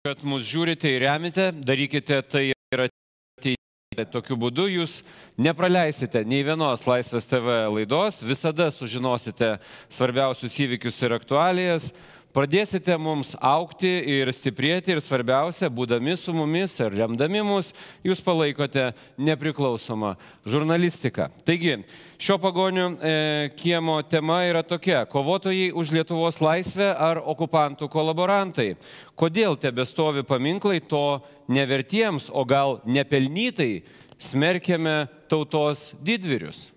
kad 0.00 0.22
mus 0.24 0.46
žiūrite 0.48 0.88
ir 0.88 1.02
remite, 1.04 1.50
darykite 1.52 2.22
tai 2.24 2.44
ir 2.48 2.82
ateityje. 2.86 4.06
Tokiu 4.08 4.38
būdu 4.40 4.64
jūs 4.70 5.00
nepraleisite 5.36 6.22
nei 6.24 6.40
vienos 6.46 6.86
Laisvės 6.88 7.28
TV 7.28 7.58
laidos, 7.68 8.22
visada 8.24 8.70
sužinosite 8.72 9.58
svarbiausius 9.92 10.56
įvykius 10.64 11.02
ir 11.04 11.16
aktualijas, 11.18 11.90
pradėsite 12.34 12.94
mums 13.00 13.34
aukti 13.36 13.90
ir 14.18 14.30
stiprėti 14.34 14.94
ir 14.94 15.02
svarbiausia, 15.02 15.70
būdami 15.72 16.16
su 16.18 16.34
mumis 16.34 16.76
ir 16.80 16.94
remdami 16.94 17.42
mus, 17.46 17.72
jūs 18.06 18.22
palaikote 18.24 18.90
nepriklausomą 19.18 20.14
žurnalistiką. 20.48 21.30
Taigi, 21.46 21.80
šio 22.20 22.38
pagonių 22.42 22.86
e, 22.86 23.14
kiemo 23.58 24.00
tema 24.08 24.42
yra 24.48 24.62
tokia- 24.62 25.04
kovotojai 25.14 25.72
už 25.72 25.92
Lietuvos 25.92 26.40
laisvę 26.40 26.94
ar 26.96 27.22
okupantų 27.22 27.90
kolaborantai. 27.90 28.76
Kodėl 29.16 29.58
tebestovi 29.58 30.22
paminklai 30.22 30.80
to 30.80 31.22
nevertiems, 31.48 32.30
o 32.32 32.44
gal 32.44 32.80
nepelnytai 32.86 33.82
smerkiame 34.18 35.08
tautos 35.28 35.92
didvyrius? 36.02 36.70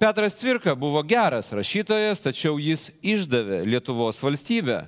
Petras 0.00 0.34
Cvirka 0.34 0.74
buvo 0.74 1.02
geras 1.02 1.50
rašytojas, 1.52 2.22
tačiau 2.24 2.54
jis 2.56 2.86
išdavė 3.04 3.58
Lietuvos 3.68 4.22
valstybę. 4.24 4.86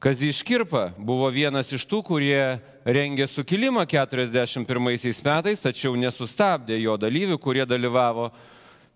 Kazys 0.00 0.38
Škirpa 0.40 0.86
buvo 0.96 1.28
vienas 1.28 1.68
iš 1.76 1.84
tų, 1.84 1.98
kurie 2.06 2.40
rengė 2.88 3.26
sukilimą 3.28 3.84
41 3.84 4.64
metais, 4.88 5.60
tačiau 5.60 5.92
nesustabdė 6.00 6.80
jo 6.80 6.96
dalyvių, 6.96 7.36
kurie 7.36 7.66
dalyvavo 7.68 8.30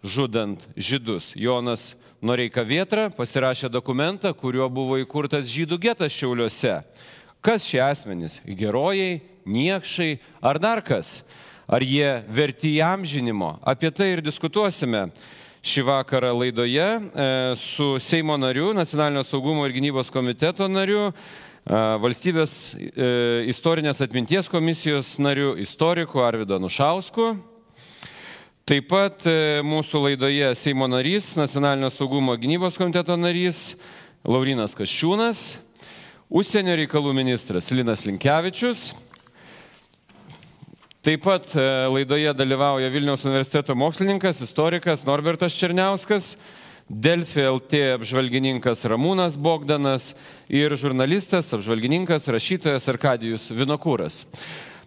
žudant 0.00 0.64
žydus. 0.72 1.34
Jonas 1.36 1.90
Noreika 2.24 2.64
Vietra 2.64 3.10
pasirašė 3.12 3.68
dokumentą, 3.68 4.32
kuriuo 4.32 4.70
buvo 4.72 4.96
įkurtas 5.04 5.52
žydų 5.52 5.76
getas 5.84 6.16
Šiauliuose. 6.16 6.78
Kas 7.44 7.68
šie 7.68 7.84
asmenys? 7.84 8.40
Gerojai, 8.48 9.20
niekšai 9.44 10.14
ar 10.40 10.56
dar 10.56 10.80
kas? 10.80 11.25
Ar 11.66 11.82
jie 11.82 12.22
verti 12.30 12.76
įamžinimo. 12.78 13.58
Apie 13.66 13.90
tai 13.90 14.12
ir 14.14 14.22
diskutuosime 14.24 15.08
šį 15.66 15.82
vakarą 15.88 16.30
laidoje 16.36 16.86
e, 16.86 17.26
su 17.58 17.96
Seimo 18.02 18.36
nariu, 18.38 18.70
Nacionalinio 18.76 19.24
saugumo 19.26 19.66
ir 19.66 19.74
gynybos 19.74 20.12
komiteto 20.14 20.68
nariu, 20.70 21.08
e, 21.10 21.80
valstybės 22.02 22.54
e, 22.78 23.10
istorinės 23.50 24.02
atminties 24.04 24.50
komisijos 24.52 25.16
nariu, 25.18 25.56
istoriku 25.58 26.22
Arvido 26.22 26.60
Nušausku. 26.62 27.34
Taip 28.66 28.88
pat 28.90 29.22
mūsų 29.62 30.00
laidoje 30.08 30.48
Seimo 30.58 30.88
narys, 30.90 31.36
Nacionalinio 31.38 31.90
saugumo 31.94 32.34
gynybos 32.38 32.78
komiteto 32.78 33.14
narys 33.18 33.76
Laurinas 34.26 34.74
Kaščiūnas, 34.74 35.42
užsienio 36.26 36.74
reikalų 36.82 37.14
ministras 37.14 37.70
Linas 37.70 38.02
Linkevičius 38.06 38.88
Taip 41.06 41.22
pat 41.22 41.52
e, 41.54 41.62
laidoje 41.86 42.32
dalyvauja 42.34 42.88
Vilniaus 42.90 43.22
universiteto 43.28 43.76
mokslininkas, 43.78 44.40
istorikas 44.42 45.04
Norbertas 45.06 45.54
Černiauskas, 45.54 46.32
Delfi 46.90 47.44
LT 47.46 47.78
apžvalgininkas 47.92 48.82
Ramūnas 48.90 49.36
Bogdanas 49.38 50.08
ir 50.50 50.74
žurnalistas, 50.74 51.52
apžvalgininkas, 51.54 52.26
rašytojas 52.26 52.90
Arkadijus 52.90 53.46
Vinokūras. 53.54 54.24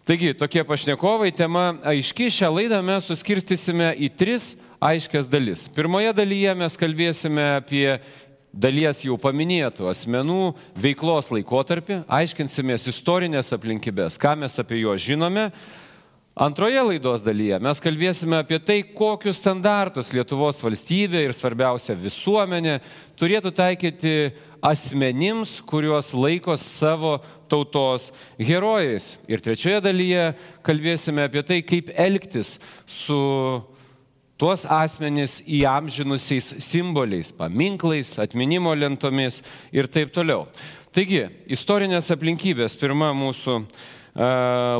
Taigi, 0.03 0.33
tokie 0.35 0.67
pašnekovai, 0.67 1.31
tema 1.31 1.69
aiški, 1.87 2.27
šią 2.27 2.51
laidą 2.57 2.83
mes 2.83 3.07
suskirstysime 3.07 3.93
į 3.95 4.11
tris 4.19 4.51
aiškias 4.83 5.31
dalis. 5.31 5.69
Pirmoje 5.71 6.11
dalyje 6.19 6.59
mes 6.65 6.79
kalbėsime 6.83 7.49
apie 7.63 7.85
dalies 8.51 9.05
jau 9.07 9.15
paminėtų 9.15 9.87
asmenų 9.95 10.55
veiklos 10.75 11.31
laikotarpį, 11.31 12.03
aiškinsimės 12.11 12.91
istorinės 12.91 13.55
aplinkybės, 13.55 14.19
ką 14.19 14.41
mes 14.43 14.59
apie 14.59 14.83
juos 14.83 14.99
žinome, 14.99 15.53
Antroje 16.39 16.79
laidos 16.79 17.19
dalyje 17.19 17.57
mes 17.59 17.81
kalbėsime 17.83 18.37
apie 18.39 18.61
tai, 18.63 18.77
kokius 18.95 19.41
standartus 19.41 20.13
Lietuvos 20.15 20.61
valstybė 20.63 21.25
ir 21.25 21.33
svarbiausia 21.35 21.97
visuomenė 21.99 22.77
turėtų 23.19 23.51
taikyti 23.57 24.13
asmenims, 24.63 25.57
kuriuos 25.67 26.13
laiko 26.15 26.55
savo 26.55 27.17
tautos 27.51 28.13
herojais. 28.39 29.09
Ir 29.27 29.43
trečioje 29.43 29.83
dalyje 29.83 30.29
kalbėsime 30.63 31.27
apie 31.27 31.43
tai, 31.43 31.59
kaip 31.59 31.91
elgtis 31.91 32.55
su 32.87 33.19
tuos 34.39 34.63
asmenys 34.63 35.41
įamžinusiais 35.43 36.53
simboliais, 36.63 37.35
paminklais, 37.35 38.15
atminimo 38.15 38.71
lentomis 38.79 39.43
ir 39.75 39.91
taip 39.91 40.15
toliau. 40.15 40.47
Taigi, 40.95 41.25
istorinės 41.51 42.15
aplinkybės, 42.15 42.79
pirma 42.79 43.11
mūsų 43.27 43.59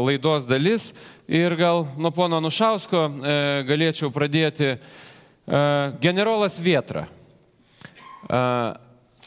laidos 0.08 0.48
dalis. 0.48 0.94
Ir 1.30 1.54
gal 1.54 1.84
nuo 1.94 2.10
pono 2.10 2.40
Nušausko 2.42 3.00
e, 3.06 3.34
galėčiau 3.70 4.10
pradėti. 4.10 4.72
E, 4.74 5.60
generolas 6.02 6.56
Vietra. 6.58 7.04
E, 7.06 8.40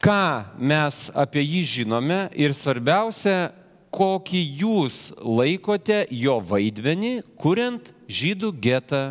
ką 0.03 0.25
mes 0.59 0.99
apie 1.15 1.45
jį 1.47 1.61
žinome 1.77 2.25
ir 2.35 2.57
svarbiausia, 2.59 3.53
kokį 3.95 4.43
jūs 4.65 4.99
laikote 5.23 6.01
jo 6.11 6.41
vaidmenį, 6.43 7.21
kuriant 7.39 7.95
žydų 8.11 8.51
getą 8.67 9.05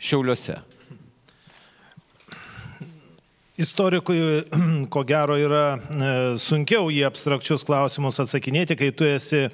Šiauliuose? 0.00 0.58
Istorikui, 3.60 4.44
ko 4.92 5.02
gero, 5.04 5.36
yra 5.36 5.76
e, 5.76 5.78
sunkiau 6.40 6.88
į 6.88 7.04
abstrakčius 7.10 7.60
klausimus 7.68 8.16
atsakinėti, 8.22 8.72
kai 8.78 8.88
tu 8.96 9.04
esi 9.04 9.42
e, 9.44 9.50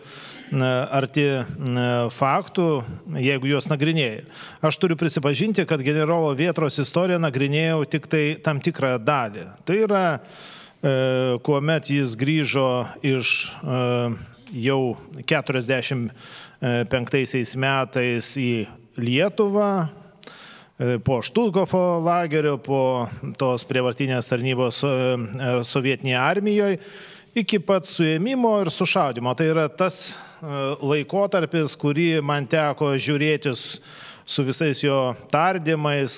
arti 0.62 1.24
e, 1.26 1.40
faktų, 2.14 2.84
jeigu 3.18 3.50
juos 3.50 3.66
nagrinėjai. 3.72 4.22
Aš 4.62 4.78
turiu 4.78 4.94
prisipažinti, 5.00 5.66
kad 5.66 5.82
generolo 5.82 6.30
Vietros 6.38 6.78
istoriją 6.82 7.18
nagrinėjau 7.24 7.80
tik 7.96 8.06
tai 8.12 8.24
tam 8.46 8.60
tikrą 8.62 8.92
dalį. 9.02 9.44
Tai 9.66 9.76
yra, 9.88 10.04
kuomet 11.42 11.90
jis 11.90 12.14
grįžo 12.20 12.86
iš 13.02 13.56
jau 14.54 14.94
45 15.26 17.58
metais 17.58 18.26
į 18.38 18.70
Lietuvą, 19.02 19.90
po 21.04 21.22
Štulkofo 21.22 22.00
lagerio, 22.04 22.58
po 22.60 23.08
tos 23.40 23.64
prievartinės 23.64 24.28
tarnybos 24.28 24.82
e, 24.84 24.88
e, 24.88 25.52
sovietinėje 25.64 26.18
armijoje 26.20 26.80
iki 27.36 27.60
pat 27.64 27.88
suėmimo 27.88 28.52
ir 28.62 28.70
sušaudimo. 28.72 29.32
Tai 29.36 29.46
yra 29.52 29.66
tas 29.68 30.14
laikotarpis, 30.80 31.74
kurį 31.80 32.20
man 32.24 32.44
teko 32.48 32.94
žiūrėti 33.00 33.52
su 33.56 34.44
visais 34.44 34.80
jo 34.80 35.14
tardymais, 35.32 36.16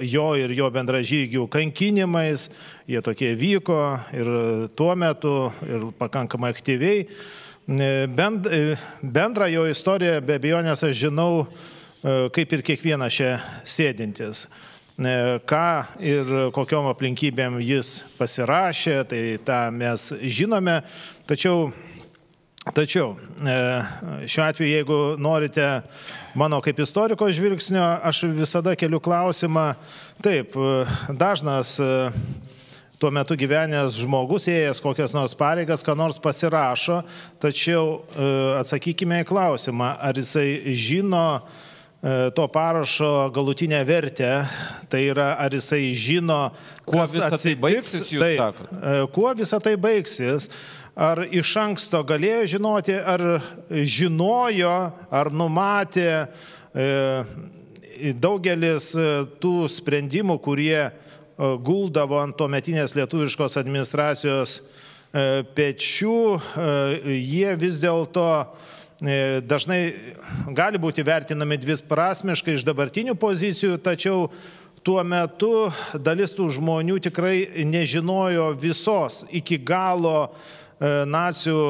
jo 0.00 0.24
ir 0.40 0.54
jo 0.56 0.68
bendražygių 0.72 1.44
kankinimais. 1.52 2.46
Jie 2.88 3.02
tokie 3.04 3.34
vyko 3.36 3.80
ir 4.16 4.30
tuo 4.76 4.94
metu, 4.96 5.34
ir 5.68 5.90
pakankamai 6.00 6.52
aktyviai. 6.56 7.04
Bendrą 7.68 9.50
jo 9.52 9.68
istoriją 9.68 10.24
be 10.24 10.40
abejonės 10.40 10.88
aš 10.88 11.04
žinau 11.04 11.44
E, 11.44 11.79
kaip 12.02 12.52
ir 12.56 12.62
kiekvienas 12.64 13.12
čia 13.12 13.30
sėdintis. 13.68 14.46
E, 15.00 15.38
ką 15.48 15.66
ir 16.04 16.30
kokiom 16.52 16.90
aplinkybėm 16.90 17.58
jis 17.64 18.02
pasirašė, 18.18 18.96
tai 19.08 19.20
tą 19.44 19.60
mes 19.72 20.10
žinome. 20.20 20.80
Tačiau, 21.28 21.70
tačiau 22.76 23.14
e, 23.40 23.54
šiuo 24.28 24.44
atveju, 24.44 24.72
jeigu 24.74 24.98
norite 25.20 25.68
mano 26.36 26.60
kaip 26.64 26.82
istoriko 26.84 27.30
žvilgsnio, 27.32 27.84
aš 28.04 28.26
visada 28.36 28.76
keliu 28.76 29.00
klausimą. 29.00 29.70
Taip, 30.20 30.56
dažnas 31.08 31.78
tuo 33.00 33.08
metu 33.08 33.38
gyvenęs 33.40 34.02
žmogus, 34.02 34.50
ėjęs 34.52 34.84
kokias 34.84 35.16
nors 35.16 35.32
pareigas, 35.32 35.80
ką 35.84 35.96
nors 35.96 36.20
pasirašo, 36.20 37.00
tačiau 37.40 38.02
atsakykime 38.60 39.22
į 39.24 39.30
klausimą, 39.32 39.94
ar 39.96 40.20
jisai 40.20 40.76
žino, 40.76 41.24
E, 41.40 41.69
to 42.34 42.48
parašo 42.48 43.30
galutinę 43.34 43.84
vertę, 43.84 44.48
tai 44.88 45.02
yra 45.12 45.34
ar 45.36 45.52
jisai 45.52 45.92
žino, 45.92 46.50
kuo 46.88 47.04
visą 47.04 47.36
tai 47.36 47.52
baigsis, 47.60 48.08
jūs 48.08 48.22
tai, 48.22 48.30
sakote. 48.40 48.78
Kuo 49.12 49.32
visą 49.36 49.60
tai 49.60 49.74
baigsis, 49.76 50.48
ar 50.96 51.26
iš 51.28 51.52
anksto 51.60 52.00
galėjo 52.08 52.46
žinoti, 52.56 52.96
ar 52.96 53.24
žinojo, 53.68 54.72
ar 55.12 55.32
numatė 55.32 56.08
e, 56.16 56.88
daugelis 58.16 58.94
e, 58.96 59.08
tų 59.42 59.68
sprendimų, 59.68 60.40
kurie 60.40 60.88
guldavo 61.36 62.18
ant 62.20 62.36
tuometinės 62.36 62.96
lietuviškos 62.96 63.56
administracijos 63.56 64.58
pečių, 65.56 66.18
jie 67.08 67.54
vis 67.58 67.78
dėlto 67.80 68.26
E, 68.40 68.79
dažnai 69.00 69.80
gali 70.52 70.80
būti 70.80 71.04
vertinami 71.06 71.56
dvisprasmiškai 71.60 72.56
iš 72.58 72.64
dabartinių 72.68 73.14
pozicijų, 73.16 73.78
tačiau 73.80 74.28
tuo 74.84 75.00
metu 75.04 75.70
dalis 75.94 76.34
tų 76.36 76.50
žmonių 76.56 76.98
tikrai 77.04 77.64
nežinojo 77.64 78.50
visos 78.60 79.24
iki 79.32 79.58
galo 79.58 80.32
nacijų 80.80 81.64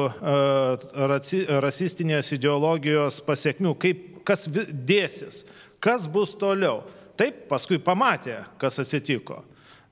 rasistinės 1.63 2.31
ideologijos 2.35 3.19
pasiekmių, 3.27 3.75
kaip, 3.79 4.03
kas 4.27 4.47
dėsis, 4.47 5.45
kas 5.83 6.07
bus 6.11 6.35
toliau. 6.39 6.81
Taip, 7.19 7.45
paskui 7.51 7.77
pamatė, 7.83 8.41
kas 8.57 8.79
atsitiko, 8.81 9.41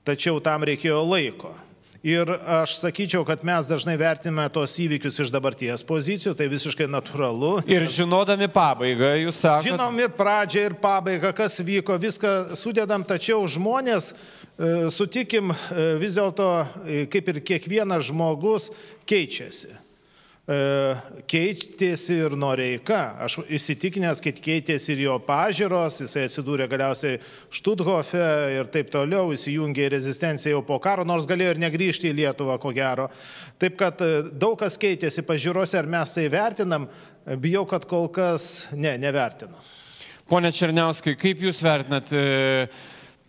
tačiau 0.08 0.40
tam 0.44 0.64
reikėjo 0.66 1.02
laiko. 1.04 1.52
Ir 2.00 2.30
aš 2.32 2.78
sakyčiau, 2.80 3.26
kad 3.28 3.42
mes 3.44 3.66
dažnai 3.68 3.98
vertiname 4.00 4.46
tos 4.48 4.72
įvykius 4.80 5.18
iš 5.20 5.32
dabarties 5.34 5.82
pozicijų, 5.84 6.32
tai 6.38 6.46
visiškai 6.48 6.86
natūralu. 6.88 7.58
Ir 7.68 7.84
žinodami 7.92 8.48
pabaigą, 8.48 9.10
jūs 9.20 9.42
sakote. 9.44 9.68
Žinom 9.68 10.00
ir 10.00 10.14
pradžią, 10.16 10.62
ir 10.70 10.76
pabaigą, 10.80 11.34
kas 11.36 11.58
vyko, 11.60 11.98
viską 12.00 12.56
sudedam, 12.56 13.04
tačiau 13.04 13.44
žmonės, 13.44 14.14
e, 14.14 14.72
sutikim, 14.88 15.52
e, 15.52 15.90
vis 16.00 16.16
dėlto, 16.16 16.48
e, 16.88 17.04
kaip 17.12 17.28
ir 17.34 17.44
kiekvienas 17.52 18.08
žmogus, 18.08 18.72
keičiasi. 19.04 19.89
E, 20.50 20.56
keitėsi 21.30 22.16
ir 22.24 22.32
Noreika. 22.38 22.98
Aš 23.22 23.36
įsitikinęs, 23.54 24.18
kad 24.24 24.38
keitėsi 24.42 24.96
ir 24.96 25.02
jo 25.04 25.18
pažiūros, 25.22 26.00
jisai 26.02 26.24
atsidūrė 26.26 26.66
galiausiai 26.70 27.20
Štuthofe 27.54 28.22
ir 28.56 28.70
taip 28.74 28.90
toliau, 28.90 29.28
įsijungė 29.36 29.84
į 29.86 29.92
rezistenciją 29.94 30.56
jau 30.56 30.62
po 30.66 30.80
karo, 30.82 31.04
nors 31.06 31.28
galėjo 31.30 31.52
ir 31.54 31.60
negrįžti 31.62 32.10
į 32.10 32.16
Lietuvą, 32.22 32.56
ko 32.62 32.72
gero. 32.74 33.06
Taip 33.62 33.76
kad 33.78 34.02
e, 34.02 34.24
daug 34.32 34.56
kas 34.58 34.80
keitėsi 34.80 35.22
pažiūrose, 35.28 35.78
ar 35.78 35.90
mes 35.92 36.16
tai 36.16 36.26
vertinam, 36.32 36.88
bijau, 37.38 37.62
kad 37.70 37.86
kol 37.86 38.10
kas 38.10 38.66
ne, 38.74 38.96
nevertinam. 38.98 39.54
Pone 40.30 40.50
Černiauskai, 40.54 41.14
kaip 41.20 41.46
Jūs 41.46 41.62
vertinat 41.62 42.10
e, 42.10 42.66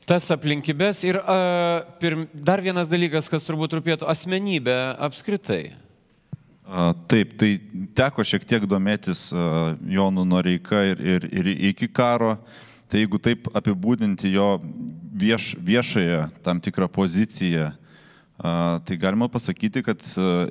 tas 0.09 0.25
aplinkybės 0.33 1.05
ir 1.05 1.21
a, 1.21 1.37
pirm, 2.01 2.25
dar 2.33 2.65
vienas 2.65 2.89
dalykas, 2.89 3.29
kas 3.29 3.45
turbūt 3.45 3.77
rūpėtų, 3.77 4.09
asmenybė 4.09 4.81
apskritai? 5.05 5.63
Taip, 7.11 7.33
tai 7.35 7.57
teko 7.99 8.23
šiek 8.23 8.45
tiek 8.47 8.63
domėtis 8.69 9.25
Jonu 9.91 10.23
Noreika 10.23 10.85
ir, 10.87 11.01
ir, 11.03 11.25
ir 11.27 11.49
iki 11.71 11.89
karo. 11.91 12.37
Tai 12.87 12.99
jeigu 12.99 13.19
taip 13.23 13.49
apibūdinti 13.55 14.31
jo 14.31 14.53
vieš, 15.15 15.53
viešąją 15.59 16.29
tam 16.43 16.61
tikrą 16.63 16.87
poziciją, 16.91 17.69
tai 18.87 18.97
galima 18.99 19.27
pasakyti, 19.31 19.83
kad 19.83 19.99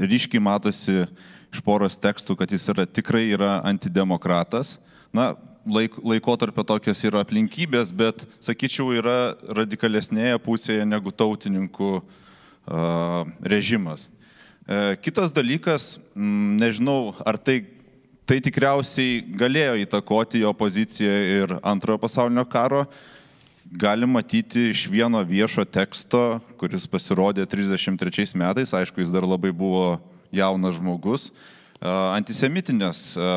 ryškiai 0.00 0.44
matosi 0.44 1.06
iš 1.50 1.64
poros 1.64 1.96
tekstų, 2.00 2.37
kad 2.37 2.52
jis 2.52 2.69
yra, 2.72 2.84
tikrai 2.84 3.25
yra 3.32 3.56
antidemokratas. 3.72 4.76
Na, 5.17 5.32
laik, 5.64 5.96
laikotarpio 6.05 6.64
tokios 6.69 7.00
yra 7.08 7.25
aplinkybės, 7.25 7.96
bet, 7.96 8.28
sakyčiau, 8.44 8.93
yra 8.93 9.34
radikalesnėje 9.56 10.37
pusėje 10.44 10.84
negu 10.88 11.12
tautininkų 11.17 11.96
režimas. 13.40 14.11
E, 14.69 14.97
kitas 15.01 15.33
dalykas, 15.33 15.99
nežinau, 16.15 17.15
ar 17.25 17.39
tai, 17.41 17.62
tai 18.29 18.41
tikriausiai 18.45 19.23
galėjo 19.41 19.79
įtakoti 19.87 20.43
jo 20.45 20.53
poziciją 20.57 21.15
ir 21.37 21.55
antrojo 21.65 22.01
pasaulinio 22.03 22.45
karo. 22.45 22.85
Galim 23.71 24.12
matyti 24.17 24.69
iš 24.73 24.85
vieno 24.91 25.23
viešo 25.25 25.65
teksto, 25.65 26.41
kuris 26.61 26.89
pasirodė 26.91 27.47
33 27.49 28.35
metais, 28.39 28.75
aišku, 28.75 29.01
jis 29.01 29.12
dar 29.15 29.25
labai 29.25 29.53
buvo 29.55 30.01
jaunas 30.35 30.77
žmogus, 30.77 31.31
e, 31.31 31.89
antisemitinės 31.89 33.15
e, 33.17 33.31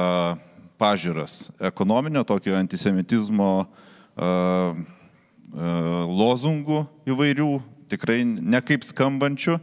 pažiūras, 0.82 1.54
ekonominio 1.64 2.26
tokio 2.28 2.58
antisemitizmo 2.60 3.54
lozungų 6.14 6.84
įvairių, 7.10 7.48
tikrai 7.90 8.20
nekaip 8.26 8.84
skambančių. 8.86 9.56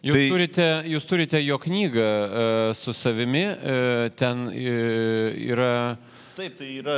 Jūs, 0.00 0.16
tai... 0.16 0.28
turite, 0.32 0.66
jūs 0.88 1.04
turite 1.04 1.40
jo 1.44 1.58
knygą 1.60 2.04
uh, 2.08 2.60
su 2.76 2.94
savimi, 2.96 3.44
uh, 3.52 4.06
ten 4.16 4.46
uh, 4.48 5.40
yra... 5.44 5.72
Taip, 6.38 6.54
tai 6.56 6.70
yra 6.78 6.94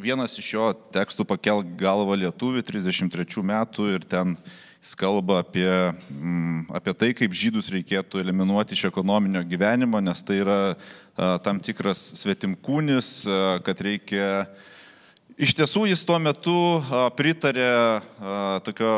vienas 0.00 0.38
iš 0.40 0.54
jo 0.54 0.70
tekstų 0.94 1.26
pakelk 1.28 1.74
galvą 1.76 2.16
lietuvių 2.22 2.62
33 2.64 3.44
metų 3.44 3.90
ir 3.98 4.06
ten 4.08 4.32
jis 4.80 4.94
kalba 4.96 5.42
apie, 5.42 5.68
mm, 6.14 6.70
apie 6.80 6.94
tai, 6.96 7.10
kaip 7.18 7.36
žydus 7.36 7.68
reikėtų 7.74 8.22
eliminuoti 8.22 8.72
iš 8.72 8.86
ekonominio 8.88 9.44
gyvenimo, 9.44 10.00
nes 10.00 10.24
tai 10.24 10.40
yra 10.40 10.60
uh, 10.72 11.36
tam 11.44 11.60
tikras 11.60 12.06
svetimkūnis, 12.22 13.12
uh, 13.28 13.44
kad 13.66 13.84
reikia 13.84 14.30
uh, 14.46 14.72
Iš 15.36 15.52
tiesų 15.52 15.82
jis 15.90 16.00
tuo 16.08 16.16
metu 16.16 16.52
pritarė 17.12 17.68
tokio 18.64 18.92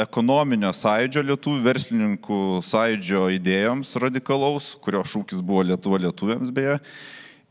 ekonominio 0.00 0.70
sąjūdžio 0.72 1.22
lietuvių, 1.28 1.60
verslininkų 1.66 2.38
sąjūdžio 2.64 3.26
idėjoms 3.36 3.90
radikalaus, 4.00 4.70
kurio 4.80 5.02
šūkis 5.04 5.42
buvo 5.44 5.66
Lietuva 5.68 6.00
lietuviams 6.06 6.48
beje. 6.56 6.78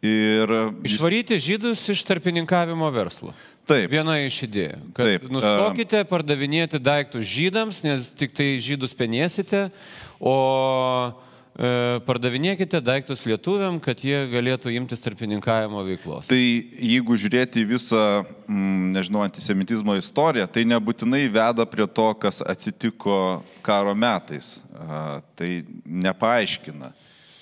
Ir 0.01 0.49
jis... 0.49 0.95
Išvaryti 0.95 1.37
žydus 1.45 1.85
iš 1.93 2.01
tarpininkavimo 2.09 2.89
verslo. 2.95 3.35
Taip. 3.69 3.93
Viena 3.93 4.17
iš 4.25 4.39
idėjų. 4.49 4.79
Taip. 4.97 5.29
Nustokite 5.29 6.01
pardavinėti 6.09 6.81
daiktus 6.81 7.29
žydams, 7.29 7.83
nes 7.85 8.09
tik 8.17 8.33
tai 8.33 8.55
žydus 8.57 8.97
penėsite, 8.97 9.67
o 10.17 10.33
pardavinėkite 11.53 12.79
daiktus 12.81 13.21
lietuviam, 13.29 13.77
kad 13.83 13.99
jie 14.01 14.23
galėtų 14.31 14.73
imtis 14.73 15.03
tarpininkavimo 15.05 15.83
veiklos. 15.85 16.25
Tai 16.31 16.39
jeigu 16.39 17.17
žiūrėti 17.19 17.61
visą, 17.69 18.23
mm, 18.47 18.89
nežinau, 18.95 19.21
antisemitizmo 19.27 19.93
istoriją, 19.99 20.47
tai 20.49 20.65
nebūtinai 20.65 21.27
veda 21.29 21.67
prie 21.69 21.85
to, 21.85 22.09
kas 22.17 22.41
atsitiko 22.41 23.43
karo 23.61 23.93
metais. 23.93 24.63
Tai 25.37 25.49
nepaaiškina. 25.85 26.89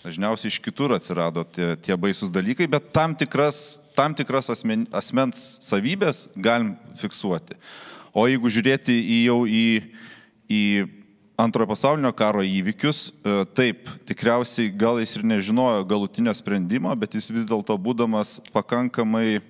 Dažniausiai 0.02 0.50
iš 0.50 0.60
kitur 0.60 0.96
atsirado 0.96 1.46
tie, 1.46 1.75
tie 1.78 1.96
baisus 1.96 2.31
dalykai, 2.34 2.68
bet 2.68 2.90
tam 2.92 3.14
tikras, 3.16 3.80
tam 3.96 4.16
tikras 4.18 4.50
asmen, 4.50 4.88
asmens 4.92 5.60
savybės 5.62 6.25
galim 6.36 6.74
fiksuoti. 7.00 7.56
O 8.12 8.25
jeigu 8.28 8.50
žiūrėti 8.52 8.92
į 8.92 9.19
jau 9.30 9.44
į, 9.48 9.68
į 10.52 10.64
antrojo 11.42 11.72
pasaulinio 11.74 12.12
karo 12.16 12.44
įvykius. 12.46 13.10
E, 13.10 13.38
taip, 13.58 13.90
tikriausiai 14.10 14.72
gal 14.74 15.02
jis 15.02 15.18
ir 15.18 15.26
nežinojo 15.34 15.86
galutinio 15.90 16.34
sprendimo, 16.38 16.94
bet 17.00 17.18
jis 17.18 17.32
vis 17.34 17.48
dėlto 17.50 17.78
būdamas 17.82 18.40
pakankamai 18.54 19.42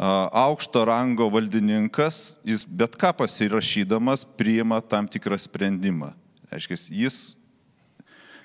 aukšto 0.00 0.84
rango 0.88 1.26
valdininkas, 1.28 2.38
jis 2.44 2.64
bet 2.64 2.96
ką 2.96 3.12
pasirašydamas 3.18 4.24
priima 4.38 4.80
tam 4.80 5.08
tikrą 5.08 5.36
sprendimą. 5.36 6.14
Aiškiai, 6.50 7.04
jis 7.04 7.18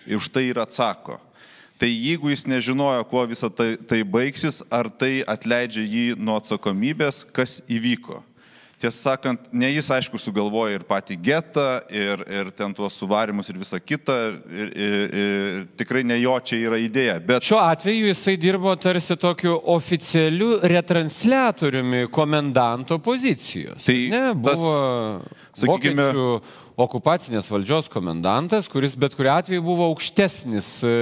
už 0.05 0.27
tai 0.29 0.49
ir 0.51 0.59
atsako. 0.59 1.19
Tai 1.79 1.87
jeigu 1.87 2.29
jis 2.31 2.45
nežinojo, 2.47 3.03
kuo 3.07 3.23
visą 3.27 3.49
tai, 3.51 3.75
tai 3.75 4.03
baigsis, 4.03 4.61
ar 4.71 4.87
tai 4.87 5.23
atleidžia 5.27 5.83
jį 5.83 6.05
nuo 6.19 6.37
atsakomybės, 6.39 7.25
kas 7.35 7.59
įvyko. 7.67 8.21
Tiesą 8.85 9.15
sakant, 9.15 9.47
ne 9.49 9.69
jis 9.71 9.87
aišku 9.95 10.19
sugalvoja 10.21 10.77
ir 10.77 10.83
patį 10.85 11.15
getą, 11.25 11.65
ir, 11.89 12.21
ir 12.29 12.51
ten 12.53 12.73
tuos 12.75 12.93
suvarimus 12.99 13.49
ir 13.49 13.57
visą 13.57 13.79
kitą, 13.81 14.17
ir, 14.45 14.73
ir, 14.77 15.15
ir 15.21 15.63
tikrai 15.79 16.03
ne 16.05 16.19
jo 16.19 16.35
čia 16.45 16.59
yra 16.67 16.77
idėja. 16.81 17.15
Bet... 17.25 17.47
Šiuo 17.47 17.63
atveju 17.63 18.11
jisai 18.11 18.35
dirbo 18.41 18.75
tarsi 18.77 19.17
tokiu 19.17 19.55
oficialiu 19.73 20.59
retransliatoriumi 20.69 22.05
komendanto 22.13 22.99
pozicijos. 23.01 23.81
Tai 23.87 23.97
ne, 24.13 24.23
buvo, 24.37 24.75
tas, 25.49 25.63
sakykime, 25.63 26.11
vokiečių 26.11 26.29
okupacinės 26.75 27.47
valdžios 27.47 27.87
komendantas, 27.91 28.67
kuris 28.71 28.97
bet 28.99 29.15
kuriu 29.15 29.31
atveju 29.31 29.63
buvo 29.63 29.87
aukštesnis 29.93 30.69
e, 30.83 30.93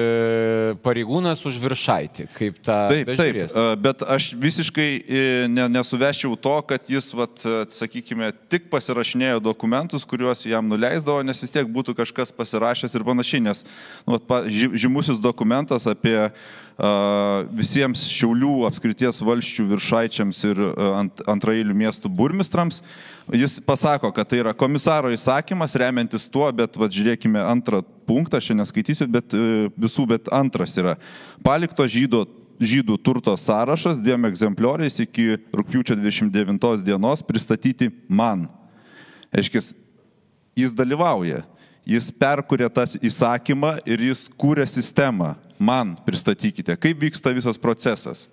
pareigūnas 0.86 1.42
už 1.50 1.58
viršaitį, 1.64 2.28
kaip 2.36 2.60
tą. 2.62 2.78
Taip, 2.92 3.10
bežiūrės. 3.10 3.56
taip, 3.56 3.82
bet 3.82 4.06
aš 4.16 4.30
visiškai 4.38 4.88
e, 5.02 5.24
ne, 5.50 5.66
nesuvešiau 5.74 6.38
to, 6.38 6.56
kad 6.70 6.90
jis, 6.94 7.10
vat, 7.18 7.42
sakykime, 7.74 8.30
tik 8.54 8.70
pasirašinėjo 8.74 9.42
dokumentus, 9.44 10.06
kuriuos 10.10 10.46
jam 10.46 10.70
nuleisdavo, 10.70 11.26
nes 11.26 11.42
vis 11.42 11.54
tiek 11.54 11.70
būtų 11.70 11.98
kažkas 12.04 12.34
pasirašęs 12.38 12.94
ir 12.94 13.08
panašiai, 13.10 13.42
nes 13.50 13.66
nu, 14.06 14.18
vat, 14.18 14.52
žymusis 14.54 15.22
dokumentas 15.24 15.90
apie 15.90 16.30
visiems 17.54 18.08
Šiaulių 18.10 18.64
apskrities 18.68 19.22
valščių 19.22 19.66
viršaičiams 19.70 20.40
ir 20.50 20.62
ant, 20.98 21.22
antrailių 21.30 21.76
miestų 21.78 22.10
burmistrams. 22.10 22.82
Jis 23.32 23.60
pasako, 23.64 24.12
kad 24.12 24.28
tai 24.28 24.42
yra 24.42 24.56
komisaro 24.58 25.12
įsakymas, 25.14 25.78
remiantis 25.80 26.26
tuo, 26.28 26.50
bet 26.52 26.76
va, 26.76 26.90
žiūrėkime 26.92 27.40
antrą 27.40 27.84
punktą, 28.08 28.42
aš 28.42 28.52
neskaitysiu, 28.58 29.08
bet 29.08 29.36
e, 29.38 29.70
visų, 29.80 30.08
bet 30.10 30.32
antras 30.34 30.76
yra 30.82 30.98
palikto 31.46 31.88
žydo 31.88 32.26
žydų 32.64 32.96
turto 33.04 33.34
sąrašas 33.36 33.98
dviem 34.00 34.28
egzemplioriais 34.30 35.00
iki 35.04 35.40
rūpiučio 35.52 35.98
29 36.00 36.84
dienos 36.86 37.24
pristatyti 37.26 37.90
man. 38.08 38.46
Aiškis, 39.34 39.72
jis 40.56 40.76
dalyvauja 40.78 41.42
jis 41.88 42.10
perkūrė 42.16 42.70
tas 42.72 42.96
įsakymą 43.00 43.78
ir 43.90 44.04
jis 44.10 44.28
kūrė 44.40 44.66
sistemą. 44.70 45.34
Man 45.64 45.94
pristatykite, 46.06 46.76
kaip 46.82 47.00
vyksta 47.06 47.32
visas 47.36 47.60
procesas. 47.62 48.28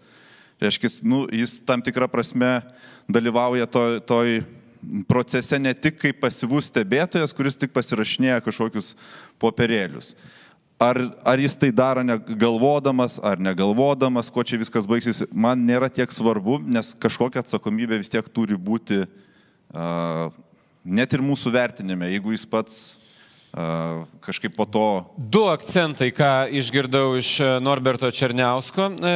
Reiškia, 0.61 0.91
nu, 1.09 1.23
jis 1.33 1.59
tam 1.65 1.83
tikrą 1.85 2.09
prasme 2.11 2.59
dalyvauja 3.09 3.69
to, 3.71 3.85
toj 4.05 4.41
procese 5.09 5.59
ne 5.61 5.73
tik 5.77 5.99
kaip 6.01 6.21
pasyvus 6.21 6.69
stebėtojas, 6.73 7.33
kuris 7.37 7.59
tik 7.61 7.73
pasirašinėja 7.77 8.41
kažkokius 8.45 8.95
popierėlius. 9.41 10.15
ar, 10.81 10.97
ar 11.25 11.39
jis 11.39 11.55
tai 11.61 11.69
daro 11.71 12.01
galvodamas, 12.41 13.19
ar 13.21 13.41
negalvodamas, 13.41 14.31
kuo 14.33 14.43
čia 14.43 14.57
viskas 14.61 14.89
baigsis, 14.89 15.23
man 15.31 15.61
nėra 15.69 15.91
tiek 15.93 16.09
svarbu, 16.13 16.57
nes 16.65 16.95
kažkokia 16.97 17.45
atsakomybė 17.45 18.01
vis 18.01 18.09
tiek 18.13 18.25
turi 18.33 18.57
būti 18.57 19.03
uh, 19.05 20.33
net 20.85 21.13
ir 21.13 21.25
mūsų 21.25 21.53
vertinime, 21.53 22.09
jeigu 22.15 22.33
jis 22.33 22.47
pats 22.49 22.79
kažkaip 24.21 24.55
po 24.57 24.65
to. 24.65 25.05
Du 25.17 25.45
akcentai, 25.51 26.11
ką 26.15 26.47
išgirdau 26.55 27.17
iš 27.19 27.33
e, 27.41 27.49
Norberto 27.61 28.11
Černiausko. 28.11 28.87
E, 28.87 29.15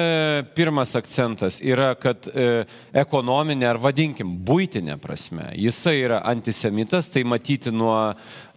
pirmas 0.56 0.94
akcentas 0.98 1.60
yra, 1.62 1.92
kad 1.94 2.26
e, 2.28 2.64
ekonominė 2.92 3.68
ar 3.70 3.78
vadinkim 3.78 4.34
būtinė 4.44 4.98
prasme, 5.02 5.52
jisai 5.54 6.00
yra 6.02 6.22
antisemitas, 6.26 7.12
tai 7.14 7.22
matyti 7.22 7.70
nuo 7.70 7.94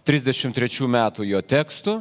33 0.08 0.88
metų 0.88 1.28
jo 1.28 1.42
tekstų, 1.44 1.98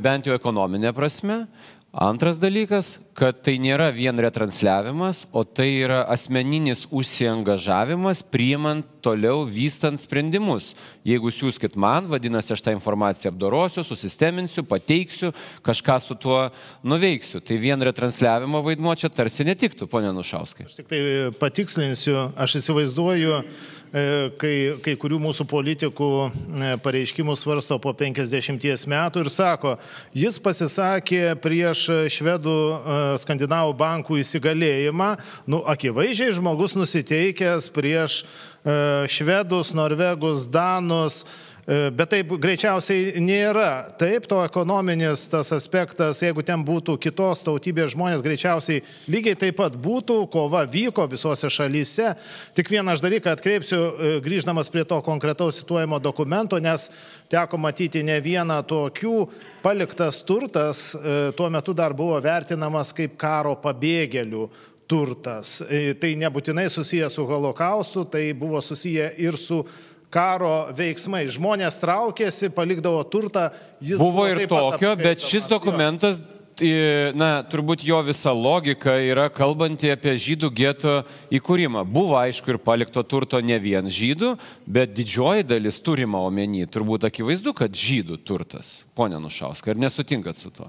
bent 0.00 0.24
jau 0.24 0.32
ekonominė 0.38 0.92
prasme. 0.96 1.42
Antras 1.90 2.36
dalykas, 2.38 3.00
kad 3.18 3.40
tai 3.42 3.56
nėra 3.58 3.88
vien 3.90 4.14
retransliavimas, 4.14 5.24
o 5.34 5.42
tai 5.42 5.82
yra 5.82 6.04
asmeninis 6.06 6.84
užsiengažavimas, 6.94 8.20
priimant 8.30 8.86
toliau, 9.02 9.42
vystant 9.42 9.98
sprendimus. 9.98 10.68
Jeigu 11.02 11.32
siūskit 11.34 11.74
man, 11.74 12.06
vadinasi, 12.06 12.52
aš 12.54 12.62
tą 12.62 12.76
informaciją 12.76 13.32
apdorosiu, 13.32 13.82
susisteminsiu, 13.82 14.62
pateiksiu, 14.70 15.32
kažką 15.66 15.98
su 16.04 16.14
tuo 16.14 16.38
nuveiksiu. 16.86 17.42
Tai 17.42 17.58
vien 17.58 17.82
retransliavimo 17.90 18.62
vaidmo 18.62 18.94
čia 18.94 19.10
tarsi 19.10 19.48
netiktų, 19.50 19.90
ponė 19.90 20.14
Nušauskai. 20.14 20.68
Aš 20.70 20.78
tik 20.78 20.94
tai 20.94 21.02
patikslinsiu, 21.42 22.28
aš 22.38 22.60
įsivaizduoju, 22.62 23.42
kai, 23.90 24.54
kai 24.84 24.94
kurių 24.94 25.18
mūsų 25.18 25.46
politikų 25.50 26.10
e, 26.22 26.68
pareiškimus 26.84 27.42
svarsto 27.42 27.78
po 27.82 27.90
50 27.96 28.86
metų 28.86 29.24
ir 29.24 29.30
sako, 29.34 29.74
jis 30.14 30.38
pasisakė 30.38 31.34
prieš 31.42 31.86
švedų 32.14 32.54
e, 32.54 33.00
skandinavų 33.22 33.74
bankų 33.80 34.20
įsigalėjimą, 34.22 35.10
nu 35.50 35.64
akivaizdžiai 35.74 36.38
žmogus 36.38 36.78
nusiteikęs 36.78 37.70
prieš 37.74 38.22
švedus, 39.08 39.70
norvegus, 39.72 40.44
danus, 40.52 41.22
E, 41.24 41.49
bet 41.66 42.10
taip 42.12 42.32
greičiausiai 42.40 43.20
nėra. 43.22 43.90
Taip, 44.00 44.26
to 44.30 44.40
ekonominis 44.44 45.26
tas 45.30 45.52
aspektas, 45.54 46.22
jeigu 46.24 46.44
ten 46.46 46.64
būtų 46.66 46.96
kitos 47.02 47.44
tautybės 47.46 47.92
žmonės, 47.94 48.24
greičiausiai 48.24 48.82
lygiai 49.10 49.38
taip 49.38 49.58
pat 49.60 49.76
būtų, 49.76 50.22
kova 50.32 50.64
vyko 50.70 51.06
visose 51.10 51.50
šalyse. 51.52 52.14
Tik 52.56 52.72
vieną 52.72 52.96
aš 52.96 53.04
dalyką 53.04 53.34
atkreipsiu, 53.36 53.80
e, 53.80 54.14
grįždamas 54.24 54.72
prie 54.72 54.84
to 54.88 55.00
konkretaus 55.04 55.60
cituojamo 55.62 56.00
dokumento, 56.02 56.58
nes 56.58 56.88
teko 57.30 57.60
matyti 57.60 58.02
ne 58.06 58.18
vieną 58.24 58.60
tokių, 58.66 59.14
paliktas 59.62 60.22
turtas 60.26 60.90
e, 60.94 61.30
tuo 61.36 61.50
metu 61.52 61.76
dar 61.76 61.94
buvo 61.96 62.18
vertinamas 62.24 62.94
kaip 62.96 63.18
karo 63.20 63.54
pabėgėlių 63.60 64.48
turtas. 64.90 65.60
Tai 66.02 66.10
nebūtinai 66.18 66.66
susijęs 66.72 67.14
su 67.14 67.26
holokaustu, 67.28 68.04
tai 68.10 68.32
buvo 68.34 68.60
susiję 68.64 69.12
ir 69.22 69.38
su 69.38 69.62
karo 70.12 70.70
veiksmai. 70.76 71.24
Žmonės 71.30 71.80
traukėsi, 71.82 72.50
palikdavo 72.54 73.02
turtą. 73.08 73.48
Jis 73.80 74.02
buvo, 74.02 74.26
buvo 74.26 74.28
ir 74.28 74.44
tokio, 74.50 74.94
bet 75.00 75.24
šis 75.24 75.48
dokumentas, 75.50 76.20
na, 77.16 77.30
turbūt 77.48 77.84
jo 77.86 78.00
visa 78.04 78.32
logika 78.36 78.98
yra 79.00 79.28
kalbanti 79.32 79.90
apie 79.92 80.12
žydų 80.20 80.50
geto 80.52 80.96
įkūrimą. 81.32 81.84
Buvo 81.88 82.18
aišku 82.20 82.52
ir 82.52 82.60
palikto 82.60 83.02
turto 83.02 83.40
ne 83.40 83.58
vien 83.62 83.86
žydų, 83.86 84.34
bet 84.66 84.92
didžioji 84.96 85.46
dalis 85.46 85.80
turima 85.80 86.20
omeny. 86.26 86.66
Turbūt 86.66 87.06
akivaizdu, 87.08 87.54
kad 87.56 87.72
žydų 87.72 88.20
turtas. 88.26 88.80
Pone 88.94 89.20
Nušauskai, 89.22 89.74
ar 89.74 89.80
nesutinkat 89.86 90.36
su 90.36 90.52
tuo? 90.52 90.68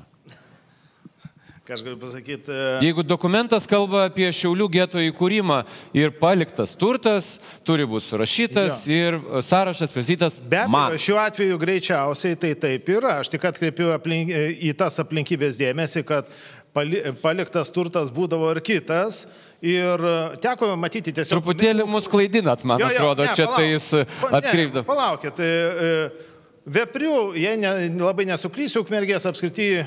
Ką 1.72 1.78
aš 1.78 1.84
galiu 1.86 1.98
pasakyti? 2.02 2.56
Jeigu 2.84 3.04
dokumentas 3.08 3.64
kalba 3.64 4.02
apie 4.10 4.26
Šiaulių 4.36 4.66
geto 4.74 5.00
įkūrimą 5.00 5.62
ir 5.96 6.12
paliktas 6.20 6.74
turtas, 6.76 7.30
turi 7.64 7.86
būti 7.88 8.10
surašytas 8.10 8.82
jo. 8.90 8.98
ir 8.98 9.16
e, 9.16 9.44
sąrašas 9.48 9.94
pristatytas. 9.96 10.42
Be 10.52 10.66
abejo, 10.66 11.00
šiuo 11.00 11.22
atveju 11.22 11.60
greičiausiai 11.62 12.36
tai 12.42 12.50
taip 12.60 12.92
yra. 12.92 13.14
Aš 13.22 13.32
tik 13.32 13.46
atkreipiu 13.48 13.94
aplink, 13.96 14.34
e, 14.36 14.50
į 14.68 14.74
tas 14.82 15.00
aplinkybės 15.00 15.56
dėmesį, 15.62 16.04
kad 16.10 16.34
paliktas 16.76 17.72
turtas 17.72 18.12
būdavo 18.12 18.52
ir 18.52 18.60
kitas. 18.68 19.22
Ir 19.64 20.04
e, 20.12 20.18
teko 20.44 20.74
matyti 20.76 21.16
tiesiog. 21.16 21.38
Truputėlį 21.38 21.88
mus 21.88 22.12
klaidinat, 22.12 22.68
man 22.68 22.84
jo, 22.84 22.92
jo, 22.92 23.00
atrodo, 23.00 23.30
ne, 23.30 23.38
čia 23.40 23.48
palauk, 23.48 23.62
tai 23.62 23.72
jis 23.72 24.36
atkreipdavo. 24.42 24.86
Palaukit, 24.92 25.40
tai, 25.40 26.28
Veprių, 26.62 27.32
jei 27.42 27.58
ne, 27.58 27.72
labai 27.98 28.28
nesuklysiu, 28.30 28.84
ukmergės 28.84 29.26
apskritai 29.26 29.70
e, 29.82 29.86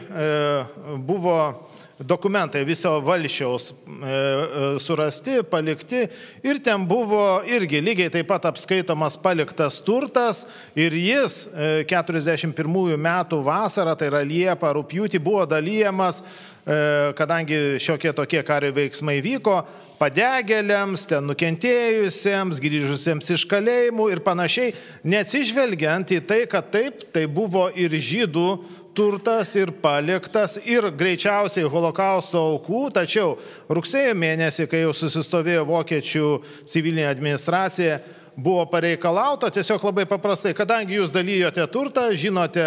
buvo 1.07 1.37
dokumentai 1.99 2.65
viso 2.65 3.01
valšiaus 3.01 3.71
e, 3.71 3.75
e, 3.75 4.79
surasti, 4.83 5.43
palikti. 5.51 6.09
Ir 6.43 6.59
ten 6.65 6.87
buvo 6.89 7.43
irgi 7.47 7.81
lygiai 7.85 8.11
taip 8.11 8.29
pat 8.33 8.49
apskaitomas 8.51 9.17
paliktas 9.23 9.79
turtas 9.85 10.45
ir 10.75 10.97
jis 10.99 11.45
41 11.87 12.51
e, 12.51 12.99
metų 12.99 13.41
vasarą, 13.47 13.95
tai 13.99 14.11
yra 14.11 14.25
Liepa, 14.27 14.75
rūpjūtį, 14.75 15.23
buvo 15.23 15.47
dalyjamas, 15.47 16.23
kadangi 16.65 17.77
šiokie 17.77 18.15
tokie 18.17 18.41
karo 18.41 18.71
veiksmai 18.73 19.19
vyko, 19.21 19.59
padegėliams, 19.99 21.05
ten 21.11 21.27
nukentėjusiems, 21.29 22.61
grįžusiems 22.65 23.29
iš 23.37 23.45
kalėjimų 23.51 24.07
ir 24.15 24.23
panašiai, 24.25 24.73
neatsižvelgiant 25.05 26.15
į 26.17 26.23
tai, 26.25 26.41
kad 26.49 26.73
taip, 26.73 27.05
tai 27.13 27.27
buvo 27.29 27.67
ir 27.77 27.93
žydų 27.93 28.49
turtas 28.95 29.53
ir 29.59 29.73
paliktas 29.83 30.57
ir 30.63 30.87
greičiausiai 30.95 31.69
holokausto 31.71 32.41
aukų, 32.55 32.85
tačiau 32.95 33.35
rugsėjo 33.69 34.15
mėnesį, 34.19 34.69
kai 34.71 34.85
jau 34.85 34.93
susistovėjo 34.97 35.65
vokiečių 35.69 36.29
civilinė 36.71 37.09
administracija, 37.11 37.99
buvo 38.37 38.65
pareikalauta 38.71 39.51
tiesiog 39.55 39.83
labai 39.91 40.07
paprastai, 40.11 40.55
kadangi 40.57 40.99
jūs 40.99 41.13
dalyjote 41.15 41.67
turtą, 41.71 42.09
žinote 42.19 42.67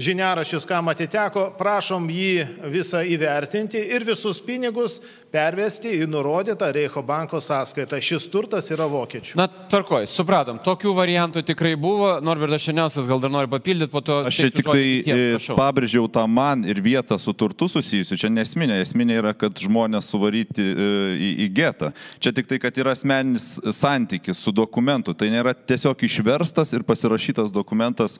žiniarašius, 0.00 0.64
kam 0.68 0.88
atiteko, 0.88 1.50
prašom 1.58 2.06
jį 2.10 2.46
visą 2.72 3.02
įvertinti 3.04 3.80
ir 3.94 4.04
visus 4.08 4.40
pinigus 4.44 4.98
pervesti 5.30 5.92
į 6.00 6.08
nurodytą 6.10 6.70
Reicho 6.74 7.02
banko 7.06 7.40
sąskaitą. 7.42 8.00
Šis 8.02 8.26
turtas 8.32 8.70
yra 8.72 8.88
vokiečių. 8.90 9.36
Na, 9.38 9.46
tvarkoj, 9.46 10.08
supratom, 10.10 10.58
tokių 10.64 10.94
variantų 10.96 11.44
tikrai 11.46 11.74
buvo. 11.78 12.12
Norbertas 12.24 12.64
Šeniauskas 12.64 13.08
gal 13.10 13.22
dar 13.22 13.32
nori 13.34 13.50
papildyti, 13.52 13.92
po 13.92 14.02
to... 14.04 14.20
Aš 14.30 14.42
čia 14.42 14.50
tik 14.54 14.70
tai 14.70 14.84
e, 15.04 15.38
pabrėžiau 15.58 16.08
tą 16.12 16.24
man 16.30 16.64
ir 16.68 16.80
vietą 16.84 17.18
su 17.20 17.34
turtu 17.36 17.68
susijusiu. 17.70 18.18
Čia 18.20 18.32
nesminė. 18.32 18.80
Esminė 18.82 19.20
yra, 19.20 19.34
kad 19.36 19.60
žmonės 19.60 20.10
suvaryti 20.10 20.64
e, 20.64 20.92
į, 21.14 21.32
į 21.46 21.50
getą. 21.60 21.92
Čia 22.22 22.34
tik 22.36 22.50
tai, 22.50 22.60
kad 22.62 22.80
yra 22.80 22.96
asmeninis 22.96 23.58
santykis 23.76 24.40
su 24.40 24.54
dokumentu. 24.56 25.14
Tai 25.14 25.30
nėra 25.32 25.54
tiesiog 25.54 26.08
išverstas 26.08 26.74
ir 26.74 26.86
pasirašytas 26.88 27.52
dokumentas 27.54 28.18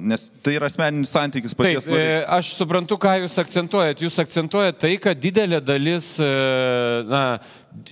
nes 0.00 0.28
tai 0.44 0.54
yra 0.56 0.68
asmeninis 0.70 1.12
santykis 1.12 1.56
paties. 1.56 1.88
Taip, 1.88 1.98
e, 1.98 2.22
aš 2.36 2.54
suprantu, 2.58 2.96
ką 3.00 3.16
jūs 3.24 3.36
akcentuojat. 3.42 4.00
Jūs 4.04 4.16
akcentuojat 4.22 4.78
tai, 4.80 4.94
kad 5.02 5.20
didelė 5.20 5.60
dalis 5.64 6.14
e, 6.22 6.30
na, 7.10 7.24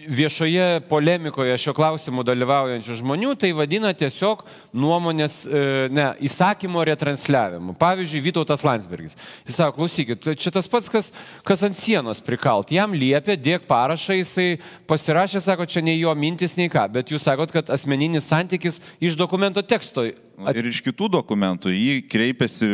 viešoje 0.09 0.81
polemikoje 0.89 1.57
šio 1.59 1.75
klausimu 1.75 2.23
dalyvaujančių 2.27 2.97
žmonių 3.01 3.35
tai 3.41 3.51
vadina 3.57 3.91
tiesiog 3.97 4.45
nuomonės, 4.79 5.43
e, 5.47 5.62
ne, 5.91 6.07
įsakymo 6.23 6.85
retransliavimu. 6.87 7.75
Pavyzdžiui, 7.81 8.23
Vytautas 8.29 8.62
Landsbergis. 8.67 9.17
Jis 9.49 9.59
sako, 9.59 9.81
klausykit, 9.81 10.29
čia 10.39 10.53
tas 10.55 10.71
pats, 10.71 10.91
kas, 10.93 11.11
kas 11.47 11.65
ant 11.67 11.79
sienos 11.79 12.23
prikalt. 12.23 12.71
Jam 12.75 12.95
liepia, 12.95 13.37
dėk 13.37 13.67
parašą, 13.71 14.17
jisai 14.21 14.47
pasirašė, 14.91 15.43
sako, 15.43 15.67
čia 15.67 15.83
nei 15.83 15.99
jo 15.99 16.15
mintis, 16.15 16.57
nei 16.59 16.71
ką, 16.73 16.87
bet 16.93 17.11
jūs 17.11 17.27
sakot, 17.27 17.51
kad 17.55 17.73
asmeninis 17.75 18.31
santykis 18.31 18.79
iš 19.03 19.19
dokumento 19.19 19.65
teksto. 19.67 20.07
At... 20.43 20.57
Ir 20.57 20.71
iš 20.71 20.83
kitų 20.87 21.11
dokumentų 21.19 21.75
jį 21.75 21.99
kreipiasi, 22.11 22.71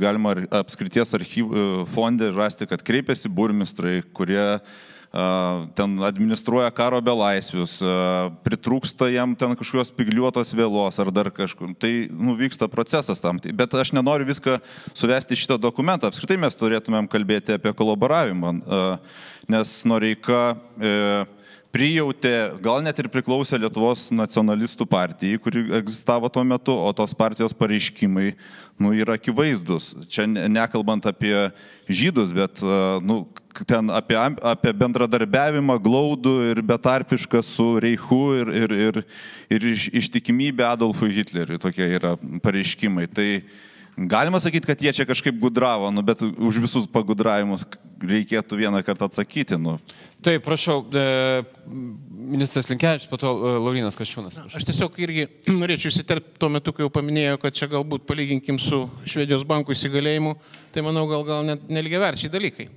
galima 0.00 0.36
apskrities 0.60 1.16
archyvų 1.16 1.88
fonde 1.94 2.30
rasti, 2.36 2.68
kad 2.68 2.84
kreipiasi 2.84 3.32
burmistrai, 3.32 4.00
kurie 4.16 4.60
ten 5.74 5.96
administruoja 6.06 6.70
karo 6.70 7.00
belaisvius, 7.02 7.80
pritrūksta 8.46 9.08
jam 9.10 9.34
ten 9.34 9.56
kažkokios 9.58 9.90
pigliuotos 9.96 10.54
vėlos 10.54 11.00
ar 11.02 11.10
dar 11.10 11.32
kažkur. 11.34 11.72
Tai 11.74 11.90
nu, 12.14 12.36
vyksta 12.38 12.70
procesas 12.70 13.22
tam. 13.22 13.40
Bet 13.42 13.74
aš 13.74 13.90
nenoriu 13.96 14.28
viską 14.28 14.60
suvesti 14.94 15.38
šitą 15.38 15.58
dokumentą. 15.58 16.10
Apskritai 16.10 16.38
mes 16.38 16.54
turėtumėm 16.54 17.10
kalbėti 17.10 17.56
apie 17.58 17.74
kolaboravimą, 17.74 18.54
nes 19.50 19.74
Noreika 19.90 20.54
e, 20.78 20.94
prijautė, 21.74 22.32
gal 22.62 22.82
net 22.82 22.98
ir 22.98 23.08
priklausė 23.12 23.58
Lietuvos 23.60 24.08
nacionalistų 24.14 24.86
partijai, 24.90 25.38
kuri 25.42 25.64
egzistavo 25.78 26.30
tuo 26.32 26.42
metu, 26.46 26.74
o 26.74 26.90
tos 26.96 27.14
partijos 27.16 27.54
pareiškimai 27.56 28.32
nu, 28.80 28.92
yra 28.96 29.14
akivaizdus. 29.18 29.92
Čia 30.10 30.26
nekalbant 30.26 31.06
apie 31.10 31.34
žydus, 31.86 32.34
bet 32.34 32.62
nu, 33.06 33.22
ten 33.68 33.92
apie, 33.94 34.18
apie 34.52 34.74
bendradarbiavimą 34.82 35.76
glaudų 35.84 36.34
ir 36.50 36.62
betarpišką 36.66 37.42
su 37.44 37.72
Reichu 37.82 38.22
ir, 38.40 38.54
ir, 38.64 38.76
ir, 38.88 39.02
ir 39.52 39.66
iš, 39.74 39.88
ištikimybę 40.02 40.66
Adolfui 40.66 41.12
Hitleriui. 41.14 41.60
Tokie 41.62 41.86
yra 41.98 42.16
pareiškimai. 42.42 43.06
Tai 43.14 43.28
Galima 43.96 44.40
sakyti, 44.40 44.66
kad 44.66 44.82
jie 44.82 44.92
čia 44.96 45.04
kažkaip 45.04 45.36
gudravo, 45.40 45.90
nu, 45.92 46.02
bet 46.02 46.22
už 46.22 46.60
visus 46.62 46.86
pagudravimus 46.88 47.66
reikėtų 48.00 48.56
vieną 48.62 48.80
kartą 48.86 49.10
atsakyti. 49.10 49.58
Nu. 49.60 49.76
Taip, 50.24 50.44
prašau, 50.44 50.82
e, 50.88 51.42
ministras 52.30 52.70
Linkevičius, 52.70 53.10
po 53.10 53.18
to 53.20 53.32
e, 53.34 53.52
Laurinas 53.60 53.98
Kašiūnas. 53.98 54.38
Aš 54.56 54.68
tiesiog 54.68 54.96
irgi 55.04 55.26
norėčiau 55.60 55.92
įsiterpti 55.92 56.40
tuo 56.40 56.48
metu, 56.52 56.72
kai 56.72 56.86
jau 56.86 56.92
paminėjau, 56.94 57.42
kad 57.42 57.56
čia 57.56 57.68
galbūt 57.72 58.08
palyginkim 58.08 58.60
su 58.62 58.86
Švedijos 59.04 59.44
bankų 59.48 59.76
įsigalėjimu, 59.76 60.34
tai 60.72 60.86
manau 60.86 61.04
gal, 61.10 61.26
gal 61.28 61.46
net 61.50 61.68
neligiaverčiai 61.68 62.32
dalykai 62.32 62.70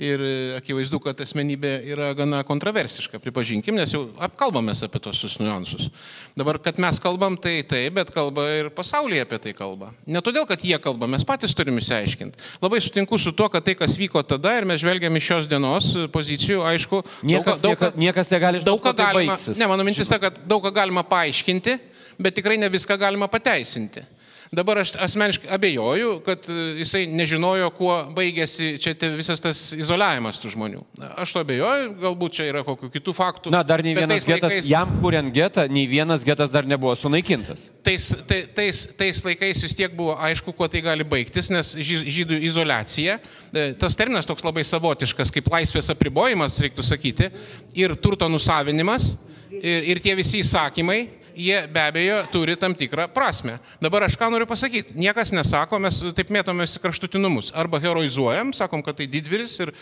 ir 0.00 0.22
e, 0.24 0.32
akivaizdu, 0.56 0.98
kad 1.02 1.20
asmenybė 1.24 1.72
yra 1.92 2.10
gana 2.16 2.40
kontroversiška, 2.46 3.20
pripažinkim, 3.22 3.76
nes 3.76 3.92
jau 3.92 4.06
apkalbamės 4.22 4.84
apie 4.86 5.00
tos 5.02 5.36
niuansus. 5.40 5.90
Dabar, 6.38 6.58
kad 6.62 6.78
mes 6.82 7.00
kalbam, 7.02 7.36
tai 7.40 7.58
taip, 7.68 7.98
bet 7.98 8.12
kalba 8.14 8.46
ir 8.56 8.70
pasaulyje 8.74 9.26
apie 9.26 9.40
tai 9.46 9.54
kalba. 9.56 9.92
Ne 10.06 10.22
todėl, 10.24 10.46
kad 10.48 10.64
jie 10.64 10.78
kalba, 10.82 11.08
mes 11.10 11.26
patys 11.28 11.54
turime 11.56 11.82
išsiaiškinti. 11.82 12.40
Labai 12.64 12.80
sutinku 12.84 13.20
su 13.20 13.34
tuo, 13.36 13.50
kad 13.52 13.66
tai, 13.66 13.76
kas 13.78 13.98
vyko 14.00 14.24
tada 14.24 14.54
ir 14.58 14.68
mes 14.68 14.80
žvelgiam 14.82 15.20
iš 15.20 15.28
šios 15.28 15.50
dienos 15.50 15.92
pozicijų, 16.14 16.64
aišku, 16.72 17.02
niekas, 17.28 17.60
daug, 17.62 17.76
daug, 17.76 18.00
niekas 18.00 18.32
negali 18.32 18.62
žinoti, 18.62 18.70
daug 18.70 18.82
ką 18.82 18.96
galima. 18.96 19.36
Tai 19.36 19.58
ne, 19.60 19.70
mano 19.74 19.86
mintis 19.86 20.10
ta, 20.10 20.20
kad 20.22 20.40
daug 20.48 20.64
ką 20.64 20.72
galima 20.80 21.04
paaiškinti, 21.06 21.78
bet 22.22 22.40
tikrai 22.40 22.58
ne 22.60 22.72
viską 22.72 22.96
galima 23.00 23.28
pateisinti. 23.30 24.06
Dabar 24.52 24.82
aš 24.82 24.90
asmeniškai 25.00 25.48
abejoju, 25.50 26.18
kad 26.20 26.44
e, 26.48 26.54
jisai 26.82 27.06
nežinojo, 27.08 27.70
kuo 27.72 27.94
baigėsi 28.12 28.74
čia 28.84 28.92
visas 29.16 29.40
tas 29.40 29.62
izoliavimas 29.72 30.36
tų 30.42 30.50
žmonių. 30.52 30.82
Aš 31.22 31.32
to 31.32 31.40
abejoju, 31.40 31.86
galbūt 32.02 32.36
čia 32.36 32.50
yra 32.50 32.60
kokių 32.66 32.90
kitų 32.92 33.14
faktų. 33.16 33.52
Na, 33.54 33.62
dar 33.64 33.80
nei 33.80 33.94
vienas 33.96 34.26
getas, 34.28 34.50
laikais, 34.50 34.68
jam 34.68 34.92
kuriant 35.00 35.32
getą, 35.32 35.64
nei 35.72 35.86
vienas 35.88 36.26
getas 36.28 36.52
dar 36.52 36.68
nebuvo 36.68 36.92
sunaikintas. 37.00 37.70
Tais, 37.80 38.10
tais, 38.28 38.52
tais, 38.52 38.82
tais 39.00 39.24
laikais 39.30 39.64
vis 39.64 39.78
tiek 39.78 39.96
buvo 39.96 40.18
aišku, 40.20 40.52
kuo 40.58 40.68
tai 40.68 40.84
gali 40.84 41.08
baigtis, 41.08 41.48
nes 41.48 41.72
žydų 41.80 42.42
izolacija, 42.50 43.16
e, 43.56 43.66
tas 43.80 43.96
terminas 43.96 44.28
toks 44.28 44.44
labai 44.44 44.66
savotiškas, 44.68 45.32
kaip 45.32 45.48
laisvės 45.56 45.88
apribojimas, 45.96 46.60
reiktų 46.60 46.84
sakyti, 46.90 47.32
ir 47.72 47.96
turto 48.04 48.28
nusavinimas, 48.28 49.14
ir, 49.48 49.88
ir 49.96 50.04
tie 50.04 50.12
visi 50.20 50.44
įsakymai 50.44 51.21
jie 51.36 51.66
be 51.72 51.80
abejo 51.80 52.18
turi 52.32 52.56
tam 52.56 52.74
tikrą 52.74 53.08
prasme. 53.12 53.58
Dabar 53.82 54.06
aš 54.06 54.16
ką 54.20 54.28
noriu 54.32 54.46
pasakyti, 54.48 54.94
niekas 54.98 55.32
nesako, 55.34 55.78
mes 55.82 56.00
taip 56.16 56.32
mėtomės 56.34 56.76
kraštutinumus. 56.82 57.50
Arba 57.58 57.80
heroizuojam, 57.82 58.52
sakom, 58.56 58.82
kad 58.84 58.98
tai 58.98 59.08
didvyris 59.10 59.54
ir 59.64 59.72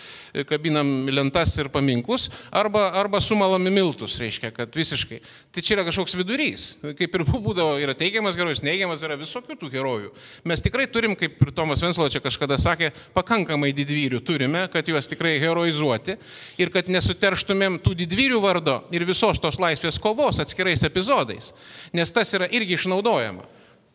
kabinam 0.48 1.08
lentas 1.10 1.56
ir 1.58 1.70
paminklus, 1.72 2.28
arba, 2.52 2.88
arba 3.00 3.20
sumalami 3.24 3.72
miltus, 3.74 4.18
reiškia, 4.20 4.52
kad 4.56 4.74
visiškai. 4.76 5.20
Tai 5.54 5.64
čia 5.64 5.76
yra 5.78 5.86
kažkoks 5.88 6.16
vidurys. 6.18 6.66
Kaip 6.98 7.18
ir 7.18 7.26
būdavo, 7.30 7.78
yra 7.82 7.96
teigiamas 7.98 8.38
herojus, 8.38 8.64
neigiamas, 8.66 9.02
yra 9.04 9.18
visokių 9.20 9.58
tų 9.60 9.72
herojų. 9.74 10.12
Mes 10.50 10.64
tikrai 10.64 10.86
turim, 10.90 11.16
kaip 11.18 11.40
ir 11.40 11.54
Tomas 11.56 11.82
Venslo 11.84 12.08
čia 12.12 12.22
kažkada 12.24 12.58
sakė, 12.60 12.92
pakankamai 13.16 13.72
didvyrių 13.76 14.22
turime, 14.26 14.66
kad 14.72 14.88
juos 14.88 15.08
tikrai 15.10 15.38
heroizuoti 15.42 16.18
ir 16.60 16.72
kad 16.74 16.90
nesuterštumėm 16.92 17.80
tų 17.84 17.96
didvyrių 18.04 18.40
vardo 18.42 18.80
ir 18.94 19.06
visos 19.08 19.40
tos 19.42 19.58
laisvės 19.62 19.98
kovos 20.02 20.40
atskirais 20.42 20.84
epizodais 20.86 21.39
metodais, 21.40 21.54
nes 21.92 22.12
tas 22.12 22.34
yra 22.34 22.48
irgi 22.50 22.74
išnaudojama. 22.74 23.48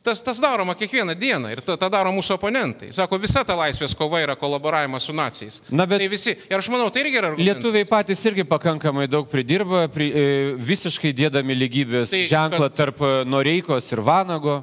Tas, 0.05 0.21
tas 0.21 0.37
daroma 0.37 0.75
kiekvieną 0.77 1.15
dieną 1.17 1.49
ir 1.49 1.63
tą 1.65 1.87
daro 1.89 2.11
mūsų 2.13 2.35
oponentai. 2.35 2.91
Sako, 2.93 3.17
visa 3.17 3.41
ta 3.41 3.55
laisvės 3.57 3.95
kova 3.97 4.19
yra 4.21 4.35
kolaboravimas 4.37 5.07
su 5.07 5.13
nacijais. 5.17 5.63
Na, 5.73 5.87
bet 5.89 5.97
tai 5.97 6.09
visi, 6.11 6.35
ir 6.35 6.59
aš 6.59 6.67
manau, 6.69 6.91
tai 6.93 7.01
irgi 7.01 7.17
yra. 7.17 7.31
Argumentas. 7.31 7.55
Lietuviai 7.57 7.87
patys 7.89 8.21
irgi 8.29 8.43
pakankamai 8.45 9.07
daug 9.09 9.25
pridirba, 9.25 9.87
pri, 9.89 10.11
e, 10.13 10.27
visiškai 10.61 11.09
dėdami 11.09 11.57
lygybės 11.57 12.13
tai, 12.13 12.19
ženklą 12.29 12.67
kad... 12.67 12.75
tarp 12.77 13.01
e, 13.01 13.09
Noreikos 13.25 13.89
ir 13.95 14.01
Vanago, 14.05 14.59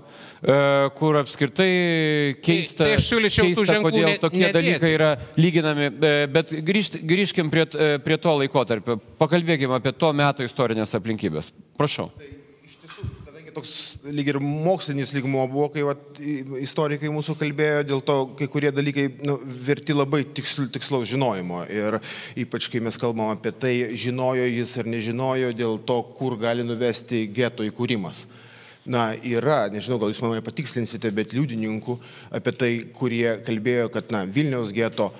e, 0.46 0.58
kur 1.00 1.18
apskritai 1.18 1.72
keista. 2.38 2.84
Tai, 2.84 2.92
tai 2.92 3.00
aš 3.00 3.08
siūlyčiau 3.10 3.48
keista, 3.48 3.58
tų 3.58 3.64
ženklų. 3.72 3.90
Kodėl 3.96 4.20
tokie 4.22 4.44
nedėti. 4.44 4.58
dalykai 4.60 4.92
yra 4.94 5.08
lyginami. 5.40 5.88
Bet 6.36 6.54
grįžt, 6.70 7.00
grįžkim 7.02 7.50
prie, 7.50 7.66
prie 8.06 8.20
to 8.22 8.36
laikotarpio. 8.44 9.00
Pakalbėkime 9.18 9.74
apie 9.80 9.90
to 9.90 10.12
meto 10.14 10.46
istorinės 10.46 10.94
aplinkybės. 11.00 11.50
Prašau. 11.74 12.12
Tai 12.14 12.30
toks 13.54 13.72
lyg 14.04 14.32
ir 14.32 14.38
mokslinis 14.42 15.12
lygmuo 15.16 15.44
buvo, 15.50 15.68
kai 15.74 15.84
vat, 15.86 16.20
istorikai 16.62 17.10
mūsų 17.12 17.36
kalbėjo, 17.40 17.82
dėl 17.88 18.02
to 18.06 18.16
kai 18.38 18.48
kurie 18.50 18.72
dalykai 18.74 19.08
nu, 19.26 19.38
verti 19.42 19.96
labai 19.96 20.22
tiksl, 20.24 20.66
tikslaus 20.72 21.08
žinojimo. 21.10 21.64
Ir 21.72 21.98
ypač 22.44 22.68
kai 22.72 22.82
mes 22.84 22.98
kalbam 23.00 23.32
apie 23.34 23.54
tai, 23.54 23.74
žinojo 23.98 24.46
jis 24.48 24.76
ar 24.82 24.88
nežinojo 24.90 25.52
dėl 25.56 25.80
to, 25.88 25.98
kur 26.18 26.38
gali 26.40 26.66
nuvesti 26.66 27.26
geto 27.32 27.66
įkūrimas. 27.66 28.26
Na, 28.82 29.12
yra, 29.14 29.68
nežinau, 29.70 30.00
gal 30.02 30.10
jūs 30.10 30.22
mane 30.24 30.42
patikslinsite, 30.42 31.12
bet 31.14 31.34
liudininkų 31.36 31.98
apie 32.34 32.54
tai, 32.58 32.70
kurie 32.96 33.36
kalbėjo, 33.46 33.92
kad, 33.94 34.10
na, 34.10 34.24
Vilniaus 34.26 34.74
geto 34.74 35.12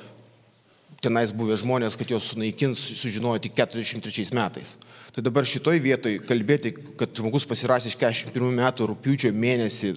tenais 1.02 1.34
buvę 1.34 1.58
žmonės, 1.60 1.98
kad 1.98 2.10
jos 2.10 2.32
sunaikins, 2.32 2.82
sužinojo 3.02 3.42
tik 3.42 3.54
43 3.58 4.34
metais. 4.34 4.74
Tai 5.12 5.20
dabar 5.20 5.44
šitoj 5.44 5.76
vietoj 5.84 6.14
kalbėti, 6.24 6.70
kad 6.96 7.12
žmogus 7.12 7.44
pasirašęs 7.44 7.98
41 8.00 8.54
metų 8.56 8.86
rūpiučio 8.88 9.28
mėnesį 9.36 9.90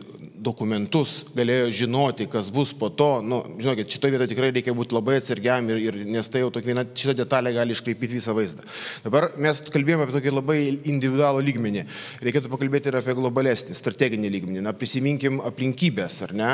dokumentus 0.45 1.21
galėjo 1.35 1.69
žinoti, 1.73 2.27
kas 2.31 2.49
bus 2.53 2.73
po 2.75 2.89
to, 2.91 3.07
nu, 3.23 3.39
žinokit, 3.61 3.93
šitoje 3.95 4.15
vietoje 4.15 4.31
tikrai 4.33 4.51
reikia 4.51 4.75
būti 4.75 4.95
labai 4.97 5.17
atsargiam, 5.21 5.69
ir, 5.71 5.79
ir, 5.87 5.99
nes 6.17 6.29
tai 6.31 6.43
jau 6.43 6.51
tokia 6.53 6.73
viena 6.73 6.83
šita 6.85 7.15
detalė 7.21 7.53
gali 7.55 7.75
iškreipyti 7.75 8.19
visą 8.19 8.35
vaizdą. 8.35 8.65
Dabar 9.05 9.29
mes 9.41 9.63
kalbėjome 9.73 10.03
apie 10.03 10.17
tokį 10.17 10.33
labai 10.35 10.57
individualų 10.75 11.45
lygmenį. 11.47 11.85
Reikėtų 12.25 12.51
pakalbėti 12.51 12.91
ir 12.91 12.99
apie 12.99 13.15
globalesnį, 13.15 13.77
strateginį 13.79 14.33
lygmenį. 14.35 14.65
Na, 14.67 14.75
prisiminkim 14.75 15.39
aplinkybės, 15.47 16.19
ar 16.27 16.35
ne? 16.35 16.51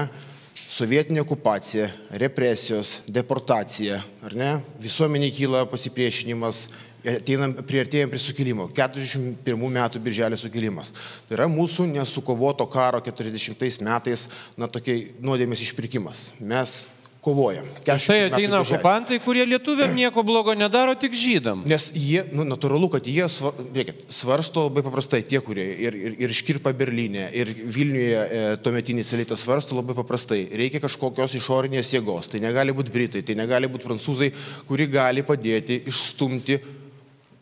Sovietinė 0.71 1.24
okupacija, 1.24 1.88
represijos, 2.19 3.00
deportacija, 3.10 4.02
ar 4.24 4.36
ne? 4.38 4.54
Visuomenė 4.84 5.32
kyla 5.36 5.65
pasipriešinimas, 5.71 6.65
ateinam, 7.05 7.55
priartėjom 7.67 8.13
prie 8.13 8.21
sukilimo. 8.21 8.69
41 8.77 9.67
metų 9.77 10.01
birželio 10.03 10.39
sukilimas. 10.39 10.93
Tai 11.27 11.39
yra 11.39 11.49
mūsų 11.51 11.89
nesukovoto 11.91 12.67
karo 12.71 13.01
40 13.03 13.85
metais, 13.85 14.27
na, 14.57 14.69
tokiai 14.71 15.11
nuodėmės 15.21 15.63
išpirkimas. 15.65 16.29
Mes 16.39 16.81
kovojam. 17.21 17.65
Štai 17.85 18.25
ateina 18.31 18.59
okupantai, 18.63 19.19
kurie 19.21 19.43
lietuviam 19.45 19.93
nieko 19.93 20.23
blogo 20.25 20.55
nedaro, 20.57 20.95
tik 20.97 21.13
žydam. 21.17 21.61
Nes 21.69 21.91
jie, 21.93 22.23
nu, 22.33 22.41
natūralu, 22.47 22.89
kad 22.95 23.05
jie 23.05 23.27
svar, 23.29 23.53
reikia, 23.75 23.93
svarsto 24.09 24.65
labai 24.65 24.81
paprastai, 24.85 25.21
tie, 25.27 25.37
kurie 25.45 25.67
ir, 25.85 25.97
ir, 25.97 26.17
ir 26.25 26.33
Škirpa 26.33 26.73
Berlyne, 26.77 27.27
ir 27.37 27.53
Vilniuje 27.61 28.25
e, 28.25 28.41
tuometinis 28.65 29.13
elitas 29.13 29.45
svarsto 29.45 29.77
labai 29.77 29.95
paprastai. 30.01 30.47
Reikia 30.63 30.81
kažkokios 30.81 31.37
išorinės 31.37 31.93
jėgos. 31.93 32.31
Tai 32.33 32.41
negali 32.41 32.73
būti 32.73 32.93
Britai, 32.93 33.21
tai 33.25 33.37
negali 33.37 33.69
būti 33.69 33.85
prancūzai, 33.85 34.33
kuri 34.69 34.89
gali 34.89 35.25
padėti 35.25 35.83
išstumti 35.93 36.57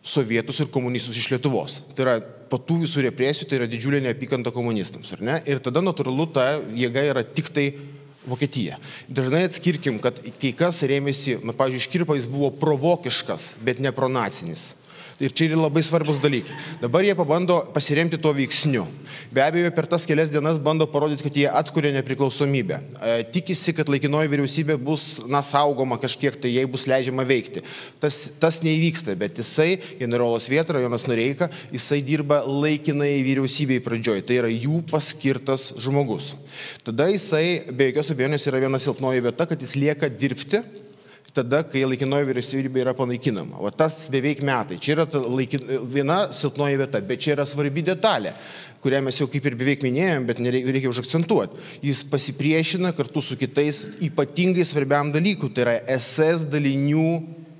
sovietus 0.03 0.61
ir 0.63 0.71
komunistus 0.71 1.17
iš 1.19 1.29
Lietuvos. 1.33 1.81
Tai 1.95 2.05
yra 2.05 2.17
po 2.49 2.57
tų 2.57 2.83
visų 2.85 3.03
represijų, 3.09 3.49
tai 3.49 3.59
yra 3.59 3.69
didžiulė 3.69 4.01
neapykanta 4.03 4.53
komunistams? 4.55 5.13
Ir 5.19 5.61
tada 5.63 5.83
natūralu 5.85 6.29
ta 6.33 6.51
jėga 6.75 7.05
yra 7.11 7.23
tik 7.23 7.51
tai 7.53 7.69
Vokietija. 8.29 8.77
Dažnai 9.07 9.45
atskirkim, 9.47 9.97
kad 10.03 10.17
kai 10.41 10.51
kas 10.57 10.81
rėmėsi, 10.85 11.37
na, 11.45 11.55
pavyzdžiui, 11.55 11.85
Škirpa 11.85 12.17
jis 12.17 12.27
buvo 12.29 12.51
provokiškas, 12.51 13.53
bet 13.63 13.79
ne 13.81 13.93
pronacinis. 13.95 14.73
Ir 15.19 15.33
čia 15.35 15.49
yra 15.49 15.57
labai 15.59 15.81
svarbus 15.83 16.21
dalykai. 16.23 16.53
Dabar 16.79 17.03
jie 17.03 17.11
pabando 17.17 17.57
pasiremti 17.75 18.15
tuo 18.21 18.31
veiksniu. 18.31 18.85
Be 19.35 19.43
abejo, 19.43 19.67
per 19.75 19.83
tas 19.91 20.05
kelias 20.07 20.31
dienas 20.31 20.55
bando 20.63 20.87
parodyti, 20.87 21.25
kad 21.25 21.35
jie 21.35 21.49
atkuria 21.59 21.91
nepriklausomybę. 21.97 22.77
E, 23.03 23.17
tikisi, 23.33 23.75
kad 23.75 23.91
laikinoji 23.91 24.31
vyriausybė 24.31 24.79
bus, 24.79 25.19
na, 25.27 25.43
saugoma 25.43 25.99
kažkiek, 25.99 26.39
tai 26.39 26.53
jai 26.53 26.63
bus 26.71 26.87
leidžiama 26.87 27.27
veikti. 27.27 27.65
Tas, 27.99 28.21
tas 28.39 28.61
neįvyksta, 28.63 29.17
bet 29.19 29.43
jisai, 29.43 29.73
generolas 29.99 30.47
Vietra, 30.47 30.79
Jonas 30.79 31.03
Noreika, 31.09 31.51
jisai 31.75 31.99
dirba 31.99 32.39
laikinai 32.47 33.17
vyriausybei 33.27 33.83
pradžioj. 33.83 34.23
Tai 34.23 34.39
yra 34.39 34.53
jų 34.55 34.85
paskirtas 34.87 35.73
žmogus. 35.83 36.31
Tada 36.87 37.11
jisai, 37.11 37.67
be 37.75 37.91
jokios 37.91 38.15
abejonės, 38.15 38.47
yra 38.47 38.63
viena 38.63 38.79
silpnoji 38.79 39.27
vieta, 39.27 39.51
kad 39.51 39.67
jis 39.67 39.75
lieka 39.83 40.07
dirbti 40.15 40.63
tada, 41.35 41.61
kai 41.67 41.83
laikinoji 41.85 42.27
vyriausybė 42.29 42.83
yra 42.83 42.95
panaikinama. 42.97 43.59
O 43.61 43.71
tas 43.73 44.07
beveik 44.11 44.41
metai. 44.45 44.79
Čia 44.81 44.95
yra 44.97 45.05
laikin, 45.25 45.65
viena 45.89 46.25
silpnoji 46.35 46.79
vieta, 46.81 47.01
bet 47.05 47.25
čia 47.25 47.35
yra 47.37 47.47
svarbi 47.49 47.85
detalė 47.85 48.35
kurią 48.83 49.01
mes 49.03 49.17
jau 49.19 49.27
kaip 49.27 49.43
ir 49.43 49.57
beveik 49.59 49.83
minėjom, 49.83 50.27
bet 50.29 50.39
reikia 50.39 50.91
užakcentuoti. 50.91 51.59
Jis 51.83 52.05
pasipriešina 52.07 52.93
kartu 52.95 53.19
su 53.23 53.35
kitais 53.39 53.83
ypatingai 54.07 54.63
svarbiam 54.67 55.11
dalykui, 55.11 55.51
tai 55.51 55.65
yra 55.65 55.75
SS 55.97 56.47
dalinių 56.47 57.09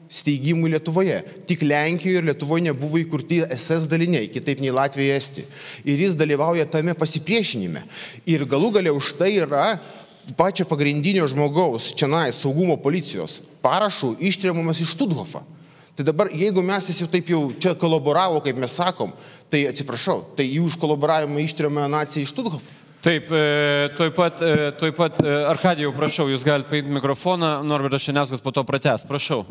steigimų 0.10 0.72
Lietuvoje. 0.74 1.20
Tik 1.50 1.64
Lenkijoje 1.68 2.22
ir 2.22 2.30
Lietuvoje 2.32 2.66
nebuvo 2.70 3.02
įkurti 3.02 3.44
SS 3.46 3.90
daliniai, 3.92 4.32
kitaip 4.32 4.64
nei 4.64 4.74
Latvija 4.74 5.20
Esti. 5.20 5.46
Ir 5.86 6.02
jis 6.06 6.18
dalyvauja 6.18 6.66
tame 6.72 6.96
pasipriešinime. 6.98 7.84
Ir 8.30 8.48
galų 8.50 8.74
galia 8.80 8.96
už 8.96 9.14
tai 9.20 9.36
yra 9.44 9.76
pačio 10.40 10.66
pagrindinio 10.70 11.28
žmogaus, 11.30 11.92
čianai 11.98 12.30
saugumo 12.36 12.78
policijos 12.82 13.42
parašų 13.64 14.16
ištrėmamas 14.30 14.82
iš 14.84 14.94
Štuthofa. 14.96 15.44
Tai 16.00 16.06
dabar, 16.08 16.30
jeigu 16.32 16.62
mes 16.64 16.86
jis 16.88 17.02
jau 17.02 17.10
taip 17.12 17.28
jau 17.28 17.42
čia 17.60 17.74
kolaboravo, 17.76 18.40
kaip 18.40 18.56
mes 18.56 18.72
sakom, 18.72 19.12
tai 19.52 19.66
atsiprašau, 19.68 20.22
tai 20.38 20.46
jų 20.48 20.70
už 20.70 20.78
kolaboravimą 20.80 21.42
ištrėmė 21.44 21.90
nacija 21.92 22.24
iš 22.24 22.32
Štuthofa. 22.32 22.78
Taip, 23.04 23.30
e, 23.32 23.90
tuoj 23.96 24.10
pat, 24.16 24.42
e, 24.44 24.72
tuoj 24.80 24.94
pat 24.96 25.20
e, 25.24 25.36
Arkadijau, 25.48 25.92
prašau, 25.96 26.30
jūs 26.32 26.44
galite 26.48 26.72
paimti 26.72 26.92
mikrofoną, 26.92 27.52
Norbertas 27.68 28.04
Šeniaskas 28.04 28.44
po 28.44 28.52
to 28.56 28.64
pratęs, 28.68 29.06
prašau. 29.08 29.46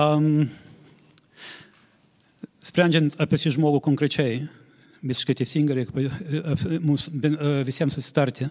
Um, 0.00 0.48
sprendžiant 2.64 3.16
apie 3.20 3.40
šį 3.40 3.54
žmogų 3.56 3.80
konkrečiai, 3.84 4.42
visiškai 5.00 5.36
teisingai 5.40 5.82
reikia 5.82 6.80
mums 6.84 7.08
visiems 7.68 7.96
susitarti, 7.96 8.48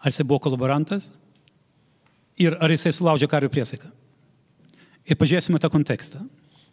ar 0.00 0.12
jisai 0.12 0.28
buvo 0.28 0.40
kolaborantas 0.44 1.08
ir 2.40 2.56
ar 2.60 2.72
jisai 2.72 2.92
sulaužė 2.96 3.28
kario 3.30 3.50
priesaiką. 3.52 3.90
Ir 5.10 5.18
pažiūrėsime 5.20 5.60
tą 5.60 5.70
kontekstą. 5.72 6.22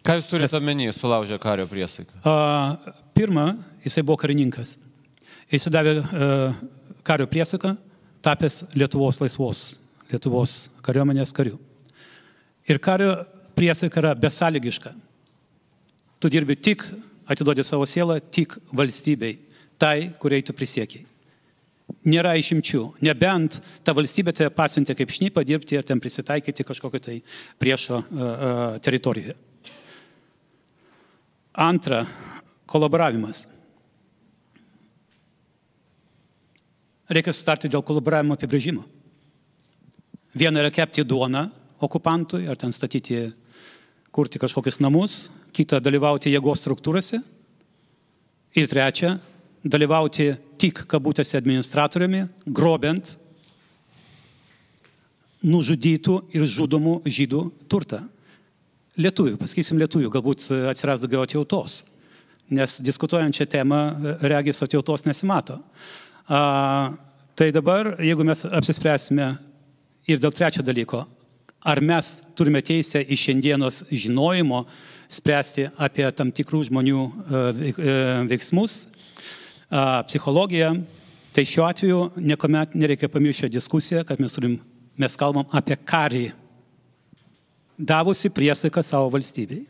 Ką 0.05 0.17
jūs 0.19 0.29
turite 0.29 0.55
omeny, 0.59 0.87
sulaužė 0.95 1.39
kario 1.41 1.65
priesaiką? 1.69 2.21
A, 2.23 2.93
Pirma, 3.17 3.49
jisai 3.83 4.03
buvo 4.05 4.19
karininkas. 4.21 4.77
Jisai 5.51 5.73
davė 5.73 5.95
a, 5.99 6.29
kario 7.07 7.27
priesaiką, 7.31 7.73
tapęs 8.23 8.63
Lietuvos 8.77 9.19
laisvos, 9.23 9.65
Lietuvos 10.11 10.67
kariuomenės 10.85 11.33
kariu. 11.35 11.57
Ir 12.67 12.79
kario 12.83 13.13
priesaika 13.57 14.01
yra 14.03 14.13
besąlygiška. 14.15 14.93
Tu 16.21 16.31
dirbi 16.33 16.55
tik, 16.55 16.85
atiduodi 17.27 17.65
savo 17.65 17.85
sielą 17.89 18.19
tik 18.33 18.55
valstybei, 18.75 19.37
tai, 19.79 20.11
kuriai 20.21 20.45
tu 20.45 20.55
prisiekiai. 20.55 21.05
Nėra 22.07 22.33
išimčių, 22.39 22.81
nebent 23.03 23.61
ta 23.83 23.93
valstybė 23.95 24.33
te 24.35 24.47
pasiuntė 24.51 24.95
kaip 24.95 25.11
šnipą 25.11 25.43
dirbti 25.47 25.77
ir 25.77 25.85
ten 25.87 25.99
prisitaikyti 26.03 26.65
kažkokio 26.67 26.99
tai 27.03 27.15
priešo 27.59 27.99
uh, 27.99 28.07
uh, 28.07 28.63
teritorijoje. 28.83 29.35
Antra, 31.57 32.03
kolaboravimas. 32.67 33.47
Reikia 37.07 37.31
sutarti 37.33 37.71
dėl 37.71 37.83
kolaboravimo 37.87 38.35
apibrėžimo. 38.35 38.83
Viena 40.37 40.59
yra 40.61 40.71
kepti 40.75 41.07
duoną 41.07 41.47
okupantui, 41.81 42.43
ar 42.51 42.59
ten 42.59 42.75
statyti, 42.75 43.23
kurti 44.11 44.41
kažkokius 44.41 44.81
namus, 44.83 45.15
kita 45.55 45.79
dalyvauti 45.81 46.33
jėgos 46.33 46.61
struktūrose. 46.61 47.21
Ir 48.57 48.67
trečia, 48.69 49.15
dalyvauti 49.63 50.33
tik 50.59 50.83
kabutėse 50.89 51.37
administratoriumi, 51.39 52.25
grobent 52.45 53.15
nužudytų 55.45 56.19
ir 56.35 56.45
žudomų 56.49 57.01
žydų 57.05 57.43
turtą. 57.69 58.01
Lietuvių, 58.97 59.35
pasakysim 59.37 59.77
lietuvių, 59.77 60.09
galbūt 60.13 60.47
atsiras 60.71 61.03
daugiau 61.03 61.21
atjautos, 61.27 61.83
nes 62.49 62.79
diskutuojant 62.81 63.37
šią 63.37 63.45
temą, 63.53 63.81
regis 64.25 64.63
atjautos 64.65 65.05
nesimato. 65.05 65.59
A, 66.25 66.95
tai 67.37 67.51
dabar, 67.53 67.93
jeigu 68.01 68.25
mes 68.25 68.41
apsispręsime 68.49 69.35
ir 70.09 70.23
dėl 70.23 70.33
trečio 70.33 70.65
dalyko, 70.65 71.03
ar 71.61 71.81
mes 71.83 72.17
turime 72.37 72.63
teisę 72.65 73.03
iš 73.03 73.27
šiandienos 73.27 73.83
žinojimo 73.91 74.63
spręsti 75.11 75.69
apie 75.77 76.07
tam 76.15 76.31
tikrų 76.35 76.65
žmonių 76.67 77.03
e, 77.03 77.41
veik- 77.59 77.79
e, 77.79 77.95
veiksmus, 78.31 78.87
psichologiją, 80.07 80.73
tai 81.35 81.45
šiuo 81.45 81.65
atveju 81.67 82.01
niekuomet 82.17 82.75
nereikia 82.75 83.09
pamiršti 83.11 83.49
diskusiją, 83.51 84.03
kad 84.07 84.19
mes, 84.19 84.33
turim, 84.33 84.57
mes 84.97 85.17
kalbam 85.19 85.47
apie 85.51 85.75
karį, 85.75 86.29
davusi 87.77 88.31
priesaiką 88.33 88.81
savo 88.83 89.11
valstybei. 89.13 89.65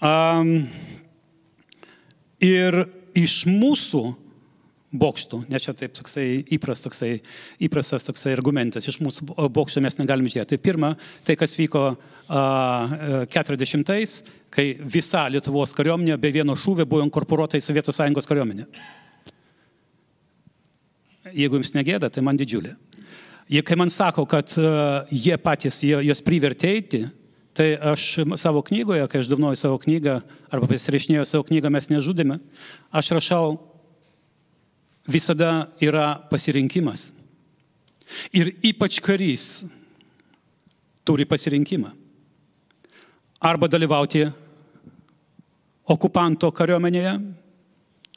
Um, 0.00 0.68
ir 2.40 2.86
iš 3.18 3.42
mūsų 3.50 4.04
bokštų, 4.90 5.44
nes 5.50 5.62
čia 5.62 5.74
taip 5.76 5.92
toksai 5.94 6.24
įpras, 6.56 6.82
toksai, 6.82 7.12
įprastas 7.62 8.06
toksai 8.08 8.32
argumentas, 8.34 8.88
iš 8.90 8.98
mūsų 9.02 9.28
bokštų 9.54 9.82
mes 9.84 9.96
negalim 10.00 10.26
žiūrėti. 10.26 10.56
Tai 10.56 10.58
pirma, 10.64 10.90
tai 11.26 11.36
kas 11.38 11.54
vyko 11.58 11.84
a, 11.94 13.26
40-ais, 13.30 14.16
kai 14.50 14.72
visa 14.82 15.28
Lietuvos 15.30 15.76
kariuomenė 15.78 16.18
be 16.18 16.32
vieno 16.34 16.58
šūvio 16.58 16.88
buvo 16.90 17.06
inkorporuota 17.06 17.60
į 17.60 17.64
Sovietų 17.68 17.94
Sąjungos 17.94 18.26
kariuomenę. 18.30 18.66
Jeigu 21.30 21.60
jums 21.60 21.74
negėda, 21.76 22.10
tai 22.10 22.26
man 22.26 22.38
didžiulė. 22.40 22.74
Jie, 23.50 23.62
kai 23.66 23.78
man 23.78 23.90
sako, 23.90 24.26
kad 24.30 24.50
uh, 24.58 25.06
jie 25.10 25.36
patys 25.42 25.82
jie, 25.86 25.96
jos 26.06 26.22
privertė 26.26 26.74
eiti, 26.74 27.04
tai 27.54 27.72
aš 27.92 28.24
savo 28.38 28.62
knygoje, 28.66 29.06
kai 29.10 29.22
aš 29.22 29.30
davnoju 29.30 29.58
savo 29.58 29.78
knygą, 29.82 30.20
arba 30.50 30.68
pasirašinėjau 30.70 31.26
savo 31.28 31.46
knygą, 31.46 31.70
mes 31.74 31.90
nežudėme, 31.90 32.38
aš 32.94 33.10
rašau, 33.18 33.58
visada 35.10 35.50
yra 35.82 36.14
pasirinkimas. 36.30 37.10
Ir 38.34 38.52
ypač 38.66 38.98
karys 39.04 39.64
turi 41.06 41.26
pasirinkimą. 41.28 41.92
Arba 43.40 43.68
dalyvauti 43.72 44.24
okupanto 45.90 46.50
kariuomenėje, 46.52 47.14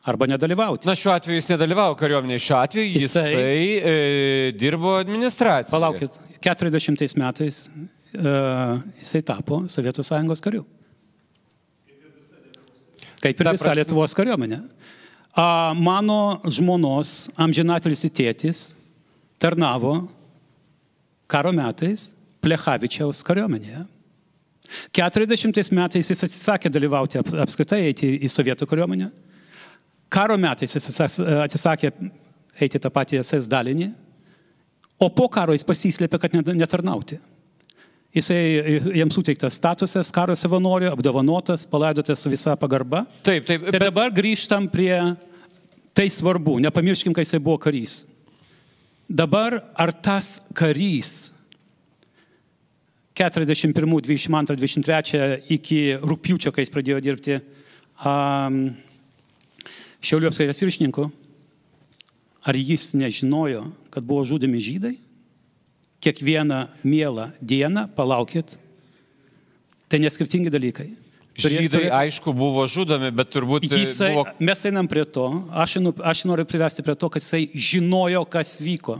arba 0.03 0.27
nedalyvauti. 0.27 0.87
Na, 0.89 0.95
šiuo 0.99 1.13
atveju 1.15 1.39
jis 1.39 1.47
nedalyvavo 1.53 1.95
kariuomenėje, 1.99 2.43
šiuo 2.43 2.59
atveju 2.59 2.89
jisai, 2.91 3.25
Jisai- 3.31 3.81
e, 3.93 4.51
dirbo 4.59 4.97
administracijoje. 4.99 5.71
Palaukit, 5.71 6.17
40 6.43 7.15
metais 7.21 7.63
uh, 8.19 8.81
jisai 8.99 9.21
tapo 9.23 9.61
Sovietų 9.71 10.03
Sąjungos 10.03 10.43
kariu. 10.43 10.65
Kaip 13.23 13.39
ir 13.39 13.49
visa 13.53 13.71
Lietuvos 13.77 14.11
kariuomenė. 14.17 14.59
A, 15.33 15.73
mano 15.73 16.37
žmonos 16.45 17.29
amžinatelis 17.41 18.05
tėtis 18.13 18.59
tarnavo 19.41 20.03
karo 21.25 21.49
metais 21.55 22.11
Plechavičiaus 22.43 23.23
kariuomenėje. 23.25 23.85
40 24.93 25.71
metais 25.73 26.09
jis 26.11 26.23
atsisakė 26.27 26.69
dalyvauti 26.71 27.17
ap- 27.21 27.33
apskritai 27.45 27.81
eiti 27.87 28.11
į 28.19 28.29
sovietų 28.29 28.67
kariuomenę. 28.69 29.09
Karo 30.13 30.37
metais 30.37 30.75
jis 30.75 31.01
atsisakė 31.01 31.91
eiti 32.61 32.79
tą 32.79 32.91
patį 32.93 33.21
SS 33.23 33.47
dalinį, 33.49 33.89
o 35.01 35.09
po 35.09 35.25
karo 35.33 35.55
jis 35.57 35.65
pasislėpė, 35.65 36.19
kad 36.21 36.35
net- 36.37 36.53
netarnauti. 36.61 37.17
Jisai, 38.13 38.81
jam 38.93 39.09
suteiktas 39.09 39.55
statusas 39.57 40.11
karo 40.13 40.35
savanorio, 40.37 40.91
apdovanotas, 40.93 41.63
palaidotas 41.65 42.21
su 42.21 42.29
visa 42.29 42.53
pagarba. 42.55 43.07
Taip, 43.25 43.47
taip, 43.47 43.63
Tai 43.65 43.73
bet 43.73 43.81
dabar 43.87 44.13
grįžtam 44.13 44.67
prie 44.69 44.93
tai 45.97 46.05
svarbu, 46.13 46.59
nepamirškim, 46.61 47.13
kai 47.13 47.25
jisai 47.25 47.41
buvo 47.41 47.57
karys. 47.57 48.03
Dabar 49.09 49.57
ar 49.73 49.89
tas 49.97 50.35
karys 50.53 51.31
41, 53.17 53.73
22, 53.73 54.57
23 54.61 55.49
iki 55.57 55.81
rūpiučio, 56.01 56.53
kai 56.53 56.67
jis 56.67 56.73
pradėjo 56.73 57.01
dirbti 57.01 57.39
um, 58.05 58.65
Šiaulių 60.03 60.27
apskaitas 60.27 60.59
viršininku, 60.59 61.05
ar 62.43 62.57
jis 62.59 62.89
nežinojo, 62.97 63.61
kad 63.93 64.03
buvo 64.03 64.25
žudomi 64.27 64.59
žydai? 64.61 64.97
Kiekvieną 66.03 66.65
mielą 66.83 67.29
dieną, 67.39 67.87
palaukit, 67.95 68.57
tai 69.87 70.01
neskirtingi 70.03 70.51
dalykai. 70.51 70.89
Žydai, 71.33 71.69
turė- 71.71 71.89
aišku, 71.89 72.29
buvo 72.37 72.61
žudomi, 72.69 73.09
bet 73.15 73.31
turbūt 73.33 73.65
e, 73.65 73.79
Jisai, 73.81 74.11
buvo... 74.13 74.27
mes 74.37 74.59
einam 74.69 74.85
prie 74.89 75.01
to, 75.05 75.25
aš, 75.49 75.79
einu, 75.79 75.93
aš 76.05 76.25
noriu 76.29 76.45
privesti 76.45 76.85
prie 76.85 76.93
to, 76.93 77.09
kad 77.09 77.25
jisai 77.25 77.47
žinojo, 77.55 78.21
kas 78.29 78.59
vyko. 78.61 78.99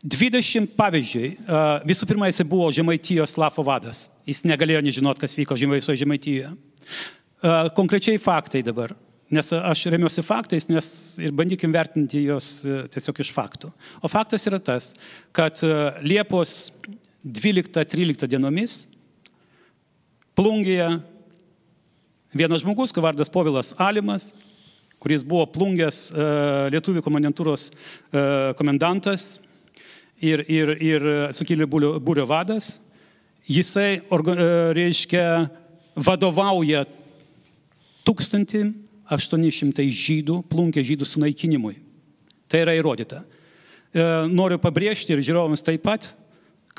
20 0.00 0.72
pavyzdžiui, 0.78 1.28
a, 1.44 1.64
visų 1.84 2.08
pirma, 2.08 2.30
jisai 2.30 2.46
buvo 2.48 2.70
Žemaitijos 2.72 3.36
lafo 3.36 3.60
vadas. 3.66 4.06
Jis 4.24 4.46
negalėjo 4.48 4.80
nežinot, 4.86 5.20
kas 5.20 5.36
vyko 5.36 5.58
Žemaitijoje. 5.60 6.54
A, 7.44 7.68
Konkrečiai 7.76 8.16
faktai 8.22 8.62
dabar. 8.64 8.94
Nes 9.30 9.52
aš 9.54 9.84
remiuosi 9.92 10.24
faktais, 10.26 10.66
nes 10.66 10.86
ir 11.22 11.34
bandykim 11.36 11.70
vertinti 11.70 12.24
juos 12.24 12.64
e, 12.66 12.80
tiesiog 12.90 13.20
iš 13.22 13.30
faktų. 13.30 13.70
O 14.02 14.10
faktas 14.10 14.42
yra 14.50 14.58
tas, 14.58 14.90
kad 15.36 15.62
e, 15.62 15.70
Liepos 16.02 16.72
12-13 17.22 18.26
dienomis 18.26 18.82
plungėje 20.34 20.96
Vienas 22.30 22.62
žmogus, 22.62 22.92
kurio 22.94 23.08
vardas 23.08 23.26
Povilas 23.26 23.72
Alimas, 23.82 24.28
kuris 25.02 25.24
buvo 25.26 25.48
plungęs 25.50 25.96
e, 26.10 26.26
Lietuvių 26.70 27.02
komendantūros 27.02 27.64
komendantas 28.58 29.40
ir, 30.22 30.44
ir, 30.46 30.70
ir 30.78 31.08
sukilėlių 31.34 31.98
būrio, 32.06 32.26
vadas, 32.30 32.76
jisai, 33.50 33.98
reiškia, 34.78 35.24
vadovauja 35.98 36.84
1800 39.10 39.86
žydų, 39.90 40.40
plungė 40.50 40.84
žydų 40.86 41.08
sunaikinimui. 41.08 41.76
Tai 42.50 42.64
yra 42.64 42.74
įrodyta. 42.78 43.24
E, 43.90 44.04
Noriu 44.30 44.58
pabrėžti 44.62 45.14
ir 45.16 45.22
žiūrovams 45.26 45.64
taip 45.66 45.82
pat, 45.86 46.12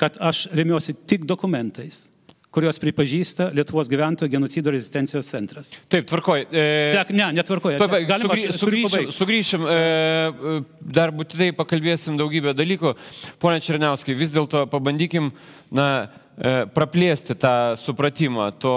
kad 0.00 0.16
aš 0.20 0.46
remiuosi 0.56 0.94
tik 1.08 1.26
dokumentais, 1.28 2.06
kuriuos 2.52 2.76
pripažįsta 2.82 3.46
Lietuvos 3.56 3.88
gyventojų 3.88 4.28
genocido 4.34 4.72
rezistencijos 4.74 5.28
centras. 5.32 5.70
Taip, 5.92 6.04
tvarkoj. 6.10 6.42
E... 6.52 6.64
Sek, 6.92 7.12
ne, 7.16 7.30
netvarkoja. 7.38 7.78
Tuoj 7.80 7.88
pa- 7.92 8.00
Galima 8.08 8.36
sugrį- 8.36 8.56
sugrįšim, 8.58 9.12
sugrįšim 9.16 9.64
e, 9.64 9.76
e, 9.76 10.56
dar 10.98 11.12
būtinai 11.16 11.52
pakalbėsim 11.56 12.18
daugybę 12.20 12.52
dalykų. 12.58 12.92
Pone 13.40 13.60
Černiauskai, 13.64 14.16
vis 14.18 14.34
dėlto 14.36 14.66
pabandykim 14.72 15.30
na, 15.72 15.88
e, 16.36 16.52
praplėsti 16.76 17.38
tą 17.40 17.54
supratimą 17.80 18.50
to, 18.60 18.76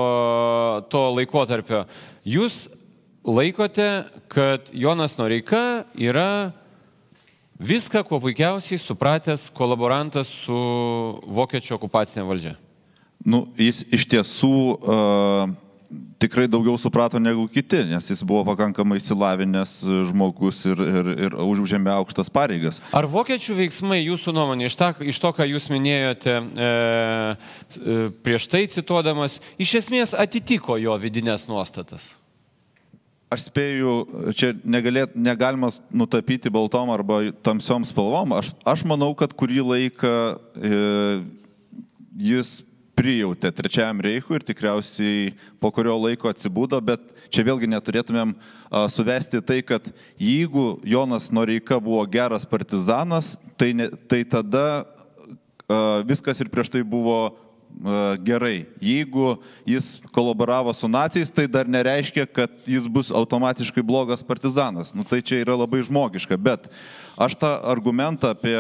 to 0.92 1.04
laikotarpio. 1.18 1.84
Jūs 2.24 2.66
laikote, 3.26 4.06
kad 4.32 4.70
Jonas 4.74 5.18
Noreika 5.18 5.84
yra 5.98 6.54
viską, 7.60 8.04
kuo 8.08 8.20
puikiausiai 8.24 8.80
supratęs 8.80 9.50
kolaborantas 9.56 10.30
su 10.46 10.56
vokiečių 11.26 11.78
okupacinė 11.80 12.26
valdžia. 12.28 12.56
Nu, 13.26 13.48
jis 13.58 13.82
iš 13.96 14.06
tiesų 14.12 14.56
uh, 14.76 15.54
tikrai 16.20 16.48
daugiau 16.52 16.78
suprato 16.78 17.20
negu 17.20 17.48
kiti, 17.52 17.84
nes 17.90 18.10
jis 18.10 18.24
buvo 18.28 18.44
pakankamai 18.50 18.98
įsilavinęs 19.00 19.74
žmogus 20.12 20.62
ir, 20.70 20.82
ir, 20.82 21.10
ir 21.28 21.38
užėmė 21.38 21.94
aukštas 21.96 22.32
pareigas. 22.34 22.82
Ar 22.96 23.08
vokiečių 23.10 23.58
veiksmai 23.62 24.02
jūsų 24.04 24.36
nuomonė, 24.36 24.70
iš, 24.70 24.78
ta, 24.80 24.92
iš 25.00 25.22
to, 25.22 25.32
ką 25.36 25.48
jūs 25.50 25.70
minėjote 25.74 26.36
e, 26.36 26.44
e, 26.68 27.98
prieš 28.26 28.50
tai 28.52 28.66
cituodamas, 28.72 29.40
iš 29.62 29.80
esmės 29.84 30.16
atitiko 30.18 30.80
jo 30.82 30.98
vidinės 31.02 31.50
nuostatas? 31.52 32.14
Aš 33.34 33.48
spėju, 33.50 33.94
čia 34.38 34.52
negalėt, 34.62 35.16
negalima 35.18 35.72
nutapyti 35.90 36.52
baltom 36.54 36.92
arba 36.94 37.24
tamsiom 37.44 37.88
spalvom. 37.90 38.36
Aš, 38.38 38.52
aš 38.62 38.86
manau, 38.86 39.10
kad 39.18 39.34
kurį 39.34 39.64
laiką 39.66 40.14
e, 40.62 40.82
jis 42.22 42.60
prijautė 42.96 43.52
trečiajam 43.52 44.00
reichui 44.06 44.38
ir 44.38 44.46
tikriausiai 44.48 45.32
po 45.60 45.72
kurio 45.76 45.98
laiko 46.00 46.30
atsibūdo, 46.32 46.80
bet 46.86 47.02
čia 47.34 47.44
vėlgi 47.48 47.68
neturėtumėm 47.74 48.32
a, 48.36 48.86
suvesti 48.92 49.42
tai, 49.44 49.60
kad 49.68 49.90
jeigu 50.22 50.80
Jonas 50.88 51.28
Noreika 51.34 51.80
buvo 51.82 52.06
geras 52.08 52.48
partizanas, 52.48 53.36
tai, 53.60 53.74
ne, 53.76 53.90
tai 54.08 54.24
tada 54.24 54.86
a, 54.86 56.06
viskas 56.08 56.40
ir 56.40 56.52
prieš 56.54 56.72
tai 56.78 56.86
buvo 56.88 57.36
gerai. 58.24 58.66
Jeigu 58.82 59.36
jis 59.66 60.00
kolaboravo 60.12 60.74
su 60.74 60.88
nacijais, 60.88 61.32
tai 61.32 61.48
dar 61.48 61.68
nereiškia, 61.68 62.26
kad 62.26 62.52
jis 62.66 62.88
bus 62.88 63.12
automatiškai 63.12 63.84
blogas 63.84 64.24
partizanas. 64.24 64.94
Nu, 64.94 65.04
tai 65.04 65.22
čia 65.22 65.42
yra 65.44 65.58
labai 65.60 65.84
žmogiška, 65.86 66.38
bet 66.38 66.70
aš 67.18 67.38
tą 67.40 67.52
argumentą 67.72 68.34
apie 68.36 68.56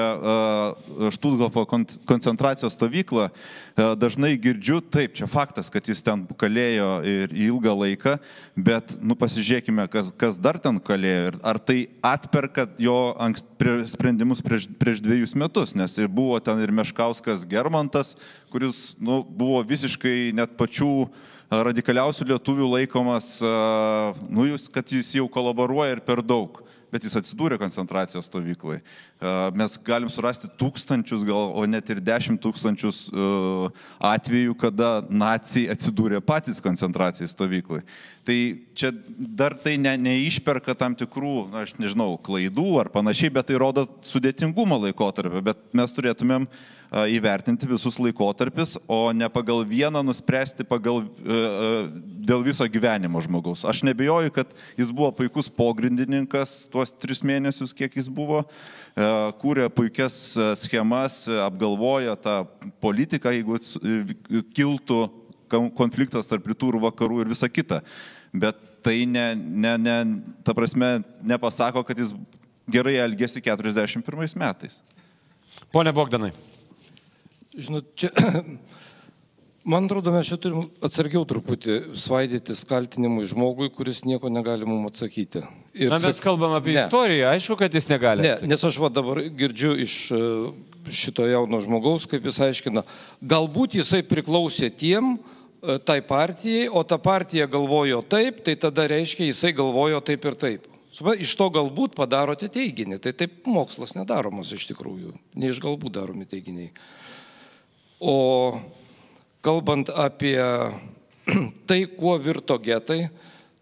Štutgofo 1.15 1.65
kon 1.69 1.85
koncentracijos 2.07 2.75
stovyklą 2.77 3.29
uh, 3.29 3.65
dažnai 3.75 4.37
girdžiu, 4.39 4.79
taip, 4.79 5.15
čia 5.17 5.27
faktas, 5.27 5.67
kad 5.71 5.83
jis 5.83 5.99
ten 6.05 6.23
kalėjo 6.39 6.89
ir 7.03 7.33
ilgą 7.35 7.73
laiką, 7.75 8.15
bet, 8.55 8.95
nu, 9.03 9.17
pasižiūrėkime, 9.19 9.87
kas, 9.91 10.13
kas 10.15 10.39
dar 10.39 10.59
ten 10.63 10.79
kalėjo 10.79 11.27
ir 11.31 11.37
ar 11.43 11.59
tai 11.59 11.89
atperka 12.05 12.69
jo 12.79 13.11
ankst, 13.19 13.47
prie, 13.59 13.81
sprendimus 13.91 14.43
prieš, 14.45 14.69
prieš 14.79 15.03
dviejus 15.03 15.35
metus, 15.35 15.75
nes 15.75 15.91
ir 15.99 16.07
buvo 16.07 16.39
ten 16.39 16.61
ir 16.63 16.71
Meškauskas 16.71 17.43
Germantas, 17.49 18.15
kuris, 18.53 18.93
nu, 18.95 19.21
buvo 19.27 19.59
visiškai 19.67 20.31
net 20.35 20.55
pačių 20.55 20.91
a, 21.03 21.65
radikaliausių 21.67 22.31
lietuvių 22.31 22.71
laikomas, 22.77 23.35
nu, 24.31 24.47
jūs, 24.53 24.69
kad 24.71 24.87
jis 24.87 25.17
jau 25.19 25.27
kolaboruoja 25.31 25.97
ir 25.97 26.05
per 26.07 26.23
daug 26.23 26.63
bet 26.95 27.05
jis 27.07 27.19
atsidūrė 27.19 27.59
koncentracijos 27.59 28.29
stovyklai. 28.29 28.79
Mes 29.55 29.77
galim 29.79 30.09
surasti 30.11 30.49
tūkstančius, 30.59 31.23
gal, 31.23 31.53
o 31.55 31.63
net 31.69 31.87
ir 31.89 32.01
dešimt 32.03 32.41
tūkstančius 32.43 33.05
atvejų, 34.03 34.57
kada 34.59 34.89
nacijai 35.07 35.71
atsidūrė 35.71 36.19
patys 36.19 36.59
koncentracijos 36.61 37.31
stovyklai. 37.31 37.79
Tai 38.27 38.37
čia 38.75 38.91
dar 39.15 39.55
tai 39.55 39.77
ne, 39.79 39.95
neišperka 40.01 40.75
tam 40.75 40.97
tikrų, 40.99 41.47
aš 41.63 41.77
nežinau, 41.79 42.17
klaidų 42.19 42.67
ar 42.83 42.91
panašiai, 42.91 43.31
bet 43.33 43.47
tai 43.47 43.59
rodo 43.61 43.87
sudėtingumo 44.03 44.81
laikotarpį, 44.89 45.45
bet 45.47 45.63
mes 45.77 45.95
turėtumėm 45.95 46.49
įvertinti 46.95 47.67
visus 47.67 47.97
laikotarpis, 47.99 48.75
o 48.87 49.09
ne 49.15 49.27
pagal 49.31 49.63
vieną 49.67 50.03
nuspręsti 50.05 50.63
pagal, 50.67 51.01
dėl 52.25 52.43
viso 52.45 52.67
gyvenimo 52.71 53.19
žmogaus. 53.25 53.65
Aš 53.67 53.81
nebejoju, 53.87 54.31
kad 54.35 54.53
jis 54.77 54.93
buvo 54.95 55.09
puikus 55.17 55.49
pogrindininkas 55.51 56.65
tuos 56.71 56.93
tris 56.93 57.23
mėnesius, 57.25 57.73
kiek 57.75 57.97
jis 57.99 58.07
buvo, 58.07 58.45
kūrė 59.41 59.69
puikias 59.73 60.15
schemas, 60.61 61.23
apgalvojo 61.47 62.15
tą 62.21 62.37
politiką, 62.83 63.33
jeigu 63.35 63.59
kiltų 64.55 64.99
konfliktas 65.77 66.29
tarp 66.29 66.47
rytų 66.51 66.73
ir 66.73 66.79
vakarų 66.87 67.23
ir 67.23 67.31
visa 67.31 67.49
kita. 67.51 67.81
Bet 68.35 68.59
tai 68.85 69.05
ne, 69.09 69.33
ne, 69.35 69.75
ne, 69.81 69.97
ta 70.45 70.53
prasme, 70.57 70.99
nepasako, 71.25 71.83
kad 71.87 71.97
jis 71.97 72.13
gerai 72.69 72.97
elgėsi 73.01 73.41
41 73.43 74.37
metais. 74.41 74.81
Pone 75.73 75.93
Bogdanai. 75.95 76.33
Žinot, 77.55 77.91
čia, 77.95 78.11
man 79.71 79.87
atrodo, 79.87 80.11
mes 80.13 80.27
čia 80.27 80.37
turim 80.41 80.67
atsargiau 80.83 81.23
truputį 81.29 81.95
svaidytis 81.97 82.65
kaltinimui 82.67 83.25
žmogui, 83.29 83.71
kuris 83.73 84.03
nieko 84.05 84.29
negali 84.33 84.67
mums 84.67 84.91
atsakyti. 84.91 85.45
Ir 85.75 85.91
Na, 85.91 85.99
mes 85.99 86.21
kalbam 86.23 86.53
apie 86.55 86.71
Ne. 86.71 86.85
istoriją, 86.85 87.27
aišku, 87.35 87.57
kad 87.59 87.73
jis 87.73 87.89
negali. 87.91 88.23
Ne, 88.23 88.29
atsakyti. 88.37 88.47
nes 88.47 88.63
aš 88.63 88.77
va 88.79 88.89
dabar 88.89 89.19
girdžiu 89.27 89.73
iš 89.83 89.95
e, 90.15 90.19
šito 90.87 91.25
jauno 91.27 91.59
žmogaus, 91.59 92.05
kaip 92.07 92.23
jis 92.23 92.39
aiškina, 92.39 92.85
galbūt 93.19 93.75
jisai 93.75 93.99
priklausė 94.07 94.69
tiem, 94.71 95.17
e, 95.19 95.75
tai 95.83 95.99
partijai, 95.99 96.69
o 96.71 96.79
ta 96.87 96.95
partija 96.95 97.49
galvojo 97.51 97.99
taip, 98.07 98.39
tai 98.47 98.55
tada 98.55 98.87
reiškia, 98.87 99.27
jisai 99.27 99.51
galvojo 99.51 99.99
taip 99.99 100.23
ir 100.31 100.39
taip. 100.39 100.71
Iš 100.95 101.33
to 101.35 101.49
galbūt 101.51 101.91
padarote 101.99 102.47
teiginį, 102.47 103.01
tai 103.03 103.11
taip 103.11 103.43
mokslas 103.51 103.97
nedaromas 103.99 104.53
iš 104.55 104.69
tikrųjų, 104.71 105.11
ne 105.35 105.51
iš 105.51 105.59
galbūt 105.59 105.97
daromi 105.99 106.23
teiginiai. 106.23 106.71
O 107.99 108.15
kalbant 109.43 109.91
apie 109.91 110.39
tai, 111.67 111.83
kuo 111.99 112.15
virto 112.15 112.55
getai, 112.63 113.09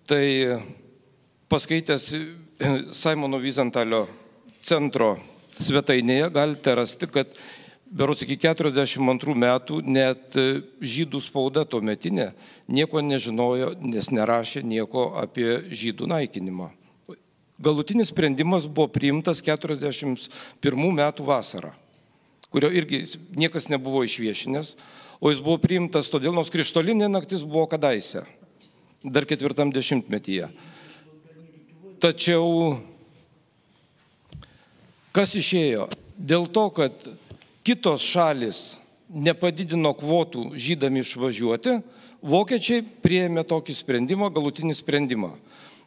tai 0.05 0.61
paskaitęs 1.53 2.13
Simono 3.01 3.37
Vyzentalio 3.37 4.07
centro 4.65 5.11
svetainėje 5.61 6.31
galite 6.33 6.73
rasti, 6.73 7.05
kad 7.05 7.35
beros 7.93 8.23
iki 8.25 8.39
42 8.41 9.35
metų 9.37 9.77
net 9.85 10.33
e, 10.33 10.63
žydų 10.81 11.21
spauda 11.21 11.61
tuo 11.69 11.83
metinė 11.85 12.31
nieko 12.65 13.03
nežinojo, 13.05 13.75
nes 13.85 14.09
nerašė 14.09 14.63
nieko 14.65 15.11
apie 15.21 15.59
žydų 15.69 16.09
naikinimą. 16.15 16.71
Galutinis 17.61 18.09
sprendimas 18.09 18.65
buvo 18.65 18.89
priimtas 18.89 19.45
41 19.45 20.27
metų 20.97 21.29
vasarą 21.29 21.75
kurio 22.53 22.69
irgi 22.69 23.05
niekas 23.33 23.65
nebuvo 23.69 24.03
išviešinęs, 24.05 24.75
o 25.21 25.29
jis 25.29 25.39
buvo 25.41 25.57
priimtas 25.61 26.09
todėl, 26.09 26.33
nors 26.33 26.53
krištolinė 26.53 27.07
naktis 27.09 27.41
buvo 27.45 27.65
kadaise, 27.69 28.27
dar 29.01 29.25
ketvirtam 29.25 29.73
dešimtmetyje. 29.73 30.51
Tačiau 32.03 32.81
kas 35.15 35.37
išėjo? 35.39 35.85
Dėl 36.19 36.49
to, 36.51 36.65
kad 36.75 37.05
kitos 37.63 38.03
šalis 38.03 38.57
nepadidino 39.07 39.93
kvotų 39.95 40.49
žydami 40.59 40.99
išvažiuoti, 40.99 41.77
vokiečiai 42.19 42.83
prieėmė 42.83 43.45
tokį 43.47 43.75
sprendimą, 43.77 44.27
galutinį 44.35 44.75
sprendimą. 44.75 45.31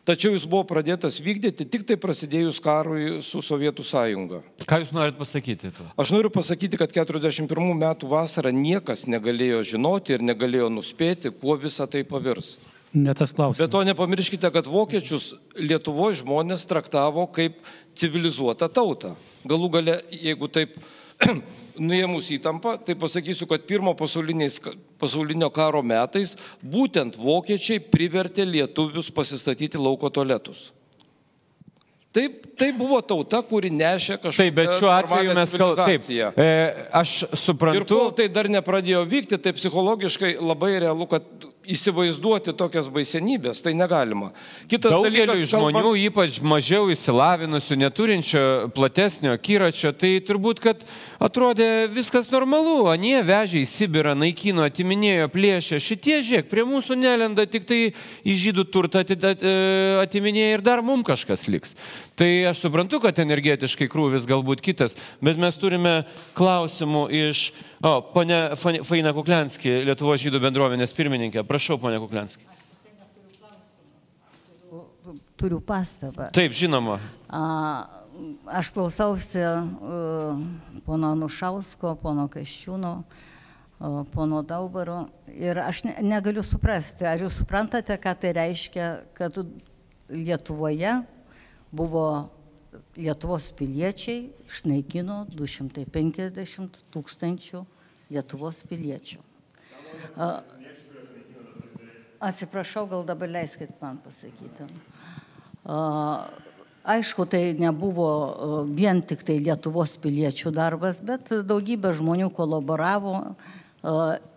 Tačiau 0.07 0.33
jis 0.33 0.47
buvo 0.47 0.63
pradėtas 0.71 1.19
vykdyti 1.19 1.67
tik 1.69 1.85
tai 1.85 1.99
prasidėjus 2.01 2.63
karui 2.63 3.19
su 3.27 3.43
Sovietų 3.43 3.85
sąjunga. 3.85 4.39
Ką 4.65 4.79
jūs 4.81 4.93
norit 4.95 5.19
pasakyti? 5.19 5.73
Tuo? 5.75 5.85
Aš 6.01 6.15
noriu 6.15 6.31
pasakyti, 6.33 6.79
kad 6.79 6.95
41 6.95 7.77
metų 7.77 8.09
vasarą 8.09 8.55
niekas 8.55 9.05
negalėjo 9.11 9.65
žinoti 9.75 10.15
ir 10.17 10.25
negalėjo 10.25 10.71
nuspėti, 10.73 11.35
kuo 11.35 11.59
visa 11.61 11.85
tai 11.91 12.07
pavirs. 12.09 12.55
Ne 12.95 13.15
tas 13.15 13.33
klausimas. 13.37 13.65
Bet 13.65 13.73
to 13.75 13.83
nepamirškite, 13.85 14.51
kad 14.55 14.69
vokiečius 14.71 15.35
Lietuvoje 15.59 16.23
žmonės 16.23 16.65
traktavo 16.69 17.27
kaip 17.29 17.59
civilizuotą 17.99 18.69
tautą. 18.73 19.15
Galų 19.49 19.73
gale, 19.75 19.99
jeigu 20.13 20.49
taip 20.53 20.79
nuėmus 21.89 22.31
įtampą, 22.37 22.77
tai 22.85 22.97
pasakysiu, 22.99 23.49
kad 23.51 23.67
pirmo 23.69 23.93
pasaulinio 23.97 25.51
karo 25.55 25.83
metais 25.83 26.37
būtent 26.63 27.19
vokiečiai 27.21 27.81
privertė 27.81 28.47
lietuvius 28.49 29.11
pasistatyti 29.13 29.81
lauko 29.81 30.13
tualetus. 30.13 30.71
Taip, 32.17 32.47
tai 32.57 32.71
buvo 32.73 32.97
tauta, 33.05 33.43
kuri 33.45 33.69
nešė 33.69 34.15
kažkokią 34.23 34.41
Taip, 34.41 34.55
bet 34.57 34.71
šiuo 34.79 34.89
atveju 34.89 35.35
mes 35.37 35.51
kalbame. 35.61 35.97
E, 36.41 36.47
aš 36.97 37.11
Ir 37.27 37.37
suprantu. 37.37 37.85
kol 37.91 38.15
tai 38.17 38.31
dar 38.33 38.49
nepradėjo 38.49 39.03
vykti, 39.05 39.37
tai 39.37 39.53
psichologiškai 39.53 40.31
labai 40.41 40.79
realu, 40.81 41.05
kad 41.11 41.27
įsivaizduoti 41.75 42.55
tokias 42.57 42.89
baisenybės, 42.93 43.63
tai 43.65 43.75
negalima. 43.77 44.31
Kitas 44.71 44.95
Daugeliu 44.95 45.27
dalykas, 45.27 45.51
žmonių, 45.53 45.83
kalbant... 45.83 46.05
ypač 46.11 46.39
mažiau 46.45 46.91
įsilavinusių, 46.93 47.79
neturinčio 47.83 48.45
platesnio 48.77 49.35
kyračio, 49.43 49.93
tai 49.97 50.17
turbūt, 50.27 50.63
kad 50.65 50.85
atrodė 51.23 51.89
viskas 51.93 52.31
normalu, 52.33 52.87
anie 52.93 53.19
vežė 53.27 53.63
į 53.63 53.69
Sibirą, 53.71 54.17
naikino, 54.19 54.65
atiminėjo, 54.67 55.29
plėšė, 55.35 55.81
šitie 55.83 56.21
žiek, 56.27 56.49
prie 56.51 56.67
mūsų 56.69 56.99
nelenda, 57.01 57.47
tik 57.51 57.69
tai 57.69 57.81
į 58.27 58.39
žydų 58.47 58.67
turtą 58.73 59.05
e, 59.07 59.55
atiminėjo 60.03 60.59
ir 60.59 60.67
dar 60.67 60.85
mums 60.85 61.07
kažkas 61.07 61.47
liks. 61.51 61.77
Tai 62.17 62.29
aš 62.51 62.65
suprantu, 62.65 63.01
kad 63.05 63.19
energetiškai 63.21 63.91
krūvis 63.93 64.29
galbūt 64.29 64.63
kitas, 64.65 64.97
bet 65.21 65.41
mes 65.41 65.59
turime 65.61 65.99
klausimų 66.39 67.09
iš 67.29 67.51
O, 67.87 68.01
ponė 68.11 68.57
Faina 68.59 69.13
Kuklenski, 69.15 69.71
Lietuvo 69.87 70.17
žydų 70.19 70.41
bendruomenės 70.43 70.91
pirmininkė. 70.97 71.45
Prašau, 71.47 71.77
ponė 71.79 72.01
Kuklenski. 72.03 72.43
Turiu 75.39 75.61
pastabą. 75.63 76.33
Taip, 76.35 76.57
žinoma. 76.57 76.97
A, 77.31 77.43
aš 78.59 78.73
klausausi 78.75 79.45
uh, 79.45 80.41
pono 80.89 81.13
Nušausko, 81.21 81.93
pono 82.03 82.25
Kaščiūno, 82.33 82.91
uh, 83.05 84.01
pono 84.11 84.43
Daubaro 84.43 85.05
ir 85.37 85.61
aš 85.63 85.85
ne, 85.87 85.95
negaliu 86.03 86.43
suprasti, 86.43 87.07
ar 87.07 87.23
jūs 87.23 87.39
suprantate, 87.39 87.95
ką 88.03 88.17
tai 88.19 88.35
reiškia, 88.41 88.89
kad 89.15 89.39
Lietuvoje 90.11 90.97
buvo 91.71 92.09
Lietuvos 92.99 93.53
piliečiai 93.55 94.33
išnaikino 94.49 95.23
250 95.37 96.83
tūkstančių 96.91 97.65
Lietuvos 98.13 98.63
piliečių. 98.69 99.19
Atsiprašau, 102.23 102.87
gal 102.91 103.03
dabar 103.07 103.29
leiskit 103.29 103.75
man 103.83 103.99
pasakyti. 104.03 104.67
Aišku, 106.87 107.27
tai 107.27 107.51
nebuvo 107.59 108.65
vien 108.71 109.03
tik 109.03 109.25
tai 109.27 109.41
Lietuvos 109.43 109.97
piliečių 109.99 110.53
darbas, 110.55 111.03
bet 111.03 111.33
daugybė 111.45 111.91
žmonių 111.99 112.31
kolaboravo 112.37 113.35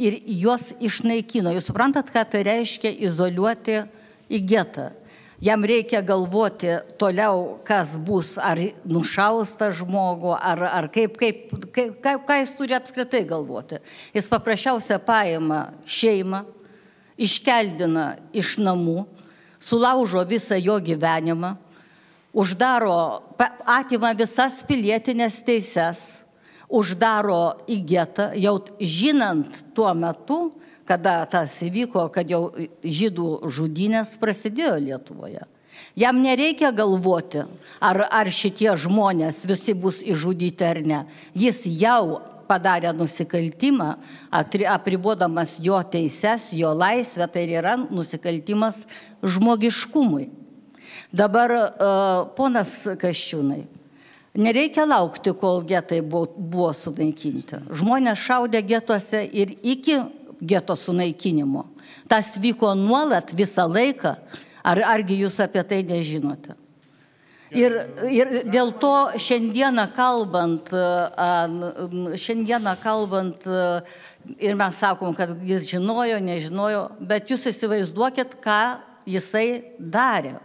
ir 0.01 0.17
juos 0.41 0.71
išnaikino. 0.81 1.53
Jūs 1.53 1.69
suprantat, 1.69 2.09
ką 2.13 2.25
tai 2.25 2.41
reiškia 2.47 2.91
izoliuoti 3.05 3.83
į 4.29 4.41
getą 4.49 4.89
jam 5.41 5.63
reikia 5.63 6.01
galvoti 6.01 6.67
toliau, 6.99 7.59
kas 7.63 7.95
bus, 7.97 8.35
ar 8.37 8.59
nušaus 8.85 9.55
tą 9.59 9.71
žmogų, 9.75 10.33
ar, 10.35 10.63
ar 10.67 10.89
kaip, 10.91 11.15
kaip, 11.19 11.55
kaip, 11.73 11.95
ką, 12.03 12.15
ką 12.27 12.39
jis 12.41 12.53
turi 12.57 12.75
apskritai 12.77 13.23
galvoti. 13.27 13.79
Jis 14.15 14.29
paprasčiausia 14.31 14.99
paima 15.03 15.69
šeimą, 15.87 16.43
iškeldina 17.19 18.13
iš 18.35 18.57
namų, 18.59 19.03
sulaužo 19.63 20.23
visą 20.27 20.59
jo 20.59 20.77
gyvenimą, 20.83 21.55
uždaro, 22.35 23.23
atima 23.67 24.13
visas 24.15 24.61
pilietinės 24.67 25.41
teises, 25.47 26.19
uždaro 26.69 27.65
į 27.67 27.79
getą, 27.89 28.29
jau 28.37 28.59
žinant 28.79 29.63
tuo 29.73 29.89
metu, 29.97 30.39
kada 30.89 31.21
tas 31.29 31.53
įvyko, 31.61 32.07
kad 32.13 32.29
jau 32.31 32.49
žydų 32.81 33.29
žudynės 33.53 34.15
prasidėjo 34.21 34.79
Lietuvoje. 34.81 35.45
Jam 35.95 36.19
nereikia 36.23 36.71
galvoti, 36.75 37.45
ar, 37.79 38.01
ar 38.09 38.29
šitie 38.33 38.71
žmonės 38.79 39.43
visi 39.47 39.75
bus 39.77 40.01
išžudyti 40.01 40.65
ar 40.65 40.81
ne. 40.83 40.99
Jis 41.37 41.61
jau 41.79 42.19
padarė 42.49 42.91
nusikaltimą, 42.97 43.93
apribodamas 44.33 45.55
jo 45.61 45.77
teises, 45.85 46.49
jo 46.57 46.73
laisvę, 46.73 47.29
tai 47.29 47.45
yra 47.53 47.75
nusikaltimas 47.77 48.81
žmogiškumui. 49.21 50.29
Dabar, 51.13 51.53
ponas 52.37 52.71
Kaščiūnai, 52.99 53.61
nereikia 54.37 54.87
laukti, 54.89 55.33
kol 55.37 55.61
getai 55.69 56.01
buvo, 56.01 56.27
buvo 56.33 56.71
sunaikinti. 56.73 57.61
Žmonės 57.77 58.25
šaudė 58.25 58.63
getuose 58.65 59.21
ir 59.25 59.53
iki 59.61 59.99
geto 60.41 60.75
sunaikinimo. 60.75 61.65
Tas 62.09 62.37
vyko 62.41 62.73
nuolat 62.75 63.33
visą 63.35 63.67
laiką. 63.69 64.15
Ar, 64.63 64.81
argi 64.97 65.21
jūs 65.21 65.39
apie 65.41 65.63
tai 65.67 65.83
nežinote? 65.87 66.57
Ir, 67.49 67.73
ir 68.05 68.29
dėl 68.45 68.69
to 68.77 68.93
šiandieną 69.17 69.87
kalbant, 69.95 70.67
šiandieną 72.21 72.75
kalbant, 72.83 73.47
ir 74.37 74.57
mes 74.59 74.77
sakom, 74.77 75.15
kad 75.17 75.33
jis 75.47 75.65
žinojo, 75.71 76.19
nežinojo, 76.21 76.83
bet 77.01 77.31
jūs 77.33 77.47
įsivaizduokit, 77.49 78.37
ką 78.43 78.61
jisai 79.09 79.63
darė. 79.79 80.37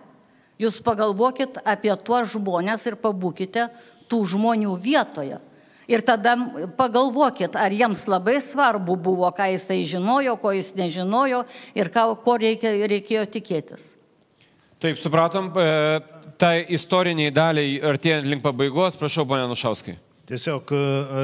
Jūs 0.61 0.79
pagalvokit 0.87 1.59
apie 1.67 1.93
tuos 2.07 2.31
žmonės 2.33 2.87
ir 2.89 2.97
pabūkite 2.97 3.69
tų 4.09 4.23
žmonių 4.33 4.73
vietoje. 4.81 5.43
Ir 5.91 6.01
tada 6.01 6.33
pagalvokit, 6.79 7.57
ar 7.61 7.73
jiems 7.75 8.07
labai 8.09 8.39
svarbu 8.41 8.97
buvo, 8.97 9.29
ką 9.37 9.51
jisai 9.53 9.83
žinojo, 9.89 10.39
ko 10.41 10.55
jis 10.57 10.73
nežinojo 10.79 11.43
ir 11.77 11.91
ką, 11.93 12.07
ko 12.25 12.39
reikia, 12.41 12.73
reikėjo 12.89 13.27
tikėtis. 13.35 13.93
Taip, 14.81 14.97
supratom, 15.01 15.51
e, 15.61 16.01
tai 16.41 16.65
istoriniai 16.77 17.33
daliai 17.33 17.77
artėjant 17.85 18.27
link 18.29 18.43
pabaigos, 18.45 18.97
prašau, 19.01 19.27
ponė 19.29 19.45
Nušauskai. 19.49 19.99
Tiesiog 20.29 20.73
e, 20.73 20.81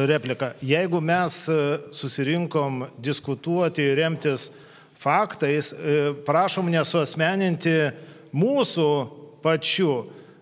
replika. 0.08 0.52
Jeigu 0.64 1.00
mes 1.00 1.40
e, 1.48 1.58
susirinkom 1.96 2.84
diskutuoti, 3.00 3.88
remtis 3.96 4.50
faktais, 5.00 5.72
prašom 6.26 6.68
nesuosmeninti 6.68 7.72
mūsų 8.36 8.88
pačių 9.40 9.94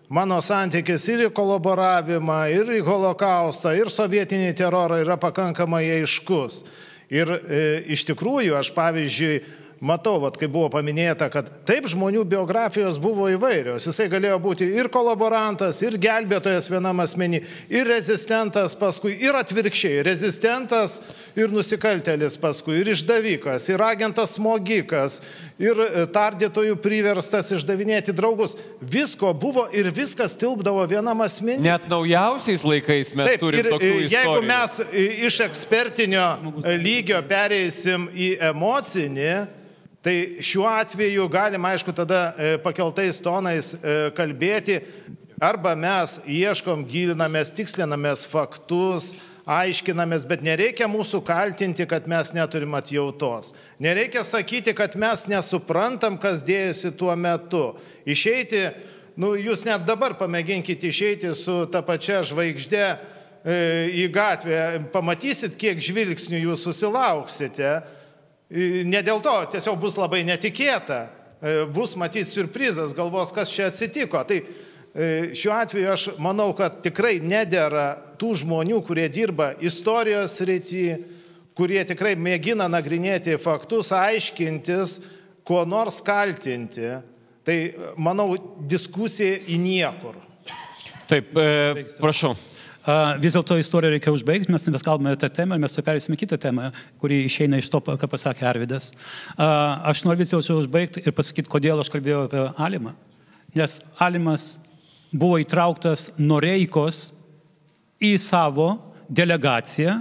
mano 0.09 0.39
santykis 0.41 1.05
ir 1.13 1.25
į 1.27 1.31
kolaboravimą, 1.37 2.41
ir 2.53 2.73
į 2.79 2.81
holokaustą, 2.85 3.75
ir 3.77 3.91
sovietinį 3.93 4.53
terorą 4.57 4.99
yra 5.03 5.17
pakankamai 5.21 5.85
aiškus. 5.99 6.63
Ir 7.09 7.29
e, 7.29 7.61
iš 7.93 8.05
tikrųjų 8.09 8.57
aš 8.59 8.73
pavyzdžiui 8.75 9.39
matau, 9.79 10.17
vat, 10.23 10.37
kaip 10.39 10.51
buvo 10.51 10.69
paminėta, 10.73 11.29
kad 11.31 11.49
taip 11.67 11.87
žmonių 11.89 12.25
biografijos 12.27 12.99
buvo 13.01 13.29
įvairios. 13.31 13.87
Jisai 13.87 14.09
galėjo 14.11 14.39
būti 14.43 14.67
ir 14.75 14.89
kolaborantas, 14.91 15.79
ir 15.85 15.97
gelbėtojas 16.01 16.69
vienam 16.71 16.99
asmenį, 17.03 17.41
ir 17.71 17.87
rezistentas 17.89 18.75
paskui, 18.79 19.15
ir 19.23 19.37
atvirkščiai. 19.39 20.03
Rezistentas 20.07 20.99
ir 21.39 21.53
nusikaltelis 21.53 22.35
paskui, 22.41 22.79
ir 22.81 22.91
išdavikas, 22.93 23.69
ir 23.71 23.83
agentas 23.85 24.35
smogikas, 24.35 25.21
ir 25.61 25.79
e, 25.85 26.05
tardytojų 26.11 26.79
priverstas 26.83 27.53
išdavinėti 27.55 28.15
draugus. 28.15 28.57
Visko 28.81 29.31
buvo 29.37 29.67
ir 29.75 29.91
viskas 29.95 30.35
tilpdavo 30.39 30.83
vienam 30.89 31.23
asmeniui. 31.23 31.63
Net 31.67 31.87
naujausiais 31.91 32.65
laikais 32.67 33.13
mes 33.15 33.31
Taip, 33.31 33.43
turime 33.43 33.71
tokių 33.71 33.93
istorijų. 34.05 34.11
Jeigu 34.15 34.43
mes 34.49 34.77
iš 35.29 35.39
ekspertinio 35.47 36.27
lygio 36.79 37.21
pereisim 37.29 38.09
į 38.11 38.33
emocinį, 38.51 39.31
Tai 40.01 40.37
šiuo 40.39 40.67
atveju 40.71 41.27
galima, 41.27 41.73
aišku, 41.73 41.91
tada 41.91 42.29
e, 42.37 42.53
pakeltais 42.63 43.17
tonais 43.19 43.73
e, 43.75 43.95
kalbėti, 44.15 44.77
arba 45.43 45.73
mes 45.75 46.21
ieškom, 46.23 46.85
gilinamės, 46.87 47.51
tikslinamės 47.57 48.23
faktus, 48.31 49.17
aiškinamės, 49.49 50.23
bet 50.29 50.45
nereikia 50.45 50.87
mūsų 50.87 51.19
kaltinti, 51.27 51.83
kad 51.89 52.07
mes 52.07 52.31
neturim 52.31 52.79
atjautos. 52.79 53.51
Nereikia 53.81 54.23
sakyti, 54.23 54.71
kad 54.77 54.95
mes 54.95 55.25
nesuprantam, 55.27 56.15
kas 56.21 56.45
dėjosi 56.47 56.93
tuo 56.95 57.11
metu. 57.19 57.65
Išeiti, 58.07 58.69
nu, 59.19 59.33
jūs 59.35 59.67
net 59.67 59.83
dabar 59.89 60.15
pamėginkite 60.15 60.93
išeiti 60.93 61.35
su 61.35 61.65
ta 61.67 61.83
pačia 61.83 62.23
žvaigždė 62.23 62.83
e, 62.87 62.97
į 63.99 64.09
gatvę, 64.15 64.65
pamatysit, 64.95 65.59
kiek 65.59 65.83
žvilgsnių 65.83 66.45
jūs 66.45 66.69
susilauksite 66.69 67.81
Ne 68.49 69.03
dėl 69.05 69.21
to, 69.21 69.35
tiesiog 69.53 69.77
bus 69.77 69.97
labai 70.01 70.23
netikėta, 70.25 71.03
e, 71.05 71.51
bus 71.69 71.93
matyti 71.99 72.25
surprizas, 72.25 72.95
galvos, 72.97 73.29
kas 73.35 73.51
čia 73.53 73.67
atsitiko. 73.69 74.23
Tai 74.25 74.39
e, 74.41 75.09
šiuo 75.37 75.53
atveju 75.53 75.91
aš 75.93 76.05
manau, 76.17 76.49
kad 76.57 76.79
tikrai 76.81 77.19
nedėra 77.21 77.91
tų 78.17 78.33
žmonių, 78.41 78.81
kurie 78.87 79.05
dirba 79.13 79.51
istorijos 79.61 80.39
rytį, 80.49 80.87
kurie 81.53 81.83
tikrai 81.85 82.15
mėgina 82.17 82.65
nagrinėti 82.71 83.37
faktus, 83.37 83.93
aiškintis, 83.93 84.97
kuo 85.45 85.61
nors 85.69 86.01
kaltinti. 86.01 86.95
Tai 87.45 87.57
manau, 88.01 88.31
diskusija 88.65 89.37
į 89.45 89.61
niekur. 89.61 90.17
Taip, 91.09 91.37
e, 91.37 91.85
prašau. 92.01 92.33
Vis 93.19 93.35
dėlto 93.35 93.57
istoriją 93.59 93.91
reikia 93.91 94.13
užbaigti, 94.15 94.51
mes 94.53 94.67
mes 94.71 94.85
kalbame 94.85 95.11
tą 95.19 95.27
temą 95.29 95.57
ir 95.57 95.61
mes 95.61 95.73
to 95.75 95.83
perėsime 95.83 96.15
kitą 96.17 96.37
temą, 96.39 96.69
kuri 97.01 97.25
išeina 97.27 97.59
iš 97.59 97.67
to, 97.69 97.81
ką 97.83 98.07
pasakė 98.07 98.47
Arvidas. 98.47 98.93
Aš 99.35 100.05
noriu 100.07 100.23
vis 100.23 100.31
dėlto 100.31 100.55
užbaigti 100.61 101.03
ir 101.03 101.15
pasakyti, 101.15 101.51
kodėl 101.51 101.83
aš 101.83 101.91
kalbėjau 101.91 102.23
apie 102.29 102.45
Alimą. 102.55 102.95
Nes 103.57 103.79
Alimas 103.99 104.53
buvo 105.11 105.41
įtrauktas 105.41 106.13
Noreikos 106.17 107.09
į 107.99 108.15
savo 108.21 108.71
delegaciją, 109.09 109.99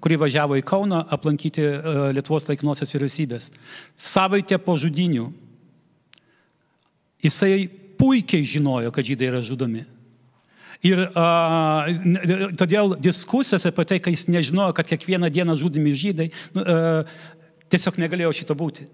kuri 0.00 0.16
važiavo 0.20 0.56
į 0.56 0.64
Kauną 0.64 1.02
aplankyti 1.12 1.64
e, 1.64 1.78
Lietuvos 2.16 2.46
laikinosios 2.48 2.92
vyriausybės. 2.94 3.50
Savaitę 3.96 4.56
po 4.62 4.76
žudinių 4.80 5.26
jisai 7.24 7.66
puikiai 8.00 8.46
žinojo, 8.48 8.92
kad 8.94 9.04
žydai 9.04 9.28
yra 9.32 9.42
žudomi. 9.44 9.84
Ir 10.86 11.02
a, 11.12 11.24
n- 11.92 12.54
todėl 12.56 12.94
diskusijos 13.04 13.66
apie 13.68 13.84
tai, 13.84 13.98
kai 14.00 14.14
jis 14.14 14.28
nežinojo, 14.32 14.72
kad 14.76 14.88
kiekvieną 14.88 15.28
dieną 15.28 15.56
žudomi 15.60 15.92
žydai, 15.92 16.30
nu, 16.56 16.64
a, 16.64 17.02
tiesiog 17.68 17.98
negalėjo 18.00 18.32
šito 18.40 18.56
būti. 18.56 18.86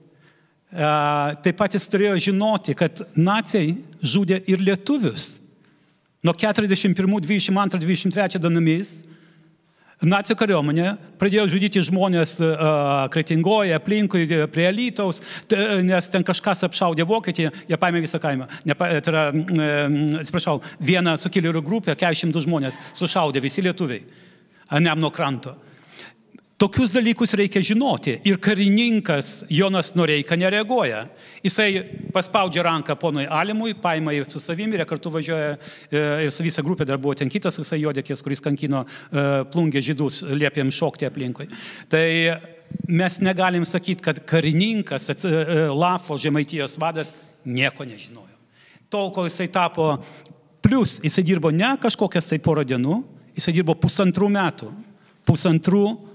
A, 0.74 1.36
taip 1.44 1.60
pat 1.60 1.76
jis 1.78 1.86
turėjo 1.92 2.16
žinoti, 2.28 2.74
kad 2.78 3.04
nacijai 3.14 3.76
žudė 4.02 4.40
ir 4.50 4.64
lietuvius. 4.66 5.36
Nuo 6.26 6.34
41, 6.34 6.90
22, 7.22 7.78
23 7.86 8.40
dienomis 8.42 8.96
Nacijų 10.04 10.36
kariuomenė 10.36 10.90
pradėjo 11.16 11.46
žudyti 11.48 11.80
žmonės 11.80 12.34
uh, 12.44 13.06
Kretingoje, 13.12 13.72
aplinkui, 13.72 14.26
e, 14.28 14.44
prie 14.52 14.66
Lytaus, 14.68 15.22
t, 15.48 15.56
nes 15.88 16.10
ten 16.12 16.24
kažkas 16.26 16.66
apšaudė 16.68 17.06
Vokietiją, 17.08 17.48
jie 17.64 17.78
paėmė 17.80 18.02
visą 18.04 18.20
kaimą. 18.20 18.44
Nepa, 18.68 18.90
tai 19.00 19.14
yra, 19.14 19.22
mm, 19.32 20.18
atsiprašau, 20.20 20.60
vieną 20.84 21.16
sukilėlių 21.22 21.64
grupę, 21.64 21.96
400 21.96 22.44
žmonės 22.44 22.76
sušaudė 22.98 23.40
visi 23.40 23.64
lietuviai 23.64 24.04
Nemno 24.82 25.08
kranto. 25.14 25.54
Tokius 26.56 26.88
dalykus 26.88 27.34
reikia 27.36 27.60
žinoti. 27.60 28.14
Ir 28.24 28.38
karininkas 28.40 29.42
Jonas 29.52 29.90
Noreika 29.92 30.38
nereaguoja. 30.40 31.02
Jisai 31.44 31.82
paspaudžia 32.14 32.62
ranką 32.64 32.96
ponui 32.96 33.26
Alimui, 33.28 33.74
paima 33.76 34.14
jį 34.16 34.22
su 34.24 34.40
savimi 34.40 34.78
ir 34.78 34.86
kartu 34.88 35.12
važiuoja 35.12 35.50
e, 35.52 36.00
ir 36.24 36.32
su 36.32 36.46
visa 36.46 36.64
grupė 36.64 36.86
dar 36.88 36.96
buvo 36.96 37.12
ten 37.12 37.28
kitas 37.28 37.60
visai 37.60 37.82
jodėkės, 37.82 38.24
kuris 38.24 38.40
kankino 38.40 38.86
e, 38.86 39.26
plungė 39.52 39.84
žydus, 39.84 40.22
liepė 40.32 40.62
jiems 40.62 40.80
šokti 40.80 41.10
aplinkui. 41.10 41.50
Tai 41.92 42.06
mes 42.88 43.20
negalim 43.20 43.68
sakyti, 43.68 44.06
kad 44.08 44.24
karininkas, 44.24 45.10
e, 45.12 45.44
Lafo 45.76 46.16
žemaitijos 46.16 46.80
vadas, 46.80 47.12
nieko 47.44 47.84
nežinojo. 47.84 48.32
Tol, 48.88 49.12
kol 49.12 49.28
jisai 49.28 49.50
tapo, 49.52 49.92
plus 50.64 51.02
jisai 51.04 51.28
dirbo 51.34 51.52
ne 51.52 51.76
kažkokias 51.84 52.32
tai 52.32 52.40
porą 52.40 52.64
dienų, 52.64 53.02
jisai 53.36 53.58
dirbo 53.60 53.76
pusantrų 53.76 54.32
metų. 54.40 54.72
Pusantrų 55.28 55.86
metų 55.90 56.14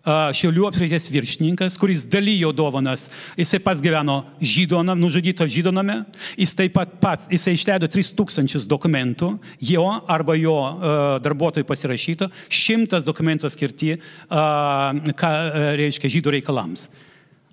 a, 0.00 0.30
Šiaulių 0.36 0.64
apskrities 0.68 1.08
viršininkas, 1.12 1.76
kuris 1.80 2.06
dalyjo 2.08 2.52
dovanas, 2.56 3.08
jisai 3.38 3.60
pats 3.64 3.82
gyveno 3.84 4.22
žydonam, 4.40 4.98
nužudyto 5.00 5.44
žydoname, 5.50 6.00
jis 6.40 6.56
taip 6.56 6.72
pat 6.78 6.94
pats, 7.02 7.28
jisai 7.32 7.56
išleido 7.58 7.90
3000 7.90 8.64
dokumentų, 8.70 9.34
jo 9.72 9.84
arba 10.08 10.38
jo 10.40 10.56
a, 10.56 10.96
darbuotojų 11.24 11.68
pasirašyto, 11.68 12.30
šimtas 12.48 13.04
dokumentų 13.04 13.52
skirti, 13.52 13.98
a, 14.30 14.94
ką 14.94 15.30
a, 15.36 15.70
reiškia 15.80 16.16
žydų 16.16 16.38
reikalams. 16.38 16.88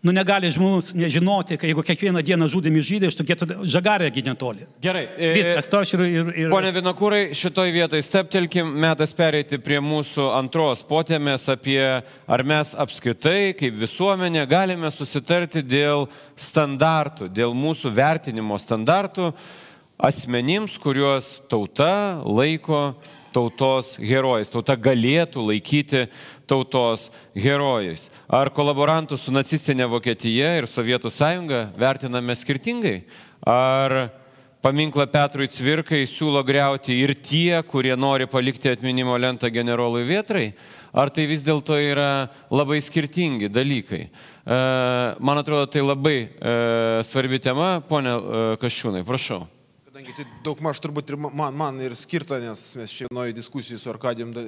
Nu 0.08 0.14
negali 0.16 0.48
žmogus 0.52 0.94
nežinoti, 0.96 1.58
kad 1.60 1.68
jeigu 1.68 1.84
kiekvieną 1.84 2.22
dieną 2.24 2.48
žudami 2.48 2.80
žydai, 2.80 3.10
iš 3.12 3.18
tokie 3.20 3.36
žagarėgi 3.68 4.22
netoli. 4.24 4.64
Gerai. 4.80 5.02
e, 5.20 5.32
Viskas, 5.36 5.68
to 5.68 5.82
aš 5.84 5.92
ir... 5.98 6.04
ir, 6.08 6.30
ir... 6.46 6.52
Pone 6.54 6.72
Vinokūrai, 6.72 7.20
šitoj 7.36 7.74
vietoj 7.76 8.06
steptelkim, 8.08 8.70
metas 8.80 9.12
pereiti 9.18 9.60
prie 9.60 9.82
mūsų 9.84 10.30
antros 10.38 10.86
potėmės 10.88 11.50
apie, 11.52 11.82
ar 12.08 12.46
mes 12.48 12.72
apskritai 12.80 13.52
kaip 13.60 13.76
visuomenė 13.82 14.46
galime 14.48 14.94
susitarti 14.96 15.66
dėl 15.66 16.08
standartų, 16.40 17.28
dėl 17.28 17.52
mūsų 17.58 17.92
vertinimo 18.00 18.56
standartų 18.64 19.34
asmenims, 20.00 20.80
kuriuos 20.80 21.36
tauta 21.52 22.24
laiko 22.24 22.94
tautos 23.38 23.94
herojais, 24.02 24.50
tauta 24.50 24.74
galėtų 24.74 25.46
laikyti 25.52 26.08
tautos 26.50 27.08
herojais. 27.38 28.10
Ar 28.26 28.50
kolaborantų 28.50 29.20
su 29.22 29.34
nacistinė 29.36 29.86
Vokietija 29.92 30.56
ir 30.58 30.70
Sovietų 30.70 31.12
sąjunga 31.14 31.68
vertiname 31.78 32.34
skirtingai? 32.38 33.04
Ar 33.46 34.10
Paminklą 34.66 35.06
Petrui 35.14 35.46
Cvirkai 35.54 36.02
siūlo 36.10 36.42
greuti 36.44 36.96
ir 36.98 37.14
tie, 37.22 37.60
kurie 37.64 37.94
nori 37.96 38.26
palikti 38.28 38.72
atminimo 38.74 39.14
lentą 39.22 39.52
generolui 39.54 40.02
Vietrai, 40.08 40.48
ar 40.98 41.12
tai 41.14 41.28
vis 41.30 41.46
dėlto 41.46 41.78
yra 41.78 42.28
labai 42.50 42.80
skirtingi 42.82 43.52
dalykai. 43.54 44.08
E, 44.08 44.58
Man 45.22 45.44
atrodo, 45.44 45.70
tai 45.70 45.86
labai 45.86 46.18
e, 46.26 46.58
svarbi 47.06 47.40
tema, 47.44 47.78
ponė 47.86 48.18
e, 48.18 48.42
Kaščiūnai, 48.64 49.06
prašau. 49.06 49.46
Kadangi 50.08 50.24
tai 50.24 50.26
daug 50.44 50.60
maž 50.64 50.80
turbūt 50.80 51.10
ir 51.12 51.18
man, 51.20 51.52
man 51.58 51.80
ir 51.84 51.92
skirta, 51.98 52.38
nes 52.40 52.62
mes 52.80 52.92
čia 52.96 53.08
vienoje 53.10 53.34
diskusijų 53.36 53.78
su 53.82 53.90
Arkadijom 53.92 54.30
da- 54.32 54.44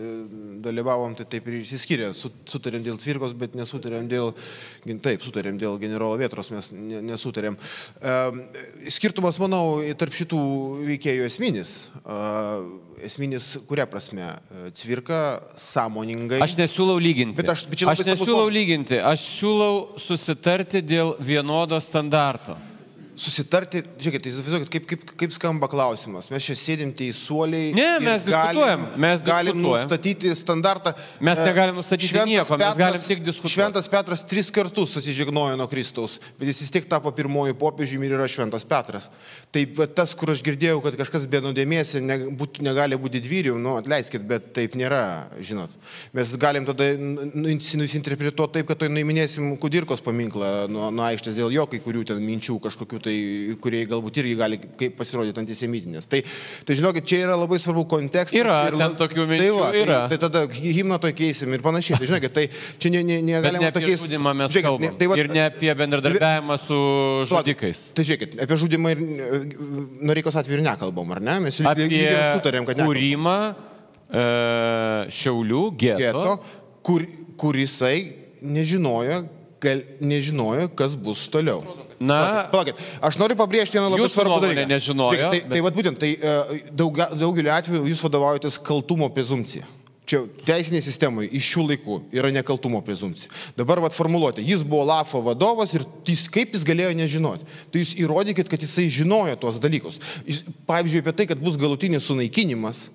dalyvavom, 0.69 1.15
tai 1.19 1.25
taip 1.27 1.47
ir 1.51 1.57
išsiskyrė. 1.59 2.13
Su- 2.15 2.31
Sutarėm 2.47 2.83
dėl 2.85 2.95
cvirkos, 3.01 3.33
bet 3.35 3.57
nesutarėm 3.59 4.07
dėl, 4.07 4.31
taip, 5.03 5.19
sutarėm 5.21 5.59
dėl 5.59 5.75
generolo 5.81 6.15
Vietros, 6.17 6.49
mes 6.51 6.71
ne- 6.71 7.01
nesutarėm. 7.09 7.57
Skirtumas, 8.87 9.39
manau, 9.39 9.81
tarp 9.99 10.15
šitų 10.15 10.39
veikėjų 10.87 11.27
esminis. 11.27 11.73
Esminis, 13.03 13.57
kuria 13.67 13.85
prasme? 13.87 14.31
Cvirka 14.73 15.41
sąmoningai. 15.59 16.39
Aš 16.41 16.55
nesiūlau 16.55 16.99
lyginti. 17.03 17.35
Bet 17.35 17.51
aš- 17.51 17.67
bet 17.67 17.83
aš 17.83 18.05
nesiūlau 18.07 18.47
lyginti, 18.51 18.95
aš 19.01 19.27
siūlau 19.41 19.99
susitarti 19.99 20.81
dėl 20.81 21.17
vienodo 21.19 21.79
standarto. 21.83 22.55
Susitarti, 23.19 23.81
žiūrėkit, 23.99 24.23
tai 24.23 24.31
įsivaizduokit, 24.31 24.69
kaip, 24.71 24.85
kaip, 24.87 25.01
kaip 25.19 25.33
skamba 25.35 25.67
klausimas. 25.67 26.29
Mes 26.31 26.45
čia 26.45 26.55
sėdim 26.55 26.93
teisuoliai. 26.95 27.73
Ne, 27.75 27.87
ir 27.97 28.05
mes 28.05 28.23
galim- 28.23 28.55
diskutuojam, 28.55 28.85
mes 29.03 29.23
galim 29.27 29.57
diskutuojam. 29.57 29.89
nustatyti 29.89 30.31
standartą. 30.39 30.93
Mes 31.19 31.37
E, 31.41 31.47
negalim 31.49 31.75
nustatyti 31.75 32.21
nieko, 32.29 32.55
mes 32.61 32.77
galim 32.79 33.01
tik 33.03 33.23
diskutuoti. 33.25 33.55
Šventas 33.57 33.89
Petras 33.91 34.23
tris 34.25 34.47
kartus 34.55 34.93
susižegnojo 34.95 35.57
nuo 35.59 35.67
Kristaus, 35.67 36.15
bet 36.39 36.47
jis 36.47 36.61
vis 36.63 36.71
tiek 36.71 36.87
tapo 36.87 37.11
pirmoji 37.11 37.57
popiežiumi 37.59 38.07
ir 38.07 38.15
yra 38.15 38.27
Šventas 38.31 38.63
Petras. 38.63 39.09
Tai 39.51 39.65
tas, 39.99 40.15
kur 40.15 40.31
aš 40.31 40.39
girdėjau, 40.45 40.79
kad 40.85 40.95
kažkas 41.01 41.27
be 41.27 41.41
nuodėmėsi 41.43 41.99
ne, 42.05 42.17
būt, 42.39 42.61
negali 42.63 42.95
būti 42.95 43.19
didvyrių, 43.19 43.57
nu 43.59 43.75
atleiskit, 43.81 44.23
bet 44.29 44.53
taip 44.55 44.77
nėra, 44.79 45.27
žinot. 45.43 45.75
Mes 46.13 46.31
galim 46.39 46.63
tada 46.69 46.87
nu- 46.95 47.57
nusinterpretuoti 47.83 48.53
taip, 48.59 48.67
kad 48.71 48.79
tai 48.79 48.87
nuiminėsim 48.93 49.57
Kudirkos 49.59 49.99
paminklą 50.05 50.69
nuo, 50.71 50.87
nuo 50.93 51.03
aikštės 51.09 51.35
dėl 51.35 51.51
jo 51.51 51.65
kai 51.67 51.79
kurių 51.83 52.05
ten 52.13 52.23
minčių 52.23 52.59
kažkokių 52.63 53.01
tai, 53.01 53.08
kurie 53.63 53.81
galbūt 53.89 54.19
irgi 54.21 54.35
gali 54.39 54.59
kaip 54.79 54.95
pasirodyti 54.99 55.41
antisemitinės. 55.43 56.07
Tai, 56.11 56.19
tai 56.67 56.77
žinokit, 56.79 57.05
čia 57.09 57.21
yra 57.27 57.35
labai 57.39 57.59
svarbu 57.61 57.83
kontekstas. 57.91 58.37
Yra 58.39 58.57
ir 58.69 58.77
ten 58.79 58.95
tokių 58.99 59.25
minčių, 59.29 59.45
tai 59.45 59.51
va, 59.59 59.69
yra. 59.83 59.99
Tai, 60.09 60.17
tai 60.17 60.19
tada 60.27 60.43
himną 60.53 60.99
to 61.03 61.11
keisim 61.17 61.53
ir 61.57 61.63
panašiai. 61.65 61.99
Tai 62.01 62.09
žinokit, 62.11 62.35
tai 62.35 62.45
čia 62.81 62.91
ne, 62.95 63.03
ne, 63.07 63.19
negalima 63.31 63.65
ne 63.67 63.71
tokiais... 63.75 64.05
Žiūrėkit, 64.09 64.79
ne- 64.85 64.91
tai 64.99 65.09
vat- 65.11 65.21
Ir 65.23 65.31
ne 65.33 65.43
apie 65.47 65.73
bendradarbiavimą 65.83 66.59
su 66.61 66.77
žudikais. 67.31 67.85
Tai 67.97 68.05
žiūrėkit, 68.07 68.37
apie 68.45 68.59
žudimą 68.61 68.93
ir 68.95 69.01
e, 69.05 69.41
Noreikos 70.09 70.37
atveju 70.39 70.61
nekalbam, 70.65 71.11
ar 71.17 71.21
ne? 71.23 71.39
Mes 71.47 71.59
Apie 71.65 71.87
sutarėm, 72.35 72.65
kad 72.67 72.77
nekalbam. 72.79 72.93
kūrimą 72.93 73.35
e, 74.09 74.23
Šiaulių 75.19 75.63
geto. 75.79 75.99
geto, 76.01 76.33
kur, 76.85 77.05
kur 77.39 77.57
jisai 77.59 77.95
nežinojo, 78.41 79.21
gal, 79.63 79.81
nežinojo, 80.01 80.69
kas 80.79 80.95
bus 80.99 81.25
toliau. 81.31 81.61
Na, 81.99 82.47
Palaukit, 82.51 82.77
aš 83.03 83.17
noriu 83.19 83.35
pabrėžti 83.35 83.75
vieną 83.75 83.89
labai 83.91 84.07
svarbų 84.09 84.37
dalyką. 84.45 84.67
nežinojo, 84.71 85.17
Žiūrėkit, 85.17 85.31
tai, 85.33 85.39
bet- 85.43 85.51
tai 85.51 85.61
vat 85.65 85.75
būtent, 85.75 85.97
tai 85.99 86.11
e, 86.15 86.61
daug, 86.71 86.95
daugeliu 87.19 87.51
atveju 87.51 87.81
jūs 87.91 88.03
vadovaujatės 88.07 88.55
kaltumo 88.63 89.09
prezumcija. 89.11 89.67
Čia 90.09 90.23
teisinėje 90.47 90.87
sistemoje 90.87 91.27
iš 91.37 91.45
šių 91.53 91.63
laikų 91.69 91.97
yra 92.17 92.31
nekaltumo 92.33 92.79
prezumcija. 92.81 93.29
Dabar 93.59 93.77
vat 93.83 93.93
formuluotė, 93.93 94.41
jis 94.41 94.63
buvo 94.65 94.87
LAFO 94.89 95.19
vadovas 95.27 95.75
ir 95.77 95.83
jis, 96.07 96.23
kaip 96.33 96.55
jis 96.55 96.63
galėjo 96.65 96.95
nežinoti. 96.97 97.45
Tai 97.69 97.83
jūs 97.83 97.91
įrodykit, 97.99 98.49
kad 98.49 98.63
jisai 98.63 98.87
žinojo 98.89 99.35
tuos 99.37 99.59
dalykus. 99.61 99.99
Jis, 100.25 100.41
pavyzdžiui, 100.65 101.03
apie 101.03 101.13
tai, 101.19 101.27
kad 101.29 101.37
bus 101.43 101.59
galutinis 101.61 102.07
sunaikinimas, 102.09 102.87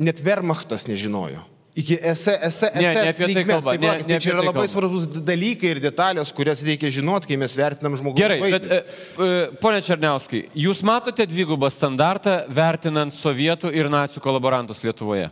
net 0.00 0.22
Wehrmachtas 0.24 0.86
nežinojo. 0.88 1.42
Iki 1.76 1.96
SS, 2.02 2.38
SS, 2.50 2.74
Ne, 2.74 2.94
ne 2.94 3.08
apie 3.12 3.26
tai 3.34 3.44
kalba, 3.46 3.70
Tai, 3.70 3.78
ne- 3.78 3.98
ne 3.98 4.02
tai 4.02 4.18
čia 4.18 4.32
yra 4.32 4.40
tai 4.40 4.46
labai 4.48 4.66
kalba. 4.66 4.72
svarbus 4.72 5.04
dalykai 5.22 5.68
ir 5.70 5.78
detalės, 5.80 6.32
kurias 6.34 6.64
reikia 6.66 6.90
žinoti, 6.90 7.28
kai 7.30 7.36
mes 7.38 7.54
vertinam 7.54 7.94
žmogaus 7.96 8.18
Gerai, 8.18 8.40
bet, 8.42 8.62
vaidmenį. 8.66 8.80
e, 8.80 9.22
e, 9.22 9.56
ponė 9.62 9.78
Černiauskai, 9.86 10.40
jūs 10.54 10.82
matote 10.82 11.22
dvigubą 11.30 11.70
standartą 11.70 12.44
vertinant 12.50 13.14
sovietų 13.14 13.70
ir 13.72 13.86
nacijų 13.88 14.20
kolaborantus 14.20 14.82
Lietuvoje? 14.82 15.30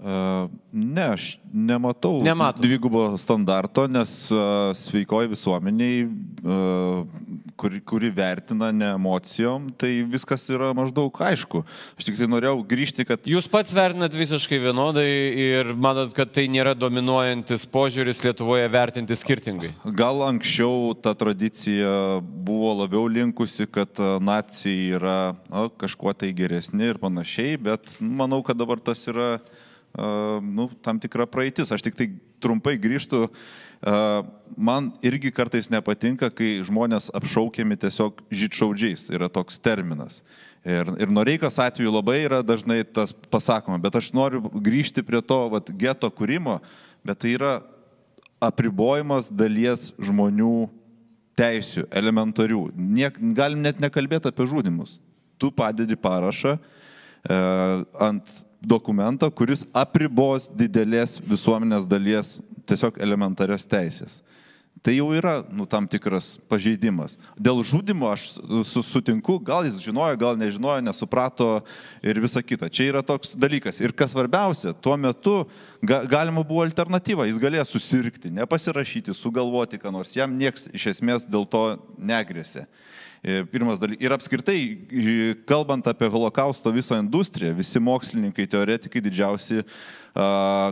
E, 0.00 0.48
Ne, 0.74 1.04
aš 1.14 1.38
nematau 1.54 2.18
Nematot. 2.22 2.58
dvigubo 2.62 3.14
standarto, 3.18 3.86
nes 3.86 4.26
e, 4.32 4.36
sveikoji 4.74 5.28
visuomeniai, 5.30 6.00
e, 6.02 6.56
kuri, 7.56 7.78
kuri 7.86 8.10
vertina 8.10 8.72
ne 8.74 8.88
emocijom, 8.96 9.68
tai 9.78 10.02
viskas 10.02 10.48
yra 10.50 10.72
maždaug 10.74 11.14
aišku. 11.14 11.62
Aš 11.94 12.08
tik 12.08 12.18
tai 12.18 12.26
norėjau 12.26 12.64
grįžti, 12.66 13.06
kad 13.06 13.22
Jūs 13.30 13.46
pats 13.52 13.70
vertinat 13.70 14.16
visiškai 14.18 14.58
vienodai 14.64 15.06
ir 15.44 15.70
manot, 15.78 16.10
kad 16.16 16.34
tai 16.34 16.48
nėra 16.50 16.74
dominuojantis 16.74 17.68
požiūris 17.70 18.24
Lietuvoje 18.26 18.66
vertinti 18.74 19.14
skirtingai. 19.14 19.70
gal 19.94 20.24
anksčiau 20.26 20.90
ta 20.98 21.14
tradicija 21.14 22.18
buvo 22.20 22.74
labiau 22.82 23.06
linkusi, 23.06 23.70
kad 23.70 23.94
nacijai 24.20 24.90
yra 24.98 25.18
na, 25.46 25.68
kažkuo 25.70 26.10
tai 26.18 26.32
geresni 26.34 26.90
ir 26.90 26.98
panašiai, 26.98 27.54
bet 27.62 27.94
manau, 28.02 28.42
kad 28.42 28.58
dabar 28.58 28.82
tas 28.82 29.06
yra 29.06 29.38
nu, 29.94 30.68
tam 30.82 30.98
tikra 31.02 31.26
praeitis. 31.30 31.72
Aš 31.74 31.84
tik 31.86 31.98
tai 31.98 32.08
trumpai 32.42 32.76
grįžtų. 32.80 33.28
Man 34.56 34.90
irgi 35.04 35.32
kartais 35.34 35.70
nepatinka, 35.72 36.30
kai 36.34 36.56
žmonės 36.66 37.10
apšaukiami 37.14 37.78
tiesiog 37.84 38.24
žydšaudžiais. 38.32 39.08
Yra 39.14 39.28
toks 39.32 39.60
terminas. 39.62 40.22
Ir, 40.64 40.88
ir 40.96 41.10
Noreikos 41.12 41.58
atveju 41.60 41.92
labai 41.92 42.22
yra 42.24 42.40
dažnai 42.40 42.80
tas 42.88 43.12
pasakoma, 43.12 43.76
bet 43.84 43.98
aš 44.00 44.14
noriu 44.16 44.40
grįžti 44.48 45.04
prie 45.04 45.20
to 45.20 45.36
vat, 45.52 45.68
geto 45.76 46.08
kūrimo, 46.08 46.56
bet 47.04 47.20
tai 47.20 47.34
yra 47.36 47.58
apribojimas 48.40 49.28
dalies 49.28 49.90
žmonių 50.00 50.70
teisių, 51.36 51.84
elementarių. 51.92 52.62
Niek, 52.76 53.18
galim 53.36 53.60
net 53.64 53.82
nekalbėti 53.82 54.30
apie 54.30 54.46
žudimus. 54.48 54.98
Tu 55.36 55.50
padedi 55.52 55.98
parašą 56.00 56.56
e, 56.56 57.38
ant 58.06 58.34
dokumento, 58.68 59.28
kuris 59.30 59.64
apribos 59.76 60.48
didelės 60.52 61.20
visuomenės 61.24 61.88
dalies 61.88 62.38
tiesiog 62.68 62.98
elementarias 63.02 63.68
teisės. 63.68 64.22
Tai 64.84 64.92
jau 64.92 65.06
yra 65.16 65.38
nu, 65.48 65.64
tam 65.64 65.86
tikras 65.88 66.34
pažeidimas. 66.44 67.14
Dėl 67.40 67.62
žudimo 67.64 68.10
aš 68.12 68.34
sutinku, 68.84 69.38
gal 69.40 69.64
jis 69.64 69.78
žinojo, 69.80 70.18
gal 70.20 70.36
nežinojo, 70.36 70.82
nesuprato 70.84 71.46
ir 72.04 72.20
visa 72.20 72.42
kita. 72.44 72.68
Čia 72.68 72.90
yra 72.90 73.00
toks 73.00 73.32
dalykas. 73.32 73.78
Ir 73.80 73.94
kas 73.96 74.12
svarbiausia, 74.12 74.74
tuo 74.76 74.98
metu 75.00 75.38
ga, 75.80 76.02
galima 76.04 76.44
buvo 76.44 76.66
alternatyva. 76.66 77.24
Jis 77.30 77.40
galėjo 77.40 77.64
susirgti, 77.70 78.34
nepasirašyti, 78.36 79.16
sugalvoti, 79.16 79.80
ką 79.80 79.94
nors. 79.94 80.12
Jam 80.18 80.36
nieks 80.36 80.68
iš 80.76 80.90
esmės 80.92 81.24
dėl 81.24 81.48
to 81.48 81.64
negrėsė. 81.96 82.66
E, 83.24 83.40
pirmas 83.48 83.80
dalykas. 83.80 84.04
Ir 84.04 84.12
apskritai, 84.12 84.58
kalbant 85.48 85.86
apie 85.88 86.08
holokausto 86.12 86.68
visą 86.68 86.98
industriją, 87.00 87.54
visi 87.56 87.80
mokslininkai, 87.80 88.44
teoretikai 88.52 89.00
didžiausi 89.00 89.64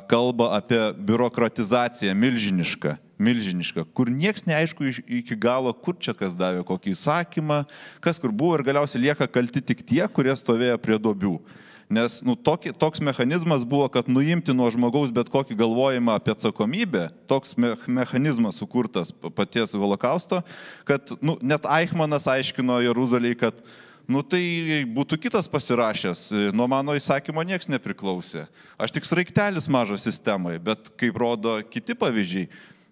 kalba 0.06 0.50
apie 0.58 0.78
biurokratizaciją 1.00 2.12
milžinišką, 2.14 2.92
milžinišką, 3.18 3.86
kur 3.96 4.12
nieks 4.12 4.44
neaišku 4.46 4.86
iki 4.92 5.38
galo, 5.40 5.72
kur 5.72 5.96
čia 5.96 6.12
kas 6.14 6.36
davė 6.38 6.60
kokį 6.68 6.92
įsakymą, 6.92 7.62
kas 8.04 8.20
kur 8.22 8.30
buvo 8.30 8.60
ir 8.60 8.66
galiausiai 8.68 9.08
lieka 9.08 9.26
kalti 9.32 9.64
tik 9.72 9.80
tie, 9.82 10.04
kurie 10.12 10.36
stovėjo 10.36 10.76
prie 10.84 11.00
dobių. 11.00 11.38
Nes 11.92 12.22
nu, 12.24 12.32
toki, 12.36 12.72
toks 12.72 13.02
mechanizmas 13.04 13.66
buvo, 13.68 13.84
kad 13.92 14.08
nuimti 14.08 14.54
nuo 14.56 14.70
žmogaus 14.72 15.10
bet 15.12 15.28
kokį 15.28 15.58
galvojimą 15.60 16.14
apie 16.16 16.32
atsakomybę, 16.32 17.10
toks 17.28 17.52
me 17.60 17.74
mechanizmas 17.84 18.56
sukurtas 18.62 19.12
paties 19.36 19.74
holokausto, 19.76 20.40
kad 20.88 21.12
nu, 21.20 21.36
net 21.44 21.68
Eichmanas 21.68 22.30
aiškino 22.32 22.78
Jeruzaliai, 22.86 23.36
kad 23.36 23.60
nu 24.08 24.22
tai 24.24 24.40
būtų 24.88 25.20
kitas 25.20 25.50
pasirašęs, 25.52 26.24
nuo 26.56 26.64
mano 26.70 26.96
įsakymo 26.96 27.44
niekas 27.44 27.68
nepriklausė. 27.68 28.46
Aš 28.80 28.96
tik 28.96 29.06
sraigtelis 29.08 29.68
mažas 29.68 30.08
sistemai, 30.08 30.56
bet 30.64 30.88
kaip 30.96 31.20
rodo 31.20 31.58
kiti 31.68 31.98
pavyzdžiai, 31.98 32.48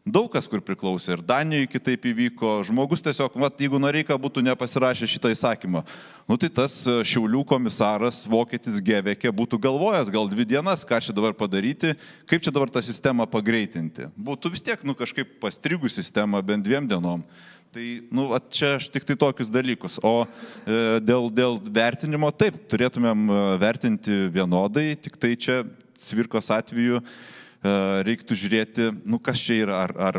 Daug 0.09 0.31
kas 0.33 0.47
kur 0.49 0.63
priklausė 0.65 1.13
ir 1.13 1.23
Danijoje 1.29 1.69
kitaip 1.75 2.07
įvyko, 2.09 2.63
žmogus 2.65 3.03
tiesiog, 3.05 3.35
vat, 3.37 3.59
jeigu 3.61 3.77
Noreika 3.77 4.17
būtų 4.17 4.41
nepasirašę 4.47 5.05
šitą 5.05 5.29
įsakymą, 5.35 5.83
nu 6.25 6.39
tai 6.41 6.49
tas 6.57 6.79
e, 6.89 6.95
Šiaulių 7.05 7.43
komisaras 7.45 8.23
vokietis 8.25 8.79
Gevekė 8.81 9.29
būtų 9.37 9.59
galvojęs 9.61 10.09
gal 10.15 10.31
dvi 10.33 10.47
dienas, 10.49 10.87
ką 10.89 11.03
čia 11.05 11.13
dabar 11.13 11.37
padaryti, 11.37 11.93
kaip 12.25 12.41
čia 12.41 12.53
dabar 12.57 12.73
tą 12.73 12.81
sistemą 12.87 13.27
pagreitinti. 13.29 14.09
Būtų 14.17 14.55
vis 14.55 14.65
tiek, 14.65 14.81
nu 14.89 14.97
kažkaip 14.97 15.35
pastrigų 15.43 15.93
sistema 15.93 16.41
bent 16.41 16.65
dviem 16.65 16.89
dienom. 16.89 17.27
Tai, 17.71 17.85
nu, 18.09 18.25
čia 18.51 18.79
aš 18.79 18.89
tik 18.95 19.05
tai 19.07 19.19
tokius 19.21 19.53
dalykus. 19.53 19.99
O 20.01 20.25
e, 20.25 20.97
dėl, 21.05 21.29
dėl 21.29 21.61
vertinimo, 21.69 22.33
taip, 22.33 22.57
turėtumėm 22.73 23.29
e, 23.29 23.43
vertinti 23.61 24.17
vienodai, 24.33 24.95
tik 24.97 25.21
tai 25.21 25.35
čia 25.37 25.61
Cvirkos 26.01 26.49
atveju 26.57 27.03
E, 27.05 27.40
reiktų 27.61 28.37
žiūrėti, 28.41 28.87
nu 29.05 29.19
kas 29.21 29.41
čia 29.45 29.59
yra, 29.67 29.81
ar, 29.85 29.93
ar 30.01 30.19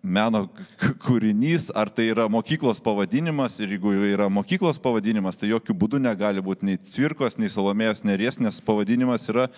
meno 0.00 0.46
kūrinys, 1.04 1.68
ar 1.76 1.90
tai 1.92 2.06
yra 2.14 2.24
mokyklos 2.32 2.80
pavadinimas 2.80 3.58
ir 3.60 3.74
jeigu 3.74 3.92
yra 4.08 4.30
mokyklos 4.32 4.80
pavadinimas, 4.80 5.36
tai 5.36 5.50
jokių 5.50 5.76
būdų 5.82 6.00
negali 6.00 6.40
būti 6.44 6.64
nei 6.64 6.80
cvirkos, 6.80 7.36
nei 7.36 7.52
salomėjos 7.52 8.06
neries, 8.08 8.40
nes 8.40 8.62
pavadinimas 8.64 9.28
yra 9.28 9.50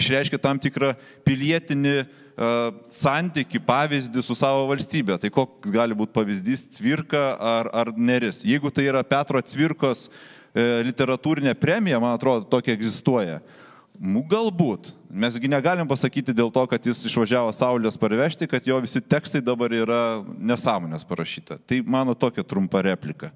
išreiškia 0.00 0.40
tam 0.40 0.56
tikrą 0.56 0.94
pilietinį 1.28 1.94
uh, 2.00 2.72
santyki, 2.88 3.60
pavyzdį 3.68 4.24
su 4.24 4.38
savo 4.38 4.64
valstybė. 4.72 5.20
Tai 5.20 5.34
koks 5.34 5.68
gali 5.74 5.96
būti 5.98 6.16
pavyzdys 6.16 6.70
cvirka 6.78 7.34
ar, 7.36 7.68
ar 7.68 7.92
neris. 8.00 8.40
Jeigu 8.48 8.72
tai 8.72 8.88
yra 8.88 9.04
Petro 9.04 9.44
cvirkos 9.44 10.08
uh, 10.08 10.80
literatūrinė 10.88 11.52
premija, 11.60 12.00
man 12.00 12.16
atrodo, 12.16 12.48
tokia 12.48 12.72
egzistuoja. 12.78 13.42
Galbūt. 13.98 14.92
Mesgi 15.10 15.48
negalim 15.50 15.88
pasakyti 15.88 16.34
dėl 16.36 16.52
to, 16.54 16.62
kad 16.70 16.84
jis 16.86 17.00
išvažiavo 17.08 17.50
Saulės 17.56 17.98
parvežti, 17.98 18.46
kad 18.46 18.62
jo 18.66 18.78
visi 18.80 19.00
tekstai 19.02 19.42
dabar 19.42 19.72
yra 19.74 20.22
nesąmonės 20.38 21.06
parašyta. 21.08 21.58
Tai 21.66 21.82
mano 21.82 22.14
tokia 22.14 22.44
trumpa 22.46 22.82
replika. 22.86 23.32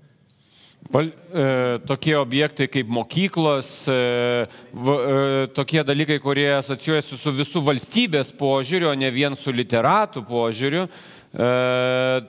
Val, 0.91 1.09
e, 1.33 1.79
tokie 1.87 2.15
objektai 2.19 2.67
kaip 2.71 2.89
mokyklos, 2.91 3.89
e, 3.89 4.47
v, 4.75 4.95
e, 4.95 5.47
tokie 5.55 5.83
dalykai, 5.87 6.19
kurie 6.23 6.49
asocijuojasi 6.59 7.19
su 7.19 7.33
visų 7.33 7.63
valstybės 7.67 8.33
požiūriu, 8.35 8.91
o 8.91 8.95
ne 8.99 9.11
vien 9.15 9.37
su 9.39 9.55
literatų 9.55 10.25
požiūriu, 10.27 10.87
e, 10.87 11.51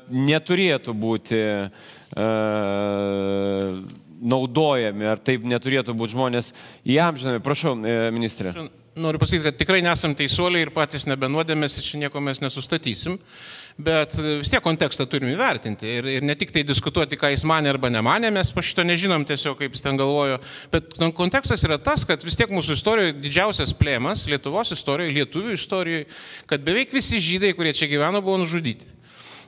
neturėtų 0.09 0.93
būti 0.93 1.41
e, 1.41 2.29
naudojami, 4.23 5.09
ar 5.13 5.19
taip 5.21 5.43
neturėtų 5.47 5.95
būti 5.97 6.15
žmonės 6.15 6.53
įamžinami. 6.87 7.43
Prašau, 7.43 7.75
e, 7.83 7.99
ministrė. 8.15 8.55
Noriu 8.93 9.17
pasakyti, 9.17 9.47
kad 9.47 9.57
tikrai 9.57 9.81
nesam 9.81 10.13
teisuoliai 10.13 10.67
ir 10.67 10.71
patys 10.73 11.07
nebenuodėmės 11.09 11.79
ir 11.79 11.85
čia 11.87 11.99
nieko 12.03 12.21
mes 12.21 12.37
nesustatysim, 12.43 13.15
bet 13.81 14.13
e, 14.21 14.35
vis 14.43 14.53
tiek 14.53 14.61
kontekstą 14.61 15.07
turim 15.09 15.31
įvertinti 15.31 15.89
ir, 15.89 16.09
ir 16.19 16.27
ne 16.27 16.35
tik 16.37 16.53
tai 16.53 16.61
diskutuoti, 16.67 17.17
ką 17.17 17.31
jis 17.33 17.45
manė 17.49 17.73
arba 17.73 17.89
nemanė, 17.89 18.29
mes 18.35 18.53
po 18.53 18.61
šito 18.61 18.85
nežinom 18.85 19.25
tiesiog, 19.25 19.57
kaip 19.57 19.73
jis 19.73 19.81
ten 19.81 19.97
galvojo, 19.97 20.37
bet 20.73 20.93
kontekstas 21.17 21.65
yra 21.65 21.79
tas, 21.81 22.05
kad 22.05 22.21
vis 22.21 22.37
tiek 22.37 22.53
mūsų 22.53 22.77
istorijoje 22.77 23.17
didžiausias 23.23 23.73
plėmas, 23.79 24.27
Lietuvos 24.29 24.75
istorijoje, 24.77 25.17
lietuvių 25.17 25.57
istorijoje, 25.57 26.09
kad 26.53 26.61
beveik 26.61 26.93
visi 26.93 27.17
žydai, 27.17 27.55
kurie 27.57 27.73
čia 27.73 27.89
gyveno, 27.89 28.21
buvo 28.21 28.43
nužudyti. 28.45 28.92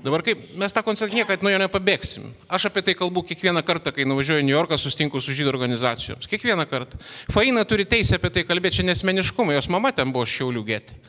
Dabar 0.06 0.22
kaip 0.22 0.38
mes 0.62 0.74
tą 0.74 0.84
koncertą 0.86 1.18
niekad 1.18 1.41
nuo 1.41 1.49
jo 1.49 1.58
nepabėgsim. 1.58 2.28
Aš 2.53 2.68
apie 2.70 2.84
tai 2.86 2.93
kalbu 2.93 3.24
kiekvieną 3.26 3.64
kartą, 3.66 3.89
kai 3.95 4.06
nuvažiuoju 4.06 4.43
į 4.43 4.45
New 4.45 4.53
Yorką, 4.53 4.78
sustinku 4.78 5.18
su 5.18 5.34
žydų 5.34 5.49
organizacijoms. 5.49 6.30
Kiekvieną 6.30 6.68
kartą. 6.70 6.99
Faina 7.34 7.64
turi 7.66 7.88
teisę 7.89 8.20
apie 8.20 8.30
tai 8.36 8.43
kalbėti, 8.45 8.84
čia 8.84 8.86
nesmeniškumą, 8.91 9.56
jos 9.58 9.70
mama 9.74 9.89
ten 9.97 10.14
buvo 10.14 10.28
šiaulių 10.30 10.62
gėti. 10.68 10.99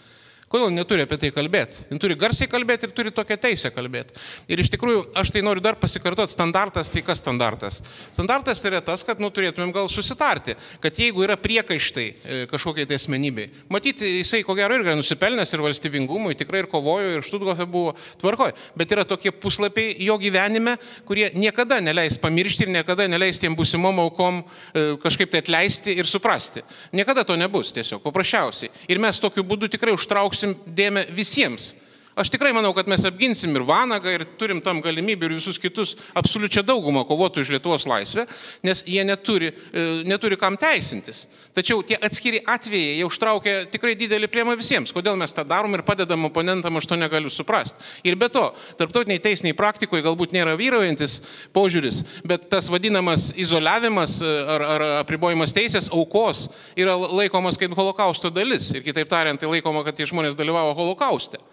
Kodėl 0.57 0.72
neturi 0.72 1.04
apie 1.04 1.18
tai 1.20 1.28
kalbėti? 1.36 1.82
Jis 1.90 1.98
turi 2.00 2.14
garsiai 2.16 2.48
kalbėti 2.48 2.86
ir 2.88 2.92
turi 2.96 3.11
tokią 3.12 3.36
teisę 3.42 3.68
kalbėti. 3.74 4.14
Ir 4.48 4.62
iš 4.62 4.70
tikrųjų, 4.72 5.02
aš 5.20 5.28
tai 5.34 5.42
noriu 5.44 5.61
dar 5.61 5.76
pasikartoti, 5.76 6.32
standartas 6.32 6.88
tai 6.88 7.02
kas 7.04 7.20
standartas? 7.20 7.82
Standartas 8.14 8.64
yra 8.64 8.80
tas, 8.80 9.04
kad 9.04 9.20
nu, 9.20 9.28
turėtumėm 9.28 9.74
gal 9.76 9.90
susitarti, 9.92 10.54
kad 10.80 10.96
jeigu 10.96 11.26
yra 11.26 11.36
priekaištai 11.36 12.07
e, 12.07 12.38
kažkokiai 12.48 12.88
tai 12.88 12.96
asmenybei, 12.96 13.50
matyti, 13.68 14.09
jisai 14.22 14.40
ko 14.48 14.57
gero 14.57 14.78
irgi 14.78 14.94
nusipelnęs 14.96 15.52
ir 15.52 15.64
valstybingumui, 15.66 16.38
tikrai 16.40 16.62
ir 16.64 16.70
kovojo, 16.72 17.12
ir 17.18 17.26
Štutgofe 17.26 17.68
buvo 17.68 17.92
tvarkoj, 18.22 18.57
bet 18.80 18.96
yra 18.96 19.04
tokie 19.04 19.34
puslapiai 19.36 19.92
jo 20.09 20.16
gyvenime, 20.22 20.78
kurie 21.04 21.28
niekada 21.36 21.82
neleis 21.84 22.16
pamiršti 22.22 22.64
ir 22.64 22.72
niekada 22.78 23.04
neleis 23.12 23.42
tiem 23.42 23.59
būsimom 23.59 24.00
aukom 24.07 24.40
e, 24.40 24.86
kažkaip 25.04 25.36
tai 25.36 25.44
atleisti 25.44 25.98
ir 26.00 26.09
suprasti. 26.09 26.64
Niekada 26.96 27.28
to 27.28 27.36
nebus 27.36 27.76
tiesiog, 27.76 28.00
paprasčiausiai. 28.09 28.72
Ir 28.88 29.04
mes 29.04 29.20
tokiu 29.20 29.44
būdu 29.44 29.68
tikrai 29.76 29.92
užtrauksime 29.92 30.45
atkreipsim 30.47 30.74
dėmesį 30.76 31.14
visiems. 31.16 31.74
Aš 32.16 32.30
tikrai 32.32 32.54
manau, 32.56 32.70
kad 32.72 32.88
mes 32.88 33.02
apginsim 33.04 33.52
ir 33.58 33.64
Vanagą, 33.68 34.08
ir 34.08 34.22
turim 34.40 34.62
tam 34.64 34.78
galimybę 34.80 35.26
ir 35.28 35.34
visus 35.36 35.58
kitus 35.60 35.90
absoliučią 36.16 36.62
daugumą 36.64 37.02
kovotų 37.04 37.42
už 37.44 37.50
Lietuvos 37.52 37.84
laisvę, 37.84 38.24
nes 38.64 38.80
jie 38.88 39.02
neturi, 39.04 39.50
e, 39.52 39.82
neturi 40.08 40.38
kam 40.40 40.56
teisintis. 40.56 41.26
Tačiau 41.52 41.82
tie 41.84 41.98
atskiri 42.00 42.40
atvejai 42.40 42.94
jau 43.02 43.10
užtraukia 43.10 43.58
tikrai 43.68 43.92
didelį 44.00 44.30
priemą 44.32 44.54
visiems. 44.56 44.94
Kodėl 44.96 45.18
mes 45.20 45.36
tą 45.36 45.44
darom 45.44 45.76
ir 45.76 45.84
padedam 45.84 46.24
oponentam, 46.24 46.80
aš 46.80 46.88
to 46.88 46.96
negaliu 46.96 47.28
suprasti. 47.28 47.84
Ir 48.08 48.16
be 48.16 48.30
to, 48.32 48.46
tarptautiniai 48.80 49.20
teisiniai 49.20 49.52
praktikoje 49.52 50.06
galbūt 50.08 50.32
nėra 50.32 50.56
vyraujantis 50.56 51.18
požiūris, 51.52 52.00
bet 52.24 52.48
tas 52.48 52.70
vadinamas 52.72 53.28
izoliavimas 53.36 54.22
e, 54.24 54.32
ar, 54.56 54.66
ar 54.78 54.86
apribojimas 55.02 55.52
teisės 55.52 55.92
aukos 55.92 56.48
yra 56.80 56.96
laikomas 56.96 57.60
kaip 57.60 57.76
holokausto 57.76 58.32
dalis. 58.32 58.72
Ir 58.72 58.88
kitaip 58.88 59.12
tariant, 59.12 59.36
tai 59.36 59.52
laikoma, 59.52 59.84
kad 59.84 60.00
tie 60.00 60.08
žmonės 60.08 60.40
dalyvavo 60.40 60.72
holokauste. 60.80 61.44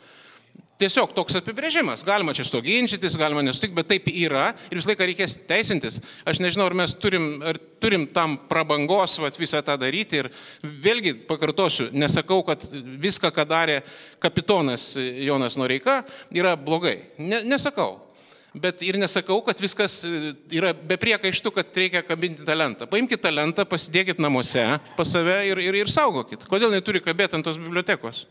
Tiesiog 0.82 1.12
toks 1.14 1.36
apibrėžimas. 1.38 2.02
Galima 2.06 2.34
čia 2.34 2.44
to 2.50 2.60
ginčytis, 2.66 3.14
galima 3.20 3.44
nesutikti, 3.46 3.76
bet 3.78 3.88
taip 3.92 4.08
yra 4.10 4.48
ir 4.72 4.80
visą 4.80 4.90
laiką 4.90 5.06
reikės 5.06 5.36
teisintis. 5.48 6.00
Aš 6.26 6.42
nežinau, 6.42 6.66
ar 6.66 6.76
mes 6.78 6.96
turim, 6.98 7.28
ar 7.46 7.60
turim 7.84 8.08
tam 8.10 8.40
prabangos 8.50 9.20
vat, 9.22 9.38
visą 9.38 9.62
tą 9.66 9.78
daryti. 9.78 10.24
Ir 10.24 10.32
vėlgi 10.64 11.14
pakartosiu, 11.30 11.92
nesakau, 11.94 12.42
kad 12.48 12.66
viską, 12.74 13.30
ką 13.36 13.46
darė 13.50 13.78
kapitonas 14.24 14.96
Jonas 14.98 15.60
Noreika, 15.62 16.02
yra 16.34 16.58
blogai. 16.58 16.98
Ne, 17.22 17.44
nesakau. 17.46 18.02
Bet 18.54 18.84
ir 18.86 19.00
nesakau, 19.02 19.40
kad 19.46 19.58
viskas 19.62 20.04
e, 20.06 20.34
yra 20.54 20.76
be 20.78 20.98
priekaištų, 21.02 21.54
kad 21.56 21.78
reikia 21.78 22.04
kabinti 22.06 22.46
tą 22.46 22.58
lentą. 22.58 22.86
Paimkite 22.90 23.24
tą 23.24 23.32
lentą, 23.34 23.66
pasidėkit 23.66 24.22
namuose 24.22 24.66
pas 24.98 25.10
save 25.10 25.40
ir, 25.50 25.62
ir, 25.62 25.84
ir 25.86 25.90
saugokit. 25.90 26.46
Kodėl 26.50 26.74
neturi 26.74 27.02
kabėti 27.02 27.38
ant 27.38 27.46
tos 27.46 27.58
bibliotekos? 27.62 28.28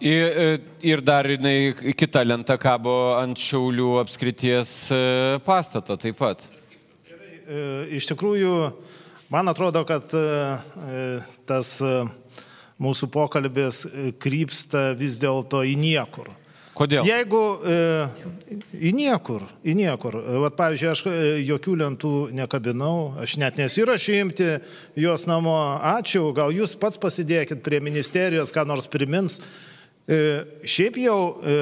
Ir, 0.00 0.60
ir 0.78 1.00
dar 1.02 1.26
jinai 1.26 1.74
kita 1.98 2.22
lenta 2.22 2.54
kabo 2.60 3.16
ant 3.18 3.38
Šiaulių 3.42 3.96
apskrities 3.98 4.74
e, 4.94 4.98
pastato 5.42 5.96
taip 5.98 6.14
pat. 6.20 6.44
E, 6.46 7.62
iš 7.98 8.06
tikrųjų, 8.12 8.52
man 9.34 9.50
atrodo, 9.50 9.82
kad 9.88 10.06
e, 10.14 10.26
tas 11.50 11.72
mūsų 12.78 13.08
pokalbis 13.10 13.88
krypsta 14.22 14.92
vis 14.98 15.16
dėlto 15.18 15.64
į 15.66 15.74
niekur. 15.80 16.30
Kodėl? 16.78 17.02
Jeigu 17.02 17.40
e, 17.66 17.78
į 18.78 18.92
niekur, 18.94 19.48
į 19.66 19.74
niekur. 19.80 20.14
Vat, 20.44 20.54
pavyzdžiui, 20.60 20.92
aš 20.92 21.02
jokių 21.42 21.74
lentų 21.80 22.12
nekabinau, 22.38 23.16
aš 23.24 23.34
net 23.42 23.58
nesirašiu 23.58 24.14
imti 24.20 24.46
jos 24.94 25.26
namo. 25.26 25.56
Ačiū, 25.96 26.28
gal 26.38 26.54
jūs 26.54 26.76
pats 26.78 27.00
pasidėkit 27.02 27.66
prie 27.66 27.82
ministerijos, 27.82 28.54
ką 28.54 28.62
nors 28.70 28.86
primins. 28.86 29.40
E, 30.08 30.18
šiaip 30.64 30.96
jau, 31.02 31.20
e, 31.44 31.56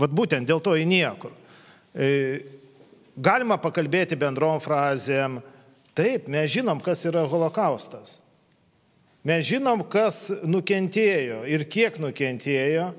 vat 0.00 0.12
būtent 0.16 0.48
dėl 0.48 0.62
to 0.64 0.72
į 0.80 0.86
niekur. 0.88 1.34
E, 1.92 2.06
galima 3.20 3.58
pakalbėti 3.60 4.16
bendrom 4.16 4.62
frazėm. 4.64 5.42
Taip, 5.94 6.30
mes 6.32 6.48
žinom, 6.50 6.80
kas 6.82 7.04
yra 7.06 7.26
holokaustas. 7.28 8.18
Mes 9.24 9.44
žinom, 9.48 9.84
kas 9.88 10.30
nukentėjo 10.44 11.44
ir 11.48 11.66
kiek 11.68 12.00
nukentėjo. 12.00 12.90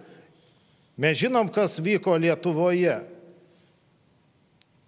Mes 1.01 1.17
žinom, 1.19 1.49
kas 1.53 1.79
vyko 1.83 2.15
Lietuvoje. 2.21 2.95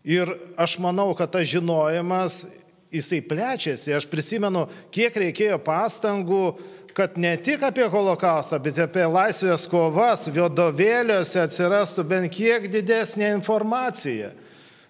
Ir 0.08 0.32
aš 0.56 0.78
manau, 0.80 1.10
kad 1.18 1.34
tas 1.34 1.50
žinojimas, 1.50 2.46
jisai 2.94 3.20
plečiasi. 3.26 3.92
Aš 3.98 4.08
prisimenu, 4.10 4.68
kiek 4.94 5.18
reikėjo 5.18 5.60
pastangų 5.66 6.56
kad 6.98 7.18
ne 7.18 7.36
tik 7.38 7.62
apie 7.62 7.86
holokaustą, 7.94 8.58
bet 8.66 8.80
apie 8.82 9.04
laisvės 9.06 9.68
kovas 9.70 10.24
vadovėliuose 10.34 11.44
atsirastų 11.44 12.06
bent 12.10 12.34
kiek 12.34 12.66
didesnė 12.74 13.36
informacija 13.36 14.32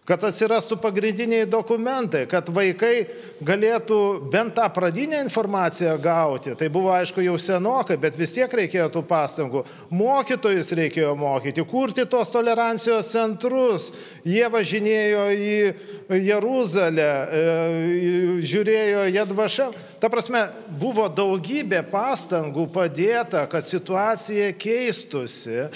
kad 0.07 0.23
atsirastų 0.23 0.77
pagrindiniai 0.79 1.45
dokumentai, 1.49 2.23
kad 2.31 2.47
vaikai 2.53 3.09
galėtų 3.43 3.97
bent 4.31 4.53
tą 4.55 4.67
pradinę 4.71 5.19
informaciją 5.25 5.97
gauti. 5.99 6.53
Tai 6.55 6.69
buvo 6.71 6.93
aišku 6.95 7.25
jau 7.25 7.35
senokai, 7.41 7.97
bet 7.99 8.15
vis 8.15 8.31
tiek 8.37 8.53
reikėjo 8.61 8.87
tų 8.93 9.03
pastangų. 9.09 9.65
Mokytojus 9.91 10.71
reikėjo 10.79 11.11
mokyti, 11.19 11.65
kurti 11.67 12.07
tos 12.07 12.31
tolerancijos 12.31 13.11
centrus. 13.11 13.89
Jie 14.23 14.47
važinėjo 14.53 15.25
į 15.35 15.59
Jeruzalę, 16.29 17.09
e, 17.11 17.43
žiūrėjo 18.47 19.03
Jadvašą. 19.11 19.67
Ta 19.99 20.07
prasme, 20.13 20.45
buvo 20.79 21.09
daugybė 21.11 21.83
pastangų 21.91 22.69
padėta, 22.71 23.43
kad 23.51 23.65
situacija 23.65 24.53
keistusi. 24.55 25.67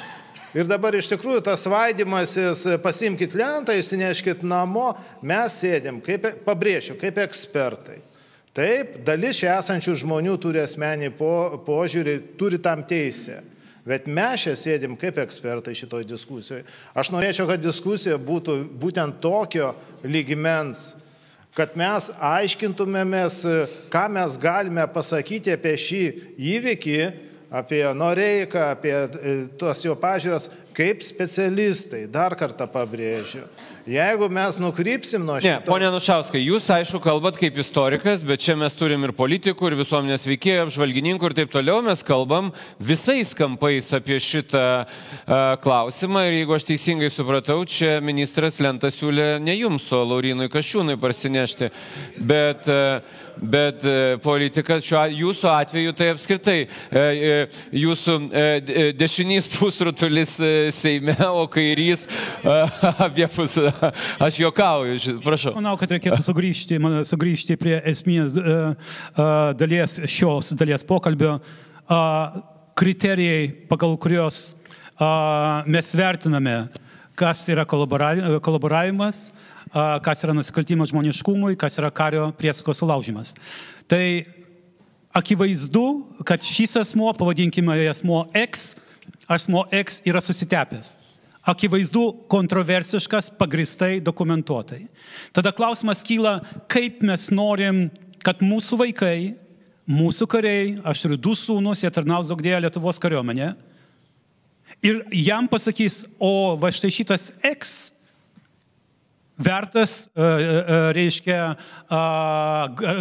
Ir 0.51 0.67
dabar 0.67 0.95
iš 0.97 1.07
tikrųjų 1.13 1.45
tas 1.47 1.63
vaidimasis, 1.71 2.65
pasimkite 2.83 3.39
lentą, 3.39 3.75
išsineškite 3.79 4.47
namo, 4.47 4.89
mes 5.23 5.55
sėdėm, 5.61 6.01
kaip, 6.03 6.27
pabrėšiu, 6.43 6.97
kaip 6.99 7.21
ekspertai. 7.23 8.01
Taip, 8.51 8.97
dalis 9.07 9.39
čia 9.39 9.53
esančių 9.61 9.95
žmonių 10.01 10.35
turi 10.43 10.59
asmenį 10.59 11.13
po, 11.15 11.31
požiūrį, 11.63 12.17
turi 12.39 12.59
tam 12.59 12.83
teisę. 12.83 13.39
Bet 13.87 14.09
mes 14.11 14.43
čia 14.43 14.57
sėdim 14.59 14.97
kaip 14.99 15.21
ekspertai 15.23 15.71
šitoj 15.77 16.03
diskusijoje. 16.05 16.65
Aš 16.93 17.13
norėčiau, 17.15 17.47
kad 17.49 17.63
diskusija 17.63 18.19
būtų 18.21 18.57
būtent 18.81 19.21
tokio 19.23 19.71
lygmens, 20.03 20.91
kad 21.55 21.73
mes 21.79 22.11
aiškintumėmės, 22.19 23.39
ką 23.91 24.03
mes 24.19 24.37
galime 24.39 24.83
pasakyti 24.91 25.55
apie 25.55 25.73
šį 25.79 26.03
įvykį, 26.51 26.99
apie 27.51 27.93
Noreiką, 27.93 28.59
apie 28.71 28.93
e, 28.95 29.35
tuos 29.59 29.83
jo 29.83 29.95
pažiūras, 29.99 30.47
kaip 30.71 31.03
specialistai, 31.03 32.05
dar 32.07 32.31
kartą 32.39 32.63
pabrėžiu. 32.71 33.43
Jeigu 33.91 34.27
mes 34.31 34.59
nukrypsim 34.61 35.23
nuo 35.25 35.39
šito... 35.41 35.49
Ne, 35.49 35.65
ponė 35.65 35.89
Nušauskai, 35.91 36.39
jūs 36.45 36.69
aišku 36.71 37.01
kalbat 37.03 37.35
kaip 37.41 37.57
istorikas, 37.59 38.21
bet 38.23 38.43
čia 38.45 38.55
mes 38.59 38.75
turim 38.77 39.03
ir 39.03 39.11
politikų, 39.17 39.71
ir 39.71 39.75
visuomenės 39.81 40.27
veikėjų, 40.29 40.67
apžvalgininkų 40.67 41.27
ir 41.27 41.35
taip 41.41 41.51
toliau. 41.51 41.81
Mes 41.83 42.05
kalbam 42.07 42.51
visais 42.79 43.33
kampais 43.35 43.89
apie 43.97 44.21
šitą 44.21 44.65
uh, 44.85 45.33
klausimą 45.65 46.27
ir 46.29 46.37
jeigu 46.39 46.55
aš 46.55 46.69
teisingai 46.69 47.09
supratau, 47.11 47.57
čia 47.65 47.97
ministras 48.05 48.61
Lentas 48.63 49.01
siūlė 49.01 49.41
ne 49.43 49.57
jums, 49.57 49.89
o 49.97 50.03
Laurinui 50.05 50.47
Kašiūnui 50.53 50.99
parsinešti. 51.01 51.71
Bet 52.21 52.69
uh, 52.71 53.01
bet 53.41 53.83
e, 53.85 53.95
politikas 54.21 54.85
šiuo 54.85 55.03
jūsų 55.17 55.49
atveju 55.51 55.93
tai 55.97 56.09
apskritai 56.13 56.57
e, 56.61 56.67
e, 57.01 57.31
jūsų 57.81 58.17
dešinys 58.99 59.49
pusrutulis 59.55 60.35
Seime, 60.75 61.15
o 61.27 61.47
kairys 61.51 62.05
apie 63.07 63.27
pusę. 63.31 63.71
Aš 64.21 64.39
juokauju, 64.43 65.17
prašau. 65.25 65.55
Manau, 65.57 65.73
kad 65.79 65.91
reikėtų 65.95 66.21
sugrįžti, 66.25 66.79
sugrįžti 67.09 67.57
prie 67.59 67.77
esminės 67.91 68.35
dalies 69.59 69.99
šios 70.11 70.53
dalies 70.57 70.85
pokalbio. 70.87 71.39
Kriterijai, 72.77 73.49
pagal 73.69 73.97
kurios 74.01 74.43
mes 75.67 75.91
vertiname, 75.97 76.55
kas 77.17 77.43
yra 77.51 77.65
kolaboravimas, 77.67 79.29
kas 80.03 80.23
yra 80.25 80.35
nusikaltimas 80.35 80.91
žmoniškumui, 80.91 81.57
kas 81.59 81.77
yra 81.79 81.91
kario 81.93 82.29
priesakos 82.37 82.81
sulaužimas. 82.81 83.35
Tai 83.89 84.03
akivaizdu, 85.13 85.85
kad 86.27 86.43
šis 86.43 86.75
asmo, 86.81 87.11
pavadinkime 87.17 87.75
asmo 87.91 88.25
X, 88.37 88.75
asmo 89.27 89.65
X 89.71 90.01
yra 90.07 90.21
susitepęs. 90.23 90.95
Akivaizdu, 91.41 92.03
kontroversiškas, 92.29 93.31
pagristai 93.33 93.99
dokumentuotai. 94.03 94.83
Tada 95.33 95.49
klausimas 95.51 96.03
kyla, 96.05 96.37
kaip 96.69 97.01
mes 97.01 97.31
norim, 97.33 97.87
kad 98.21 98.43
mūsų 98.45 98.77
vaikai, 98.83 99.15
mūsų 99.89 100.27
kariai, 100.29 100.75
aš 100.85 101.07
turiu 101.07 101.17
du 101.17 101.33
sūnus, 101.33 101.81
jie 101.81 101.89
tarnaus 101.89 102.29
daug 102.29 102.43
dėja 102.45 102.61
Lietuvos 102.61 103.01
kariuomenė, 103.01 103.55
ir 104.85 105.01
jam 105.17 105.49
pasakys, 105.49 106.03
o 106.21 106.53
va 106.61 106.69
štai 106.73 106.93
šitas 106.93 107.31
X 107.41 107.91
vertas, 109.41 110.09
e, 110.15 110.21
e, 110.21 110.25
e, 110.25 110.93
reiškia, 110.95 111.39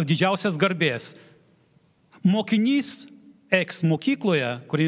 didžiausias 0.07 0.57
garbės. 0.59 1.13
Mokinys 2.25 3.07
eks 3.51 3.81
mokykloje, 3.87 4.51
kuri 4.71 4.87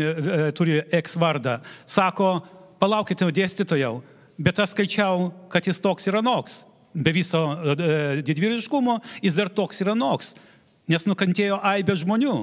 turi 0.55 0.81
eks 0.93 1.17
vardą, 1.19 1.57
sako, 1.89 2.37
palaukite 2.81 3.27
dėstytojau, 3.35 3.97
bet 4.39 4.61
aš 4.63 4.73
skaičiau, 4.73 5.31
kad 5.51 5.67
jis 5.67 5.81
toks 5.83 6.07
yra 6.11 6.23
noks. 6.25 6.63
Be 6.93 7.09
viso 7.09 7.41
didvyriškumo 8.21 8.99
jis 9.23 9.37
dar 9.39 9.49
toks 9.49 9.81
yra 9.81 9.95
noks, 9.97 10.35
nes 10.87 11.07
nukantėjo 11.09 11.57
aibė 11.65 11.97
žmonių. 11.97 12.35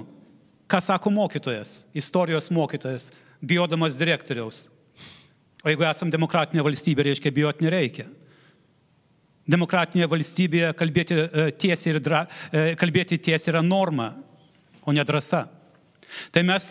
Ką 0.70 0.78
sako 0.82 1.11
mokytojas, 1.11 1.84
istorijos 1.98 2.50
mokytojas, 2.54 3.08
bijodamas 3.42 3.96
direktoriaus. 3.98 4.68
O 5.64 5.70
jeigu 5.70 5.86
esam 5.86 6.12
demokratinė 6.12 6.62
valstybė, 6.66 7.08
reiškia 7.08 7.32
bijoti 7.34 7.66
nereikia 7.66 8.06
demokratinėje 9.51 10.09
valstybėje 10.11 10.70
kalbėti 10.78 11.16
e, 11.16 11.48
tiesiai, 11.61 11.94
ir 11.94 12.01
dra, 12.05 12.24
e, 12.51 12.74
kalbėti 12.80 13.18
tiesiai 13.18 13.55
yra 13.55 13.64
norma, 13.64 14.12
o 14.86 14.94
ne 14.94 15.05
drąsa. 15.07 15.44
Tai 16.34 16.44
mes 16.46 16.70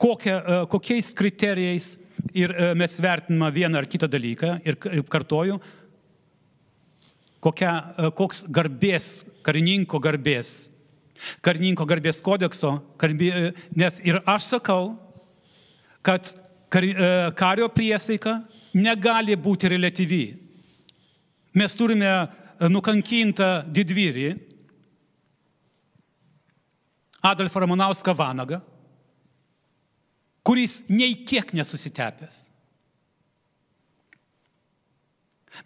kokia, 0.00 0.36
e, 0.38 0.60
kokiais 0.72 1.12
kriterijais 1.16 1.96
ir 2.34 2.52
mes 2.76 2.96
vertiname 3.00 3.50
vieną 3.54 3.78
ar 3.78 3.86
kitą 3.88 4.08
dalyką 4.10 4.56
ir 4.66 4.76
kartoju, 5.08 5.58
kokia, 7.44 7.72
koks 8.18 8.42
garbės, 8.50 9.22
karininko 9.46 10.00
garbės, 10.02 10.56
karininko 11.46 11.86
garbės 11.88 12.18
kodekso, 12.26 12.72
garbė, 12.98 13.52
nes 13.78 14.00
ir 14.02 14.18
aš 14.26 14.50
sakau, 14.56 14.90
kad 16.02 16.34
kario 17.38 17.70
priesaika 17.72 18.40
negali 18.74 19.38
būti 19.38 19.70
relatyvi. 19.70 20.47
Mes 21.56 21.74
turime 21.76 22.08
e, 22.08 22.68
nukankintą 22.68 23.48
didvyrį 23.72 24.28
Adolfą 27.28 27.60
Ramanauską 27.64 28.14
Vanagą, 28.14 28.60
kuris 30.46 30.82
nei 30.88 31.16
kiek 31.26 31.50
nesusitepęs. 31.56 32.46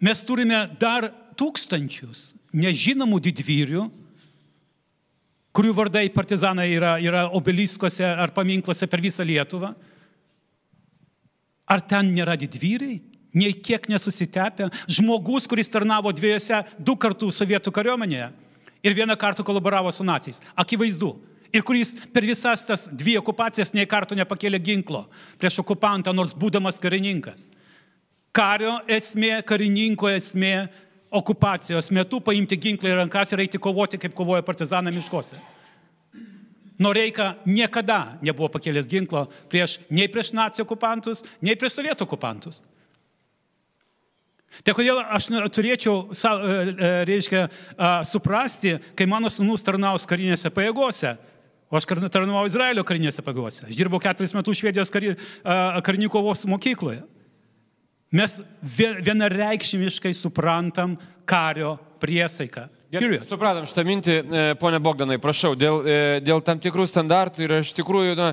Mes 0.01 0.23
turime 0.25 0.65
dar 0.81 1.11
tūkstančius 1.37 2.33
nežinomų 2.57 3.19
didvyrių, 3.27 3.83
kurių 5.53 5.73
vardai 5.77 6.07
partizanai 6.13 6.71
yra, 6.73 6.95
yra 7.01 7.27
obeliskose 7.37 8.05
ar 8.05 8.33
paminkluose 8.33 8.89
per 8.89 9.03
visą 9.03 9.25
Lietuvą. 9.25 9.73
Ar 11.69 11.81
ten 11.85 12.09
nėra 12.15 12.35
didvyriai? 12.39 12.97
Nei 13.33 13.53
kiek 13.53 13.89
nesusitepę, 13.89 14.69
žmogus, 14.87 15.47
kuris 15.49 15.71
tarnavo 15.73 16.13
dviejose, 16.15 16.63
du 16.79 16.95
kartų 16.95 17.31
sovietų 17.33 17.73
kariuomenėje 17.73 18.31
ir 18.83 18.95
vieną 18.95 19.17
kartą 19.17 19.43
kolaboravo 19.43 19.91
su 19.91 20.03
nacijais. 20.03 20.41
Akivaizdu. 20.55 21.15
Ir 21.53 21.61
kuris 21.61 21.93
per 22.13 22.25
visas 22.25 22.65
tas 22.65 22.87
dvi 22.89 23.13
okupacijas 23.19 23.75
nei 23.77 23.85
kartų 23.85 24.17
nepakėlė 24.17 24.57
ginklo 24.57 25.03
prieš 25.37 25.59
okupantą, 25.61 26.13
nors 26.13 26.33
būdamas 26.33 26.81
karininkas. 26.81 27.51
Kario 28.33 28.79
esmė, 28.89 29.43
karininko 29.45 30.09
esmė 30.09 30.67
okupacijos 31.13 31.91
metu 31.93 32.17
paimti 32.25 32.57
ginklą 32.57 32.89
į 32.89 32.97
rankas 33.03 33.35
ir 33.35 33.43
eiti 33.45 33.61
kovoti, 33.61 33.99
kaip 34.01 34.15
kovoja 34.17 34.41
partizanai 34.41 34.95
miškose. 34.95 35.37
Noreika 36.81 37.35
niekada 37.45 38.17
nebuvo 38.25 38.49
pakėlęs 38.55 38.89
ginklo 38.89 39.27
prieš, 39.53 39.77
nei 39.93 40.09
prieš 40.09 40.33
nacijų 40.33 40.65
okupantus, 40.65 41.21
nei 41.45 41.53
prieš 41.53 41.77
sovietų 41.77 42.07
okupantus. 42.07 42.63
Tai 44.61 44.75
kodėl 44.77 44.99
aš 45.01 45.31
turėčiau, 45.55 46.11
reiškia, 47.09 47.47
suprasti, 48.05 48.75
kai 48.93 49.07
mano 49.09 49.31
sunus 49.33 49.65
tarnaus 49.65 50.05
karinėse 50.09 50.51
pajėgose, 50.53 51.15
o 51.73 51.79
aš 51.79 51.87
tarnavau 51.89 52.45
Izraelio 52.45 52.83
karinėse 52.85 53.25
pajėgose, 53.25 53.65
aš 53.71 53.79
dirbau 53.79 53.97
keturis 54.03 54.35
metus 54.37 54.61
Švedijos 54.61 54.93
kari, 54.93 55.15
karinių 55.41 56.11
kovos 56.13 56.45
mokykloje. 56.45 57.01
Mes 58.13 58.37
vienareikšmiškai 58.61 60.13
suprantam 60.13 60.99
kario 61.25 61.79
priesaiką. 62.03 62.67
Gerai, 62.93 63.23
supratom 63.25 63.65
šitą 63.65 63.83
mintį, 63.87 64.15
ponė 64.61 64.77
Bogdanai, 64.85 65.17
prašau, 65.17 65.55
dėl, 65.57 65.79
dėl 66.21 66.43
tam 66.45 66.61
tikrų 66.61 66.85
standartų 66.91 67.41
ir 67.41 67.55
iš 67.63 67.71
tikrųjų, 67.79 68.13
na, 68.19 68.27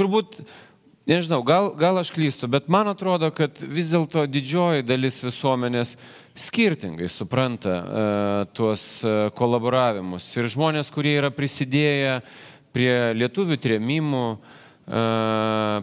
turbūt 0.00 0.40
nežinau, 1.08 1.40
gal, 1.46 1.72
gal 1.78 1.98
aš 2.00 2.12
klystu, 2.14 2.48
bet 2.50 2.68
man 2.68 2.90
atrodo, 2.92 3.30
kad 3.34 3.58
vis 3.64 3.90
dėlto 3.92 4.26
didžioji 4.28 4.84
dalis 4.86 5.22
visuomenės 5.24 5.96
skirtingai 6.38 7.08
supranta 7.10 7.74
uh, 7.78 8.44
tuos 8.54 9.00
uh, 9.06 9.32
kolaboravimus. 9.34 10.28
Ir 10.36 10.50
žmonės, 10.52 10.92
kurie 10.94 11.16
yra 11.18 11.32
prisidėję 11.34 12.20
prie 12.76 12.92
lietuvių 13.18 13.58
trėmimų, 13.64 14.26
uh, 14.36 14.54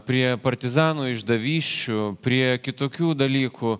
prie 0.05 0.25
partizanų 0.41 1.11
išdavyščių, 1.15 2.05
prie 2.23 2.57
kitokių 2.61 3.13
dalykų, 3.17 3.75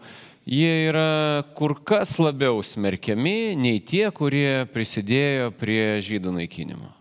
jie 0.46 0.74
yra 0.90 1.46
kur 1.58 1.78
kas 1.86 2.18
labiau 2.22 2.62
smerkiami 2.64 3.56
nei 3.58 3.82
tie, 3.82 4.10
kurie 4.14 4.66
prisidėjo 4.74 5.52
prie 5.58 5.98
žydų 6.06 6.38
naikinimo. 6.42 6.95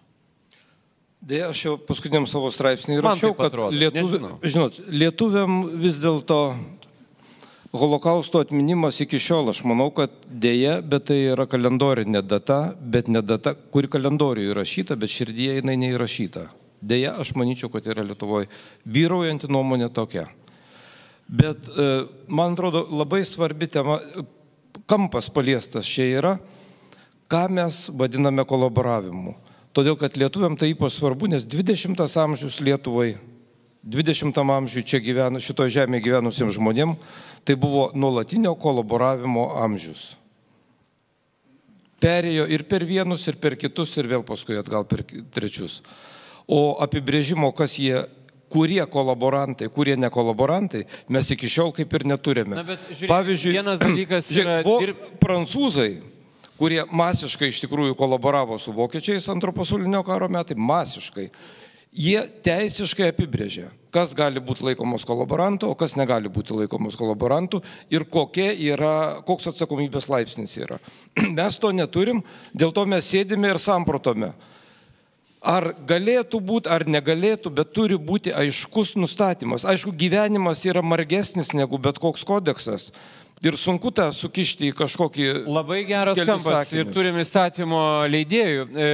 Dėja, 1.25 1.49
aš 1.55 1.61
jau 1.65 1.75
paskutiniam 1.81 2.27
savo 2.29 2.51
straipsnį 2.53 2.99
rašiau, 3.01 3.33
kad 3.39 3.55
lietuvi, 3.73 4.19
žinot, 4.45 4.77
lietuviam 4.93 5.63
vis 5.81 5.97
dėlto 6.03 6.41
holokausto 7.75 8.43
atminimas 8.45 9.01
iki 9.01 9.19
šiol, 9.19 9.49
aš 9.51 9.63
manau, 9.67 9.89
kad 9.95 10.13
dėja, 10.29 10.77
bet 10.85 11.09
tai 11.09 11.17
yra 11.33 11.47
kalendorinė 11.51 12.21
data, 12.23 12.59
bet 12.79 13.09
ne 13.09 13.23
data, 13.25 13.55
kuri 13.55 13.89
kalendoriuje 13.91 14.53
įrašyta, 14.53 14.99
bet 15.01 15.15
širdyje 15.15 15.57
jinai 15.59 15.79
neįrašyta. 15.81 16.45
Dėja, 16.85 17.15
aš 17.23 17.33
manyčiau, 17.41 17.71
kad 17.73 17.87
yra 17.89 18.05
Lietuvoje 18.05 18.51
vyraujanti 18.85 19.49
nuomonė 19.49 19.89
tokia. 19.97 20.27
Bet 21.25 21.71
e, 21.73 21.89
man 22.29 22.53
atrodo 22.53 22.85
labai 22.93 23.23
svarbi 23.25 23.71
tema, 23.73 23.97
kampas 24.85 25.31
paliestas 25.33 25.89
čia 25.89 26.11
yra, 26.21 26.35
ką 27.33 27.47
mes 27.57 27.87
vadiname 27.97 28.45
kolaboravimu. 28.45 29.33
Todėl, 29.75 29.97
kad 29.99 30.15
lietuviam 30.15 30.55
tai 30.55 30.71
ypač 30.71 30.95
svarbu, 31.01 31.29
nes 31.33 31.43
20 31.51 31.99
amžius 32.23 32.61
Lietuvai, 32.63 33.17
20 33.85 34.39
amžiui 34.39 34.85
čia 34.87 35.01
gyvena, 35.03 35.43
šito 35.43 35.67
žemėje 35.67 36.07
gyvenusiems 36.07 36.55
žmonėm, 36.55 36.95
tai 37.45 37.57
buvo 37.59 37.89
nuolatinio 37.99 38.55
kolaboravimo 38.55 39.51
amžius. 39.65 40.15
Perėjo 41.99 42.47
ir 42.53 42.65
per 42.69 42.85
vienus, 42.87 43.27
ir 43.27 43.41
per 43.41 43.59
kitus, 43.59 43.97
ir 43.99 44.07
vėl 44.11 44.23
paskui 44.27 44.61
atgal 44.61 44.87
per 44.87 45.03
trečius. 45.35 45.81
O 46.47 46.77
apibrėžimo, 46.85 47.51
kas 47.57 47.79
jie 47.81 48.05
kurie 48.55 48.85
kolaborantai, 48.87 49.67
kurie 49.73 49.97
nekolaborantai, 49.99 50.85
mes 51.11 51.31
iki 51.35 51.51
šiol 51.51 51.73
kaip 51.75 51.95
ir 51.99 52.05
neturime. 52.07 52.61
Na, 52.61 52.67
bet, 52.69 52.83
žiūrėk, 52.93 53.11
Pavyzdžiui, 53.11 53.55
vienas 53.57 53.81
dalykas 53.83 54.31
yra... 54.39 54.59
Žiūrėk, 54.63 55.07
prancūzai 55.23 55.93
kurie 56.59 56.83
masiškai 56.91 57.51
iš 57.51 57.63
tikrųjų 57.65 57.97
kolaboravo 57.99 58.59
su 58.61 58.75
vokiečiais 58.75 59.29
antro 59.33 59.53
pasaulinio 59.57 60.03
karo 60.07 60.29
metai, 60.31 60.57
masiškai. 60.59 61.29
Jie 61.95 62.19
teisiškai 62.43 63.13
apibrėžė, 63.13 63.69
kas 63.95 64.17
gali 64.19 64.41
būti 64.43 64.65
laikomas 64.67 65.05
kolaborantu, 65.07 65.69
o 65.71 65.77
kas 65.79 65.95
negali 65.95 66.27
būti 66.27 66.57
laikomas 66.57 66.97
kolaborantu 66.99 67.61
ir 67.87 68.03
yra, 68.51 69.23
koks 69.23 69.47
atsakomybės 69.53 70.11
laipsnis 70.11 70.57
yra. 70.59 70.81
Mes 71.39 71.59
to 71.63 71.71
neturim, 71.71 72.25
dėl 72.51 72.75
to 72.75 72.85
mes 72.87 73.07
sėdime 73.07 73.55
ir 73.55 73.63
samprotome. 73.63 74.33
Ar 75.45 75.75
galėtų 75.87 76.41
būti, 76.41 76.71
ar 76.73 76.87
negalėtų, 76.89 77.51
bet 77.53 77.71
turi 77.77 77.99
būti 78.01 78.33
aiškus 78.33 78.97
nustatymas. 78.97 79.67
Aišku, 79.69 79.93
gyvenimas 79.93 80.65
yra 80.65 80.83
margesnis 80.83 81.53
negu 81.53 81.79
bet 81.79 82.01
koks 82.01 82.25
kodeksas. 82.25 82.91
Ir 83.45 83.57
sunku 83.61 83.91
tą 83.93 84.07
sukišti 84.15 84.71
į 84.71 84.77
kažkokį... 84.79 85.27
Labai 85.51 85.83
geras 85.89 86.17
kampas 86.17 86.69
sakinius. 86.69 86.87
ir 86.87 86.95
turim 86.95 87.19
įstatymo 87.21 87.81
leidėjų. 88.09 88.69
E, 88.71 88.87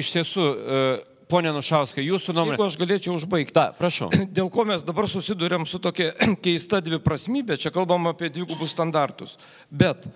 iš 0.00 0.12
tiesų, 0.14 0.46
e, 0.46 0.84
ponė 1.28 1.52
Nušauskai, 1.56 2.04
jūsų 2.06 2.34
nuomonė. 2.36 2.56
Jeigu 2.56 2.66
aš 2.68 2.78
galėčiau 2.80 3.16
užbaigti. 3.18 3.54
Da, 3.56 3.66
prašau. 3.76 4.08
Dėl 4.38 4.48
ko 4.52 4.64
mes 4.68 4.84
dabar 4.86 5.08
susidurėm 5.10 5.66
su 5.68 5.80
tokia 5.82 6.12
keista 6.44 6.80
dviprasmybė, 6.84 7.58
čia 7.60 7.72
kalbam 7.74 8.08
apie 8.12 8.30
dvigubus 8.32 8.72
standartus. 8.76 9.36
Bet 9.68 10.06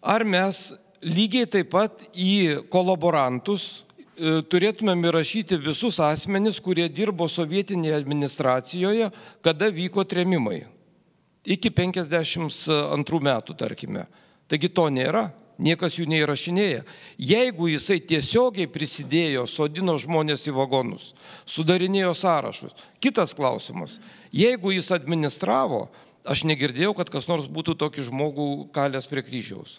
ar 0.00 0.24
mes 0.24 0.70
lygiai 1.04 1.48
taip 1.50 1.72
pat 1.74 2.06
į 2.16 2.64
kolaborantus 2.72 3.66
e, 4.16 4.40
turėtumėm 4.48 5.04
įrašyti 5.10 5.58
visus 5.60 6.00
asmenis, 6.00 6.60
kurie 6.62 6.86
dirbo 6.88 7.28
sovietinėje 7.28 7.98
administracijoje, 8.00 9.10
kada 9.44 9.68
vyko 9.74 10.06
tremimai? 10.08 10.62
Iki 11.44 11.70
52 11.70 13.20
metų, 13.24 13.56
tarkime. 13.58 14.06
Taigi 14.50 14.68
to 14.72 14.86
nėra, 14.92 15.28
niekas 15.58 15.98
jų 15.98 16.06
neįrašinėja. 16.10 16.82
Jeigu 17.20 17.68
jisai 17.72 18.00
tiesiogiai 18.02 18.68
prisidėjo, 18.70 19.46
sodino 19.50 19.96
žmonės 20.00 20.48
į 20.50 20.56
vagonus, 20.56 21.12
sudarinėjo 21.48 22.14
sąrašus, 22.18 22.74
kitas 23.02 23.36
klausimas. 23.36 24.00
Jeigu 24.34 24.74
jis 24.74 24.90
administravo, 24.94 25.86
aš 26.24 26.44
negirdėjau, 26.48 26.94
kad 26.98 27.12
kas 27.12 27.28
nors 27.30 27.48
būtų 27.50 27.76
tokį 27.80 28.08
žmogų 28.10 28.50
kalęs 28.74 29.08
prie 29.10 29.24
kryžiaus. 29.24 29.78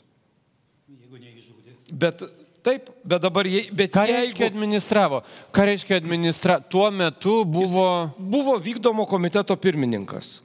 Jeigu 0.90 1.22
neįžudė. 1.22 1.78
Bet 1.92 2.26
Taip, 2.66 2.88
bet 3.06 3.22
dabar 3.22 3.46
jie... 3.46 3.68
Bet 3.78 3.94
Ką 3.94 4.08
jeigu... 4.10 4.24
reiškia 4.24 4.48
administravo? 4.50 5.20
Ką 5.54 5.68
reiškia 5.70 6.00
administra... 6.02 6.58
Tuo 6.58 6.88
metu 6.90 7.44
buvo... 7.46 8.10
Jis 8.10 8.32
buvo 8.34 8.56
vykdomo 8.58 9.06
komiteto 9.06 9.54
pirmininkas. 9.54 10.40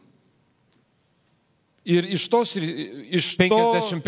Ir 1.88 2.04
iš 2.12 2.26
tos, 2.28 2.52
iš 2.56 3.32
51 3.40 4.02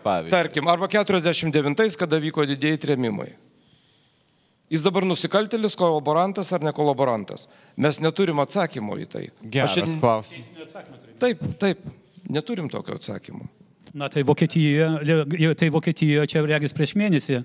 pavyzdžiui. 0.00 0.32
Tarkim, 0.32 0.68
arba 0.72 0.88
49, 0.88 1.98
kada 2.00 2.20
vyko 2.22 2.46
didėjai 2.48 2.80
tremimai. 2.86 3.28
Jis 4.72 4.84
dabar 4.84 5.04
nusikaltelis, 5.08 5.76
kolaborantas 5.80 6.50
ar 6.52 6.64
nekolaborantas. 6.64 7.46
Mes 7.76 8.00
neturim 8.04 8.40
atsakymo 8.42 8.96
į 9.00 9.06
tai. 9.12 9.22
Geras 9.44 9.76
Aš... 9.80 9.94
klausimas. 10.00 10.74
Taip, 11.20 11.44
taip, 11.60 11.84
neturim 12.28 12.68
tokio 12.72 12.96
atsakymo. 12.96 13.48
Na 13.96 14.08
tai 14.12 14.22
Vokietijoje, 14.28 15.54
tai 15.56 15.70
Vokietijoje 15.72 16.28
čia 16.28 16.42
regis 16.44 16.74
prieš 16.76 16.92
mėnesį 17.00 17.38
uh, 17.38 17.44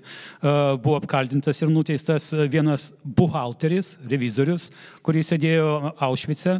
buvo 0.76 0.98
apkaltintas 1.00 1.60
ir 1.64 1.72
nuteistas 1.72 2.28
vienas 2.52 2.90
buhalteris, 3.00 3.94
revizorius, 4.10 4.68
kuris 5.04 5.32
sėdėjo 5.32 5.94
Aušvice 6.04 6.58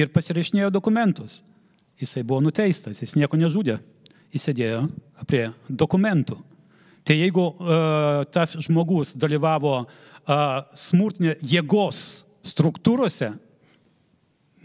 ir 0.00 0.08
pasirašinėjo 0.14 0.72
dokumentus. 0.72 1.42
Jisai 2.04 2.24
buvo 2.26 2.42
nuteistas, 2.44 3.00
jis 3.00 3.16
nieko 3.16 3.38
nežudė, 3.40 3.78
jis 4.34 4.48
sėdėjo 4.50 4.82
prie 5.30 5.46
dokumentų. 5.68 6.36
Tai 7.04 7.16
jeigu 7.16 7.46
uh, 7.52 8.24
tas 8.32 8.56
žmogus 8.64 9.12
dalyvavo 9.20 9.78
uh, 9.84 10.60
smurtinė 10.76 11.36
jėgos 11.44 12.24
struktūrose, 12.44 13.34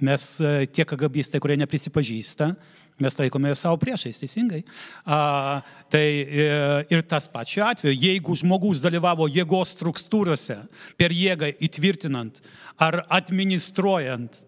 mes 0.03 0.27
uh, 0.43 0.61
tie 0.71 0.85
kagabistai, 0.87 1.41
kurie 1.43 1.57
neprisipažįsta, 1.59 2.53
mes 2.99 3.15
laikome 3.19 3.53
savo 3.55 3.79
priešais, 3.79 4.19
teisingai. 4.19 4.61
A, 5.07 5.61
tai 5.91 6.05
e, 6.23 6.47
ir 6.91 7.03
tas 7.07 7.29
pats 7.31 7.53
šiuo 7.53 7.65
atveju, 7.69 7.95
jeigu 7.95 8.35
žmogus 8.41 8.83
dalyvavo 8.83 9.29
jėgos 9.31 9.73
struktūrose, 9.77 10.57
per 10.99 11.15
jėgą 11.15 11.53
įtvirtinant 11.63 12.41
ar 12.75 13.03
administruojant 13.07 14.43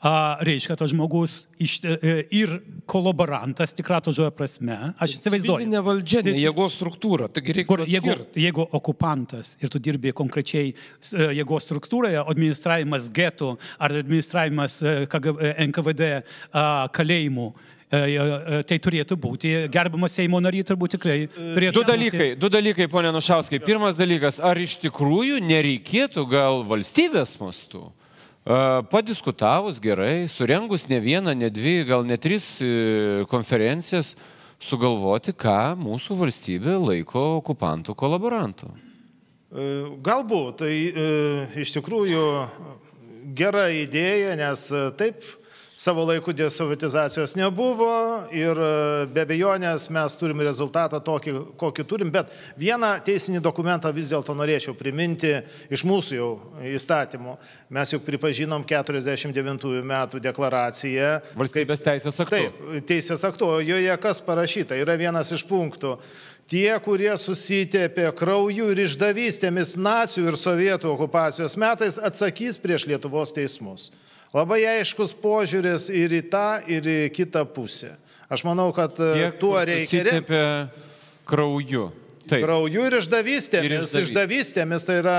reiškia 0.00 0.76
tas 0.78 0.90
žmogus 0.92 1.48
iš, 1.58 1.80
e, 1.82 2.24
ir 2.30 2.60
kolaborantas, 2.86 3.72
tikrą 3.74 3.98
to 4.04 4.12
žodžio 4.14 4.30
prasme. 4.30 4.76
Aš 5.02 5.16
įsivaizduoju. 5.18 5.58
Civilinė 5.58 5.82
valdžia, 5.82 6.22
ne 6.24 6.38
jėgos 6.38 6.76
struktūra. 6.78 7.26
Kur, 7.66 7.82
jeigu, 7.88 8.14
jeigu 8.38 8.68
okupantas 8.78 9.56
ir 9.60 9.68
tu 9.74 9.78
dirbi 9.82 10.12
konkrečiai 10.14 10.70
e, 10.70 11.30
jėgos 11.40 11.66
struktūroje, 11.66 12.20
administravimas 12.30 13.10
getų 13.10 13.56
ar 13.78 13.96
administravimas 14.04 14.78
e, 14.82 14.94
KGB, 15.10 15.42
e, 15.42 15.66
NKVD 15.66 16.12
kalėjimų, 16.94 17.48
e, 17.90 17.98
e, 17.98 18.62
tai 18.70 18.78
turėtų 18.78 19.18
būti, 19.18 19.52
gerbiamas 19.74 20.14
Seimo 20.14 20.38
nariai 20.44 20.62
turbūt 20.68 20.94
tikrai 20.94 21.20
turėtų 21.26 21.74
Du 21.74 21.82
būti- 21.82 21.90
dalykai, 21.90 22.30
du 22.38 22.48
dalykai, 22.48 22.86
ponė 22.92 23.10
Nušauskai. 23.18 23.58
Pirmas 23.66 23.98
dalykas, 23.98 24.38
ar 24.38 24.56
iš 24.62 24.78
tikrųjų 24.86 25.42
nereikėtų 25.42 26.28
gal 26.30 26.62
valstybės 26.62 27.34
mastu? 27.42 27.88
Padiskutavus 28.48 29.76
gerai, 29.80 30.24
surengus 30.28 30.86
ne 30.88 30.96
vieną, 31.04 31.34
ne 31.36 31.50
dvi, 31.52 31.82
gal 31.84 32.06
ne 32.08 32.16
tris 32.16 32.62
e, 32.64 32.68
konferencijas, 33.28 34.14
sugalvoti, 34.56 35.34
ką 35.36 35.74
mūsų 35.76 36.16
valstybė 36.16 36.78
laiko 36.80 37.24
okupantų 37.42 37.92
kolaborantų. 37.92 38.70
E, 38.72 39.66
Galbūt 40.00 40.62
tai 40.62 40.72
e, 40.88 41.04
iš 41.60 41.74
tikrųjų 41.76 42.24
gera 43.36 43.66
idėja, 43.68 44.32
nes 44.40 44.64
taip 44.96 45.28
savo 45.78 46.04
laiku 46.04 46.32
desovietizacijos 46.32 47.36
nebuvo 47.38 48.26
ir 48.34 48.58
e, 48.58 48.70
be 49.14 49.22
abejonės 49.22 49.84
mes 49.94 50.16
turim 50.18 50.40
rezultatą 50.42 50.98
tokį, 51.06 51.34
kokį 51.60 51.84
turim, 51.86 52.10
bet 52.10 52.32
vieną 52.58 52.96
teisinį 53.06 53.38
dokumentą 53.44 53.92
vis 53.94 54.10
dėlto 54.10 54.34
norėčiau 54.34 54.74
priminti 54.74 55.36
iš 55.70 55.84
mūsų 55.86 56.16
jau 56.18 56.30
įstatymų. 56.72 57.36
Mes 57.78 57.94
juk 57.94 58.02
pripažinom 58.08 58.66
49 58.66 59.68
metų 59.92 60.22
deklaraciją. 60.24 61.12
Valstybės 61.38 61.86
teisės 61.86 62.18
aktų. 62.26 62.34
Taip, 62.34 62.58
teisės 62.90 63.22
aktu, 63.30 63.52
joje 63.62 63.96
kas 64.02 64.22
parašyta, 64.26 64.80
yra 64.82 64.98
vienas 64.98 65.30
iš 65.30 65.46
punktų. 65.46 65.94
Tie, 66.50 66.72
kurie 66.82 67.12
susitėpė 67.20 68.10
krauju 68.18 68.72
ir 68.72 68.82
išdavystėmis 68.88 69.76
nacijų 69.78 70.32
ir 70.32 70.42
sovietų 70.42 70.90
okupacijos 70.96 71.54
metais, 71.60 72.02
atsakys 72.02 72.58
prieš 72.58 72.90
Lietuvos 72.90 73.36
teismus. 73.36 73.92
Labai 74.36 74.60
aiškus 74.76 75.14
požiūris 75.22 75.88
ir 75.94 76.12
į 76.18 76.22
tą, 76.32 76.46
ir 76.68 76.84
į 76.84 76.98
kitą 77.16 77.46
pusę. 77.48 77.94
Aš 78.28 78.42
manau, 78.44 78.68
kad 78.76 78.92
e, 79.00 79.12
Tie, 79.16 79.28
tuo 79.40 79.56
reikia 79.56 80.02
remti. 80.04 80.42
krauju. 81.28 81.86
Taip. 82.28 82.42
Krauju 82.44 82.82
ir 82.90 82.98
išdavystėmis. 82.98 83.64
Ir 83.64 83.72
išdavystė. 83.78 84.02
Išdavystėmis 84.04 84.84
tai 84.84 84.98
yra 85.00 85.16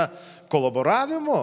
kolaboravimu. 0.54 1.40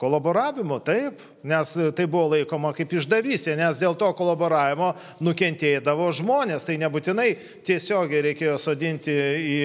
Kolaboravimu, 0.00 0.78
taip, 0.80 1.20
nes 1.44 1.70
tai 1.96 2.06
buvo 2.08 2.30
laikoma 2.32 2.70
kaip 2.72 2.92
išdavystė, 2.96 3.52
nes 3.60 3.76
dėl 3.80 3.92
to 4.00 4.08
kolaboravimo 4.16 4.94
nukentėdavo 5.20 6.06
žmonės, 6.16 6.64
tai 6.64 6.78
nebūtinai 6.80 7.26
tiesiogiai 7.68 8.22
reikėjo 8.30 8.54
sodinti 8.60 9.12
į, 9.12 9.58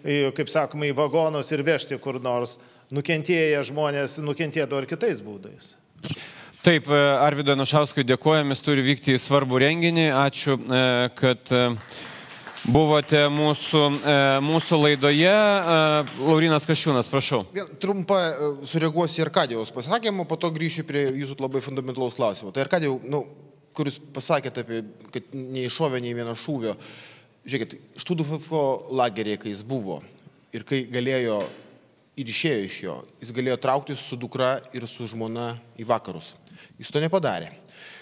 į, 0.00 0.16
kaip 0.40 0.48
sakoma, 0.52 0.88
į 0.88 0.96
vagonus 0.96 1.52
ir 1.52 1.64
vežti 1.68 2.00
kur 2.00 2.16
nors. 2.24 2.56
Nukentėję 2.96 3.60
žmonės 3.68 4.16
nukentėdavo 4.24 4.84
ir 4.84 4.88
kitais 4.88 5.20
būdais. 5.24 5.74
Taip, 6.64 6.86
e, 6.88 6.98
Arvido 7.20 7.52
Nušauskui 7.58 8.06
dėkojame, 8.08 8.54
jis 8.56 8.62
turi 8.64 8.82
vykti 8.86 9.12
į 9.12 9.20
svarbų 9.20 9.58
renginį. 9.60 10.06
Ačiū, 10.16 10.54
e, 10.56 10.78
kad 11.12 11.50
e, 11.52 11.64
buvote 12.64 13.26
mūsų, 13.28 13.82
mūsų 14.40 14.78
laidoje. 14.80 15.34
Laurinas 16.24 16.64
Kašiūnas, 16.64 17.10
prašau. 17.12 17.42
Vien 17.52 17.68
Trumpa 17.82 18.16
sureaguosiu 18.64 19.20
į 19.20 19.26
Arkadijaus 19.26 19.74
pasakymą, 19.76 20.24
po 20.24 20.38
to 20.40 20.48
grįšiu 20.54 20.86
prie 20.88 21.02
jūsų 21.10 21.36
labai 21.44 21.60
fundamentalaus 21.64 22.16
klausimo. 22.16 22.54
Tai 22.56 22.64
Arkadijau, 22.64 22.96
nu, 23.12 23.20
kuris 23.76 24.00
pasakėte 24.16 24.64
apie, 24.64 24.80
kad 25.12 25.36
neiššovė 25.36 26.00
nei 26.00 26.16
vieno 26.16 26.32
šūvio. 26.32 26.72
Žiūrėkit, 27.44 27.76
Študufo 28.00 28.64
lagerėje, 28.88 29.42
kai 29.42 29.52
jis 29.52 29.60
buvo 29.68 30.00
ir 30.56 30.64
kai 30.64 30.84
galėjo 30.88 31.42
ir 32.16 32.30
išėjo 32.30 32.64
iš 32.66 32.76
jo, 32.84 32.94
jis 33.22 33.32
galėjo 33.34 33.58
trauktis 33.62 34.02
su 34.02 34.18
dukra 34.20 34.56
ir 34.76 34.86
su 34.90 35.06
žmona 35.10 35.54
į 35.80 35.86
vakarus. 35.88 36.32
Jis 36.78 36.92
to 36.94 37.02
nepadarė. 37.02 37.50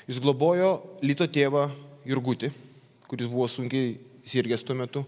Jis 0.09 0.21
globojo 0.23 0.99
Lyto 1.05 1.27
tėvą 1.31 1.69
Jurgutį, 2.09 2.51
kuris 3.09 3.31
buvo 3.31 3.47
sunkiai 3.49 3.95
sirgęs 4.27 4.65
tuo 4.67 4.77
metu, 4.77 5.05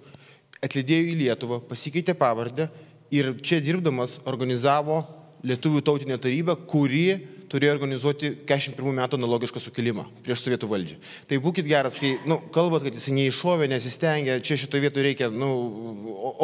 atlydėjo 0.64 1.10
į 1.10 1.18
Lietuvą, 1.24 1.60
pasikeitė 1.68 2.14
pavardę 2.16 2.68
ir 3.14 3.32
čia 3.44 3.60
dirbdamas 3.62 4.20
organizavo 4.30 5.02
Lietuvių 5.44 5.82
tautinę 5.84 6.16
tarybą, 6.16 6.56
kuri 6.64 7.18
turėjo 7.52 7.74
organizuoti 7.76 8.30
41 8.48 8.94
metų 9.00 9.18
analogišką 9.20 9.60
sukilimą 9.62 10.04
prieš 10.24 10.44
sovietų 10.46 10.68
valdžią. 10.70 10.98
Tai 11.30 11.38
būkite 11.44 11.68
geras, 11.70 11.98
kai 12.00 12.14
nu, 12.28 12.38
kalbat, 12.54 12.84
kad 12.86 12.96
jis 12.98 13.08
neiššovė, 13.14 13.68
nesistengė, 13.72 14.38
čia 14.44 14.58
šitoje 14.64 14.84
vietoje 14.86 15.06
reikia, 15.08 15.30
nu, 15.32 15.50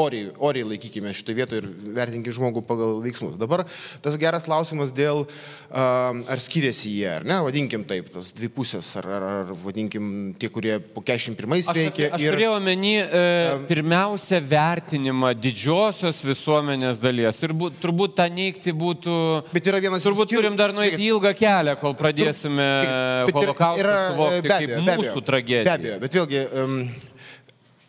oriai, 0.00 0.30
oriai 0.38 0.66
laikykime 0.74 1.12
šitoje 1.16 1.38
vietoje 1.40 1.62
ir 1.64 1.68
vertinkime 1.96 2.34
žmogų 2.36 2.62
pagal 2.68 2.98
veiksmus. 3.04 3.36
Dabar 3.40 3.64
tas 4.04 4.18
geras 4.20 4.46
klausimas 4.48 4.92
dėl, 4.96 5.24
ar 5.70 6.40
skiriasi 6.42 6.94
jie, 6.98 7.08
ar 7.20 7.26
ne, 7.26 7.38
vadinkim 7.44 7.84
taip, 7.88 8.08
tas 8.12 8.32
dvi 8.36 8.48
pusės, 8.52 8.88
ar, 9.00 9.06
ar, 9.18 9.26
ar 9.44 9.52
vadinkim 9.64 10.10
tie, 10.40 10.50
kurie 10.52 10.78
po 10.80 11.02
41 11.06 11.58
Aš, 11.60 11.70
veikė. 11.76 12.08
aš 12.16 12.24
turėjau 12.24 12.54
omeny 12.56 12.94
e, 13.02 13.22
pirmiausia 13.68 14.40
vertinimą 14.42 15.32
didžiosios 15.38 16.22
visuomenės 16.26 17.00
dalies. 17.02 17.38
Ir 17.46 17.54
būt, 17.56 17.76
turbūt 17.82 18.16
tą 18.18 18.26
neikti 18.32 18.72
būtų... 18.76 19.14
Bet 19.54 19.68
yra 19.70 19.80
vienas 19.82 20.04
Turbūt 20.06 20.30
skir- 20.30 20.40
turim 20.40 20.56
dar 20.58 20.72
nueiti 20.74 20.89
ilgą 20.98 21.32
kelią, 21.38 21.76
kol 21.80 21.94
pradėsime 21.98 22.66
Bet 22.66 23.30
yra- 23.30 23.38
holokaustą 23.38 23.94
suvokti 24.10 24.42
be 24.42 24.48
kaip 24.48 24.74
abejo, 24.74 24.82
be 24.88 24.96
mūsų 25.00 25.22
tragediją. 25.28 25.64
Be 25.68 25.76
abejo, 25.76 26.00
bet 26.02 26.18
vėlgi 26.18 26.42
um, 26.64 26.76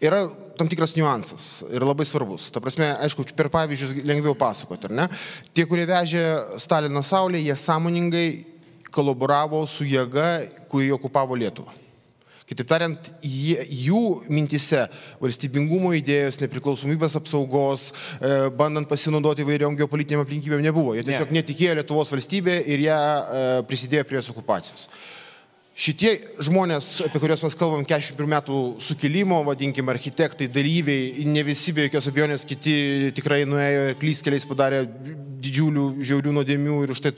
yra 0.02 0.22
tam 0.60 0.70
tikras 0.70 0.94
niuansas 0.98 1.48
ir 1.74 1.86
labai 1.86 2.06
svarbus. 2.06 2.50
Ta 2.54 2.62
prasme, 2.62 2.92
aišku, 3.08 3.26
per 3.38 3.50
pavyzdžius 3.54 4.06
lengviau 4.06 4.38
pasakoti, 4.38 4.90
ar 4.92 4.98
ne? 5.02 5.10
Tie, 5.56 5.66
kurie 5.70 5.88
vežė 5.90 6.24
Stalino 6.62 7.02
saulę, 7.06 7.42
jie 7.42 7.56
sąmoningai 7.58 8.28
kolaboravo 8.92 9.64
su 9.68 9.88
jėga, 9.88 10.48
kuri 10.70 10.92
okupavo 10.94 11.38
Lietuvą. 11.40 11.81
Kitaip 12.52 12.68
tariant, 12.68 13.06
jie, 13.24 13.56
jų 13.86 14.02
mintise 14.28 14.82
valstybingumo 15.22 15.94
idėjos, 15.96 16.42
nepriklausomybės 16.42 17.16
apsaugos, 17.16 17.86
e, 18.20 18.32
bandant 18.60 18.90
pasinaudoti 18.90 19.46
įvairiom 19.46 19.78
geopolitiniam 19.80 20.26
aplinkybėm 20.26 20.66
nebuvo. 20.66 20.98
Jie 20.98 21.06
tiesiog 21.08 21.32
netikėjo 21.38 21.78
Lietuvos 21.80 22.12
valstybė 22.12 22.58
ir 22.76 22.84
ją 22.90 23.00
e, 23.00 23.46
prisidėjo 23.70 24.04
prie 24.10 24.20
jos 24.20 24.34
okupacijos. 24.36 24.90
Šitie 25.82 26.12
žmonės, 26.46 26.88
apie 27.08 27.18
kuriuos 27.18 27.42
mes 27.42 27.56
kalbam, 27.58 27.82
41 27.90 28.28
metų 28.30 28.58
sukilimo, 28.86 29.40
vadinkim, 29.48 29.88
architektai, 29.90 30.46
dalyviai, 30.54 31.24
ne 31.26 31.42
visi 31.48 31.74
be 31.74 31.88
jokios 31.88 32.06
abejonės, 32.12 32.46
kiti 32.46 32.76
tikrai 33.18 33.40
nuėjo 33.50 33.88
ir 33.90 33.98
klyskeliais 33.98 34.46
padarė 34.46 34.84
didžiulių 35.42 35.88
žiaurių 36.06 36.36
nuodėmių 36.38 36.78
ir 36.86 36.94
už 36.94 37.02
tai 37.02 37.16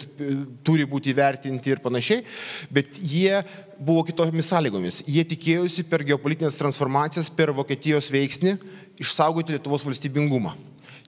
turi 0.63 0.87
būti 0.87 1.11
įvertinti 1.11 1.75
ir 1.75 1.83
panašiai, 1.83 2.23
bet 2.71 2.95
jie 3.03 3.41
buvo 3.83 4.05
kitomis 4.07 4.53
sąlygomis. 4.53 5.03
Jie 5.11 5.27
tikėjosi 5.27 5.83
per 5.91 6.07
geopolitinės 6.07 6.55
transformacijas, 6.55 7.27
per 7.35 7.51
Vokietijos 7.51 8.07
veiksnį 8.15 8.61
išsaugoti 9.03 9.57
Lietuvos 9.57 9.83
valstybingumą. 9.89 10.55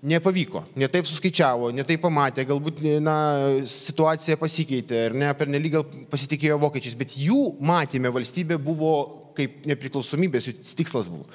Nepavyko, 0.05 0.61
ne 0.77 0.85
taip 0.91 1.07
suskaičiavo, 1.09 1.71
ne 1.73 1.81
taip 1.87 2.03
pamatė, 2.03 2.43
galbūt 2.45 2.83
na, 3.01 3.15
situacija 3.65 4.37
pasikeitė 4.37 4.99
ir 5.07 5.15
ne 5.17 5.31
per 5.37 5.49
nelyg 5.49 5.73
gal 5.79 5.85
pasitikėjo 6.11 6.59
vokiečiais, 6.61 6.97
bet 6.99 7.15
jų 7.17 7.55
matymė 7.65 8.11
valstybė 8.13 8.59
buvo 8.61 8.91
kaip 9.35 9.65
nepriklausomybės, 9.67 10.49
jų 10.49 10.75
tikslas 10.77 11.09
buvo. 11.11 11.25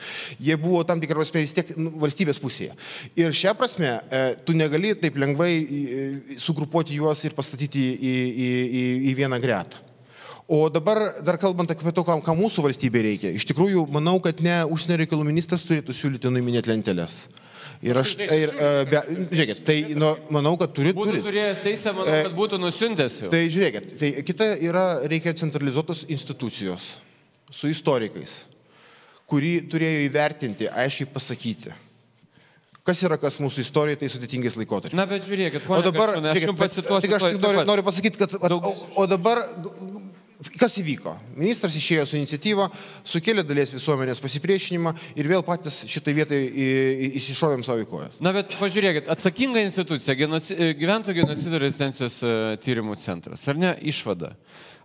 Jie 0.41 0.57
buvo 0.61 0.81
tam 0.89 1.03
tikrą 1.03 1.21
prasme 1.21 1.43
vis 1.45 1.55
tiek 1.57 1.75
nu, 1.77 1.93
valstybės 2.01 2.41
pusėje. 2.43 2.77
Ir 3.19 3.35
šią 3.37 3.55
prasme 3.59 3.91
e, 3.91 4.23
tu 4.47 4.57
negali 4.57 4.95
taip 4.99 5.19
lengvai 5.21 5.51
e, 5.59 6.07
sugrupuoti 6.41 6.97
juos 6.97 7.25
ir 7.27 7.37
pastatyti 7.37 7.83
į, 7.83 8.15
į, 8.15 8.49
į, 8.81 8.85
į 9.11 9.17
vieną 9.21 9.41
gretą. 9.43 9.83
O 10.51 10.65
dabar 10.73 10.99
dar 11.23 11.37
kalbant 11.39 11.71
apie 11.71 11.93
to, 11.95 12.03
ką, 12.03 12.35
mūsų 12.35 12.65
valstybė 12.65 13.05
reikia. 13.07 13.31
Iš 13.39 13.45
tikrųjų, 13.53 13.85
manau, 13.95 14.17
kad 14.23 14.41
ne 14.43 14.57
užsienio 14.67 14.97
reikalų 15.05 15.29
ministras 15.29 15.63
turėtų 15.69 15.95
siūlyti 15.95 16.33
nuiminėti 16.33 16.73
lentelės. 16.73 17.21
Ir 17.81 17.97
aš, 17.97 18.11
ir, 18.21 18.51
e, 18.53 18.71
be, 18.91 19.01
žiūrėkit, 19.33 19.61
tai 19.65 19.77
nu, 19.97 20.11
manau, 20.35 20.53
kad 20.61 20.73
turi. 20.77 20.91
Būtų 20.93 21.15
turi. 21.15 21.23
turėjęs 21.25 21.63
teisę, 21.65 21.95
manau, 21.97 22.17
kad 22.27 22.35
būtų 22.37 22.59
nusintęs 22.61 23.15
jau. 23.23 23.31
Tai 23.33 23.41
žiūrėkit, 23.55 23.87
tai 24.03 24.11
kita 24.29 24.49
yra, 24.69 24.83
reikia 25.09 25.33
centralizuotos 25.41 26.03
institucijos 26.13 26.99
su 27.49 27.71
istorikais, 27.73 28.43
kuri 29.25 29.55
turėjo 29.73 30.05
įvertinti, 30.11 30.69
aiškiai 30.69 31.09
pasakyti, 31.09 31.73
kas 32.85 33.01
yra 33.09 33.17
kas 33.23 33.41
mūsų 33.41 33.65
istorijoje 33.65 34.03
tai 34.03 34.13
sudėtingais 34.13 34.61
laikotarpiais. 34.61 35.01
Na, 35.01 35.09
bet 35.09 35.25
žiūrėkit, 35.25 35.65
O 35.65 35.81
dabar, 35.89 36.13
Kaščiūnai, 36.19 36.37
aš 36.37 36.47
jums 36.51 36.61
pacituosiu. 36.61 37.07
tik 37.07 37.17
aš 37.17 37.27
tik 37.31 37.41
noriu, 37.41 37.65
noriu 37.65 37.89
pasakyti, 37.89 38.21
kad 38.21 38.37
vat, 38.45 38.59
o, 38.61 38.77
o 38.93 39.09
dabar 39.09 39.41
kas 40.61 40.79
įvyko? 40.81 41.15
Ministras 41.39 41.77
išėjo 41.77 42.07
su 42.09 42.19
iniciatyva, 42.19 42.69
sukėlė 43.07 43.45
dalies 43.47 43.75
visuomenės 43.77 44.23
pasipriešinimą 44.23 44.95
ir 45.21 45.29
vėl 45.31 45.45
patys 45.47 45.83
šitai 45.91 46.17
vietai 46.17 46.41
įsišovėm 47.21 47.65
savo 47.67 47.85
į 47.85 47.89
kojas. 47.91 48.21
Na, 48.25 48.33
bet 48.37 48.55
pažiūrėkit, 48.61 49.11
atsakinga 49.13 49.65
institucija, 49.67 50.17
genoci, 50.19 50.57
gyventojų 50.81 51.23
genocido 51.23 51.61
rezistencijos 51.63 52.21
e, 52.25 52.35
tyrimų 52.65 52.99
centras, 53.01 53.47
ar 53.51 53.61
ne, 53.61 53.77
išvada, 53.93 54.35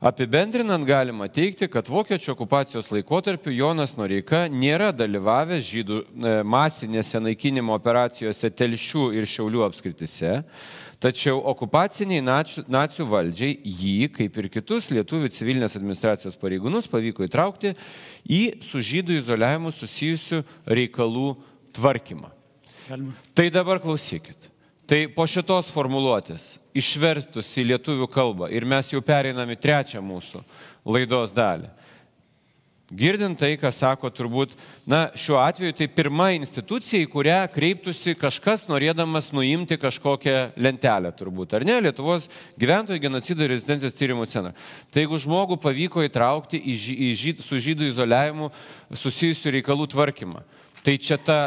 Apibendrinant 0.05 0.83
galima 0.85 1.25
teikti, 1.31 1.69
kad 1.71 1.87
vokiečių 1.87 2.33
okupacijos 2.33 2.91
laikotarpiu 2.91 3.53
Jonas 3.55 3.95
Noreika 3.95 4.43
nėra 4.51 4.91
dalyvavęs 4.91 5.63
žydų 5.65 5.99
e, 6.03 6.33
masinėse 6.43 7.21
naikinimo 7.23 7.73
operacijose 7.73 8.51
Telšių 8.51 9.05
ir 9.15 9.25
Šiaulių 9.31 9.63
apskritise, 9.65 10.33
tačiau 11.03 11.41
okupaciniai 11.51 12.23
nacių, 12.23 12.65
nacių 12.71 13.05
valdžiai 13.09 13.57
jį, 13.63 14.09
kaip 14.15 14.39
ir 14.41 14.49
kitus 14.53 14.89
lietuvių 14.93 15.29
civilinės 15.33 15.77
administracijos 15.79 16.37
pareigūnus, 16.41 16.89
pavyko 16.91 17.25
įtraukti 17.27 17.75
į 18.25 18.41
su 18.65 18.81
žydų 18.83 19.19
izoliavimu 19.19 19.73
susijusių 19.75 20.41
reikalų 20.67 21.35
tvarkymą. 21.75 22.31
Galima. 22.89 23.15
Tai 23.35 23.47
dabar 23.53 23.81
klausykit. 23.81 24.51
Tai 24.85 24.99
po 25.15 25.25
šitos 25.25 25.71
formuluotės 25.73 26.59
išverstus 26.77 27.49
į 27.57 27.71
lietuvių 27.71 28.05
kalbą 28.11 28.51
ir 28.53 28.67
mes 28.69 28.91
jau 28.93 29.01
pereinam 29.01 29.49
į 29.49 29.57
trečią 29.57 30.03
mūsų 30.05 30.43
laidos 30.85 31.33
dalį. 31.33 31.71
Girdint 32.93 33.39
tai, 33.41 33.55
ką 33.57 33.71
sako 33.73 34.11
turbūt, 34.13 34.51
na, 34.85 35.07
šiuo 35.17 35.39
atveju 35.41 35.73
tai 35.73 35.87
pirma 35.89 36.27
institucija, 36.35 37.01
į 37.01 37.07
kurią 37.09 37.37
kreiptųsi 37.49 38.13
kažkas 38.13 38.67
norėdamas 38.69 39.31
nuimti 39.33 39.79
kažkokią 39.81 40.51
lentelę 40.61 41.09
turbūt, 41.17 41.55
ar 41.57 41.65
ne, 41.65 41.79
Lietuvos 41.81 42.27
gyventojų 42.61 43.01
genocido 43.01 43.41
ir 43.41 43.55
rezidencijos 43.55 43.97
tyrimų 43.97 44.27
centrą. 44.29 44.53
Tai 44.93 45.01
jeigu 45.01 45.17
žmogų 45.23 45.57
pavyko 45.63 46.05
įtraukti 46.05 46.59
į, 46.61 46.75
į 46.93 47.09
žyd, 47.23 47.41
su 47.41 47.57
žydų 47.65 47.89
izoliavimu 47.89 48.51
susijusių 48.93 49.55
reikalų 49.57 49.87
tvarkymą, 49.95 50.43
tai 50.85 50.99
čia 51.01 51.17
ta 51.17 51.39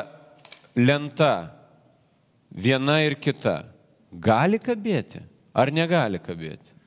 lenta 0.75 1.53
viena 2.51 2.99
ir 3.07 3.15
kita 3.15 3.61
gali 4.11 4.59
kabėti 4.59 5.23
ar 5.55 5.71
negali 5.71 6.19
kabėti? 6.19 6.78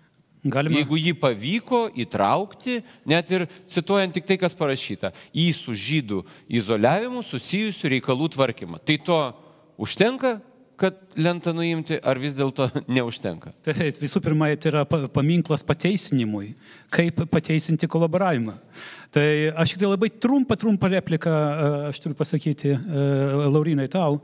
Galima. 0.42 0.80
Jeigu 0.80 0.98
jį 0.98 1.14
pavyko 1.22 1.84
įtraukti, 2.02 2.80
net 3.06 3.30
ir 3.30 3.46
cituojant 3.70 4.16
tik 4.16 4.26
tai, 4.26 4.39
kas 4.42 4.56
parašyta, 4.58 5.12
į 5.38 5.52
su 5.54 5.76
žydų 5.78 6.24
izoliavimu 6.50 7.22
susijusių 7.22 7.92
reikalų 7.96 8.32
tvarkymą. 8.34 8.82
Tai 8.82 8.98
to 9.06 9.20
užtenka, 9.82 10.39
kad 10.82 10.98
lentą 11.20 11.54
nuimti, 11.54 12.00
ar 12.02 12.18
vis 12.22 12.34
dėlto 12.38 12.66
neužtenka? 12.98 13.54
Taip, 13.66 14.00
visų 14.02 14.22
pirma, 14.26 14.50
tai 14.58 14.72
yra 14.72 14.82
pa- 14.90 15.06
paminklas 15.14 15.64
pateisinimui, 15.68 16.56
kaip 16.94 17.22
pateisinti 17.32 17.90
kolaboravimą. 17.92 18.56
Tai 19.14 19.26
aš 19.62 19.74
tik 19.74 19.82
tai 19.84 19.92
labai 19.92 20.10
trumpą, 20.24 20.58
trumpą 20.60 20.90
repliką 20.94 21.32
e, 21.32 21.70
aš 21.92 22.02
turiu 22.02 22.18
pasakyti, 22.18 22.74
e, 22.74 23.06
Laurinai, 23.52 23.90
tau. 23.92 24.22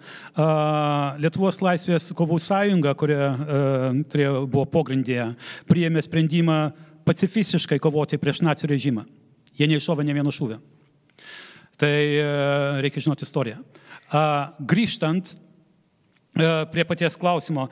Lietuvos 1.22 1.62
laisvės 1.62 2.10
kovų 2.18 2.40
sąjunga, 2.42 2.96
kuria 2.98 3.28
e, 3.28 3.62
turėjo, 4.10 4.46
buvo 4.48 4.66
pogrindėje, 4.78 5.30
priėmė 5.70 6.04
sprendimą 6.06 6.60
pacifistiškai 7.08 7.80
kovoti 7.84 8.20
prieš 8.20 8.42
nacijų 8.48 8.74
režimą. 8.74 9.06
Jie 9.58 9.70
neiššovė 9.70 10.06
ne 10.08 10.16
vieno 10.18 10.34
šūvio. 10.34 10.60
Tai 11.78 11.94
e, 11.94 12.24
reikia 12.82 13.04
žinoti 13.06 13.26
istoriją. 13.28 13.60
Grįžtant 14.72 15.34
e, 15.34 15.47
prie 16.72 16.86
paties 16.88 17.18
klausimo, 17.20 17.68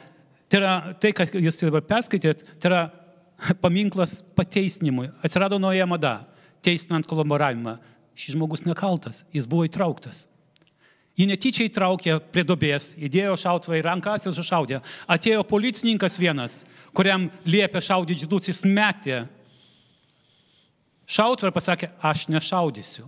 tai 0.50 0.62
yra 0.62 0.76
tai, 1.02 1.12
ką 1.16 1.28
jūs 1.38 1.60
dabar 1.62 1.84
perskaitėt, 1.86 2.46
tai 2.60 2.72
yra 2.72 2.84
paminklas 3.64 4.22
pateisinimui. 4.38 5.10
Atsirado 5.26 5.60
nauja 5.62 5.88
mada, 5.90 6.18
teisinant 6.66 7.08
kolaboravimą. 7.10 7.78
Šis 8.16 8.38
žmogus 8.38 8.64
nekaltas, 8.64 9.26
jis 9.36 9.48
buvo 9.50 9.66
įtrauktas. 9.68 10.24
Jį 11.16 11.30
netyčia 11.30 11.66
įtraukė 11.70 12.18
prie 12.32 12.44
dobės, 12.48 12.90
įdėjo 13.00 13.38
šautuvą 13.40 13.78
į 13.80 13.84
rankas 13.86 14.26
ir 14.28 14.34
sušaudė. 14.36 14.82
Atėjo 15.08 15.46
policininkas 15.48 16.18
vienas, 16.20 16.64
kuriam 16.96 17.30
liepė 17.48 17.80
šaudyti 17.84 18.26
žydus, 18.26 18.50
jis 18.52 18.64
metė 18.68 19.22
šautuvą 21.08 21.52
ir 21.52 21.56
pasakė, 21.56 21.92
aš 22.04 22.28
nešaudysiu. 22.32 23.08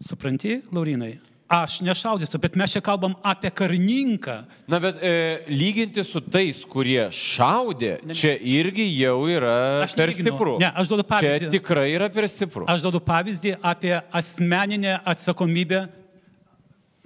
Supranti, 0.00 0.60
Laurinai? 0.70 1.16
Aš 1.50 1.80
nešaudysiu, 1.82 2.38
bet 2.38 2.54
mes 2.54 2.70
čia 2.70 2.78
kalbam 2.78 3.16
apie 3.26 3.50
karininką. 3.50 4.36
Na, 4.70 4.78
bet 4.78 5.00
e, 5.02 5.10
lyginti 5.50 6.04
su 6.06 6.20
tais, 6.22 6.60
kurie 6.62 7.08
šaudė, 7.10 7.96
čia 8.14 8.36
irgi 8.38 8.84
jau 9.00 9.16
yra 9.26 9.54
Aš 9.82 9.96
per 9.98 10.12
nelyginu. 10.12 10.28
stipru. 10.30 10.52
Ne, 10.62 10.68
aš 10.78 10.92
duodu 10.92 11.04
pavyzdį. 11.08 11.48
Čia 11.48 11.50
tikrai 11.56 11.88
yra 11.96 12.06
per 12.14 12.28
stipru. 12.30 12.68
Aš 12.70 12.84
duodu 12.86 13.00
pavyzdį 13.02 13.56
apie 13.66 13.96
asmeninę 14.14 15.00
atsakomybę 15.10 15.80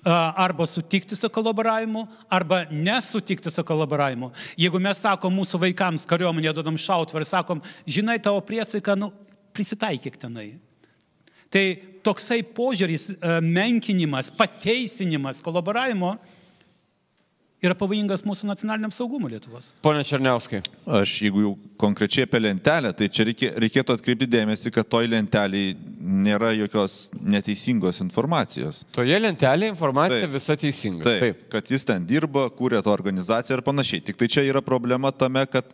a, 0.04 0.18
arba 0.44 0.68
sutikti 0.68 1.16
su 1.16 1.32
kolaboravimu, 1.32 2.04
arba 2.28 2.66
nesutikti 2.68 3.48
su 3.48 3.64
kolaboravimu. 3.64 4.28
Jeigu 4.60 4.76
mes 4.76 5.00
sakom 5.00 5.32
mūsų 5.40 5.62
vaikams 5.64 6.04
kariuomenė 6.10 6.52
duodam 6.52 6.76
šautuvą 6.76 7.24
ir 7.24 7.30
sakom, 7.32 7.64
žinai 7.88 8.20
tavo 8.20 8.44
priesaiką, 8.44 8.92
nu, 9.00 9.08
prisitaikyk 9.56 10.20
tenai. 10.20 10.50
Tai 11.54 11.64
toksai 12.04 12.42
požiūris, 12.56 13.12
e, 13.14 13.34
menkinimas, 13.46 14.32
pateisinimas 14.34 15.38
kolaboravimo 15.44 16.16
yra 17.64 17.72
pavojingas 17.78 18.24
mūsų 18.26 18.48
nacionaliniam 18.48 18.92
saugumui 18.92 19.30
Lietuvos. 19.32 19.70
Pone 19.84 20.02
Černiauskai. 20.04 20.60
Aš, 20.98 21.14
jeigu 21.24 21.44
jau 21.44 21.52
konkrečiai 21.80 22.26
apie 22.26 22.40
lentelę, 22.42 22.90
tai 22.96 23.08
čia 23.08 23.24
reikia, 23.28 23.52
reikėtų 23.64 23.96
atkreipti 23.96 24.28
dėmesį, 24.34 24.72
kad 24.74 24.88
toj 24.92 25.08
lentelėje 25.14 25.76
nėra 26.26 26.52
jokios 26.58 27.08
neteisingos 27.22 28.02
informacijos. 28.04 28.82
Toje 28.94 29.16
lentelėje 29.22 29.72
informacija 29.72 30.26
Taip. 30.26 30.34
visa 30.34 30.58
teisinga. 30.60 31.06
Taip, 31.06 31.22
Taip, 31.24 31.44
kad 31.54 31.72
jis 31.72 31.88
ten 31.88 32.04
dirba, 32.08 32.50
kūrė 32.52 32.82
tą 32.84 32.92
organizaciją 32.92 33.60
ir 33.60 33.64
panašiai. 33.64 34.04
Tik 34.10 34.20
tai 34.20 34.28
čia 34.36 34.44
yra 34.44 34.60
problema 34.64 35.14
tame, 35.14 35.46
kad 35.48 35.72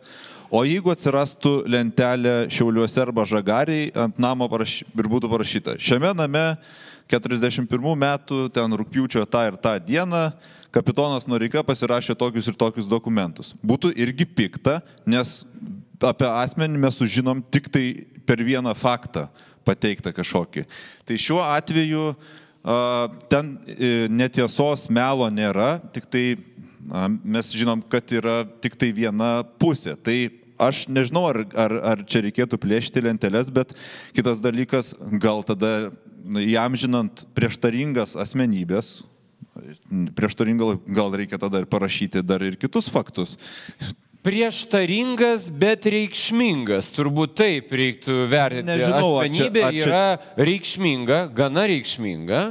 o 0.51 0.63
jeigu 0.67 0.91
atsirastų 0.91 1.61
lentelė 1.71 2.35
Šiauliuose 2.51 3.01
arba 3.01 3.25
Žagariai 3.29 3.91
ant 4.03 4.19
namo 4.21 4.47
paraš, 4.51 4.81
ir 4.83 5.09
būtų 5.11 5.31
parašyta, 5.31 5.77
šiame 5.79 6.11
name 6.17 6.45
41 7.11 7.67
metų 8.05 8.47
ten 8.55 8.75
rūpiučio 8.79 9.23
tą 9.31 9.45
ir 9.49 9.59
tą 9.59 9.77
dieną 9.83 10.25
kapitonas 10.71 11.27
Noreika 11.27 11.63
pasirašė 11.67 12.15
tokius 12.19 12.47
ir 12.47 12.57
tokius 12.59 12.87
dokumentus. 12.87 13.51
Būtų 13.63 13.91
irgi 13.99 14.27
pikta, 14.27 14.79
nes 15.07 15.41
apie 16.01 16.27
asmenį 16.27 16.79
mes 16.85 16.99
sužinom 16.99 17.41
tik 17.51 17.67
tai 17.71 17.85
per 18.27 18.43
vieną 18.43 18.73
faktą 18.77 19.27
pateiktą 19.67 20.13
kažkokį. 20.15 20.63
Tai 21.05 21.17
šiuo 21.19 21.41
atveju 21.43 22.13
ten 23.31 23.55
e, 23.65 24.07
netiesos 24.09 24.87
melo 24.93 25.27
nėra, 25.33 25.79
tik 25.93 26.07
tai 26.09 26.25
mes 27.23 27.51
žinom, 27.55 27.81
kad 27.89 28.05
yra 28.13 28.41
tik 28.61 28.75
tai 28.79 28.91
viena 28.95 29.41
pusė. 29.61 29.95
Tai 29.95 30.17
aš 30.61 30.85
nežinau, 30.91 31.25
ar, 31.31 31.41
ar, 31.57 31.73
ar 31.93 32.03
čia 32.05 32.21
reikėtų 32.27 32.59
plėšti 32.61 33.03
lenteles, 33.05 33.49
bet 33.53 33.73
kitas 34.15 34.41
dalykas, 34.43 34.93
gal 35.21 35.41
tada 35.47 35.91
jam 36.45 36.77
žinant 36.77 37.25
prieštaringas 37.37 38.13
asmenybės, 38.21 39.01
prieštaringa 40.15 40.69
gal 40.95 41.09
reikia 41.17 41.39
tada 41.41 41.59
ir 41.63 41.67
parašyti 41.67 42.21
dar 42.23 42.43
ir 42.45 42.55
kitus 42.61 42.87
faktus. 42.93 43.35
Prieštaringas, 44.21 45.47
bet 45.49 45.87
reikšmingas. 45.89 46.91
Turbūt 46.93 47.33
taip 47.41 47.71
reiktų 47.73 48.19
vertinti. 48.29 48.67
Nežinau, 48.69 49.07
čia- 49.17 49.25
Asmenybė 49.25 49.63
ar 49.65 49.73
čia- 49.73 49.87
yra 49.87 50.19
reikšminga, 50.37 51.17
gana 51.33 51.63
reikšminga. 51.71 52.41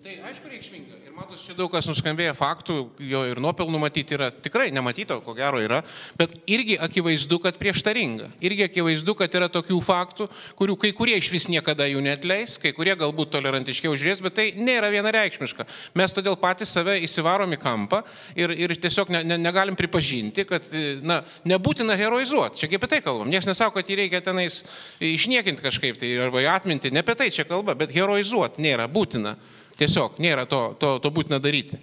Tai 0.00 0.14
aišku 0.30 0.48
reikšminga. 0.48 0.94
Ir 1.06 1.12
matos, 1.12 1.39
čia 1.50 1.58
daug 1.58 1.70
kas 1.72 1.88
nuskambėjo 1.90 2.30
faktų, 2.38 2.74
jo 3.10 3.20
ir 3.26 3.40
nuopelnų 3.42 3.80
matyti 3.82 4.14
yra 4.14 4.28
tikrai 4.30 4.68
nematyto, 4.70 5.16
ko 5.24 5.32
gero 5.34 5.58
yra, 5.58 5.80
bet 6.18 6.36
irgi 6.46 6.76
akivaizdu, 6.78 7.40
kad 7.42 7.56
prieštaringa. 7.58 8.28
Irgi 8.46 8.68
akivaizdu, 8.68 9.16
kad 9.18 9.34
yra 9.34 9.48
tokių 9.50 9.80
faktų, 9.82 10.28
kurių 10.60 10.76
kai 10.78 10.92
kurie 10.94 11.16
iš 11.18 11.30
vis 11.32 11.48
niekada 11.50 11.88
jų 11.90 12.04
netleis, 12.06 12.54
kai 12.62 12.70
kurie 12.76 12.94
galbūt 12.98 13.32
tolerantiškiau 13.34 13.96
žiūrės, 13.98 14.22
bet 14.22 14.36
tai 14.38 14.46
nėra 14.54 14.92
vienareikšmiška. 14.94 15.66
Mes 15.98 16.14
todėl 16.14 16.38
patys 16.38 16.70
save 16.76 17.00
įsivarom 17.02 17.56
į 17.56 17.60
kampą 17.64 18.04
ir, 18.38 18.54
ir 18.54 18.76
tiesiog 18.78 19.10
ne, 19.10 19.24
ne, 19.26 19.40
negalim 19.42 19.78
pripažinti, 19.78 20.46
kad 20.46 20.70
na, 21.02 21.22
nebūtina 21.50 21.98
heroizuoti. 21.98 22.62
Čia 22.62 22.70
apie 22.78 22.92
tai 22.94 23.02
kalbam. 23.02 23.32
Niekas 23.32 23.50
nesako, 23.50 23.80
kad 23.80 23.90
jį 23.90 24.04
reikia 24.04 24.22
tenais 24.22 24.62
išniekinti 25.02 25.66
kažkaip 25.66 25.98
tai 25.98 26.14
arba 26.22 26.46
atminti. 26.54 26.94
Ne 26.94 27.02
apie 27.02 27.18
tai 27.18 27.32
čia 27.34 27.48
kalba, 27.48 27.74
bet 27.74 27.90
heroizuoti 27.96 28.62
nėra 28.62 28.86
būtina. 28.90 29.34
Tiesiog 29.80 30.18
nėra 30.20 30.44
to, 30.44 30.74
to, 30.76 30.98
to 31.00 31.08
būtina 31.08 31.38
daryti. 31.40 31.78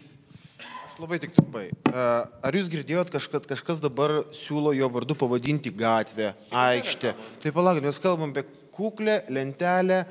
Aš 0.62 1.00
labai 1.02 1.18
tik 1.22 1.32
trumpai. 1.34 1.66
Ar 1.90 2.54
jūs 2.54 2.70
girdėjot, 2.70 3.10
kad 3.10 3.48
kažkas 3.50 3.82
dabar 3.82 4.20
siūlo 4.38 4.70
jo 4.78 4.90
vardu 4.94 5.18
pavadinti 5.18 5.74
gatvę, 5.74 6.36
aikštę? 6.54 7.16
Tai 7.42 7.54
palaukit, 7.56 7.88
mes 7.88 7.98
kalbam 8.04 8.36
apie 8.36 8.46
kuklę 8.78 9.24
lentelę 9.34 10.04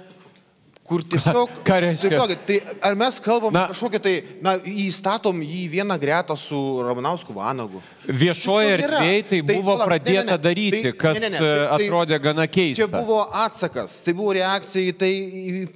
kur 0.89 1.03
tiesiog... 1.03 1.51
ką 1.69 1.81
reiškia? 1.85 2.09
Tai, 2.09 2.17
palaukit, 2.17 2.47
tai 2.47 2.61
ar 2.91 2.95
mes 2.99 3.19
kalbam 3.25 3.53
Na- 3.57 3.67
kažkokią 3.73 4.01
tai, 4.05 4.15
na, 4.45 4.57
įstatom 4.87 5.43
jį 5.45 5.65
vieną 5.77 5.99
gretą 6.01 6.37
su 6.39 6.59
Ramanausku 6.87 7.35
Vanagu? 7.37 7.83
Viešoje 8.07 8.69
nėra. 8.71 8.85
erdvėje 8.87 9.23
tai 9.27 9.39
Tai 9.43 9.55
buvo 9.57 9.73
palauk, 9.75 9.89
pradėta 9.91 10.21
ne, 10.23 10.27
ne, 10.31 10.37
ne. 10.37 10.43
daryti, 10.47 10.83
Tai- 10.85 10.93
kas 11.01 11.19
ne, 11.19 11.27
ne, 11.27 11.31
ne. 11.31 11.37
e, 11.37 11.41
Tai- 11.41 11.57
tai- 11.67 11.77
atrodė 11.89 12.19
gana 12.23 12.45
keista. 12.47 12.79
Čia 12.85 12.87
buvo 12.93 13.17
atsakas, 13.45 13.97
tai 14.07 14.15
buvo 14.15 14.35
reakcija 14.37 14.93
į 14.93 14.95
tai 15.01 15.11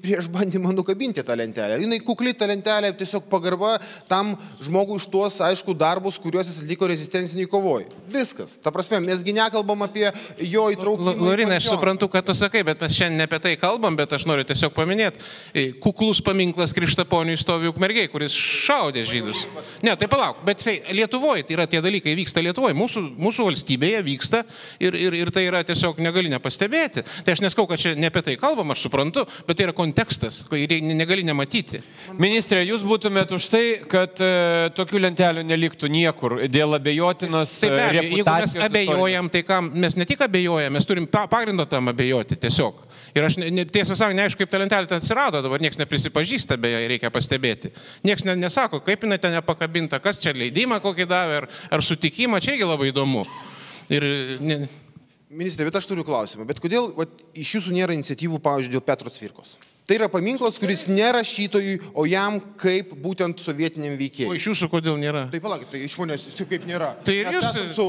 prieš 0.05 0.29
bandymą 0.31 0.71
nukabinti 0.77 1.25
tą 1.27 1.35
lentelę. 1.41 1.81
Jis 1.83 2.05
kukli 2.07 2.31
ta 2.39 2.47
lentelė, 2.47 2.93
tiesiog 3.01 3.27
pagarba 3.33 3.73
tam 4.07 4.37
žmogui 4.63 5.01
iš 5.01 5.09
tuos, 5.11 5.41
aišku, 5.43 5.75
darbus, 5.75 6.21
kuriuos 6.23 6.47
jis 6.47 6.61
atliko 6.63 6.87
rezistenciniai 6.93 7.51
kovoj. 7.51 7.89
Viskas. 8.15 8.55
Ta 8.63 8.71
prasme, 8.71 9.01
mesgi 9.03 9.35
nekalbam 9.35 9.83
apie 9.89 10.07
jo 10.39 10.69
įtraukimą. 10.71 11.17
į 11.19 11.27
Laurinai, 11.27 11.59
aš 11.59 11.69
suprantu, 11.75 12.07
ką 12.07 12.23
tu 12.31 12.35
sakai, 12.39 12.63
bet 12.63 12.79
mes 12.81 12.95
šiandien 12.95 13.19
ne 13.25 13.27
apie 13.27 13.43
tai 13.43 13.57
kalbam, 13.59 13.97
bet 13.99 14.13
aš 14.15 14.29
noriu 14.31 14.47
tiesiog 14.47 14.71
paminėti. 14.77 15.00
E, 15.55 15.67
Kuklus 15.81 16.21
paminklas 16.25 16.75
Krištaponiui 16.77 17.39
stovi 17.41 17.71
ukmergiai, 17.71 18.11
kuris 18.13 18.37
šaudė 18.37 19.05
žydus. 19.09 19.47
Ne, 19.85 19.95
tai 19.97 20.09
palauk, 20.11 20.43
bet 20.47 20.63
Lietuvoje 20.93 21.47
tai 21.49 21.57
yra 21.57 21.67
tie 21.71 21.81
dalykai 21.85 22.15
vyksta 22.19 22.43
Lietuvoje, 22.45 22.77
mūsų, 22.79 23.05
mūsų 23.21 23.49
valstybėje 23.49 24.03
vyksta 24.07 24.43
ir, 24.83 24.97
ir, 24.99 25.17
ir 25.23 25.33
tai 25.35 25.47
yra 25.49 25.63
tiesiog 25.67 26.01
negali 26.05 26.31
nepastebėti. 26.33 27.05
Tai 27.25 27.37
aš 27.37 27.45
neskau, 27.45 27.67
kad 27.71 27.81
čia 27.81 27.95
ne 27.99 28.11
apie 28.11 28.23
tai 28.27 28.37
kalbam, 28.41 28.75
aš 28.75 28.87
suprantu, 28.87 29.25
bet 29.49 29.59
tai 29.59 29.69
yra 29.69 29.77
kontekstas, 29.77 30.43
kurį 30.51 30.81
negali 30.85 31.25
nematyti. 31.27 31.83
Ministrė, 32.21 32.63
jūs 32.69 32.85
būtumėt 32.87 33.33
už 33.37 33.49
tai, 33.53 33.65
kad 33.91 34.21
e, 34.23 34.71
tokių 34.77 35.03
lentelių 35.07 35.45
neliktų 35.49 35.91
niekur 35.93 36.37
dėl 36.51 36.77
abejotinos 36.79 37.57
Tai 37.61 37.71
be 37.73 37.81
e, 37.81 37.89
abejo, 37.89 38.17
jeigu 38.21 38.37
mes 38.37 38.55
abejojam, 38.67 39.31
tai 39.33 39.43
kam 39.47 39.71
mes 39.75 39.97
ne 39.99 40.07
tik 40.09 40.23
abejojam, 40.27 40.75
mes 40.77 40.89
turim 40.89 41.07
pa- 41.11 41.27
pagrindo 41.31 41.67
tam 41.71 41.91
abejoti 41.93 42.39
tiesiog. 42.41 42.83
Ir 43.17 43.27
aš 43.27 43.39
ne, 43.43 43.65
tiesą 43.67 43.97
sakant, 43.99 44.19
neaišku, 44.19 44.43
kaip 44.43 44.53
ta 44.53 44.61
lentelė 44.63 44.90
ten 44.91 45.01
atsirado, 45.01 45.41
dabar 45.45 45.63
niekas 45.63 45.79
neprisipažįsta, 45.81 46.59
beje, 46.61 46.83
reikia 46.91 47.13
pastebėti. 47.15 47.73
Niekas 48.07 48.27
ne, 48.29 48.37
nesako, 48.39 48.83
kaip 48.85 49.07
jinai 49.07 49.21
ten 49.23 49.37
nepakabinta, 49.39 50.03
kas 50.03 50.21
čia 50.23 50.35
leidimą 50.37 50.83
kokį 50.85 51.09
davė, 51.11 51.41
ar, 51.45 51.49
ar 51.79 51.87
sutikimą, 51.87 52.43
čia 52.43 52.57
irgi 52.57 52.69
labai 52.69 52.91
įdomu. 52.91 53.25
Ir 53.91 54.07
ne, 54.43 54.63
Ministrė, 55.31 55.69
bet 55.69 55.77
aš 55.79 55.87
turiu 55.87 56.03
klausimą. 56.03 56.43
Bet 56.49 56.59
kodėl 56.59 56.89
vat, 56.97 57.13
iš 57.39 57.53
jūsų 57.55 57.75
nėra 57.77 57.95
iniciatyvų, 57.95 58.41
pavyzdžiui, 58.43 58.73
dėl 58.75 58.83
Petro 58.83 59.13
Cvirkos? 59.15 59.53
Tai 59.91 59.97
yra 59.99 60.07
paminklas, 60.07 60.55
kuris 60.63 60.85
ne 60.87 61.07
rašytojui, 61.17 61.73
o 61.99 62.05
jam 62.07 62.37
kaip 62.63 62.93
būtent 63.03 63.41
sovietiniam 63.43 63.97
o 63.97 63.99
veikėjui. 63.99 64.37
iš 64.39 64.45
jūsų 64.47 64.69
kodėl 64.71 64.95
nėra? 65.03 65.25
Tai 65.33 65.39
palaukit, 65.43 65.67
tai 65.73 65.81
iš 65.83 65.97
manęs 65.99 66.27
tai 66.29 66.45
kaip 66.47 66.67
nėra. 66.69 66.93
Tai 67.03 67.15
ir 67.19 67.31
jūs 67.35 67.49
su 67.75 67.87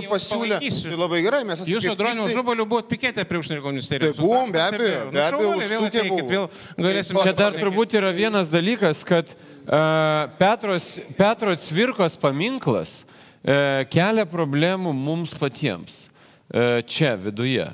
pasiūlę. 0.10 0.56
palaikysiu. 0.56 0.88
Tai 0.90 0.96
labai 0.98 1.20
gerai, 1.22 1.44
mes 1.46 1.60
esame. 1.60 1.76
Jūs 1.76 1.84
su 1.86 1.92
Droniu 2.00 2.24
Žubaliu 2.26 2.66
buvot 2.66 2.88
pikėtę 2.90 3.22
prie 3.30 3.38
užsienio 3.38 3.62
ministerijos. 3.62 4.16
Tai 4.16 4.24
buvom, 4.26 4.50
be 4.50 4.62
abejo, 4.64 5.04
be 5.12 5.20
Nu, 5.20 5.26
abejo, 5.28 5.52
ateikit, 5.86 6.08
buvom. 6.10 6.32
Vėl 6.32 6.88
galėsim. 6.88 7.20
Čia 7.22 7.34
dar 7.38 7.54
turbūt 7.54 7.94
yra 8.00 8.10
vienas 8.16 8.50
dalykas, 8.50 9.04
kad 9.06 9.30
uh, 9.30 10.26
Petros, 10.40 10.88
Petro 11.20 11.54
Cvirkos 11.54 12.18
paminklas 12.18 12.96
uh, 13.04 13.84
kelia 13.94 14.26
problemų 14.26 14.90
mums 14.90 15.36
patiems 15.38 16.00
uh, 16.08 16.82
čia 16.82 17.14
viduje. 17.14 17.68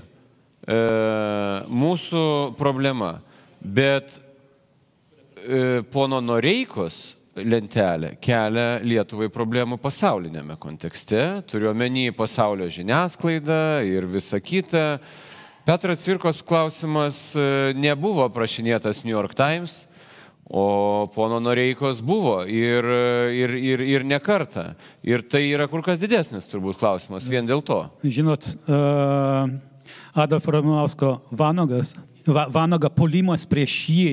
Uh, 0.68 1.64
mūsų 1.72 2.26
problema. 2.61 3.14
Bet 3.61 4.18
uh, 4.18 5.84
pono 5.92 6.20
Noreikos 6.24 7.18
lentelė 7.44 8.14
kelia 8.22 8.78
Lietuvai 8.82 9.28
problemų 9.32 9.78
pasaulinėme 9.82 10.56
kontekste, 10.61 11.42
turiuomenį 11.50 12.11
pasaulio 12.18 12.68
žiniasklaidą 12.72 13.61
ir 13.86 14.06
visa 14.11 14.40
kita. 14.42 14.98
Petras 15.68 16.00
Cvirkos 16.00 16.40
klausimas 16.48 17.36
e, 17.36 17.74
nebuvo 17.76 18.24
aprašinėtas 18.24 19.02
New 19.04 19.12
York 19.12 19.34
Times, 19.36 19.82
o 20.48 21.06
pono 21.12 21.42
Noreikos 21.44 22.00
buvo 22.00 22.40
ir, 22.48 22.86
ir, 23.36 23.52
ir, 23.61 23.82
ir 23.84 24.06
ne 24.09 24.16
kartą. 24.24 24.70
Ir 25.04 25.26
tai 25.28 25.44
yra 25.50 25.68
kur 25.68 25.84
kas 25.84 26.00
didesnis 26.00 26.48
turbūt 26.48 26.80
klausimas 26.80 27.28
vien 27.28 27.44
dėl 27.48 27.61
to. 27.61 27.82
Žinot, 28.00 28.48
uh, 28.64 29.44
Adolfo 30.16 30.56
Ramanausko 30.56 31.18
Vanogas, 31.36 31.92
Va- 31.94 32.07
Vanaga 32.29 32.91
polimas 32.93 33.47
prieš 33.49 33.79
jį, 33.89 34.11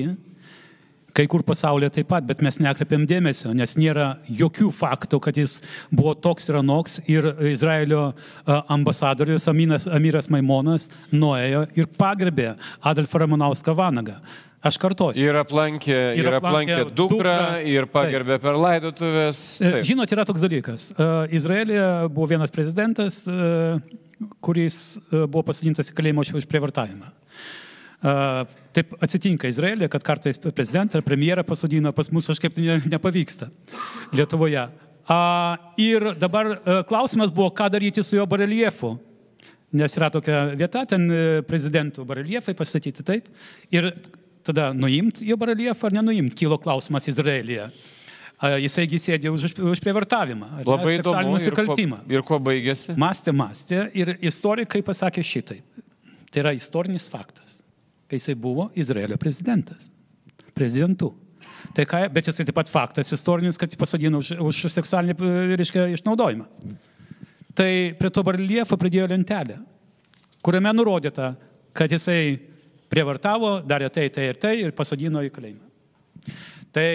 kai 1.16 1.24
kur 1.32 1.40
pasaulyje 1.46 1.94
taip 1.94 2.10
pat, 2.10 2.24
bet 2.28 2.42
mes 2.44 2.58
nekreipiam 2.60 3.06
dėmesio, 3.08 3.54
nes 3.56 3.72
nėra 3.80 4.18
jokių 4.28 4.68
faktų, 4.76 5.20
kad 5.24 5.38
jis 5.40 5.58
buvo 5.88 6.12
toks 6.12 6.50
ir 6.50 6.58
anoks 6.60 6.98
ir 7.08 7.30
Izraelio 7.52 8.10
ambasadorius 8.44 9.48
Aminas, 9.48 9.86
Amiras 9.88 10.28
Maimonas 10.32 10.90
nuėjo 11.12 11.64
ir 11.78 11.88
pagrebė 11.96 12.52
Adolfą 12.84 13.24
Ramanauską 13.24 13.76
Vanagą. 13.78 14.18
Aš 14.66 14.78
kartoju. 14.82 15.14
Ir 15.20 15.36
aplankė, 15.38 15.96
ir 16.18 16.28
aplankė 16.30 16.78
aplankė 16.80 16.96
dukrą, 16.96 17.36
ir 17.68 17.86
pagerbė 17.92 18.38
per 18.42 18.56
laidotuvės. 18.58 19.42
E, 19.60 19.70
Taip. 19.76 19.84
Žinot, 19.86 20.14
yra 20.16 20.24
toks 20.26 20.42
dalykas. 20.42 20.88
E, 20.90 21.06
Izraelija 21.38 22.08
buvo 22.08 22.26
vienas 22.32 22.54
prezidentas, 22.54 23.22
e, 23.28 23.78
kuris 24.44 24.96
buvo 25.12 25.44
pasodintas 25.46 25.92
į 25.92 25.96
kalėjimą 25.98 26.24
už 26.40 26.48
prievartavimą. 26.50 27.12
Taip 28.76 28.92
atsitinka 29.02 29.48
Izraelija, 29.48 29.88
kad 29.88 30.02
kartais 30.04 30.36
prezidentą 30.38 30.98
ar 31.00 31.04
premjerą 31.06 31.42
pasodina, 31.48 31.92
pas 31.96 32.10
mus 32.12 32.28
kažkaip 32.28 32.52
tai 32.54 32.66
ne- 32.66 32.82
nepavyksta 32.92 33.48
Lietuvoje. 34.12 34.66
A, 35.08 35.18
Ir 35.78 36.12
dabar 36.18 36.50
e, 36.58 36.82
klausimas 36.88 37.30
buvo, 37.32 37.48
ką 37.54 37.70
daryti 37.72 38.02
su 38.04 38.16
jo 38.18 38.26
bareljefu. 38.26 38.96
Nes 39.76 39.94
yra 39.98 40.10
tokia 40.10 40.44
vieta, 40.58 40.84
ten 40.86 41.08
e, 41.10 41.20
prezidentų 41.46 42.04
bareljefai 42.06 42.54
pastatyti 42.58 43.04
taip. 43.06 43.28
Ir 43.70 43.92
tada 44.46 44.72
nuimti 44.74 45.26
jo 45.30 45.36
bareljefą 45.40 45.88
ar 45.88 45.96
nenuimti, 46.00 46.36
kilo 46.42 46.58
klausimas 46.58 47.06
Izraelyje. 47.10 47.68
Jisaigi 48.60 48.98
sėdė 49.00 49.30
už, 49.32 49.54
už 49.56 49.80
prievartavimą. 49.80 50.50
Labai 50.66 50.98
įdomu. 50.98 51.22
Ir 51.22 51.30
nusikaltimą. 51.32 52.02
kuo, 52.04 52.12
ir 52.18 52.24
kuo 52.28 52.38
baigėsi? 52.50 52.92
Mąstė, 53.00 53.32
mąstė 53.32 53.78
ir 53.96 54.10
istorikai 54.20 54.82
pasakė 54.84 55.24
šitaip. 55.24 55.64
Tai 56.28 56.42
yra 56.42 56.52
istorinis 56.52 57.06
faktas, 57.08 57.45
kai 58.06 58.20
jisai 58.20 58.34
buvo 58.38 58.70
Izraelio 58.78 59.18
prezidentas. 59.20 59.90
Prezidentu. 60.54 61.12
Tai 61.76 61.84
ką, 61.88 62.02
bet 62.14 62.28
jisai 62.30 62.46
taip 62.46 62.56
pat 62.56 62.70
faktas 62.70 63.10
istorinis, 63.12 63.58
kad 63.60 63.72
jį 63.72 63.78
pasodino 63.80 64.20
už, 64.22 64.36
už 64.40 64.66
seksualinį, 64.72 65.16
reiškia, 65.58 65.88
išnaudojimą. 65.96 66.46
Tai 67.56 67.70
prie 67.98 68.10
to 68.12 68.22
bareljefo 68.24 68.76
pridėjo 68.78 69.08
lentelę, 69.10 69.58
kuriame 70.44 70.72
nurodyta, 70.76 71.32
kad 71.76 71.92
jisai 71.92 72.36
prievartavo, 72.92 73.58
darė 73.66 73.90
tai, 73.92 74.06
tai 74.14 74.30
ir 74.30 74.40
tai 74.40 74.54
ir 74.62 74.76
pasodino 74.76 75.24
į 75.24 75.32
kalėjimą. 75.34 75.64
Tai 76.76 76.88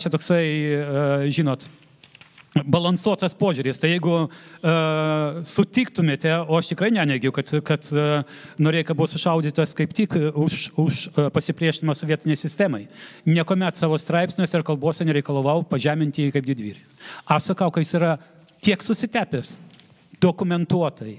čia 0.00 0.10
toksai, 0.12 0.44
žinot, 1.34 1.66
balansuotas 2.66 3.34
požiūris. 3.38 3.78
Tai 3.78 3.90
jeigu 3.92 4.14
uh, 4.26 5.40
sutiktumėte, 5.46 6.32
o 6.50 6.58
aš 6.58 6.72
tikrai 6.72 6.90
neneigiu, 6.94 7.30
kad, 7.36 7.52
kad 7.66 7.86
uh, 7.94 8.24
Noreika 8.58 8.96
buvo 8.98 9.06
sušaudytas 9.12 9.74
kaip 9.78 9.94
tik 9.94 10.16
už, 10.34 10.58
už 10.80 11.00
uh, 11.14 11.28
pasipriešinimą 11.34 11.94
sovietiniai 11.94 12.38
sistemai. 12.40 12.86
Niekuomet 13.28 13.78
savo 13.78 13.98
straipsniuose 14.00 14.58
ir 14.58 14.66
kalbose 14.66 15.06
nereikalavau 15.06 15.62
pažeminti 15.70 16.26
jį 16.26 16.34
kaip 16.38 16.48
didvyrį. 16.50 16.82
Aš 17.30 17.52
sakau, 17.52 17.70
kad 17.70 17.86
jis 17.86 17.94
yra 18.00 18.16
tiek 18.60 18.82
susitepęs 18.82 19.58
dokumentuotai, 20.20 21.14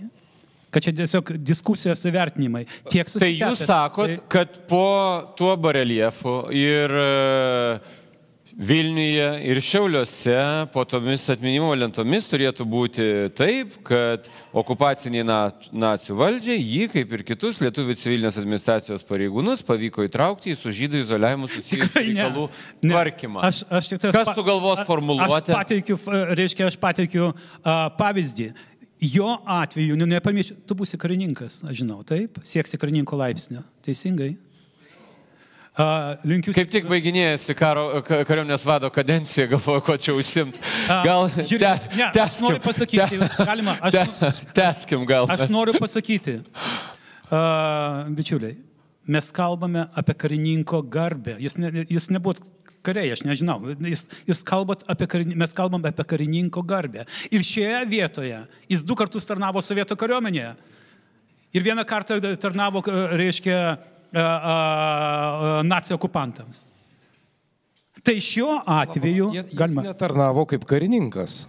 kad 0.71 0.83
čia 0.85 0.93
tiesiog 0.95 1.33
diskusijos 1.43 2.03
įvertinimai. 2.07 2.65
Tiek 2.91 3.07
Tai 3.07 3.11
susitepęs. 3.15 3.41
jūs 3.41 3.63
sakot, 3.67 4.11
Tai- 4.11 4.27
kad 4.31 4.59
po 4.69 4.83
tuo 5.39 5.55
bareljefu 5.59 6.35
ir 6.55 6.93
e, 6.95 7.79
Vilniuje 8.61 9.27
ir 9.49 9.57
Šiauliuose 9.65 10.35
po 10.73 10.83
tomis 10.85 11.23
atminimo 11.33 11.71
lentomis 11.73 12.27
turėtų 12.29 12.65
būti 12.69 13.05
taip, 13.33 13.73
kad 13.87 14.27
okupaciniai 14.53 15.23
na- 15.25 15.49
nacijų 15.73 16.17
valdžiai 16.19 16.59
jį, 16.61 16.83
kaip 16.93 17.15
ir 17.17 17.23
kitus 17.25 17.57
lietuvių 17.63 17.95
civilinės 17.97 18.37
administracijos 18.37 19.01
pareigūnus, 19.07 19.63
pavyko 19.65 20.05
įtraukti 20.05 20.53
į 20.53 20.59
su 20.59 20.73
žydų 20.77 21.01
izoliavimu 21.01 21.49
susijusių 21.49 22.03
reikalų 22.03 22.45
tvarkymą. 22.85 23.41
Aš, 23.49 23.63
aš 23.65 23.89
tik 23.95 24.03
tas 24.05 24.19
Kas 24.19 24.29
sugalvos 24.37 24.83
formuluotę? 24.85 25.41
Aš 25.41 25.57
pateikiu, 25.57 25.97
reiškia, 26.37 26.69
aš 26.69 26.77
pateikiu 26.85 27.31
a, 27.65 27.89
pavyzdį. 27.97 28.51
Jo 29.01 29.39
atveju, 29.49 29.97
nu, 29.97 30.05
nepamiršk, 30.05 30.61
tu 30.69 30.77
būsi 30.77 31.01
karininkas, 31.01 31.63
aš 31.65 31.81
žinau, 31.81 32.03
taip, 32.05 32.37
sieksi 32.45 32.77
karininko 32.77 33.17
laipsnio. 33.17 33.65
Teisingai. 33.81 34.35
A, 35.79 36.17
linkiu. 36.27 36.51
Kaip 36.51 36.67
tik 36.73 36.87
baiginėjasi 36.91 37.53
karo, 37.55 38.01
ka- 38.03 38.25
kariuomenės 38.27 38.65
vado 38.67 38.89
kadencija, 38.91 39.45
galvoju, 39.53 39.83
ko 39.87 39.95
čia 39.95 40.11
užsimt. 40.19 40.57
Gal 41.05 41.29
žiūrėk, 41.31 41.85
ne, 41.95 42.09
aš 42.25 42.39
noriu 42.43 42.59
pasakyti, 42.65 43.19
galima, 43.39 43.77
aš- 43.79 43.95
te, 43.95 44.31
teskim 44.57 45.05
gal. 45.07 45.29
Aš 45.31 45.45
noriu 45.53 45.77
pasakyti, 45.79 46.41
uh, 47.31 48.03
bičiuliai, 48.17 48.57
mes 49.07 49.31
kalbame 49.31 49.85
apie 49.95 50.13
karininko 50.25 50.81
garbę. 50.91 51.37
Jis, 51.39 51.55
ne, 51.57 51.71
jis 51.87 52.09
nebuvo 52.11 52.35
kariai, 52.83 53.13
aš 53.15 53.23
nežinau. 53.27 53.61
Jis, 53.79 54.05
jūs 54.27 54.43
kalbat 54.47 54.83
apie 54.91 55.07
karinį, 55.07 55.37
mes 55.39 55.55
kalbam 55.55 55.83
apie 55.87 56.03
karininko 56.03 56.63
garbę. 56.67 57.07
Ir 57.31 57.45
šioje 57.47 57.79
vietoje 57.87 58.43
jis 58.69 58.83
du 58.83 58.95
kartus 58.99 59.25
tarnavo 59.29 59.63
sovietų 59.63 59.95
kariuomenėje. 60.03 60.51
Ir 61.51 61.63
vieną 61.65 61.83
kartą 61.83 62.15
tarnavo, 62.39 62.79
reiškia, 63.19 63.57
nacijų 65.63 65.95
okupantams. 65.97 66.65
Tai 68.03 68.15
šiuo 68.17 68.61
atveju 68.65 69.29
Jie- 69.35 69.43
Jis 69.45 69.57
galima. 69.57 69.81
netarnavo 69.85 70.45
kaip 70.49 70.65
karininkas. 70.65 71.47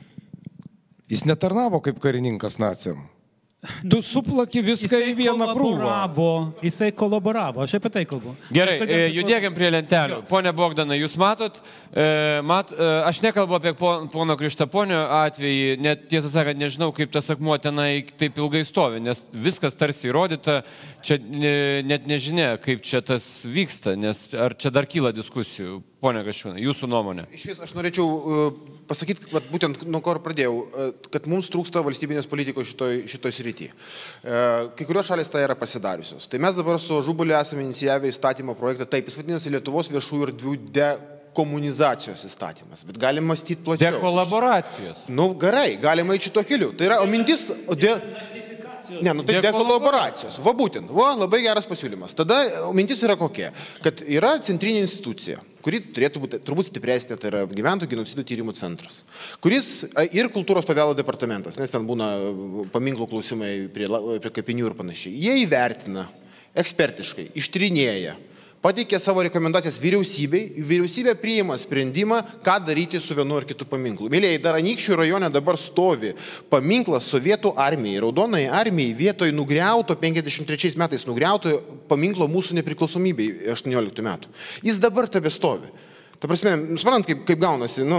Jis 1.08 1.24
netarnavo 1.24 1.80
kaip 1.80 1.98
karininkas 2.00 2.58
nacijam. 2.58 3.06
Tu 3.62 4.00
suplaki 4.02 4.58
viską 4.58 4.98
į 5.06 5.12
vieną 5.14 5.46
krūvą. 5.52 5.76
kolaboravo, 5.78 6.30
jisai 6.66 6.88
kolaboravo, 6.98 7.62
aš 7.62 7.76
apie 7.78 7.92
tai 7.94 8.02
kalbu. 8.10 8.32
Gerai, 8.50 8.72
kalbėjau 8.80 9.04
e, 9.06 9.12
judėkim 9.14 9.54
prie 9.54 9.68
lentelių. 9.70 10.16
Pone 10.26 10.50
Bogdanai, 10.58 10.96
jūs 10.98 11.14
matot, 11.20 11.60
e, 11.94 12.40
mat, 12.42 12.72
e, 12.74 12.88
aš 13.06 13.20
nekalbu 13.22 13.54
apie 13.60 13.74
pon- 13.78 14.08
pono 14.10 14.34
Krištaponio 14.40 15.04
atvejį, 15.20 15.78
net 15.78 16.08
tiesą 16.10 16.32
sakant, 16.34 16.58
nežinau, 16.58 16.90
kaip 16.96 17.14
tas 17.14 17.30
akmuo 17.30 17.54
tenai 17.62 18.02
taip 18.18 18.42
ilgai 18.42 18.64
stovi, 18.66 18.98
nes 18.98 19.22
viskas 19.30 19.78
tarsi 19.78 20.10
įrodyta, 20.10 20.64
čia 21.06 21.20
ne, 21.22 21.86
net 21.86 22.10
nežinia, 22.10 22.56
kaip 22.58 22.82
čia 22.82 22.98
tas 22.98 23.44
vyksta, 23.46 23.94
nes 23.94 24.26
ar 24.34 24.58
čia 24.58 24.74
dar 24.74 24.90
kyla 24.90 25.14
diskusijų. 25.14 25.84
Pone 26.02 26.18
Gašiūnai, 26.26 26.58
jūsų 26.64 26.88
nuomonė. 26.90 27.28
Iš 27.30 27.44
vis 27.52 27.60
aš 27.62 27.72
norėčiau 27.78 28.04
uh, 28.04 28.38
pasakyti, 28.90 29.28
kad 29.30 29.44
būtent 29.52 29.84
nuo 29.86 30.00
ko 30.02 30.16
ir 30.16 30.18
pradėjau, 30.24 30.54
uh, 30.58 30.88
kad 31.14 31.28
mums 31.30 31.46
trūksta 31.52 31.78
valstybinės 31.86 32.26
politikos 32.26 32.72
šitoj, 32.72 33.04
šitoj 33.12 33.34
srity. 33.36 33.68
Uh, 33.70 34.72
Kai 34.74 34.86
kurios 34.88 35.06
šalis 35.06 35.30
tai 35.30 35.44
yra 35.46 35.54
pasidariusios. 35.58 36.26
Tai 36.26 36.40
mes 36.42 36.58
dabar 36.58 36.80
su 36.82 36.98
Žubuliu 37.06 37.36
esame 37.38 37.62
inicijavę 37.68 38.10
įstatymo 38.10 38.56
projektą, 38.58 38.88
taip, 38.90 39.06
jis 39.12 39.20
vadinasi 39.20 39.54
Lietuvos 39.54 39.92
viešųjų 39.94 40.26
erdvių 40.32 40.56
dekomunizacijos 40.74 42.26
įstatymas, 42.26 42.82
bet 42.88 42.98
galima 43.06 43.30
mąstyti 43.30 43.62
plačiau. 43.62 43.94
Dekolaboracijos. 44.00 45.06
Nu, 45.06 45.30
gerai, 45.38 45.76
galima 45.86 46.18
eiti 46.18 46.32
šito 46.32 46.42
keliu. 46.50 46.74
Tai 46.74 46.90
yra, 46.90 46.98
o 47.04 47.06
mintis, 47.14 47.46
o 47.70 47.78
de... 47.78 47.94
Ne, 48.90 49.12
nu 49.14 49.24
tai 49.26 49.40
dekolaboracijos. 49.44 50.38
Va 50.42 50.54
būtent, 50.56 50.90
va, 50.94 51.12
labai 51.18 51.42
geras 51.44 51.68
pasiūlymas. 51.68 52.16
Tada 52.18 52.38
o 52.66 52.72
mintis 52.76 53.02
yra 53.06 53.16
kokia, 53.20 53.52
kad 53.84 54.02
yra 54.06 54.34
centrinė 54.42 54.82
institucija, 54.84 55.40
kuri 55.64 55.82
turėtų 55.94 56.22
būti 56.24 56.40
turbūt 56.46 56.70
stipresnė, 56.70 57.18
tai 57.20 57.30
yra 57.30 57.44
gyventojų 57.50 57.92
genocidų 57.94 58.26
tyrimų 58.28 58.56
centras, 58.58 59.02
kuris 59.44 59.84
a, 59.92 60.06
ir 60.08 60.30
kultūros 60.34 60.66
paveldo 60.68 60.98
departamentas, 60.98 61.60
nes 61.60 61.72
ten 61.72 61.86
būna 61.88 62.10
a, 62.16 62.34
paminklų 62.74 63.08
klausimai 63.12 63.52
prie, 63.72 63.88
prie 64.24 64.34
kapinių 64.40 64.70
ir 64.70 64.76
panašiai. 64.78 65.14
Jie 65.28 65.38
įvertina 65.44 66.08
ekspertiškai, 66.58 67.30
ištrinėja, 67.38 68.16
pateikė 68.62 68.98
savo 69.02 69.24
rekomendacijas 69.26 69.78
vyriausybei, 69.82 70.62
vyriausybė 70.62 71.14
priima 71.20 71.56
sprendimą, 71.58 72.20
ką 72.46 72.56
daryti 72.66 73.00
su 73.02 73.16
vienu 73.18 73.40
ar 73.40 73.46
kitu 73.48 73.66
paminklu. 73.68 74.10
Mėlyjei, 74.12 74.40
dar 74.42 74.58
Anykščių 74.60 74.98
rajone 75.02 75.30
dabar 75.34 75.58
stovi 75.60 76.14
paminklas 76.52 77.10
Sovietų 77.10 77.54
armijai, 77.58 78.00
Raudonai 78.04 78.44
armijai 78.46 78.96
vietoj 78.98 79.32
nugriauto, 79.34 79.96
53 79.98 80.76
metais 80.80 81.06
nugriauto 81.08 81.58
paminklo 81.90 82.30
mūsų 82.30 82.60
nepriklausomybei 82.60 83.50
18 83.52 84.06
metų. 84.06 84.30
Jis 84.64 84.78
dabar 84.82 85.10
tebe 85.10 85.32
stovi. 85.32 85.70
Ta 86.22 86.28
prasme, 86.30 86.52
suprantant, 86.78 87.08
kaip, 87.08 87.24
kaip 87.26 87.40
gaunasi, 87.42 87.82
nu, 87.82 87.98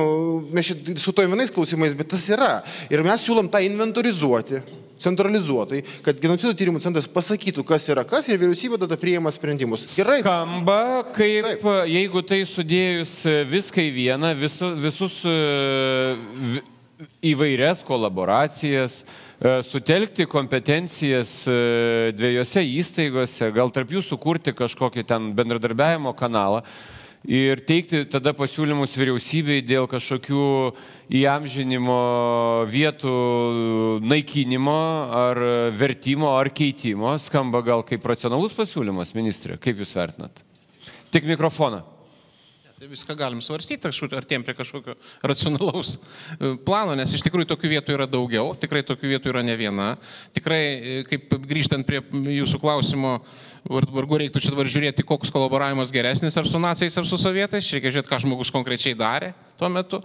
mes 0.55 0.69
šit 0.69 0.93
su 1.03 1.11
to 1.11 1.25
vienais 1.27 1.49
klausimais, 1.51 1.91
bet 1.99 2.07
tas 2.13 2.23
yra. 2.31 2.53
Ir 2.87 3.01
mes 3.03 3.19
siūlom 3.19 3.49
tą 3.51 3.59
inventorizuoti, 3.65 4.61
centralizuotai, 5.03 5.81
kad 6.05 6.21
genocido 6.23 6.53
tyrimų 6.55 6.79
centras 6.85 7.09
pasakytų, 7.11 7.65
kas 7.67 7.89
yra 7.91 8.05
kas 8.07 8.29
ir 8.31 8.39
vyriausybė 8.39 8.79
tada 8.85 8.95
priima 9.01 9.33
sprendimus. 9.35 9.83
Gerai. 9.97 10.21
Skamba 10.23 10.77
kaip, 11.17 11.49
Taip. 11.49 11.67
jeigu 11.91 12.23
tai 12.29 12.39
sudėjus 12.47 13.17
viską 13.51 13.83
į 13.83 13.91
vieną, 13.97 14.31
visu, 14.39 14.71
visus 14.79 15.19
e, 15.27 15.35
vi- 16.55 16.63
įvairias 17.33 17.83
kolaboracijas, 17.83 19.01
e, 19.03 19.57
sutelkti 19.67 20.29
kompetencijas 20.31 21.41
e, 21.51 21.59
dviejose 22.15 22.63
įstaigose, 22.79 23.51
gal 23.51 23.75
tarp 23.75 23.91
jų 23.97 24.07
sukurti 24.13 24.55
kažkokį 24.55 25.03
ten 25.11 25.33
bendradarbiavimo 25.35 26.15
kanalą 26.15 26.63
ir 27.27 27.61
teikti 27.63 28.03
tada 28.11 28.33
pasiūlymus 28.35 28.95
vyriausybei 28.99 29.63
dėl 29.63 29.87
kažkokių 29.91 30.47
įamžinimo 31.13 31.99
vietų 32.71 33.15
naikinimo 34.03 34.79
ar 35.15 35.39
vertimo 35.71 36.33
ar 36.35 36.51
keitimo, 36.51 37.15
skamba 37.19 37.63
gal 37.63 37.85
kaip 37.87 38.03
racionalus 38.07 38.55
pasiūlymas, 38.57 39.15
ministrė. 39.15 39.57
Kaip 39.61 39.79
Jūs 39.79 39.95
vertinat? 39.95 40.43
Tik 41.13 41.27
mikrofoną. 41.29 41.83
Tai 42.83 42.89
viską 42.91 43.15
galim 43.15 43.39
svarstyti, 43.39 43.85
kažkur 43.85 44.11
artėm 44.17 44.43
prie 44.43 44.57
kažkokio 44.57 44.97
racionalaus 45.23 45.93
e, 45.95 46.49
plano, 46.67 46.97
nes 46.99 47.13
iš 47.15 47.21
tikrųjų 47.23 47.47
tokių 47.53 47.69
vietų 47.77 47.93
yra 47.95 48.07
daugiau, 48.11 48.49
tikrai 48.59 48.81
tokių 48.83 49.13
vietų 49.13 49.31
yra 49.31 49.43
ne 49.47 49.55
viena. 49.55 49.85
Tikrai, 50.35 50.59
e, 50.59 50.97
kaip 51.07 51.31
grįžtant 51.47 51.87
prie 51.87 52.01
jūsų 52.11 52.59
klausimo, 52.59 53.13
var- 53.21 53.52
vargu 53.69 54.19
reiktų 54.19 54.41
čia 54.43 54.51
dabar 54.51 54.67
žiūrėti, 54.71 55.05
koks 55.07 55.31
kolaboravimas 55.33 55.91
geresnis 55.93 56.35
ar 56.39 56.47
su 56.49 56.59
nacijais, 56.59 56.97
ar 56.99 57.07
su 57.07 57.19
sovietais, 57.19 57.69
reikia 57.71 57.93
žiūrėti, 57.93 58.11
ką 58.11 58.19
žmogus 58.25 58.51
konkrečiai 58.53 58.95
darė 58.99 59.31
tuo 59.59 59.69
metu. 59.71 60.01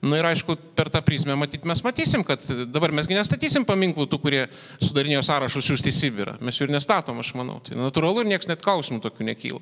Na 0.00 0.20
ir 0.20 0.28
aišku, 0.30 0.56
per 0.78 0.88
tą 0.92 1.02
prizmę 1.04 1.34
matyt, 1.36 1.66
mes 1.68 1.82
matysim, 1.84 2.22
kad 2.24 2.44
dabar 2.72 2.94
mesgi 2.94 3.18
nestatysim 3.18 3.66
paminklų 3.68 4.06
tų, 4.08 4.20
kurie 4.22 4.42
sudarinėjo 4.80 5.24
sąrašus 5.26 5.66
siūsti 5.66 5.92
į 5.92 5.96
Sibirą. 5.96 6.36
Mes 6.40 6.56
jų 6.56 6.68
ir 6.68 6.76
nestatom, 6.76 7.18
aš 7.20 7.34
manau. 7.36 7.58
Tai 7.66 7.76
natūralu 7.76 8.22
ir 8.22 8.30
niekas 8.30 8.48
net 8.48 8.62
klausimų 8.64 9.02
tokių 9.04 9.28
nekyla. 9.28 9.60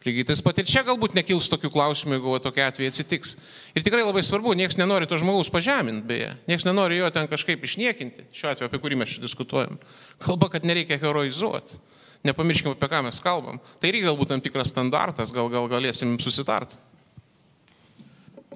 Lygiai 0.00 0.24
tas 0.30 0.40
pat 0.40 0.56
ir 0.56 0.68
čia 0.68 0.80
galbūt 0.86 1.12
nekils 1.12 1.50
tokių 1.52 1.68
klausimų, 1.74 2.16
jeigu 2.16 2.32
va 2.32 2.38
tokie 2.40 2.62
atvejai 2.64 2.88
atsitiks. 2.88 3.34
Ir 3.76 3.84
tikrai 3.84 4.00
labai 4.06 4.22
svarbu, 4.24 4.54
niekas 4.56 4.78
nenori 4.80 5.08
to 5.10 5.18
žmogaus 5.20 5.50
pažeminti, 5.52 6.06
beje. 6.08 6.30
Niekas 6.48 6.64
nenori 6.64 6.96
jo 7.02 7.10
ten 7.12 7.28
kažkaip 7.28 7.66
išniekinti, 7.68 8.30
šiuo 8.32 8.54
atveju, 8.54 8.70
apie 8.70 8.80
kurį 8.80 9.02
mes 9.02 9.12
čia 9.12 9.20
diskutuojam. 9.20 9.76
Kalba, 10.24 10.48
kad 10.54 10.64
nereikia 10.64 10.96
heroizuoti. 11.02 11.76
Nepamirškime, 12.26 12.74
apie 12.76 12.88
ką 12.92 13.02
mes 13.06 13.20
kalbam. 13.24 13.60
Tai 13.80 13.90
irgi 13.90 14.04
galbūt 14.04 14.34
tam 14.34 14.42
tikras 14.44 14.72
standartas, 14.74 15.32
gal, 15.32 15.48
gal 15.52 15.68
galėsim 15.72 16.18
susitarti. 16.20 16.76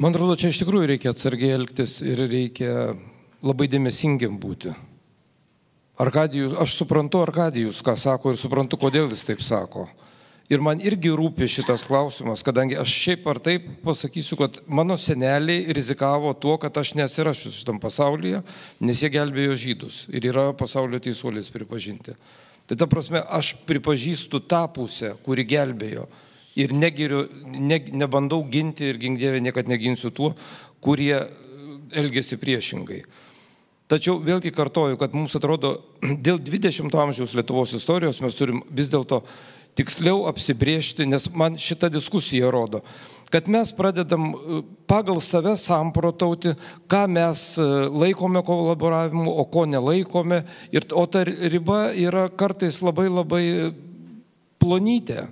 Man 0.01 0.11
atrodo, 0.11 0.35
čia 0.36 0.51
iš 0.51 0.59
tikrųjų 0.61 0.89
reikia 0.91 1.12
atsargiai 1.15 1.55
elgtis 1.55 2.01
ir 2.03 2.19
reikia 2.27 2.97
labai 3.45 3.69
dėmesingiam 3.70 4.36
būti. 4.43 4.74
Arkadijus, 6.03 6.57
aš 6.59 6.74
suprantu 6.74 7.20
Arkadijus, 7.23 7.78
ką 7.86 7.95
sako 7.97 8.32
ir 8.35 8.41
suprantu, 8.41 8.81
kodėl 8.81 9.07
jis 9.15 9.23
taip 9.28 9.45
sako. 9.47 9.86
Ir 10.53 10.61
man 10.61 10.82
irgi 10.85 11.09
rūpi 11.15 11.47
šitas 11.49 11.86
klausimas, 11.89 12.43
kadangi 12.45 12.77
aš 12.77 12.91
šiaip 12.91 13.28
ar 13.31 13.39
taip 13.41 13.69
pasakysiu, 13.86 14.36
kad 14.43 14.59
mano 14.66 14.99
seneliai 15.01 15.73
rizikavo 15.73 16.35
tuo, 16.36 16.59
kad 16.61 16.74
aš 16.77 16.93
nesirašiu 16.99 17.55
šitam 17.55 17.78
pasaulyje, 17.81 18.43
nes 18.85 19.01
jie 19.01 19.09
gelbėjo 19.15 19.55
žydus 19.57 20.03
ir 20.12 20.27
yra 20.35 20.51
pasaulio 20.59 21.01
teisuolis 21.01 21.49
pripažinti. 21.55 22.19
Tai 22.65 22.78
ta 22.81 22.89
prasme, 22.89 23.20
aš 23.20 23.55
pripažįstu 23.69 24.41
tą 24.49 24.65
pusę, 24.73 25.15
kuri 25.24 25.45
gelbėjo 25.45 26.07
ir 26.57 26.73
negiriu, 26.73 27.27
ne, 27.45 27.81
nebandau 27.93 28.45
ginti 28.49 28.89
ir 28.89 29.01
gingdėvė 29.03 29.43
niekada 29.43 29.73
neginsiu 29.73 30.12
tuo, 30.15 30.32
kurie 30.85 31.19
elgesi 31.95 32.39
priešingai. 32.41 33.03
Tačiau 33.91 34.16
vėlgi 34.24 34.53
kartoju, 34.55 34.97
kad 35.01 35.12
mums 35.16 35.35
atrodo, 35.36 35.74
dėl 36.27 36.41
20-ojo 36.41 37.03
amžiaus 37.03 37.35
Lietuvos 37.36 37.74
istorijos 37.77 38.23
mes 38.24 38.39
turim 38.39 38.62
vis 38.73 38.89
dėlto 38.93 39.24
tiksliau 39.74 40.24
apsibriežti, 40.30 41.06
nes 41.06 41.28
man 41.34 41.59
šita 41.60 41.90
diskusija 41.92 42.51
rodo, 42.55 42.80
kad 43.30 43.48
mes 43.51 43.72
pradedam 43.74 44.30
e, 44.30 44.60
pagal 44.86 45.18
save 45.24 45.56
samprotauti, 45.59 46.55
ką 46.86 47.05
mes 47.10 47.46
e, 47.59 47.66
laikome 47.90 48.44
kolaboravimu, 48.46 49.26
o 49.26 49.44
ko 49.51 49.64
nelaikome. 49.66 50.44
Ir, 50.70 50.86
o 50.94 51.06
ta 51.10 51.24
riba 51.26 51.88
yra 51.98 52.28
kartais 52.30 52.78
labai 52.86 53.09
labai 53.10 53.46
plonytė. 54.62 55.26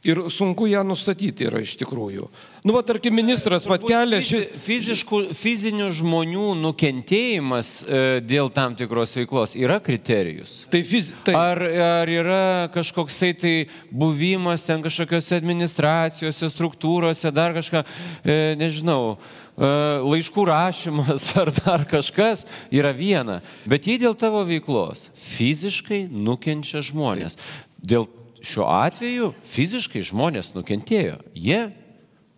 Ir 0.00 0.16
sunku 0.32 0.64
ją 0.64 0.80
nustatyti 0.88 1.44
yra 1.44 1.60
iš 1.60 1.74
tikrųjų. 1.82 2.24
Nu, 2.64 2.72
va, 2.72 2.80
tarkim, 2.88 3.12
ministras 3.18 3.66
vatkelia 3.68 4.22
ši... 4.24 4.38
Fiziškų, 4.56 5.18
fizinių 5.36 5.90
žmonių 5.92 6.54
nukentėjimas 6.56 7.72
e, 7.84 7.98
dėl 8.24 8.48
tam 8.52 8.72
tikros 8.78 9.12
veiklos 9.18 9.52
yra 9.60 9.76
kriterijus. 9.84 10.62
Tai 10.72 10.80
fiz... 10.88 11.10
tai... 11.26 11.34
Ar, 11.36 11.60
ar 11.84 12.12
yra 12.12 12.44
kažkoksai 12.72 13.34
tai 13.42 13.52
buvimas 13.92 14.64
ten 14.64 14.80
kažkokiose 14.80 15.36
administracijose, 15.36 16.48
struktūrose, 16.48 17.28
dar 17.36 17.52
kažką, 17.58 17.82
e, 18.24 18.38
nežinau, 18.60 19.18
e, 19.52 19.68
laiškų 20.00 20.46
rašymas 20.48 21.28
ar 21.42 21.52
dar 21.58 21.84
kažkas 21.92 22.46
yra 22.72 22.94
viena. 22.96 23.42
Bet 23.68 23.84
jei 23.84 24.00
dėl 24.00 24.16
tavo 24.16 24.46
veiklos 24.48 25.10
fiziškai 25.28 26.06
nukenčia 26.08 26.80
žmonės, 26.88 27.36
dėl 27.84 28.08
šiuo 28.46 28.66
atveju 28.72 29.30
fiziškai 29.46 30.02
žmonės 30.06 30.54
nukentėjo. 30.56 31.18
Jie 31.34 31.60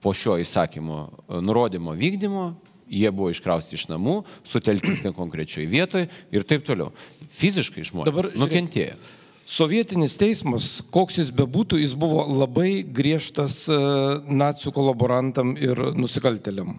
po 0.03 0.13
šio 0.17 0.37
įsakymo 0.43 0.99
e, 1.07 1.41
nurodymo 1.45 1.95
vykdymo, 1.99 2.47
jie 2.93 3.11
buvo 3.15 3.31
iškrausti 3.33 3.79
iš 3.79 3.89
namų, 3.93 4.21
sutelkti 4.49 5.13
konkrečioje 5.21 5.69
vietoje 5.71 6.11
ir 6.35 6.47
taip 6.49 6.67
toliau. 6.67 6.93
Fiziškai 7.33 7.87
žmonės 7.89 8.11
Dabar 8.11 8.29
Dabar, 8.29 8.35
žiūrėk. 8.35 8.45
nukentėjo. 8.47 9.01
Sovietinis 9.53 10.15
teismas, 10.17 10.67
koks 10.95 11.19
jis 11.19 11.33
bebūtų, 11.35 11.81
jis 11.83 11.97
buvo 11.99 12.23
labai 12.31 12.83
griežtas 12.87 13.65
e, 13.69 13.77
nacijų 14.31 14.73
kolaborantam 14.77 15.57
ir 15.59 15.91
nusikaltėliam. 15.99 16.79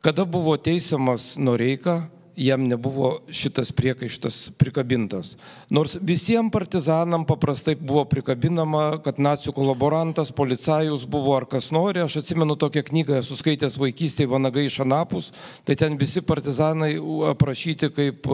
Kada 0.00 0.22
buvo 0.24 0.54
teisiamas 0.62 1.32
Noreika, 1.42 2.04
jam 2.38 2.68
nebuvo 2.68 3.18
šitas 3.30 3.72
priekaištas 3.72 4.50
prikabintas. 4.58 5.36
Nors 5.70 5.96
visiems 6.00 6.52
partizanam 6.52 7.24
paprastai 7.26 7.74
buvo 7.74 8.04
prikabinama, 8.06 9.00
kad 9.02 9.18
nacijų 9.18 9.56
kolaborantas, 9.56 10.30
policajus 10.30 11.02
buvo 11.10 11.34
ar 11.36 11.48
kas 11.50 11.72
nori. 11.74 12.04
Aš 12.04 12.20
atsimenu 12.22 12.54
tokią 12.56 12.84
knygą, 12.86 13.18
esu 13.18 13.36
skaitęs 13.40 13.80
vaikystėje 13.82 14.30
Vanagai 14.30 14.68
iš 14.68 14.78
Anapus, 14.86 15.32
tai 15.66 15.74
ten 15.76 15.98
visi 15.98 16.22
partizanai 16.22 16.94
aprašyti 17.32 17.90
kaip 17.90 18.30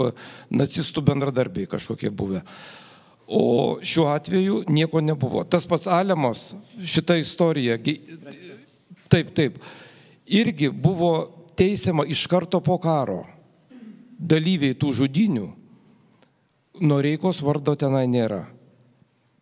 nacistų 0.53 1.07
bendradarbiai 1.09 1.71
kažkokie 1.71 2.13
buvę. 2.13 2.45
O 3.25 3.79
šiuo 3.81 4.11
atveju 4.13 4.67
nieko 4.69 5.01
nebuvo. 5.01 5.47
Tas 5.49 5.65
pats 5.65 5.89
Alemos, 5.89 6.51
šita 6.85 7.17
istorija, 7.17 7.79
taip, 9.09 9.33
taip, 9.33 9.63
irgi 10.29 10.69
buvo 10.69 11.15
teisiama 11.57 12.05
iš 12.05 12.27
karto 12.29 12.61
po 12.61 12.77
karo 12.83 13.23
dalyviai 14.19 14.77
tų 14.79 14.93
žudinių, 15.03 15.51
Noreikos 16.83 17.39
vardo 17.47 17.77
tenai 17.79 18.09
nėra. 18.11 18.41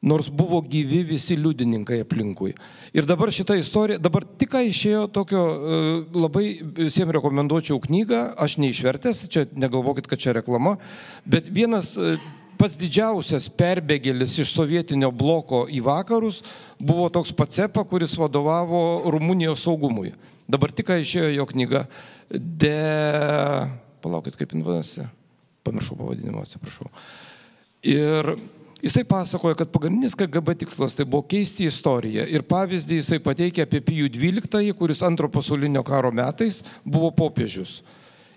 Nors 0.05 0.27
buvo 0.29 0.59
gyvi 0.67 0.99
visi 1.07 1.37
liudininkai 1.39 2.01
aplinkui. 2.03 2.51
Ir 2.93 3.07
dabar 3.09 3.31
šita 3.33 3.55
istorija, 3.57 4.01
dabar 4.03 4.27
tik 4.27 4.53
išėjo 4.59 5.07
tokio, 5.15 5.43
e, 5.47 5.79
labai 6.13 6.45
visiems 6.61 7.15
rekomenduočiau 7.17 7.79
knygą, 7.81 8.35
aš 8.37 8.59
neišvertęs, 8.61 9.23
čia 9.33 9.47
negalvokit, 9.55 10.11
kad 10.11 10.19
čia 10.19 10.35
reklama, 10.37 10.75
bet 11.25 11.47
vienas 11.49 11.95
e, 11.97 12.19
pats 12.59 12.77
didžiausias 12.77 13.47
perbėgėlis 13.55 14.35
iš 14.43 14.53
sovietinio 14.53 15.09
bloko 15.15 15.65
į 15.71 15.81
vakarus 15.87 16.43
buvo 16.83 17.09
toks 17.15 17.33
Pacepa, 17.33 17.87
kuris 17.87 18.19
vadovavo 18.19 19.07
Rumunijos 19.07 19.65
saugumui. 19.65 20.13
Dabar 20.51 20.75
tik 20.75 20.91
išėjo 20.99 21.31
jo 21.33 21.47
knyga 21.49 21.87
De 22.33 22.75
palaukit, 24.03 24.37
kaip 24.39 24.53
jin 24.55 24.65
vadinasi, 24.67 25.07
pamiršau 25.67 25.97
pavadinimą, 26.01 26.43
atsiprašau. 26.45 26.91
Ir 27.87 28.35
jisai 28.83 29.05
pasakoja, 29.09 29.57
kad 29.59 29.73
pagrindinis 29.75 30.15
KGB 30.19 30.55
tikslas 30.63 30.95
tai 30.99 31.07
buvo 31.07 31.25
keisti 31.31 31.67
istoriją. 31.71 32.27
Ir 32.31 32.45
pavyzdį 32.47 33.01
jisai 33.01 33.19
pateikė 33.23 33.67
apie 33.67 33.83
Pijų 33.87 34.11
XII, 34.15 34.75
kuris 34.79 35.03
antro 35.07 35.31
pasaulinio 35.33 35.85
karo 35.87 36.13
metais 36.15 36.63
buvo 36.85 37.11
popiežius. 37.15 37.81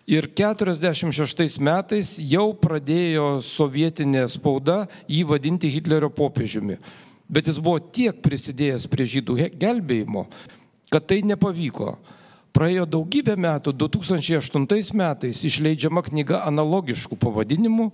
Ir 0.05 0.27
46 0.37 1.57
metais 1.65 2.11
jau 2.21 2.51
pradėjo 2.61 3.39
sovietinė 3.41 4.27
spauda 4.29 4.83
jį 5.09 5.23
vadinti 5.31 5.71
Hitlerio 5.73 6.11
popiežiumi. 6.13 6.77
Bet 7.25 7.49
jis 7.49 7.57
buvo 7.57 7.79
tiek 7.81 8.19
prisidėjęs 8.21 8.85
prie 8.85 9.07
žydų 9.09 9.39
gelbėjimo, 9.57 10.27
kad 10.93 11.07
tai 11.09 11.23
nepavyko. 11.25 11.95
Praėjo 12.55 12.85
daugybę 12.87 13.35
metų, 13.35 13.73
2008 13.75 14.95
metais 14.95 15.41
išleidžiama 15.43 16.05
knyga 16.05 16.45
analogiškų 16.47 17.17
pavadinimų 17.19 17.89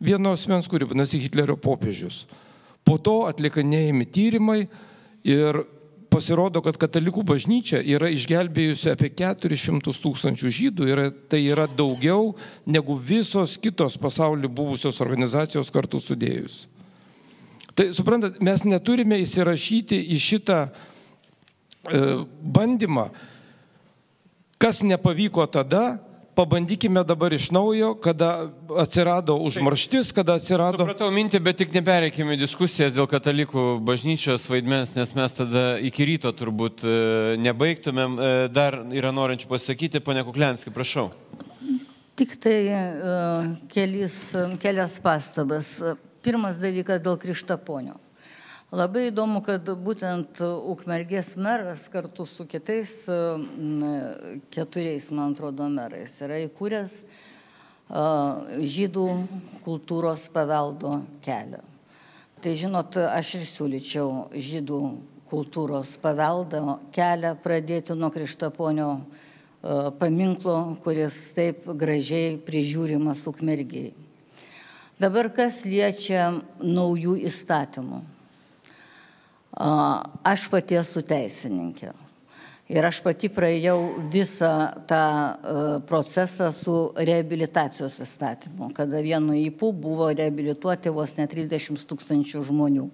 vienos 0.00 0.46
mens, 0.48 0.68
kuri 0.70 0.88
vadinasi 0.88 1.20
Hitlerio 1.20 1.58
popiežius. 1.60 2.24
Po 2.88 2.96
to 2.96 3.26
atlikanėjami 3.28 4.06
tyrimai 4.08 4.62
ir 5.28 5.60
pasirodo, 6.12 6.62
kad 6.64 6.76
katalikų 6.80 7.24
bažnyčia 7.28 7.80
yra 7.84 8.08
išgelbėjusi 8.12 8.90
apie 8.92 9.10
400 9.16 9.94
tūkstančių 10.04 10.52
žydų 10.56 10.88
ir 10.88 11.02
tai 11.30 11.42
yra 11.46 11.66
daugiau 11.68 12.32
negu 12.64 12.96
visos 12.96 13.58
kitos 13.60 13.98
pasaulyje 14.00 14.50
buvusios 14.52 15.00
organizacijos 15.04 15.72
kartu 15.72 16.00
sudėjus. 16.00 16.64
Tai 17.76 17.90
suprantat, 17.96 18.40
mes 18.44 18.64
neturime 18.68 19.20
įsirašyti 19.22 20.00
į 20.12 20.18
šitą 20.20 20.58
e, 20.68 22.02
bandymą 22.40 23.06
Kas 24.62 24.78
nepavyko 24.86 25.42
tada, 25.50 25.98
pabandykime 26.38 27.02
dabar 27.04 27.32
iš 27.34 27.48
naujo, 27.50 27.94
kada 27.98 28.50
atsirado 28.78 29.34
užmarštis, 29.42 30.12
kada 30.14 30.36
atsirado... 30.38 30.84
Supratau 30.84 31.08
mintį, 31.10 31.40
bet 31.42 31.58
tik 31.58 31.74
nepereikime 31.74 32.36
diskusijas 32.38 32.94
dėl 32.94 33.08
katalikų 33.10 33.64
bažnyčios 33.82 34.46
vaidmens, 34.46 34.94
nes 34.94 35.14
mes 35.18 35.34
tada 35.34 35.64
iki 35.82 36.06
ryto 36.12 36.30
turbūt 36.38 36.86
e, 36.86 36.94
nebaigtumėm. 37.42 38.14
E, 38.14 38.30
dar 38.54 38.78
yra 38.94 39.10
norinčių 39.10 39.50
pasakyti, 39.50 40.04
ponia 40.04 40.22
Kuklenski, 40.28 40.70
prašau. 40.70 41.08
Tik 42.22 42.38
tai 42.38 42.56
uh, 42.70 43.50
kelis, 43.72 44.20
kelias 44.62 44.98
pastabas. 45.02 45.74
Pirmas 46.22 46.60
dalykas 46.62 47.02
dėl 47.02 47.16
Krištaponio. 47.18 47.96
Labai 48.72 49.10
įdomu, 49.10 49.42
kad 49.44 49.66
būtent 49.84 50.38
Ukmergės 50.40 51.34
meras 51.36 51.82
kartu 51.92 52.24
su 52.24 52.46
kitais 52.48 53.04
keturiais, 54.48 55.10
man 55.12 55.34
atrodo, 55.34 55.66
merais 55.68 56.14
yra 56.24 56.38
įkūręs 56.46 56.94
žydų 58.72 59.04
kultūros 59.66 60.24
paveldo 60.32 60.94
kelią. 61.20 61.60
Tai 62.40 62.54
žinot, 62.62 62.96
aš 62.96 63.34
ir 63.42 63.44
siūlyčiau 63.50 64.14
žydų 64.32 64.80
kultūros 65.28 65.92
paveldo 66.00 66.78
kelią 66.96 67.34
pradėti 67.44 67.92
nuo 67.92 68.08
Krištaponio 68.14 68.88
paminklo, 70.00 70.56
kuris 70.80 71.20
taip 71.36 71.68
gražiai 71.68 72.40
prižiūrimas 72.48 73.20
Ukmergiai. 73.28 73.92
Dabar 74.96 75.28
kas 75.28 75.60
liečia 75.68 76.30
naujų 76.56 77.20
įstatymų. 77.28 78.00
Aš 79.52 80.46
pati 80.48 80.78
esu 80.80 81.02
teisininkė. 81.04 81.92
Ir 82.72 82.86
aš 82.88 83.02
pati 83.04 83.28
praėjau 83.28 83.76
visą 84.08 84.52
tą 84.88 85.04
procesą 85.88 86.48
su 86.56 86.76
rehabilitacijos 86.96 87.98
įstatymu, 88.00 88.70
kada 88.72 89.02
vienu 89.04 89.34
įpū 89.36 89.72
buvo 89.76 90.08
rehabilituoti 90.14 90.92
vos 90.94 91.12
ne 91.18 91.26
30 91.28 91.84
tūkstančių 91.90 92.40
žmonių. 92.48 92.86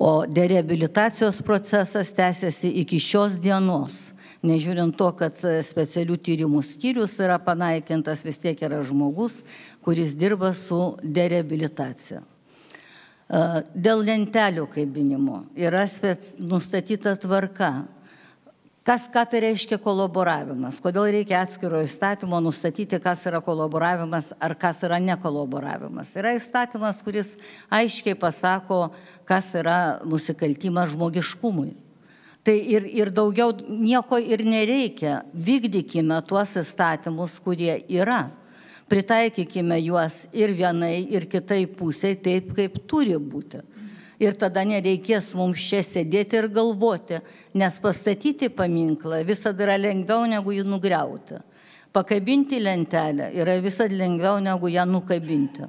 O 0.00 0.26
derehabilitacijos 0.28 1.40
procesas 1.46 2.12
tęsiasi 2.12 2.74
iki 2.82 3.00
šios 3.00 3.38
dienos. 3.40 4.10
Nežiūrint 4.44 4.96
to, 4.96 5.08
kad 5.16 5.36
specialių 5.64 6.16
tyrimų 6.16 6.62
skyrius 6.64 7.18
yra 7.20 7.36
panaikintas, 7.44 8.22
vis 8.24 8.40
tiek 8.40 8.60
yra 8.64 8.80
žmogus, 8.84 9.42
kuris 9.84 10.14
dirba 10.16 10.54
su 10.56 10.96
derehabilitacija. 11.04 12.22
Dėl 13.30 14.02
lentelių 14.02 14.64
kabinimo 14.72 15.44
yra 15.54 15.84
nustatyta 16.42 17.14
tvarka. 17.20 17.70
Kas, 18.82 19.04
ką 19.12 19.22
tai 19.28 19.42
reiškia 19.44 19.76
kolaboravimas? 19.78 20.80
Kodėl 20.82 21.12
reikia 21.14 21.44
atskiro 21.44 21.78
įstatymo 21.84 22.40
nustatyti, 22.42 22.98
kas 22.98 23.22
yra 23.28 23.38
kolaboravimas 23.44 24.32
ar 24.40 24.56
kas 24.58 24.80
yra 24.82 24.98
nekolaboravimas? 25.04 26.10
Yra 26.18 26.32
įstatymas, 26.34 26.98
kuris 27.04 27.34
aiškiai 27.70 28.16
pasako, 28.18 28.88
kas 29.28 29.52
yra 29.60 30.00
nusikaltimas 30.02 30.90
žmogiškumui. 30.96 31.76
Tai 32.42 32.56
ir, 32.56 32.88
ir 32.88 33.12
daugiau 33.14 33.52
nieko 33.68 34.18
ir 34.18 34.42
nereikia. 34.48 35.20
Vykdykime 35.36 36.18
tuos 36.26 36.56
įstatymus, 36.58 37.36
kurie 37.44 37.84
yra 37.84 38.24
pritaikykime 38.90 39.78
juos 39.84 40.24
ir 40.34 40.52
vienai, 40.56 41.06
ir 41.14 41.28
kitai 41.30 41.64
pusiai 41.70 42.18
taip, 42.18 42.50
kaip 42.56 42.82
turi 42.90 43.16
būti. 43.16 43.62
Ir 44.20 44.34
tada 44.36 44.66
nereikės 44.68 45.30
mums 45.38 45.62
čia 45.64 45.80
sėdėti 45.86 46.36
ir 46.36 46.50
galvoti, 46.52 47.22
nes 47.56 47.78
pastatyti 47.80 48.50
paminklą 48.52 49.22
visada 49.24 49.64
yra 49.64 49.78
lengviau 49.80 50.26
negu 50.28 50.52
jį 50.52 50.66
nugriauti. 50.68 51.40
Pakabinti 51.90 52.60
lentelę 52.60 53.30
yra 53.34 53.56
visada 53.62 53.96
lengviau 53.96 54.42
negu 54.42 54.68
ją 54.68 54.84
nukabinti. 54.86 55.64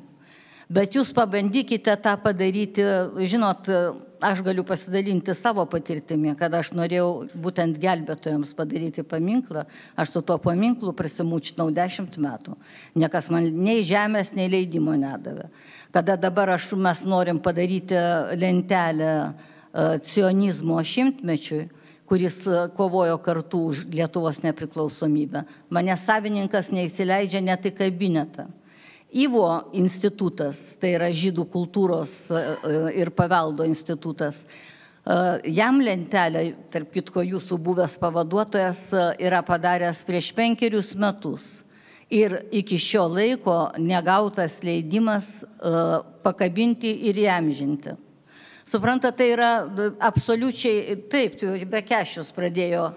Bet 0.71 0.95
jūs 0.95 1.13
pabandykite 1.15 1.95
tą 2.03 2.17
padaryti, 2.23 2.83
žinot, 3.27 3.67
aš 4.21 4.41
galiu 4.45 4.63
pasidalinti 4.63 5.33
savo 5.33 5.65
patirtimi, 5.65 6.35
kad 6.37 6.53
aš 6.53 6.71
norėjau 6.77 7.27
būtent 7.41 7.79
gelbėtojams 7.81 8.53
padaryti 8.57 9.03
paminklą, 9.03 9.65
aš 9.99 10.13
su 10.13 10.21
tuo 10.25 10.37
paminklu 10.41 10.93
prisimūčinau 10.97 11.71
dešimt 11.73 12.19
metų. 12.21 12.55
Niekas 13.01 13.31
man 13.33 13.49
nei 13.65 13.83
žemės, 13.87 14.35
nei 14.37 14.49
leidimo 14.51 14.93
nedavė. 14.99 15.49
Kada 15.91 16.15
dabar 16.21 16.53
aš, 16.55 16.71
mes 16.77 17.03
norim 17.03 17.41
padaryti 17.41 17.97
lentelę 18.39 19.11
cionizmo 20.05 20.79
šimtmečiui, 20.83 21.67
kuris 22.11 22.41
kovojo 22.75 23.17
kartu 23.23 23.65
už 23.71 23.85
Lietuvos 23.91 24.41
nepriklausomybę, 24.43 25.45
mane 25.71 25.95
savininkas 25.97 26.69
neįsileidžia 26.75 27.39
net 27.43 27.69
į 27.69 27.71
kabinetą. 27.77 28.49
Ivo 29.11 29.67
institutas, 29.75 30.77
tai 30.79 30.93
yra 30.95 31.09
žydų 31.11 31.43
kultūros 31.51 32.13
e, 32.31 32.41
ir 32.95 33.09
paveldo 33.11 33.65
institutas, 33.67 34.45
e, 34.45 35.17
jam 35.51 35.81
lentelę, 35.83 36.45
tarp 36.71 36.93
kitko 36.95 37.25
jūsų 37.27 37.57
buvęs 37.59 37.97
pavaduotojas, 37.99 38.79
e, 38.95 39.03
yra 39.27 39.41
padaręs 39.43 39.99
prieš 40.07 40.31
penkerius 40.37 40.93
metus. 40.95 41.49
Ir 42.07 42.37
iki 42.55 42.79
šio 42.79 43.03
laiko 43.07 43.57
negautas 43.79 44.57
leidimas 44.67 45.45
pakabinti 46.23 46.89
ir 47.07 47.15
įamžinti. 47.23 47.93
Suprantate, 48.67 49.15
tai 49.15 49.29
yra 49.31 49.51
absoliučiai 50.11 50.97
taip, 51.07 51.39
be 51.71 51.79
kešius 51.87 52.33
pradėjo 52.35 52.89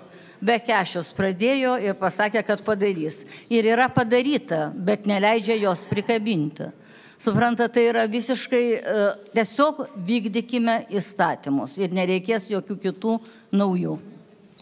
be 0.45 0.59
kešius 0.63 1.13
pradėjo 1.17 1.77
ir 1.83 1.97
pasakė, 1.99 2.45
kad 2.47 2.63
padarys. 2.67 3.23
Ir 3.53 3.67
yra 3.73 3.89
padaryta, 3.93 4.69
bet 4.75 5.09
neleidžia 5.09 5.57
jos 5.63 5.87
prikabinti. 5.91 6.71
Supranta, 7.25 7.69
tai 7.73 7.87
yra 7.89 8.05
visiškai 8.11 8.65
e, 8.75 9.05
tiesiog 9.37 9.85
vykdykime 10.05 10.81
įstatymus 10.93 11.79
ir 11.81 11.95
nereikės 11.95 12.51
jokių 12.53 12.77
kitų 12.83 13.15
naujų. 13.55 13.95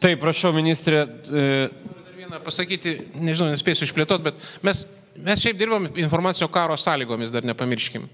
Taip, 0.02 0.20
prašau, 0.22 0.52
ministrė. 0.54 1.02
E, 1.26 1.46
Dar 1.72 2.18
vieną 2.18 2.42
pasakyti, 2.44 2.98
nežinau, 3.18 3.50
nespėsiu 3.54 3.88
išplėtoti, 3.88 4.28
bet 4.28 4.44
mes 4.66 4.84
Mes 5.16 5.42
šiaip 5.42 5.58
dirbam 5.60 5.86
informacinio 6.00 6.48
karo 6.48 6.76
sąlygomis, 6.80 7.30
dar 7.32 7.44
nepamirškim. 7.44 8.06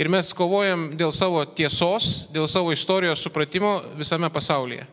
Ir 0.00 0.08
mes 0.08 0.30
kovojam 0.32 0.86
dėl 0.96 1.12
savo 1.12 1.42
tiesos, 1.44 2.26
dėl 2.32 2.48
savo 2.48 2.72
istorijos 2.72 3.20
supratimo 3.26 3.74
visame 3.98 4.30
pasaulyje. 4.32 4.86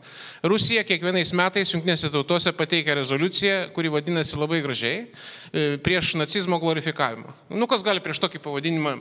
Rusija 0.43 0.83
kiekvienais 0.83 1.31
metais 1.31 1.71
jungtinėse 1.71 2.11
tautose 2.11 2.51
pateikia 2.57 2.97
rezoliuciją, 2.99 3.69
kuri 3.75 3.93
vadinasi 3.93 4.35
labai 4.39 4.59
gražiai, 4.65 5.05
e, 5.05 5.77
prieš 5.79 6.17
nacizmo 6.19 6.59
glorifikavimą. 6.59 7.31
Nu, 7.55 7.69
kas 7.71 7.85
gali 7.85 8.03
prieš 8.03 8.19
tokį 8.25 8.43
pavadinimą 8.43 8.97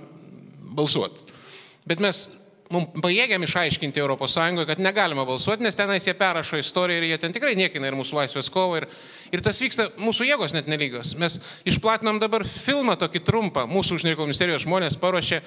balsuoti? 0.78 1.26
Bet 1.86 1.98
mes 1.98 2.28
mums 2.73 3.03
pajėgiam 3.05 3.43
išaiškinti 3.44 4.03
ES, 4.03 4.36
kad 4.69 4.81
negalima 4.82 5.24
balsuoti, 5.28 5.65
nes 5.65 5.77
tenais 5.77 6.07
jie 6.07 6.15
perrašo 6.16 6.59
istoriją 6.61 7.03
ir 7.03 7.07
jie 7.11 7.19
ten 7.20 7.35
tikrai 7.35 7.55
niekina 7.59 7.89
ir 7.89 7.97
mūsų 7.99 8.19
laisvės 8.19 8.49
kovą. 8.53 8.81
Ir, 8.81 8.89
ir 9.36 9.44
tas 9.44 9.61
vyksta, 9.62 9.90
mūsų 10.01 10.27
jėgos 10.31 10.57
net 10.57 10.70
nelygios. 10.70 11.15
Mes 11.20 11.39
išplatinam 11.69 12.20
dabar 12.23 12.47
filmą 12.49 12.97
tokį 13.01 13.24
trumpą, 13.27 13.66
mūsų 13.70 13.99
užsienio 13.99 14.19
ministerijos 14.24 14.66
žmonės 14.66 14.99
paruošė 15.01 15.43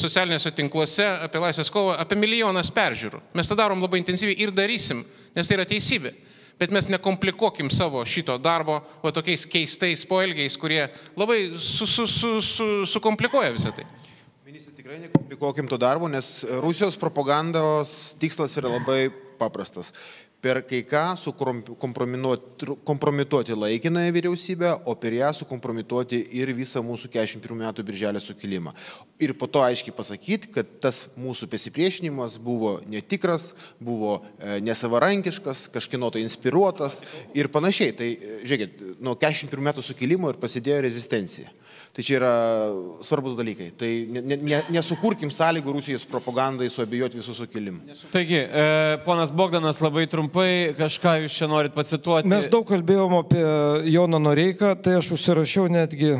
socialiniuose 0.00 0.54
tinkluose 0.56 1.06
apie 1.28 1.42
laisvės 1.42 1.72
kovą, 1.74 1.96
apie 2.00 2.18
milijonas 2.18 2.72
peržiūrų. 2.74 3.22
Mes 3.38 3.50
tą 3.50 3.58
darom 3.58 3.82
labai 3.84 4.02
intensyviai 4.02 4.38
ir 4.42 4.54
darysim, 4.54 5.04
nes 5.36 5.48
tai 5.50 5.60
yra 5.60 5.68
teisybė. 5.68 6.14
Bet 6.58 6.70
mes 6.70 6.86
nekomplikuokim 6.86 7.66
savo 7.74 8.04
šito 8.06 8.36
darbo, 8.38 8.78
o 9.02 9.10
tokiais 9.10 9.42
keistais 9.50 10.04
poelgiais, 10.06 10.54
kurie 10.54 10.84
labai 11.18 11.58
sukomplikuoja 11.58 11.98
su, 11.98 12.06
su, 12.06 12.86
su, 12.86 12.86
su 12.86 13.56
visą 13.58 13.74
tai. 13.74 14.03
Tikrai 14.84 15.00
nekomplikuokim 15.00 15.64
to 15.64 15.80
darbo, 15.80 16.04
nes 16.12 16.44
Rusijos 16.60 17.00
propagandos 17.00 18.12
tikslas 18.20 18.52
yra 18.60 18.68
labai 18.68 19.08
paprastas. 19.40 19.96
Per 20.44 20.60
kai 20.68 20.84
ką 20.84 21.16
sukompromituoti 21.16 23.56
laikinąją 23.56 24.12
vyriausybę, 24.12 24.84
o 24.84 24.92
per 24.92 25.16
ją 25.16 25.32
sukompromituoti 25.40 26.36
ir 26.36 26.52
visą 26.52 26.84
mūsų 26.84 27.08
41 27.16 27.56
metų 27.62 27.80
birželio 27.80 28.20
sukilimą. 28.20 28.76
Ir 29.24 29.32
po 29.40 29.48
to 29.48 29.64
aiškiai 29.64 29.96
pasakyti, 29.96 30.52
kad 30.52 30.68
tas 30.84 31.08
mūsų 31.16 31.48
pasipriešinimas 31.48 32.36
buvo 32.36 32.84
netikras, 32.84 33.56
buvo 33.80 34.20
e, 34.20 34.60
nesavarankiškas, 34.68 35.72
kažkino 35.72 36.12
tai 36.12 36.28
inspiruotas 36.28 37.00
ir 37.32 37.48
panašiai. 37.48 37.96
Tai, 37.96 38.12
e, 38.12 38.44
žiūrėkit, 38.44 39.00
nuo 39.00 39.16
41 39.16 39.48
metų 39.64 39.80
sukilimo 39.80 40.28
ir 40.28 40.36
prasidėjo 40.44 40.84
rezistencija. 40.84 41.48
Tai 41.94 42.02
čia 42.02 42.16
yra 42.18 42.30
svarbus 43.06 43.36
dalykai. 43.38 43.68
Tai 43.78 43.88
ne, 44.16 44.34
ne, 44.34 44.58
nesukurkim 44.74 45.30
sąlygų 45.30 45.76
Rusijos 45.76 46.02
propagandai 46.10 46.66
suabijoti 46.72 47.20
visų 47.20 47.36
sukilimų. 47.38 47.98
Taigi, 48.10 48.40
e, 48.42 48.64
ponas 49.06 49.30
Bogdanas, 49.30 49.78
labai 49.78 50.08
trumpai, 50.10 50.74
kažką 50.74 51.20
jūs 51.22 51.36
čia 51.38 51.46
norit 51.50 51.76
pacituoti. 51.76 52.26
Mes 52.32 52.48
daug 52.50 52.66
kalbėjom 52.66 53.14
apie 53.20 53.44
Joną 53.94 54.18
Noreiką, 54.24 54.72
tai 54.82 54.96
aš 54.98 55.12
užsirašiau 55.14 55.70
netgi 55.70 56.16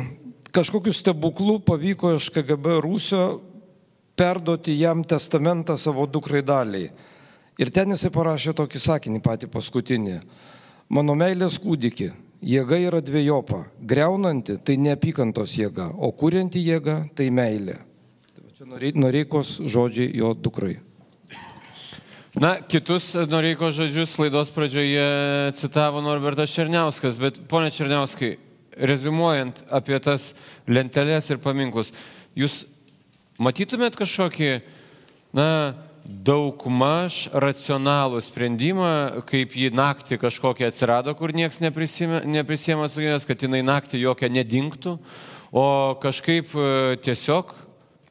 kažkokiu 0.55 0.95
stebuklu 0.95 1.59
pavyko 1.67 2.13
iš 2.15 2.29
KGB 2.31 2.79
Rusio 2.79 3.25
perduoti 4.15 4.77
jam 4.79 5.03
testamentą 5.03 5.75
savo 5.77 6.07
dukrai 6.07 6.39
daliai. 6.39 6.87
Ir 7.59 7.71
ten 7.71 7.91
jisai 7.91 8.11
parašė 8.15 8.55
tokį 8.55 8.79
sakinį 8.79 9.19
patį 9.23 9.51
paskutinį. 9.51 10.21
Mano 10.95 11.15
meilės 11.19 11.59
kūdikį, 11.59 12.13
Jėga 12.43 12.79
yra 12.81 13.01
dviejopa. 13.03 13.65
Greunanti 13.79 14.57
tai 14.63 14.75
neapykantos 14.81 15.55
jėga, 15.57 15.89
o 15.95 16.11
kurianti 16.11 16.61
jėga 16.63 17.05
tai 17.15 17.29
meilė. 17.33 17.77
Tai 18.35 18.51
čia 18.57 18.91
Noreikos 18.99 19.57
žodžiai 19.63 20.11
jo 20.19 20.33
dukrai. 20.35 20.77
Na, 22.35 22.57
kitus 22.59 23.13
Noreikos 23.31 23.77
žodžius 23.77 24.17
laidos 24.19 24.51
pradžioje 24.51 25.05
citavo 25.55 26.01
Norbertas 26.03 26.51
Černiauskas, 26.51 27.15
bet 27.21 27.39
ponia 27.47 27.71
Černiauskai, 27.71 28.33
rezumuojant 28.75 29.63
apie 29.71 29.95
tas 30.03 30.33
lentelės 30.67 31.31
ir 31.31 31.39
paminklus, 31.39 31.93
jūs 32.35 32.65
matytumėt 33.39 33.95
kažkokį, 33.95 34.49
na, 35.35 35.47
daugmaž 36.05 37.25
racionalų 37.33 38.21
sprendimą, 38.21 39.23
kaip 39.29 39.55
jį 39.57 39.71
naktį 39.75 40.19
kažkokia 40.21 40.69
atsirado, 40.69 41.15
kur 41.17 41.33
niekas 41.33 41.61
neprisėmė 41.61 42.85
atsakomybės, 42.85 43.25
kad 43.25 43.45
jinai 43.45 43.63
naktį 43.65 44.03
jokia 44.03 44.29
nedingtų, 44.29 44.97
o 45.55 45.67
kažkaip 46.03 46.53
e, 46.53 46.97
tiesiog 47.05 47.55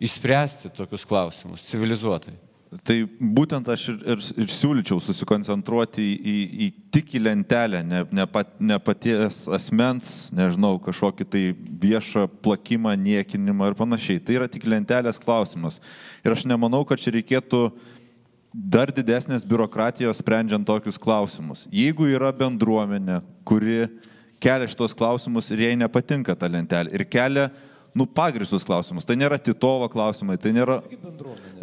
išspręsti 0.03 0.73
tokius 0.75 1.07
klausimus 1.07 1.69
civilizuotai. 1.71 2.35
Tai 2.83 2.97
būtent 3.21 3.69
aš 3.71 3.85
ir, 3.93 3.99
ir, 4.15 4.23
ir 4.43 4.51
siūlyčiau 4.51 4.99
susikoncentruoti 5.03 6.03
į, 6.03 6.37
į, 6.65 6.69
tik 6.95 7.13
į 7.15 7.21
lentelę, 7.23 7.85
ne, 7.87 8.01
ne, 8.11 8.25
pat, 8.31 8.51
ne 8.59 8.79
paties 8.83 9.45
asmens, 9.53 10.15
nežinau, 10.35 10.73
kažkokį 10.83 11.27
tai 11.31 11.43
viešą 11.85 12.27
plakimą, 12.43 12.97
niekinimą 12.99 13.71
ir 13.71 13.77
panašiai. 13.79 14.23
Tai 14.25 14.39
yra 14.41 14.49
tik 14.51 14.67
lentelės 14.67 15.21
klausimas. 15.23 15.79
Ir 16.27 16.35
aš 16.35 16.47
nemanau, 16.51 16.83
kad 16.89 17.03
čia 17.03 17.15
reikėtų 17.15 17.69
dar 18.55 18.91
didesnės 18.95 19.47
biurokratijos 19.47 20.19
sprendžiant 20.23 20.67
tokius 20.67 20.99
klausimus. 20.99 21.69
Jeigu 21.75 22.09
yra 22.11 22.33
bendruomenė, 22.35 23.21
kuri 23.47 23.85
kelia 24.43 24.67
šitos 24.71 24.97
klausimus 24.97 25.53
ir 25.55 25.63
jai 25.69 25.77
nepatinka 25.79 26.35
ta 26.39 26.51
lentelė 26.51 26.95
ir 26.95 27.07
kelia 27.07 27.49
nu, 27.95 28.07
pagristus 28.11 28.67
klausimus. 28.67 29.07
Tai 29.07 29.17
nėra 29.19 29.39
Titovo 29.39 29.87
klausimai, 29.91 30.37
tai 30.41 30.51
nėra 30.57 30.81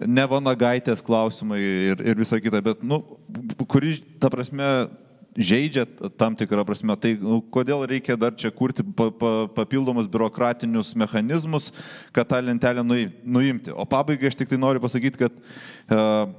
ne 0.08 0.26
Vanagaitės 0.32 1.04
klausimai 1.04 1.60
ir, 1.62 2.04
ir 2.08 2.20
visa 2.20 2.40
kita, 2.42 2.64
bet, 2.64 2.84
nu, 2.88 3.02
kuri, 3.68 3.98
ta 4.22 4.32
prasme, 4.32 4.68
žaidžia 5.36 5.86
tam 6.20 6.36
tikrą 6.36 6.64
prasme, 6.68 6.96
tai 7.00 7.14
nu, 7.20 7.40
kodėl 7.54 7.84
reikia 7.88 8.18
dar 8.20 8.36
čia 8.36 8.52
kurti 8.52 8.84
pa, 8.84 9.10
pa, 9.12 9.32
papildomus 9.56 10.10
biurokratinius 10.12 10.94
mechanizmus, 11.00 11.70
kad 12.16 12.28
tą 12.32 12.42
lentelę 12.44 12.84
nuimti. 12.84 13.72
O 13.76 13.88
pabaigai 13.88 14.32
aš 14.32 14.40
tik 14.40 14.52
tai 14.52 14.60
noriu 14.60 14.84
pasakyti, 14.84 15.22
kad 15.26 15.36
uh, 15.36 16.32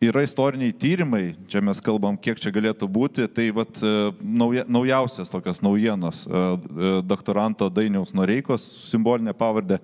yra 0.00 0.22
istoriniai 0.24 0.72
tyrimai, 0.72 1.34
čia 1.50 1.60
mes 1.64 1.80
kalbam, 1.84 2.16
kiek 2.16 2.40
čia 2.40 2.52
galėtų 2.54 2.88
būti, 2.88 3.26
tai 3.36 3.50
vat, 3.52 3.82
e, 3.84 4.10
nauja, 4.24 4.64
naujausias 4.64 5.28
tokios 5.32 5.60
naujienos 5.60 6.22
e, 6.24 6.30
e, 6.32 6.92
doktoranto 7.04 7.68
Dainiaus 7.68 8.14
Noreikos 8.16 8.64
simbolinė 8.88 9.34
pavardė. 9.36 9.80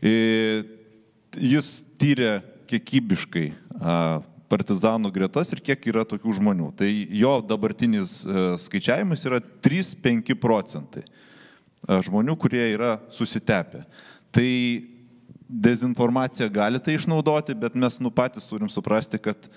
Jis 0.00 1.66
tyrė 2.00 2.38
kiekybiškai 2.70 3.50
partizanų 4.50 5.10
gretas 5.12 5.52
ir 5.52 5.60
kiek 5.60 5.84
yra 5.92 6.06
tokių 6.08 6.38
žmonių. 6.38 6.70
Tai 6.80 6.88
jo 6.88 7.34
dabartinis 7.44 8.22
skaičiavimas 8.64 9.26
yra 9.28 9.42
3-5 9.60 10.32
procentai 10.40 11.04
žmonių, 11.84 12.38
kurie 12.40 12.64
yra 12.72 12.94
susitepę. 13.12 13.84
Tai 14.32 14.48
dezinformacija 15.50 16.48
gali 16.48 16.78
tai 16.78 16.94
išnaudoti, 16.94 17.56
bet 17.58 17.74
mes 17.74 17.98
nu, 18.00 18.12
patys 18.14 18.46
turim 18.46 18.70
suprasti, 18.70 19.18
kad 19.18 19.48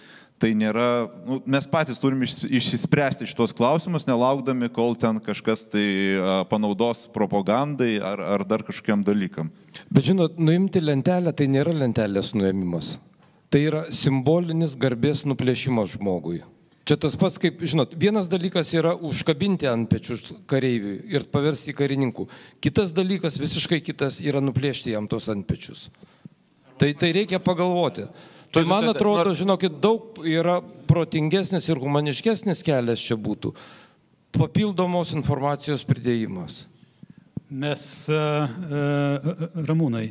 tai 0.41 0.52
nėra, 0.57 1.07
nu, 1.28 1.40
mes 1.45 1.68
patys 1.70 2.02
turim 2.02 2.24
iš, 2.26 2.40
išsispręsti 2.49 3.28
šitos 3.30 3.53
klausimus, 3.56 4.07
nelaukdami, 4.10 4.72
kol 4.74 4.98
ten 4.99 5.22
kažkas 5.24 5.68
tai 5.72 5.86
a, 6.18 6.40
panaudos 6.49 7.06
propagandai 7.14 7.95
ar, 8.03 8.24
ar 8.38 8.45
dar 8.48 8.65
kažkokiam 8.65 9.06
dalykam. 9.06 9.52
Bet 9.94 10.10
žinot, 10.10 10.40
nuimti 10.41 10.82
lentelę 10.84 11.36
tai 11.38 11.48
nėra 11.53 11.76
lentelės 11.78 12.34
nuėmimas. 12.36 12.98
Tai 13.53 13.61
yra 13.61 13.84
simbolinis 13.94 14.74
garbės 14.82 15.24
nuplėšimas 15.30 15.94
žmogui. 15.94 16.41
Čia 16.84 16.98
tas 17.00 17.16
pats, 17.16 17.38
kaip, 17.40 17.62
žinot, 17.64 17.94
vienas 17.96 18.28
dalykas 18.28 18.74
yra 18.76 18.92
užkabinti 19.08 19.70
ant 19.72 19.88
pečių 19.88 20.18
kareiviui 20.52 20.98
ir 21.16 21.24
paversti 21.32 21.72
į 21.72 21.78
karininkų. 21.78 22.26
Kitas 22.64 22.92
dalykas, 22.96 23.40
visiškai 23.40 23.80
kitas, 23.86 24.20
yra 24.20 24.42
nuplėšti 24.44 24.92
jam 24.92 25.08
tos 25.08 25.30
ant 25.32 25.48
pečius. 25.48 25.88
Tai, 26.76 26.90
tai 27.00 27.14
reikia 27.16 27.40
pagalvoti. 27.40 28.10
Tai 28.54 28.66
man 28.68 28.90
atrodo, 28.92 29.32
žinokit, 29.34 29.80
daug 29.82 30.20
yra 30.28 30.60
protingesnis 30.90 31.70
ir 31.72 31.80
humaniškesnis 31.82 32.66
kelias 32.68 33.02
čia 33.02 33.16
būtų. 33.16 33.54
Papildomos 34.36 35.14
informacijos 35.16 35.86
pridėjimas. 35.88 36.66
Mes, 37.54 37.84
uh, 38.12 38.50
uh, 38.50 39.44
Ramūnai, 39.70 40.10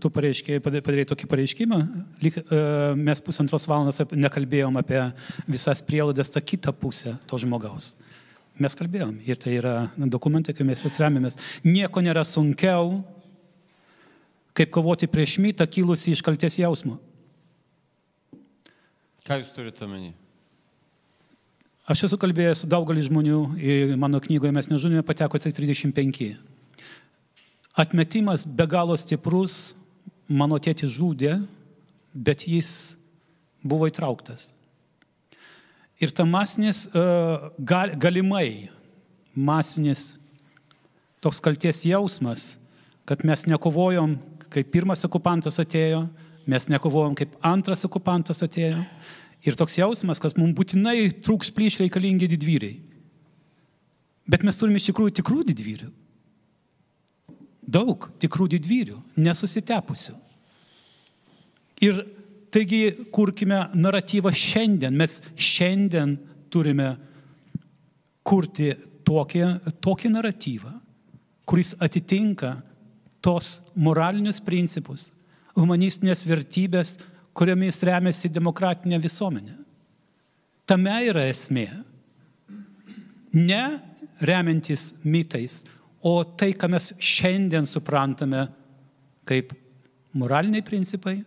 tu 0.00 0.10
pareiškiai, 0.12 0.60
padarėjai 0.62 1.08
tokį 1.10 1.28
pareiškimą, 1.30 1.78
lyg, 2.22 2.38
mes 3.00 3.22
pusantros 3.24 3.66
valandos 3.70 4.00
nekalbėjom 4.12 4.78
apie 4.80 5.00
visas 5.48 5.82
prielaidas 5.84 6.30
tą 6.32 6.42
kitą 6.44 6.74
pusę 6.76 7.16
to 7.26 7.40
žmogaus. 7.42 7.94
Mes 8.56 8.72
kalbėjom 8.78 9.18
ir 9.28 9.36
tai 9.36 9.58
yra 9.58 9.74
dokumentai, 9.96 10.54
kai 10.56 10.64
mes 10.64 10.80
vis 10.80 11.00
remiamės. 11.02 11.36
Nieko 11.66 12.00
nėra 12.00 12.22
sunkiau, 12.24 13.02
kaip 14.56 14.72
kovoti 14.72 15.08
prieš 15.10 15.36
mytą 15.44 15.66
kilusi 15.68 16.14
iš 16.16 16.24
kalties 16.24 16.56
jausmo. 16.62 16.96
Ką 19.26 19.42
jūs 19.42 19.52
turite 19.52 19.84
omeny? 19.84 20.14
Aš 21.86 22.06
esu 22.08 22.16
kalbėjęs 22.18 22.64
su 22.64 22.68
daugelį 22.70 23.04
žmonių, 23.06 23.40
mano 24.00 24.18
knygoje 24.22 24.54
mes 24.54 24.66
nežinome, 24.72 25.04
pateko 25.06 25.38
tik 25.38 25.54
35. 25.54 26.32
Atmetimas 27.76 28.46
be 28.46 28.64
galo 28.66 28.96
stiprus, 28.96 29.74
mano 30.28 30.58
tėtis 30.58 30.94
žudė, 30.96 31.36
bet 32.14 32.46
jis 32.48 32.96
buvo 33.60 33.88
įtrauktas. 33.90 34.50
Ir 36.00 36.12
ta 36.12 36.24
masinis, 36.28 36.86
gal, 36.92 37.92
galimai 38.00 38.68
masinis 39.36 40.14
toks 41.24 41.40
kalties 41.44 41.84
jausmas, 41.88 42.54
kad 43.08 43.22
mes 43.28 43.44
nekovojom, 43.48 44.16
kai 44.52 44.64
pirmas 44.64 45.04
okupantas 45.04 45.60
atėjo, 45.60 46.06
mes 46.48 46.68
nekovojom, 46.72 47.16
kaip 47.18 47.36
antras 47.44 47.84
okupantas 47.88 48.40
atėjo, 48.44 48.82
Ir 49.46 49.54
toks 49.54 49.76
jausmas, 49.78 50.18
kad 50.22 50.34
mums 50.40 50.56
būtinai 50.58 51.10
trūks 51.22 51.52
plyš 51.54 51.80
reikalingi 51.84 52.28
didvyriai. 52.32 52.80
Bet 54.26 54.42
mes 54.46 54.58
turime 54.58 54.80
iš 54.80 54.88
tikrųjų 54.88 55.14
tikrų 55.20 55.44
didvyrių. 55.52 55.90
Daug 57.66 58.08
tikrų 58.22 58.46
didvyrių, 58.54 59.00
nesusitepusių. 59.18 60.14
Ir 61.82 61.98
taigi 62.54 63.08
kurkime 63.12 63.66
naratyvą 63.74 64.30
šiandien. 64.32 64.94
Mes 64.96 65.18
šiandien 65.34 66.14
turime 66.52 66.94
kurti 68.26 68.72
tokį, 69.06 69.42
tokį 69.82 70.12
naratyvą, 70.14 70.72
kuris 71.46 71.74
atitinka 71.82 72.56
tos 73.22 73.58
moralinius 73.74 74.40
principus, 74.42 75.10
humanistinės 75.58 76.24
vertybės, 76.26 76.96
kuriomis 77.36 77.82
remiasi 77.84 78.30
demokratinė 78.32 79.00
visuomenė. 79.02 79.56
Tame 80.66 80.96
yra 81.10 81.26
esmė. 81.30 81.68
Ne 83.36 83.62
remiantis 84.24 84.94
mitais, 85.04 85.60
o 86.06 86.20
tai, 86.38 86.52
ką 86.54 86.68
mes 86.70 86.92
šiandien 87.02 87.66
suprantame 87.66 88.46
kaip 89.26 89.50
moraliniai 90.14 90.62
principai 90.64 91.18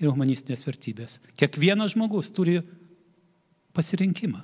ir 0.00 0.08
humanistinės 0.08 0.64
vertybės. 0.64 1.18
Kiekvienas 1.36 1.92
žmogus 1.92 2.32
turi 2.32 2.60
pasirinkimą. 3.76 4.40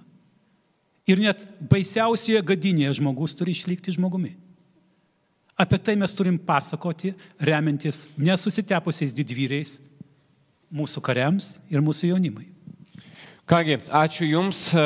Ir 1.09 1.23
net 1.23 1.47
baisiausioje 1.71 2.43
gadinėje 2.45 2.99
žmogus 3.01 3.33
turi 3.37 3.55
išlikti 3.57 3.95
žmogumi. 3.97 4.35
Apie 5.59 5.81
tai 5.81 5.97
mes 5.99 6.13
turim 6.15 6.37
pasakoti, 6.39 7.15
remiantis 7.41 8.13
nesusitepusiais 8.21 9.17
didvyriais, 9.17 9.79
mūsų 10.69 11.03
kariams 11.03 11.57
ir 11.73 11.83
mūsų 11.83 12.13
jaunimui. 12.13 12.47
Kągi, 13.49 13.79
ačiū 13.89 14.27
Jums, 14.29 14.59
e, 14.77 14.81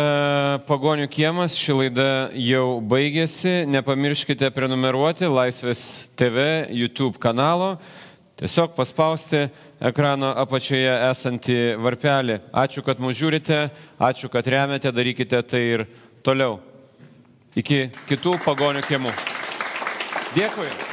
Pagonių 0.69 1.09
kiemas, 1.11 1.57
ši 1.59 1.75
laida 1.75 2.05
jau 2.39 2.77
baigėsi. 2.79 3.65
Nepamirškite 3.67 4.53
prenumeruoti 4.55 5.27
Laisvės 5.27 5.83
TV 6.15 6.69
YouTube 6.71 7.19
kanalo. 7.19 7.73
Tiesiog 8.39 8.77
paspausti 8.79 9.49
ekrano 9.83 10.31
apačioje 10.45 10.95
esantį 11.09 11.59
varpelį. 11.83 12.39
Ačiū, 12.55 12.87
kad 12.87 13.03
mūsų 13.03 13.19
žiūrite, 13.25 13.61
ačiū, 13.99 14.31
kad 14.31 14.47
remiate, 14.47 14.95
darykite 14.95 15.43
tai 15.43 15.67
ir 15.73 15.87
toliau. 16.23 16.61
Iki 17.59 17.89
kitų 18.15 18.39
pagonių 18.47 18.87
kiemų. 18.87 19.19
Dėkui. 20.39 20.92